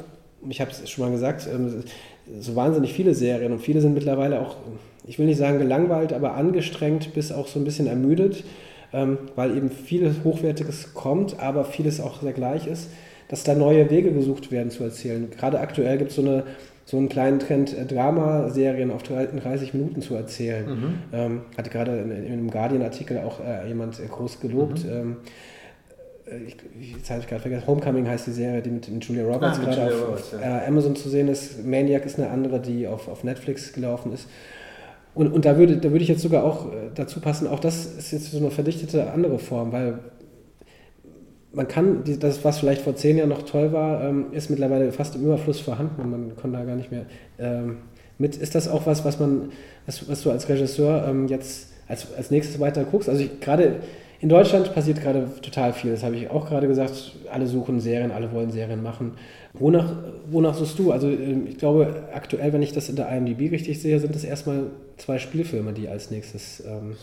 ich 0.49 0.61
habe 0.61 0.71
es 0.71 0.89
schon 0.89 1.05
mal 1.05 1.11
gesagt, 1.11 1.49
ähm, 1.53 1.83
so 2.41 2.57
wahnsinnig 2.57 2.93
viele 2.93 3.15
Serien 3.15 3.53
und 3.53 3.61
viele 3.61 3.81
sind 3.81 3.95
mittlerweile 3.95 4.41
auch, 4.41 4.57
ich 5.07 5.19
will 5.19 5.27
nicht 5.27 5.39
sagen 5.39 5.59
gelangweilt, 5.59 6.13
aber 6.13 6.35
angestrengt 6.35 7.15
bis 7.15 7.33
auch 7.33 7.47
so 7.47 7.59
ein 7.59 7.65
bisschen 7.65 7.87
ermüdet, 7.87 8.45
ähm, 8.93 9.19
weil 9.37 9.57
eben 9.57 9.71
vieles 9.71 10.25
Hochwertiges 10.25 10.95
kommt, 10.95 11.41
aber 11.41 11.65
vieles 11.65 12.01
auch 12.01 12.23
sehr 12.23 12.33
gleich 12.33 12.67
ist, 12.67 12.91
dass 13.29 13.45
da 13.45 13.55
neue 13.55 13.91
Wege 13.91 14.13
gesucht 14.13 14.51
werden 14.51 14.71
zu 14.71 14.85
erzählen. 14.85 15.31
Gerade 15.31 15.61
aktuell 15.61 15.99
gibt 15.99 16.11
es 16.11 16.17
so, 16.17 16.23
eine, 16.23 16.45
so 16.85 16.97
einen 16.97 17.09
kleinen 17.09 17.39
Trend, 17.39 17.77
äh, 17.77 17.87
Dramaserien 17.87 18.91
auf 18.91 19.03
30 19.03 19.75
Minuten 19.75 20.03
zu 20.03 20.15
erzählen. 20.15 20.69
Mhm. 20.69 20.95
Ähm, 21.13 21.41
hatte 21.57 21.71
gerade 21.71 21.99
in, 21.99 22.11
in 22.11 22.33
einem 22.33 22.51
Guardian-Artikel 22.51 23.19
auch 23.19 23.41
äh, 23.41 23.69
jemand 23.69 24.01
groß 24.09 24.41
gelobt. 24.41 24.85
Mhm. 24.85 24.91
Ähm, 24.91 25.17
ich, 26.47 26.57
jetzt 26.97 27.11
habe 27.11 27.21
ich 27.21 27.27
gerade 27.29 27.43
vergessen, 27.43 27.67
Homecoming 27.67 28.09
heißt 28.09 28.27
die 28.27 28.33
Serie, 28.33 28.61
die 28.63 28.71
mit, 28.71 28.89
mit 28.89 29.05
Julia 29.05 29.25
Roberts 29.25 29.59
Ah, 29.59 29.65
gerade 29.65 29.81
Julia 29.83 29.95
auf, 29.95 30.09
Roberts, 30.09 30.33
ja. 30.33 30.59
äh, 30.63 30.67
Amazon 30.67 30.97
zu 30.97 31.09
sehen 31.09 31.29
ist. 31.29 31.65
Maniac 31.65 32.05
ist 32.05 32.19
eine 32.19 32.31
andere, 32.31 32.61
die 32.61 32.87
auf, 32.89 33.09
auf 33.09 33.23
Netflix 33.25 33.73
gelaufen 33.73 34.13
ist. 34.13 34.29
Und, 35.15 35.33
und 35.33 35.45
da, 35.45 35.57
würde, 35.57 35.77
da 35.79 35.91
würde 35.91 36.03
ich 36.03 36.09
jetzt 36.09 36.23
sogar 36.23 36.45
auch 36.45 36.73
äh, 36.73 36.91
dazu 36.95 37.21
passen, 37.21 37.47
auch 37.47 37.61
das 37.61 37.87
ist 37.87 38.11
jetzt 38.13 38.31
so 38.31 38.39
eine 38.39 38.51
verdichtete 38.51 39.11
andere 39.11 39.39
Form, 39.39 39.73
weil 39.73 39.99
man 41.53 41.69
kann, 41.69 42.03
das, 42.21 42.45
was 42.45 42.59
vielleicht 42.59 42.83
vor 42.83 42.97
zehn 42.97 43.17
Jahren 43.17 43.31
noch 43.31 43.43
toll 43.43 43.73
war, 43.73 44.05
ähm, 44.05 44.27
ist 44.33 44.51
mittlerweile 44.51 44.93
fast 44.93 45.15
im 45.15 45.25
Überfluss 45.25 45.59
vorhanden 45.59 46.03
und 46.03 46.11
man 46.11 46.37
kann 46.37 46.53
da 46.53 46.65
gar 46.65 46.77
nicht 46.77 46.91
mehr 46.91 47.07
ähm, 47.39 47.79
mit. 48.19 48.37
Ist 48.37 48.55
das 48.55 48.69
auch 48.69 48.85
was, 48.87 49.07
was 49.07 49.19
man, 49.19 49.53
was, 49.87 50.07
was 50.07 50.23
du 50.23 50.31
als 50.31 50.51
Regisseur 50.51 51.07
ähm, 51.09 51.29
jetzt 51.29 51.69
als, 51.89 52.13
als 52.15 52.31
nächstes 52.31 52.61
weiter 52.61 52.85
guckst? 52.85 53.09
Also 53.09 53.23
ich, 53.23 53.41
gerade 53.41 53.77
in 54.21 54.29
Deutschland 54.29 54.73
passiert 54.75 55.01
gerade 55.03 55.29
total 55.43 55.73
viel, 55.73 55.91
das 55.91 56.03
habe 56.03 56.17
ich 56.17 56.31
auch 56.31 56.49
gerade 56.49 56.67
gesagt, 56.67 57.13
alle 57.31 57.47
suchen 57.47 57.81
Serien, 57.81 58.11
alle 58.11 58.33
wollen 58.33 58.51
Serien 58.51 58.83
machen. 58.83 59.13
Wonach, 59.55 59.91
wonach 60.27 60.55
suchst 60.55 60.79
du? 60.79 60.93
Also 60.93 61.09
ähm, 61.09 61.47
ich 61.47 61.59
glaube, 61.59 62.05
aktuell, 62.15 62.53
wenn 62.53 62.63
ich 62.63 62.73
das 62.73 62.89
in 62.89 62.97
der 62.97 63.09
IMDb 63.11 63.53
richtig 63.53 63.81
sehe, 63.81 63.99
sind 64.01 64.15
es 64.15 64.25
erstmal 64.25 64.65
zwei 64.97 65.19
Spielfilme, 65.19 65.73
die 65.73 65.89
als 65.89 66.11
nächstes 66.11 66.63
ähm, 66.67 66.97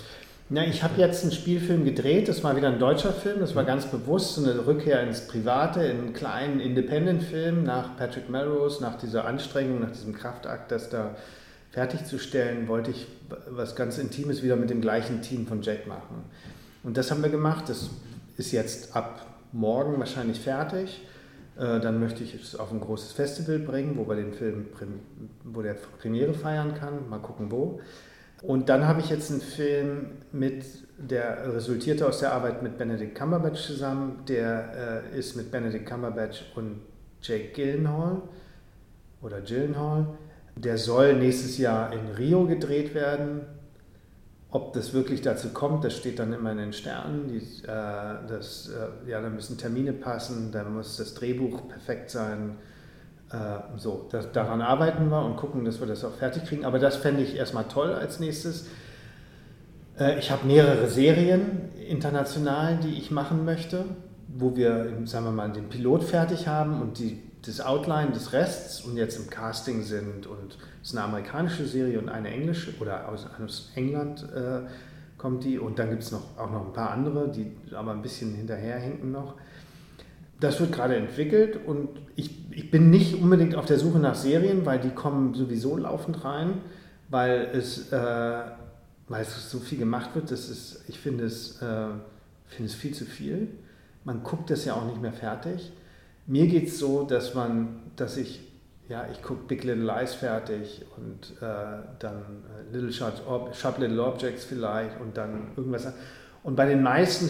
Ja, 0.49 0.63
ich 0.63 0.83
habe 0.83 0.99
jetzt 0.99 1.23
einen 1.23 1.31
Spielfilm 1.31 1.85
gedreht, 1.85 2.27
das 2.27 2.43
war 2.43 2.55
wieder 2.55 2.69
ein 2.69 2.79
deutscher 2.79 3.13
Film, 3.13 3.39
das 3.39 3.55
war 3.55 3.63
ganz 3.63 3.85
bewusst 3.85 4.37
eine 4.39 4.65
Rückkehr 4.65 5.01
ins 5.03 5.21
Private, 5.27 5.81
in 5.81 5.97
einen 5.97 6.13
kleinen 6.13 6.59
Independent-Film 6.59 7.63
nach 7.63 7.97
Patrick 7.97 8.29
Melrose, 8.29 8.81
nach 8.81 8.97
dieser 8.97 9.25
Anstrengung, 9.25 9.79
nach 9.79 9.91
diesem 9.91 10.13
Kraftakt, 10.13 10.71
das 10.71 10.89
da 10.89 11.15
fertigzustellen, 11.71 12.67
wollte 12.67 12.91
ich 12.91 13.07
was 13.49 13.75
ganz 13.75 13.97
Intimes 13.97 14.43
wieder 14.43 14.55
mit 14.55 14.69
dem 14.69 14.79
gleichen 14.79 15.23
Team 15.23 15.47
von 15.47 15.63
Jack 15.63 15.87
machen. 15.87 16.23
Und 16.83 16.97
das 16.97 17.11
haben 17.11 17.23
wir 17.23 17.29
gemacht, 17.29 17.69
das 17.69 17.89
ist 18.37 18.51
jetzt 18.51 18.95
ab 18.95 19.25
morgen 19.51 19.99
wahrscheinlich 19.99 20.39
fertig. 20.39 21.01
Äh, 21.57 21.79
Dann 21.79 21.99
möchte 21.99 22.23
ich 22.23 22.33
es 22.35 22.55
auf 22.55 22.71
ein 22.71 22.81
großes 22.81 23.13
Festival 23.13 23.59
bringen, 23.59 23.97
wo 23.97 24.07
wir 24.07 24.15
den 24.15 24.33
Film, 24.33 24.65
wo 25.43 25.61
der 25.61 25.75
Premiere 25.99 26.33
feiern 26.33 26.73
kann. 26.75 27.09
Mal 27.09 27.19
gucken 27.19 27.51
wo. 27.51 27.79
Und 28.41 28.67
dann 28.67 28.85
habe 28.85 28.99
ich 28.99 29.09
jetzt 29.09 29.31
einen 29.31 29.39
Film 29.39 30.07
mit, 30.33 30.65
der 30.97 31.53
resultierte 31.53 32.05
aus 32.05 32.19
der 32.19 32.33
Arbeit 32.33 32.61
mit 32.61 32.77
Benedict 32.77 33.15
Cumberbatch 33.15 33.65
zusammen. 33.65 34.23
Der 34.27 35.03
äh, 35.13 35.17
ist 35.17 35.37
mit 35.37 35.49
Benedict 35.49 35.85
Cumberbatch 35.85 36.51
und 36.55 36.81
Jake 37.21 37.53
Gyllenhaal 37.53 38.21
oder 39.21 39.39
Gyllenhaal. 39.39 40.07
Der 40.57 40.77
soll 40.77 41.15
nächstes 41.15 41.57
Jahr 41.57 41.93
in 41.93 42.15
Rio 42.17 42.45
gedreht 42.45 42.93
werden. 42.93 43.41
Ob 44.53 44.71
das 44.73 44.93
wirklich 44.93 45.23
dazu 45.23 45.49
kommt, 45.49 45.83
das 45.83 45.97
steht 45.97 46.19
dann 46.19 46.31
immer 46.31 46.51
in 46.51 46.59
den 46.59 46.73
Sternen. 46.73 47.27
Die, 47.27 47.37
äh, 47.37 48.27
das, 48.27 48.69
äh, 48.69 49.09
ja, 49.09 49.19
da 49.19 49.27
müssen 49.29 49.57
Termine 49.57 49.93
passen, 49.93 50.51
da 50.51 50.63
muss 50.63 50.95
das 50.97 51.15
Drehbuch 51.15 51.67
perfekt 51.67 52.11
sein. 52.11 52.57
Äh, 53.31 53.35
so, 53.77 54.07
das, 54.11 54.31
daran 54.31 54.61
arbeiten 54.61 55.09
wir 55.09 55.25
und 55.25 55.37
gucken, 55.37 55.65
dass 55.65 55.79
wir 55.79 55.87
das 55.87 56.05
auch 56.05 56.13
fertig 56.13 56.45
kriegen. 56.45 56.65
Aber 56.65 56.77
das 56.77 56.97
fände 56.97 57.23
ich 57.23 57.35
erstmal 57.35 57.63
toll 57.63 57.95
als 57.95 58.19
nächstes. 58.19 58.67
Äh, 59.99 60.19
ich 60.19 60.29
habe 60.29 60.45
mehrere 60.45 60.87
Serien 60.87 61.69
international, 61.89 62.77
die 62.77 62.93
ich 62.93 63.09
machen 63.09 63.45
möchte, 63.45 63.85
wo 64.27 64.55
wir, 64.55 64.99
sagen 65.05 65.25
wir 65.25 65.31
mal, 65.31 65.51
den 65.51 65.69
Pilot 65.69 66.03
fertig 66.03 66.47
haben 66.47 66.79
und 66.79 66.99
die, 66.99 67.23
das 67.45 67.59
Outline 67.59 68.11
des 68.11 68.33
Rests 68.33 68.81
und 68.81 68.97
jetzt 68.97 69.17
im 69.17 69.29
Casting 69.29 69.83
sind. 69.83 70.27
Und 70.27 70.57
es 70.81 70.89
ist 70.89 70.97
eine 70.97 71.05
amerikanische 71.05 71.65
Serie 71.65 71.99
und 71.99 72.09
eine 72.09 72.29
englische 72.29 72.73
oder 72.79 73.09
aus, 73.09 73.27
aus 73.43 73.71
England 73.75 74.23
äh, 74.33 74.61
kommt 75.17 75.43
die. 75.43 75.59
Und 75.59 75.77
dann 75.79 75.89
gibt 75.89 76.03
es 76.03 76.11
noch, 76.11 76.37
auch 76.37 76.51
noch 76.51 76.65
ein 76.65 76.73
paar 76.73 76.91
andere, 76.91 77.29
die 77.29 77.51
aber 77.75 77.91
ein 77.91 78.01
bisschen 78.01 78.33
hinterherhinken 78.33 79.11
noch. 79.11 79.35
Das 80.39 80.59
wird 80.59 80.73
gerade 80.73 80.95
entwickelt 80.95 81.59
und 81.65 81.89
ich, 82.15 82.51
ich 82.51 82.69
bin 82.69 82.89
nicht 82.89 83.21
unbedingt 83.21 83.55
auf 83.55 83.65
der 83.65 83.79
Suche 83.79 83.99
nach 83.99 84.15
Serien, 84.15 84.65
weil 84.65 84.79
die 84.79 84.89
kommen 84.89 85.33
sowieso 85.33 85.77
laufend 85.77 86.25
rein, 86.25 86.55
weil 87.09 87.49
es, 87.53 87.91
äh, 87.93 88.41
weil 89.07 89.21
es 89.21 89.49
so 89.49 89.59
viel 89.59 89.77
gemacht 89.77 90.15
wird. 90.15 90.31
Das 90.31 90.49
ist, 90.49 90.83
ich 90.87 90.99
finde 90.99 91.25
es, 91.25 91.61
äh, 91.61 91.87
finde 92.47 92.69
es 92.69 92.73
viel 92.73 92.93
zu 92.93 93.05
viel. 93.05 93.49
Man 94.03 94.23
guckt 94.23 94.49
das 94.49 94.65
ja 94.65 94.73
auch 94.73 94.85
nicht 94.85 95.01
mehr 95.01 95.13
fertig. 95.13 95.71
Mir 96.25 96.47
geht 96.47 96.67
es 96.67 96.79
so, 96.79 97.03
dass 97.03 97.33
man, 97.33 97.81
dass 97.95 98.17
ich, 98.17 98.41
ja, 98.87 99.05
ich 99.11 99.21
gucke 99.21 99.43
Big 99.47 99.63
Little 99.63 99.83
Lies 99.83 100.13
fertig 100.13 100.85
und 100.97 101.37
äh, 101.41 101.83
dann 101.99 102.43
äh, 102.71 102.73
Little 102.73 102.93
Sharp, 102.93 103.79
Little 103.79 104.03
Objects 104.03 104.45
vielleicht 104.45 104.99
und 105.01 105.17
dann 105.17 105.51
irgendwas. 105.57 105.87
Und 106.43 106.55
bei 106.55 106.65
den 106.65 106.81
meisten 106.81 107.29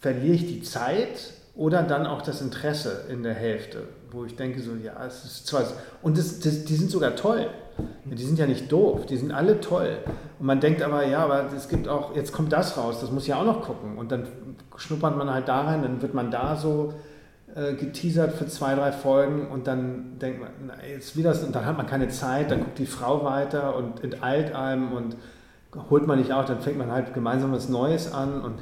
verliere 0.00 0.34
ich 0.34 0.46
die 0.46 0.62
Zeit 0.62 1.32
oder 1.54 1.82
dann 1.82 2.06
auch 2.06 2.22
das 2.22 2.40
Interesse 2.40 3.04
in 3.08 3.22
der 3.22 3.34
Hälfte, 3.34 3.82
wo 4.10 4.24
ich 4.24 4.36
denke 4.36 4.60
so, 4.60 4.72
ja, 4.82 5.04
es 5.06 5.24
ist 5.24 5.46
zwar, 5.46 5.64
und 6.02 6.16
das, 6.16 6.40
das, 6.40 6.64
die 6.64 6.76
sind 6.76 6.90
sogar 6.90 7.16
toll. 7.16 7.48
Die 8.04 8.22
sind 8.22 8.38
ja 8.38 8.46
nicht 8.46 8.70
doof, 8.70 9.06
die 9.06 9.16
sind 9.16 9.32
alle 9.32 9.60
toll. 9.60 9.98
Und 10.38 10.44
man 10.46 10.60
denkt 10.60 10.82
aber, 10.82 11.06
ja, 11.06 11.24
aber 11.24 11.50
es 11.54 11.68
gibt 11.68 11.88
auch, 11.88 12.14
jetzt 12.14 12.32
kommt 12.32 12.52
das 12.52 12.76
raus, 12.76 13.00
das 13.00 13.10
muss 13.10 13.26
ja 13.26 13.36
auch 13.36 13.44
noch 13.44 13.62
gucken. 13.62 13.96
Und 13.96 14.12
dann 14.12 14.26
schnuppert 14.76 15.16
man 15.16 15.32
halt 15.32 15.48
da 15.48 15.62
rein, 15.62 15.82
dann 15.82 16.02
wird 16.02 16.12
man 16.12 16.30
da 16.30 16.56
so 16.56 16.92
äh, 17.54 17.74
geteasert 17.74 18.34
für 18.34 18.46
zwei, 18.46 18.74
drei 18.74 18.92
Folgen 18.92 19.48
und 19.48 19.66
dann 19.66 20.18
denkt 20.20 20.40
man, 20.40 20.50
na, 20.66 20.74
jetzt 20.88 21.16
wieder, 21.16 21.30
und 21.30 21.54
dann 21.54 21.64
hat 21.64 21.76
man 21.76 21.86
keine 21.86 22.08
Zeit, 22.08 22.50
dann 22.50 22.60
guckt 22.60 22.78
die 22.78 22.86
Frau 22.86 23.24
weiter 23.24 23.76
und 23.76 24.02
enteilt 24.04 24.54
einem 24.54 24.92
und 24.92 25.16
holt 25.90 26.06
man 26.06 26.18
nicht 26.18 26.32
auf, 26.32 26.46
dann 26.46 26.60
fängt 26.60 26.78
man 26.78 26.90
halt 26.90 27.14
gemeinsam 27.14 27.52
was 27.52 27.68
Neues 27.68 28.12
an 28.12 28.40
und 28.42 28.54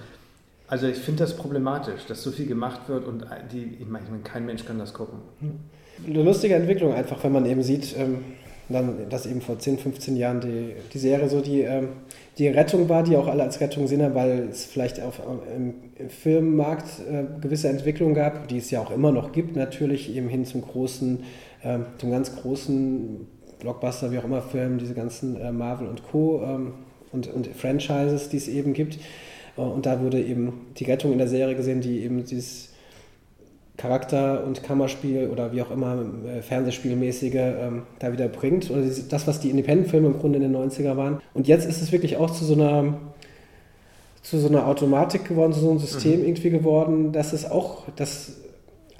also 0.69 0.87
ich 0.87 0.99
finde 0.99 1.25
das 1.25 1.35
problematisch, 1.35 2.05
dass 2.07 2.23
so 2.23 2.31
viel 2.31 2.47
gemacht 2.47 2.89
wird 2.89 3.07
und 3.07 3.25
die, 3.53 3.79
ich 3.81 3.89
meine, 3.89 4.05
kein 4.23 4.45
Mensch 4.45 4.67
kann 4.67 4.79
das 4.79 4.93
gucken. 4.93 5.19
Eine 6.07 6.23
lustige 6.23 6.55
Entwicklung 6.55 6.93
einfach, 6.95 7.25
wenn 7.25 7.33
man 7.33 7.47
eben 7.47 7.63
sieht, 7.63 7.97
ähm, 7.97 8.19
dann, 8.69 9.09
dass 9.09 9.27
eben 9.27 9.41
vor 9.41 9.59
10, 9.59 9.79
15 9.79 10.17
Jahren 10.17 10.41
die, 10.41 10.75
die 10.93 10.99
Serie 10.99 11.29
so 11.29 11.41
die, 11.41 11.63
ähm, 11.63 11.89
die 12.39 12.49
Rettung 12.49 12.89
war, 12.89 13.03
die 13.03 13.17
auch 13.17 13.27
alle 13.27 13.43
als 13.43 13.61
Rettung 13.61 13.87
sehen, 13.87 14.15
weil 14.15 14.49
es 14.51 14.65
vielleicht 14.65 15.01
auf, 15.01 15.21
im, 15.57 15.75
im 15.97 16.11
Filmmarkt 16.11 16.87
äh, 17.11 17.25
gewisse 17.41 17.69
Entwicklungen 17.69 18.15
gab, 18.15 18.49
die 18.49 18.59
es 18.59 18.71
ja 18.71 18.81
auch 18.81 18.91
immer 18.91 19.13
noch 19.13 19.33
gibt, 19.33 19.57
natürlich 19.57 20.15
eben 20.15 20.29
hin 20.29 20.45
zum 20.45 20.63
großen, 20.63 21.25
ähm, 21.65 21.87
zum 21.99 22.11
ganz 22.11 22.37
großen 22.37 23.27
Blockbuster, 23.61 24.13
wie 24.13 24.19
auch 24.19 24.25
immer 24.25 24.43
Film, 24.43 24.79
diese 24.79 24.95
ganzen 24.95 25.41
äh, 25.41 25.51
Marvel 25.51 25.89
und 25.89 26.03
Co. 26.05 26.43
Ähm, 26.45 26.75
und, 27.13 27.27
und 27.29 27.49
Franchises, 27.49 28.29
die 28.29 28.37
es 28.37 28.49
eben 28.49 28.73
gibt. 28.73 28.99
Äh, 29.57 29.61
Und 29.61 29.87
da 29.87 30.01
wurde 30.01 30.21
eben 30.23 30.67
die 30.77 30.85
Rettung 30.85 31.13
in 31.13 31.19
der 31.19 31.29
Serie 31.29 31.55
gesehen, 31.55 31.81
die 31.81 32.01
eben 32.01 32.25
dieses 32.25 32.68
Charakter- 33.79 34.45
und 34.45 34.63
Kammerspiel 34.63 35.29
oder 35.29 35.53
wie 35.53 35.63
auch 35.63 35.71
immer 35.71 36.05
äh, 36.27 36.43
Fernsehspielmäßige 36.43 37.35
ähm, 37.35 37.83
da 38.01 38.13
wieder 38.13 38.29
bringt. 38.29 38.71
Oder 38.71 38.83
das, 38.83 39.27
was 39.27 39.41
die 39.41 39.51
Independent-Filme 39.51 40.09
im 40.09 40.19
Grunde 40.19 40.39
in 40.39 40.53
den 40.53 40.57
90er 40.57 40.97
waren. 40.97 41.21
Und 41.33 41.49
jetzt 41.49 41.67
ist 41.67 41.81
es 41.81 41.93
wirklich 41.93 42.17
auch 42.17 42.31
zu 42.31 42.45
so 42.45 42.55
einer 42.55 42.99
zu 44.29 44.39
so 44.39 44.49
einer 44.49 44.67
Automatik 44.67 45.25
geworden, 45.25 45.55
zu 45.55 45.61
so 45.61 45.71
einem 45.71 45.79
System 45.79 46.21
mhm. 46.21 46.27
irgendwie 46.27 46.51
geworden, 46.51 47.13
dass 47.13 47.33
es 47.33 47.51
auch, 47.51 47.85
das, 47.97 48.33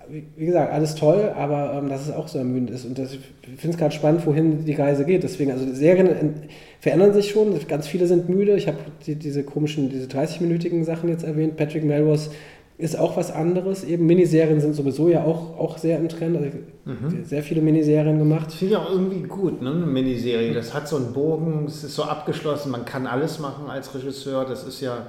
wie 0.09 0.47
gesagt, 0.47 0.73
alles 0.73 0.95
toll, 0.95 1.33
aber 1.37 1.75
ähm, 1.75 1.91
dass 1.91 2.09
es 2.09 2.15
auch 2.15 2.29
so 2.29 2.39
ermüdend 2.39 2.71
ist. 2.71 2.87
Und 2.87 2.99
das, 2.99 3.13
ich 3.13 3.21
finde 3.57 3.75
es 3.75 3.77
gerade 3.77 3.95
spannend, 3.95 4.25
wohin 4.27 4.65
die 4.65 4.73
Reise 4.73 5.05
geht. 5.05 5.23
Deswegen, 5.23 5.51
also 5.51 5.67
die 5.67 5.75
Serien 5.75 6.35
verändern 6.81 7.13
sich 7.13 7.31
schon, 7.31 7.55
ganz 7.69 7.87
viele 7.87 8.07
sind 8.07 8.31
müde. 8.31 8.57
Ich 8.57 8.69
habe 8.69 8.79
die, 9.07 9.17
diese 9.17 9.43
komischen, 9.43 9.91
diese 9.91 10.07
30-minütigen 10.07 10.85
Sachen 10.85 11.11
jetzt 11.11 11.25
erwähnt. 11.25 11.59
Patrick 11.59 11.85
Melrose 11.85 12.31
ist 12.79 12.97
auch 12.97 13.17
was 13.17 13.33
anderes. 13.33 13.83
Eben 13.83 14.07
Miniserien 14.07 14.61
sind 14.61 14.75
sowieso 14.75 15.09
ja 15.09 15.25
auch, 15.25 15.59
auch 15.59 15.79
sehr 15.79 15.99
im 15.99 16.09
Trend. 16.09 16.37
Also 16.37 16.57
mhm. 16.85 17.25
Sehr 17.25 17.43
viele 17.43 17.61
Miniserien 17.61 18.19
gemacht. 18.19 18.53
Finde 18.53 18.75
ich 18.75 18.81
auch 18.81 18.91
irgendwie 18.91 19.23
gut, 19.23 19.61
ne? 19.61 19.71
eine 19.71 19.87
Miniserie. 19.87 20.55
Das 20.55 20.73
hat 20.73 20.89
so 20.89 20.97
einen 20.97 21.13
Bogen, 21.13 21.65
es 21.67 21.83
ist 21.83 21.97
so 21.97 22.05
abgeschlossen, 22.05 22.71
man 22.71 22.85
kann 22.85 23.07
alles 23.07 23.41
machen 23.41 23.69
als 23.69 23.95
Regisseur. 23.95 24.45
Das 24.45 24.65
ist 24.65 24.81
ja 24.81 25.07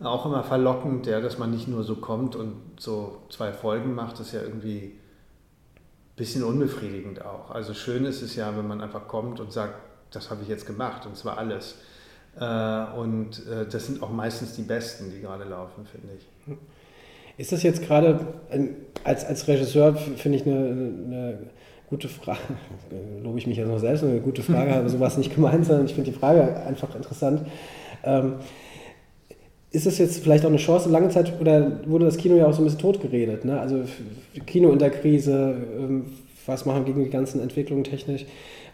auch 0.00 0.26
immer 0.26 0.44
verlockend, 0.44 1.08
ja, 1.08 1.20
dass 1.20 1.38
man 1.38 1.50
nicht 1.50 1.66
nur 1.66 1.82
so 1.82 1.96
kommt 1.96 2.36
und 2.36 2.54
so 2.78 3.18
zwei 3.30 3.52
Folgen 3.52 3.96
macht. 3.96 4.20
Das 4.20 4.28
ist 4.28 4.34
ja 4.34 4.42
irgendwie 4.42 4.92
ein 4.92 6.16
bisschen 6.16 6.44
unbefriedigend 6.44 7.24
auch. 7.24 7.50
Also 7.50 7.74
schön 7.74 8.04
ist 8.04 8.22
es 8.22 8.36
ja, 8.36 8.56
wenn 8.56 8.68
man 8.68 8.80
einfach 8.80 9.08
kommt 9.08 9.40
und 9.40 9.52
sagt, 9.52 9.74
das 10.12 10.30
habe 10.30 10.42
ich 10.42 10.48
jetzt 10.48 10.66
gemacht 10.66 11.04
und 11.04 11.16
zwar 11.16 11.36
alles. 11.36 11.78
Und 12.36 13.42
das 13.72 13.86
sind 13.86 14.04
auch 14.04 14.12
meistens 14.12 14.54
die 14.54 14.62
besten, 14.62 15.10
die 15.10 15.20
gerade 15.20 15.42
laufen, 15.42 15.84
finde 15.84 16.14
ich. 16.16 16.56
Ist 17.38 17.52
das 17.52 17.62
jetzt 17.62 17.82
gerade 17.82 18.18
als, 19.04 19.24
als 19.24 19.46
Regisseur, 19.46 19.94
finde 19.94 20.38
ich, 20.38 20.44
eine, 20.44 20.56
eine 20.56 21.38
gute 21.88 22.08
Frage, 22.08 22.40
lobe 23.22 23.38
ich 23.38 23.46
mich 23.46 23.56
ja 23.56 23.64
noch 23.64 23.78
selbst, 23.78 24.04
eine 24.04 24.20
gute 24.20 24.42
Frage, 24.42 24.74
aber 24.74 24.88
sowas 24.88 25.16
nicht 25.16 25.34
gemeint, 25.34 25.64
sondern 25.64 25.86
ich 25.86 25.94
finde 25.94 26.10
die 26.10 26.16
Frage 26.16 26.56
einfach 26.66 26.94
interessant. 26.96 27.42
Ähm, 28.04 28.34
ist 29.70 29.86
das 29.86 29.98
jetzt 29.98 30.22
vielleicht 30.22 30.44
auch 30.44 30.48
eine 30.48 30.58
Chance? 30.58 30.88
Lange 30.88 31.10
Zeit 31.10 31.40
oder 31.40 31.80
wurde 31.86 32.06
das 32.06 32.16
Kino 32.16 32.36
ja 32.36 32.46
auch 32.46 32.52
so 32.52 32.62
ein 32.62 32.64
bisschen 32.64 32.80
totgeredet. 32.80 33.44
Ne? 33.44 33.60
Also 33.60 33.82
Kino 34.46 34.72
in 34.72 34.78
der 34.78 34.90
Krise, 34.90 35.56
ähm, 35.78 36.06
was 36.46 36.64
machen 36.64 36.86
gegen 36.86 37.04
die 37.04 37.10
ganzen 37.10 37.40
Entwicklungen 37.40 37.84
technisch 37.84 38.24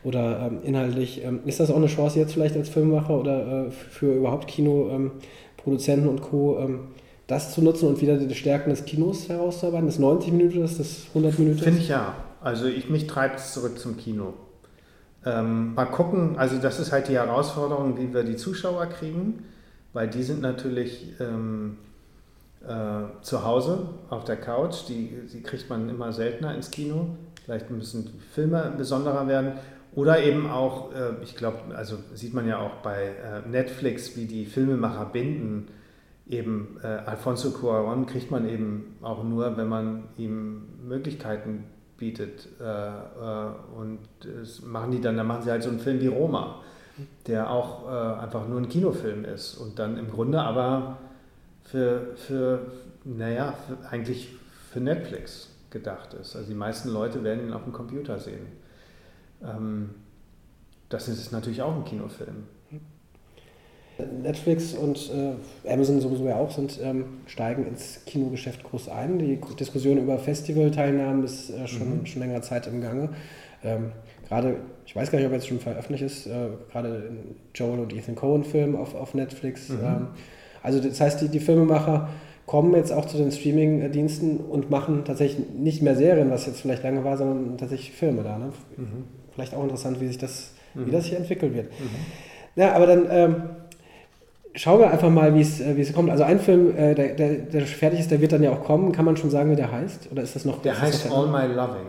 oder 0.04 0.46
ähm, 0.46 0.58
inhaltlich. 0.64 1.22
Ähm, 1.22 1.40
ist 1.44 1.60
das 1.60 1.70
auch 1.70 1.76
eine 1.76 1.88
Chance 1.88 2.18
jetzt 2.18 2.32
vielleicht 2.32 2.56
als 2.56 2.68
Filmemacher 2.70 3.18
oder 3.18 3.66
äh, 3.66 3.70
für 3.70 4.14
überhaupt 4.14 4.46
Kinoproduzenten 4.46 6.08
und 6.08 6.22
Co., 6.22 6.80
das 7.26 7.54
zu 7.54 7.62
nutzen 7.62 7.88
und 7.88 8.00
wieder 8.00 8.16
die 8.16 8.34
Stärken 8.34 8.70
des 8.70 8.84
Kinos 8.84 9.28
herauszuarbeiten? 9.28 9.86
Das 9.86 9.98
90 9.98 10.32
Minuten 10.32 10.62
ist, 10.62 10.78
das 10.78 11.06
100 11.08 11.38
Minuten 11.38 11.58
Finde 11.58 11.80
ich 11.80 11.88
ja. 11.88 12.14
Also 12.40 12.66
ich, 12.66 12.90
mich 12.90 13.06
treibt 13.06 13.38
es 13.38 13.54
zurück 13.54 13.78
zum 13.78 13.96
Kino. 13.96 14.34
Ähm, 15.24 15.74
mal 15.74 15.86
gucken, 15.86 16.36
also 16.36 16.58
das 16.58 16.78
ist 16.78 16.92
halt 16.92 17.08
die 17.08 17.14
Herausforderung, 17.14 17.96
wie 17.96 18.12
wir 18.12 18.24
die 18.24 18.36
Zuschauer 18.36 18.86
kriegen, 18.86 19.44
weil 19.94 20.08
die 20.08 20.22
sind 20.22 20.42
natürlich 20.42 21.14
ähm, 21.18 21.78
äh, 22.66 23.22
zu 23.22 23.44
Hause 23.44 23.88
auf 24.10 24.24
der 24.24 24.36
Couch, 24.36 24.88
die, 24.88 25.10
die 25.32 25.42
kriegt 25.42 25.70
man 25.70 25.88
immer 25.88 26.12
seltener 26.12 26.54
ins 26.54 26.70
Kino. 26.70 27.16
Vielleicht 27.44 27.70
müssen 27.70 28.20
Filme 28.34 28.72
besonderer 28.76 29.26
werden. 29.26 29.52
Oder 29.94 30.22
eben 30.22 30.50
auch, 30.50 30.92
äh, 30.92 31.22
ich 31.22 31.36
glaube, 31.36 31.58
also 31.74 31.98
sieht 32.14 32.34
man 32.34 32.48
ja 32.48 32.58
auch 32.58 32.76
bei 32.82 33.04
äh, 33.04 33.48
Netflix, 33.48 34.16
wie 34.16 34.24
die 34.26 34.44
Filmemacher 34.44 35.06
binden. 35.06 35.68
Eben 36.26 36.78
äh, 36.82 36.86
Alfonso 36.86 37.50
Cuarón 37.50 38.06
kriegt 38.06 38.30
man 38.30 38.48
eben 38.48 38.96
auch 39.02 39.22
nur, 39.22 39.56
wenn 39.56 39.68
man 39.68 40.04
ihm 40.16 40.62
Möglichkeiten 40.86 41.64
bietet. 41.98 42.48
Äh, 42.60 42.64
äh, 42.64 43.50
und 43.76 43.98
das 44.20 44.62
machen 44.62 44.90
die 44.90 45.00
dann, 45.00 45.16
dann 45.16 45.26
machen 45.26 45.42
sie 45.42 45.50
halt 45.50 45.62
so 45.62 45.70
einen 45.70 45.80
Film 45.80 46.00
wie 46.00 46.06
Roma, 46.06 46.62
der 47.26 47.50
auch 47.50 47.86
äh, 47.86 48.20
einfach 48.20 48.48
nur 48.48 48.58
ein 48.58 48.68
Kinofilm 48.68 49.24
ist 49.24 49.56
und 49.56 49.78
dann 49.78 49.98
im 49.98 50.10
Grunde 50.10 50.40
aber 50.40 50.98
für, 51.64 52.14
für 52.16 52.60
naja, 53.04 53.52
für, 53.52 53.88
eigentlich 53.90 54.34
für 54.70 54.80
Netflix 54.80 55.50
gedacht 55.70 56.14
ist. 56.14 56.36
Also 56.36 56.48
die 56.48 56.54
meisten 56.54 56.90
Leute 56.90 57.22
werden 57.22 57.46
ihn 57.46 57.52
auf 57.52 57.64
dem 57.64 57.72
Computer 57.72 58.18
sehen. 58.18 58.46
Ähm, 59.42 59.90
das 60.88 61.08
ist 61.08 61.32
natürlich 61.32 61.62
auch 61.62 61.74
ein 61.74 61.84
Kinofilm. 61.84 62.44
Netflix 64.22 64.74
und 64.74 65.10
äh, 65.12 65.72
Amazon 65.72 66.00
sowieso 66.00 66.26
ja 66.26 66.36
auch 66.36 66.50
sind, 66.50 66.80
ähm, 66.82 67.04
steigen 67.26 67.66
ins 67.66 68.04
Kinogeschäft 68.06 68.64
groß 68.64 68.88
ein. 68.88 69.18
Die 69.18 69.38
Diskussion 69.58 69.98
über 69.98 70.18
Festivalteilnahmen 70.18 71.24
ist 71.24 71.50
äh, 71.50 71.66
schon, 71.68 72.00
mhm. 72.00 72.06
schon 72.06 72.22
längere 72.22 72.40
Zeit 72.40 72.66
im 72.66 72.80
Gange. 72.80 73.10
Ähm, 73.62 73.92
gerade, 74.28 74.56
ich 74.84 74.96
weiß 74.96 75.10
gar 75.10 75.18
nicht, 75.18 75.28
ob 75.28 75.32
jetzt 75.32 75.46
schon 75.46 75.60
veröffentlicht 75.60 76.02
ist, 76.02 76.26
äh, 76.26 76.48
gerade 76.72 77.10
Joel 77.54 77.80
und 77.80 77.92
Ethan 77.94 78.16
Cohen-Film 78.16 78.74
auf, 78.74 78.94
auf 78.94 79.14
Netflix. 79.14 79.68
Mhm. 79.68 79.78
Ähm, 79.84 80.06
also 80.62 80.80
das 80.80 81.00
heißt, 81.00 81.20
die, 81.20 81.28
die 81.28 81.40
Filmemacher 81.40 82.08
kommen 82.46 82.74
jetzt 82.74 82.92
auch 82.92 83.06
zu 83.06 83.16
den 83.16 83.30
Streaming-Diensten 83.30 84.38
und 84.38 84.70
machen 84.70 85.04
tatsächlich 85.04 85.48
nicht 85.50 85.82
mehr 85.82 85.96
Serien, 85.96 86.30
was 86.30 86.46
jetzt 86.46 86.60
vielleicht 86.60 86.82
lange 86.82 87.04
war, 87.04 87.16
sondern 87.16 87.56
tatsächlich 87.58 87.92
Filme 87.92 88.22
da. 88.22 88.38
Ne? 88.38 88.52
Mhm. 88.76 89.04
Vielleicht 89.32 89.54
auch 89.54 89.62
interessant, 89.62 90.00
wie 90.00 90.08
sich 90.08 90.18
das, 90.18 90.52
mhm. 90.74 90.86
wie 90.86 90.90
das 90.90 91.06
hier 91.06 91.18
entwickeln 91.18 91.54
wird. 91.54 91.70
Mhm. 91.70 91.88
Ja, 92.56 92.72
aber 92.74 92.86
dann 92.86 93.06
ähm, 93.10 93.36
schauen 94.54 94.80
wir 94.80 94.90
einfach 94.90 95.10
mal, 95.10 95.34
wie 95.34 95.40
es, 95.40 95.60
äh, 95.60 95.78
es 95.80 95.92
kommt. 95.92 96.10
Also 96.10 96.24
ein 96.24 96.38
Film, 96.38 96.76
äh, 96.76 96.94
der, 96.94 97.14
der, 97.14 97.34
der, 97.34 97.62
fertig 97.62 98.00
ist, 98.00 98.10
der 98.10 98.20
wird 98.20 98.32
dann 98.32 98.42
ja 98.42 98.52
auch 98.52 98.64
kommen. 98.64 98.92
Kann 98.92 99.04
man 99.04 99.16
schon 99.16 99.30
sagen, 99.30 99.50
wie 99.50 99.56
der 99.56 99.70
heißt? 99.70 100.08
Oder 100.12 100.22
ist 100.22 100.36
das 100.36 100.44
noch? 100.44 100.62
Der 100.62 100.80
heißt 100.80 101.10
All 101.10 101.26
My 101.26 101.52
Loving. 101.52 101.86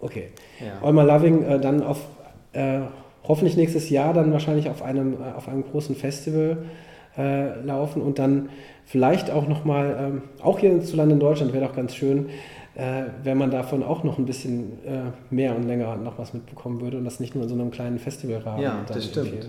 Okay. 0.00 0.28
Ja. 0.60 0.86
All 0.86 0.92
My 0.92 1.02
Loving 1.02 1.42
äh, 1.44 1.60
dann 1.60 1.82
auf 1.82 2.00
äh, 2.52 2.80
hoffentlich 3.24 3.56
nächstes 3.56 3.90
Jahr 3.90 4.14
dann 4.14 4.32
wahrscheinlich 4.32 4.68
auf 4.68 4.82
einem, 4.82 5.14
äh, 5.14 5.36
auf 5.36 5.48
einem 5.48 5.64
großen 5.64 5.94
Festival 5.94 6.58
äh, 7.16 7.60
laufen 7.62 8.02
und 8.02 8.18
dann 8.18 8.48
vielleicht 8.86 9.30
auch 9.30 9.46
nochmal, 9.46 9.96
ähm, 10.00 10.22
auch 10.42 10.58
hier 10.58 10.80
zu 10.82 10.96
Land 10.96 11.12
in 11.12 11.20
Deutschland 11.20 11.52
wäre 11.52 11.66
doch 11.66 11.76
ganz 11.76 11.94
schön, 11.94 12.30
äh, 12.78 13.06
wenn 13.24 13.36
man 13.36 13.50
davon 13.50 13.82
auch 13.82 14.04
noch 14.04 14.18
ein 14.18 14.24
bisschen 14.24 14.78
äh, 14.86 15.10
mehr 15.34 15.56
und 15.56 15.66
länger 15.66 15.96
noch 15.96 16.16
was 16.16 16.32
mitbekommen 16.32 16.80
würde 16.80 16.96
und 16.96 17.04
das 17.04 17.18
nicht 17.18 17.34
nur 17.34 17.42
in 17.42 17.48
so 17.48 17.56
einem 17.56 17.72
kleinen 17.72 17.98
Festivalrahmen. 17.98 18.62
Ja, 18.62 18.84
das 18.86 19.06
stimmt. 19.06 19.48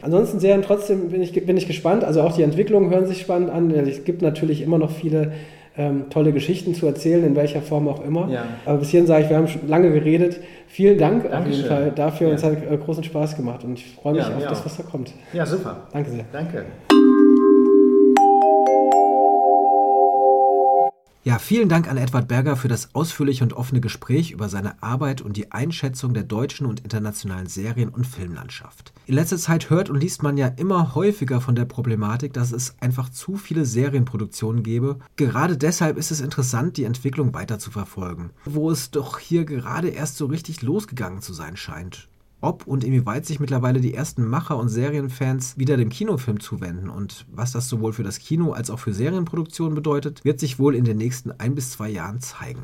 Ansonsten 0.00 0.40
sehr 0.40 0.60
trotzdem 0.62 1.10
bin 1.10 1.20
ich, 1.20 1.32
bin 1.44 1.58
ich 1.58 1.66
gespannt. 1.66 2.02
Also 2.02 2.22
auch 2.22 2.34
die 2.34 2.42
Entwicklungen 2.42 2.90
hören 2.90 3.06
sich 3.06 3.20
spannend 3.20 3.50
an. 3.50 3.70
Es 3.70 4.04
gibt 4.04 4.22
natürlich 4.22 4.62
immer 4.62 4.78
noch 4.78 4.90
viele 4.90 5.32
ähm, 5.76 6.08
tolle 6.08 6.32
Geschichten 6.32 6.74
zu 6.74 6.86
erzählen, 6.86 7.22
in 7.26 7.36
welcher 7.36 7.60
Form 7.60 7.88
auch 7.88 8.02
immer. 8.02 8.30
Ja. 8.30 8.44
Aber 8.64 8.78
bis 8.78 8.88
hierhin 8.88 9.06
sage 9.06 9.24
ich, 9.24 9.28
wir 9.28 9.36
haben 9.36 9.48
schon 9.48 9.68
lange 9.68 9.92
geredet. 9.92 10.40
Vielen 10.66 10.96
Dank 10.96 11.30
Dankeschön. 11.30 11.42
auf 11.42 11.56
jeden 11.56 11.68
Fall 11.68 11.92
dafür. 11.94 12.28
Ja. 12.28 12.34
Es 12.36 12.42
hat 12.42 12.54
äh, 12.54 12.76
großen 12.78 13.04
Spaß 13.04 13.36
gemacht 13.36 13.64
und 13.64 13.74
ich 13.74 13.84
freue 13.96 14.14
mich 14.14 14.26
ja, 14.26 14.34
auf 14.34 14.46
das, 14.46 14.64
was 14.64 14.78
da 14.78 14.82
kommt. 14.82 15.12
Ja, 15.34 15.44
super. 15.44 15.88
Danke 15.92 16.10
sehr. 16.10 16.24
Danke. 16.32 16.64
Ja, 21.26 21.40
vielen 21.40 21.68
Dank 21.68 21.88
an 21.88 21.96
Edward 21.96 22.28
Berger 22.28 22.54
für 22.54 22.68
das 22.68 22.94
ausführliche 22.94 23.42
und 23.42 23.52
offene 23.52 23.80
Gespräch 23.80 24.30
über 24.30 24.48
seine 24.48 24.80
Arbeit 24.80 25.22
und 25.22 25.36
die 25.36 25.50
Einschätzung 25.50 26.14
der 26.14 26.22
deutschen 26.22 26.66
und 26.66 26.78
internationalen 26.78 27.48
Serien- 27.48 27.88
und 27.88 28.06
Filmlandschaft. 28.06 28.92
In 29.06 29.16
letzter 29.16 29.36
Zeit 29.36 29.68
hört 29.68 29.90
und 29.90 30.00
liest 30.00 30.22
man 30.22 30.36
ja 30.36 30.46
immer 30.46 30.94
häufiger 30.94 31.40
von 31.40 31.56
der 31.56 31.64
Problematik, 31.64 32.32
dass 32.32 32.52
es 32.52 32.76
einfach 32.78 33.08
zu 33.08 33.34
viele 33.34 33.64
Serienproduktionen 33.64 34.62
gäbe. 34.62 35.00
Gerade 35.16 35.56
deshalb 35.56 35.96
ist 35.96 36.12
es 36.12 36.20
interessant, 36.20 36.76
die 36.76 36.84
Entwicklung 36.84 37.34
weiter 37.34 37.58
zu 37.58 37.72
verfolgen, 37.72 38.30
wo 38.44 38.70
es 38.70 38.92
doch 38.92 39.18
hier 39.18 39.44
gerade 39.44 39.88
erst 39.88 40.18
so 40.18 40.26
richtig 40.26 40.62
losgegangen 40.62 41.22
zu 41.22 41.32
sein 41.32 41.56
scheint 41.56 42.08
ob 42.40 42.66
und 42.66 42.84
inwieweit 42.84 43.26
sich 43.26 43.40
mittlerweile 43.40 43.80
die 43.80 43.94
ersten 43.94 44.26
Macher 44.26 44.56
und 44.56 44.68
Serienfans 44.68 45.58
wieder 45.58 45.76
dem 45.76 45.88
Kinofilm 45.88 46.40
zuwenden 46.40 46.90
und 46.90 47.26
was 47.30 47.52
das 47.52 47.68
sowohl 47.68 47.92
für 47.92 48.02
das 48.02 48.18
Kino 48.18 48.52
als 48.52 48.70
auch 48.70 48.78
für 48.78 48.92
Serienproduktionen 48.92 49.74
bedeutet, 49.74 50.24
wird 50.24 50.40
sich 50.40 50.58
wohl 50.58 50.74
in 50.74 50.84
den 50.84 50.98
nächsten 50.98 51.32
ein 51.32 51.54
bis 51.54 51.70
zwei 51.70 51.88
Jahren 51.88 52.20
zeigen. 52.20 52.62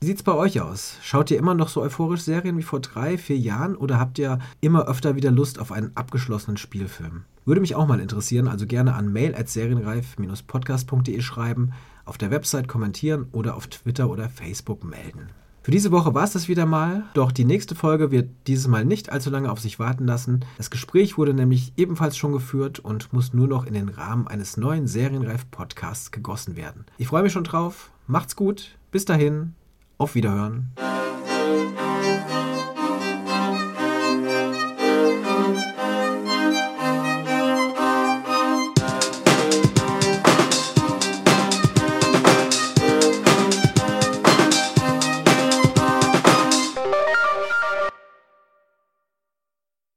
Wie 0.00 0.06
sieht's 0.06 0.22
bei 0.22 0.34
euch 0.34 0.60
aus? 0.60 0.96
Schaut 1.02 1.28
ihr 1.32 1.38
immer 1.38 1.54
noch 1.54 1.68
so 1.68 1.82
euphorisch 1.82 2.20
Serien 2.20 2.56
wie 2.56 2.62
vor 2.62 2.78
drei, 2.78 3.18
vier 3.18 3.36
Jahren 3.36 3.74
oder 3.74 3.98
habt 3.98 4.20
ihr 4.20 4.38
immer 4.60 4.86
öfter 4.86 5.16
wieder 5.16 5.32
Lust 5.32 5.58
auf 5.58 5.72
einen 5.72 5.90
abgeschlossenen 5.96 6.56
Spielfilm? 6.56 7.24
Würde 7.44 7.60
mich 7.60 7.74
auch 7.74 7.88
mal 7.88 7.98
interessieren, 7.98 8.46
also 8.46 8.66
gerne 8.66 8.94
an 8.94 9.12
mail 9.12 9.34
at 9.34 9.48
serienreif-podcast.de 9.48 11.20
schreiben, 11.20 11.72
auf 12.04 12.16
der 12.16 12.30
Website 12.30 12.68
kommentieren 12.68 13.26
oder 13.32 13.56
auf 13.56 13.66
Twitter 13.66 14.08
oder 14.08 14.28
Facebook 14.28 14.84
melden. 14.84 15.30
Für 15.62 15.70
diese 15.70 15.90
Woche 15.90 16.14
war 16.14 16.24
es 16.24 16.32
das 16.32 16.48
wieder 16.48 16.64
mal, 16.64 17.02
doch 17.14 17.30
die 17.30 17.44
nächste 17.44 17.74
Folge 17.74 18.10
wird 18.10 18.30
dieses 18.46 18.68
Mal 18.68 18.84
nicht 18.84 19.10
allzu 19.10 19.28
lange 19.28 19.50
auf 19.50 19.60
sich 19.60 19.78
warten 19.78 20.06
lassen. 20.06 20.44
Das 20.56 20.70
Gespräch 20.70 21.18
wurde 21.18 21.34
nämlich 21.34 21.72
ebenfalls 21.76 22.16
schon 22.16 22.32
geführt 22.32 22.78
und 22.78 23.12
muss 23.12 23.34
nur 23.34 23.48
noch 23.48 23.66
in 23.66 23.74
den 23.74 23.88
Rahmen 23.88 24.28
eines 24.28 24.56
neuen 24.56 24.86
Serienreif-Podcasts 24.86 26.10
gegossen 26.10 26.56
werden. 26.56 26.86
Ich 26.96 27.08
freue 27.08 27.22
mich 27.22 27.32
schon 27.32 27.44
drauf. 27.44 27.90
Macht's 28.06 28.36
gut. 28.36 28.76
Bis 28.90 29.04
dahin. 29.04 29.54
Auf 29.98 30.14
Wiederhören. 30.14 30.70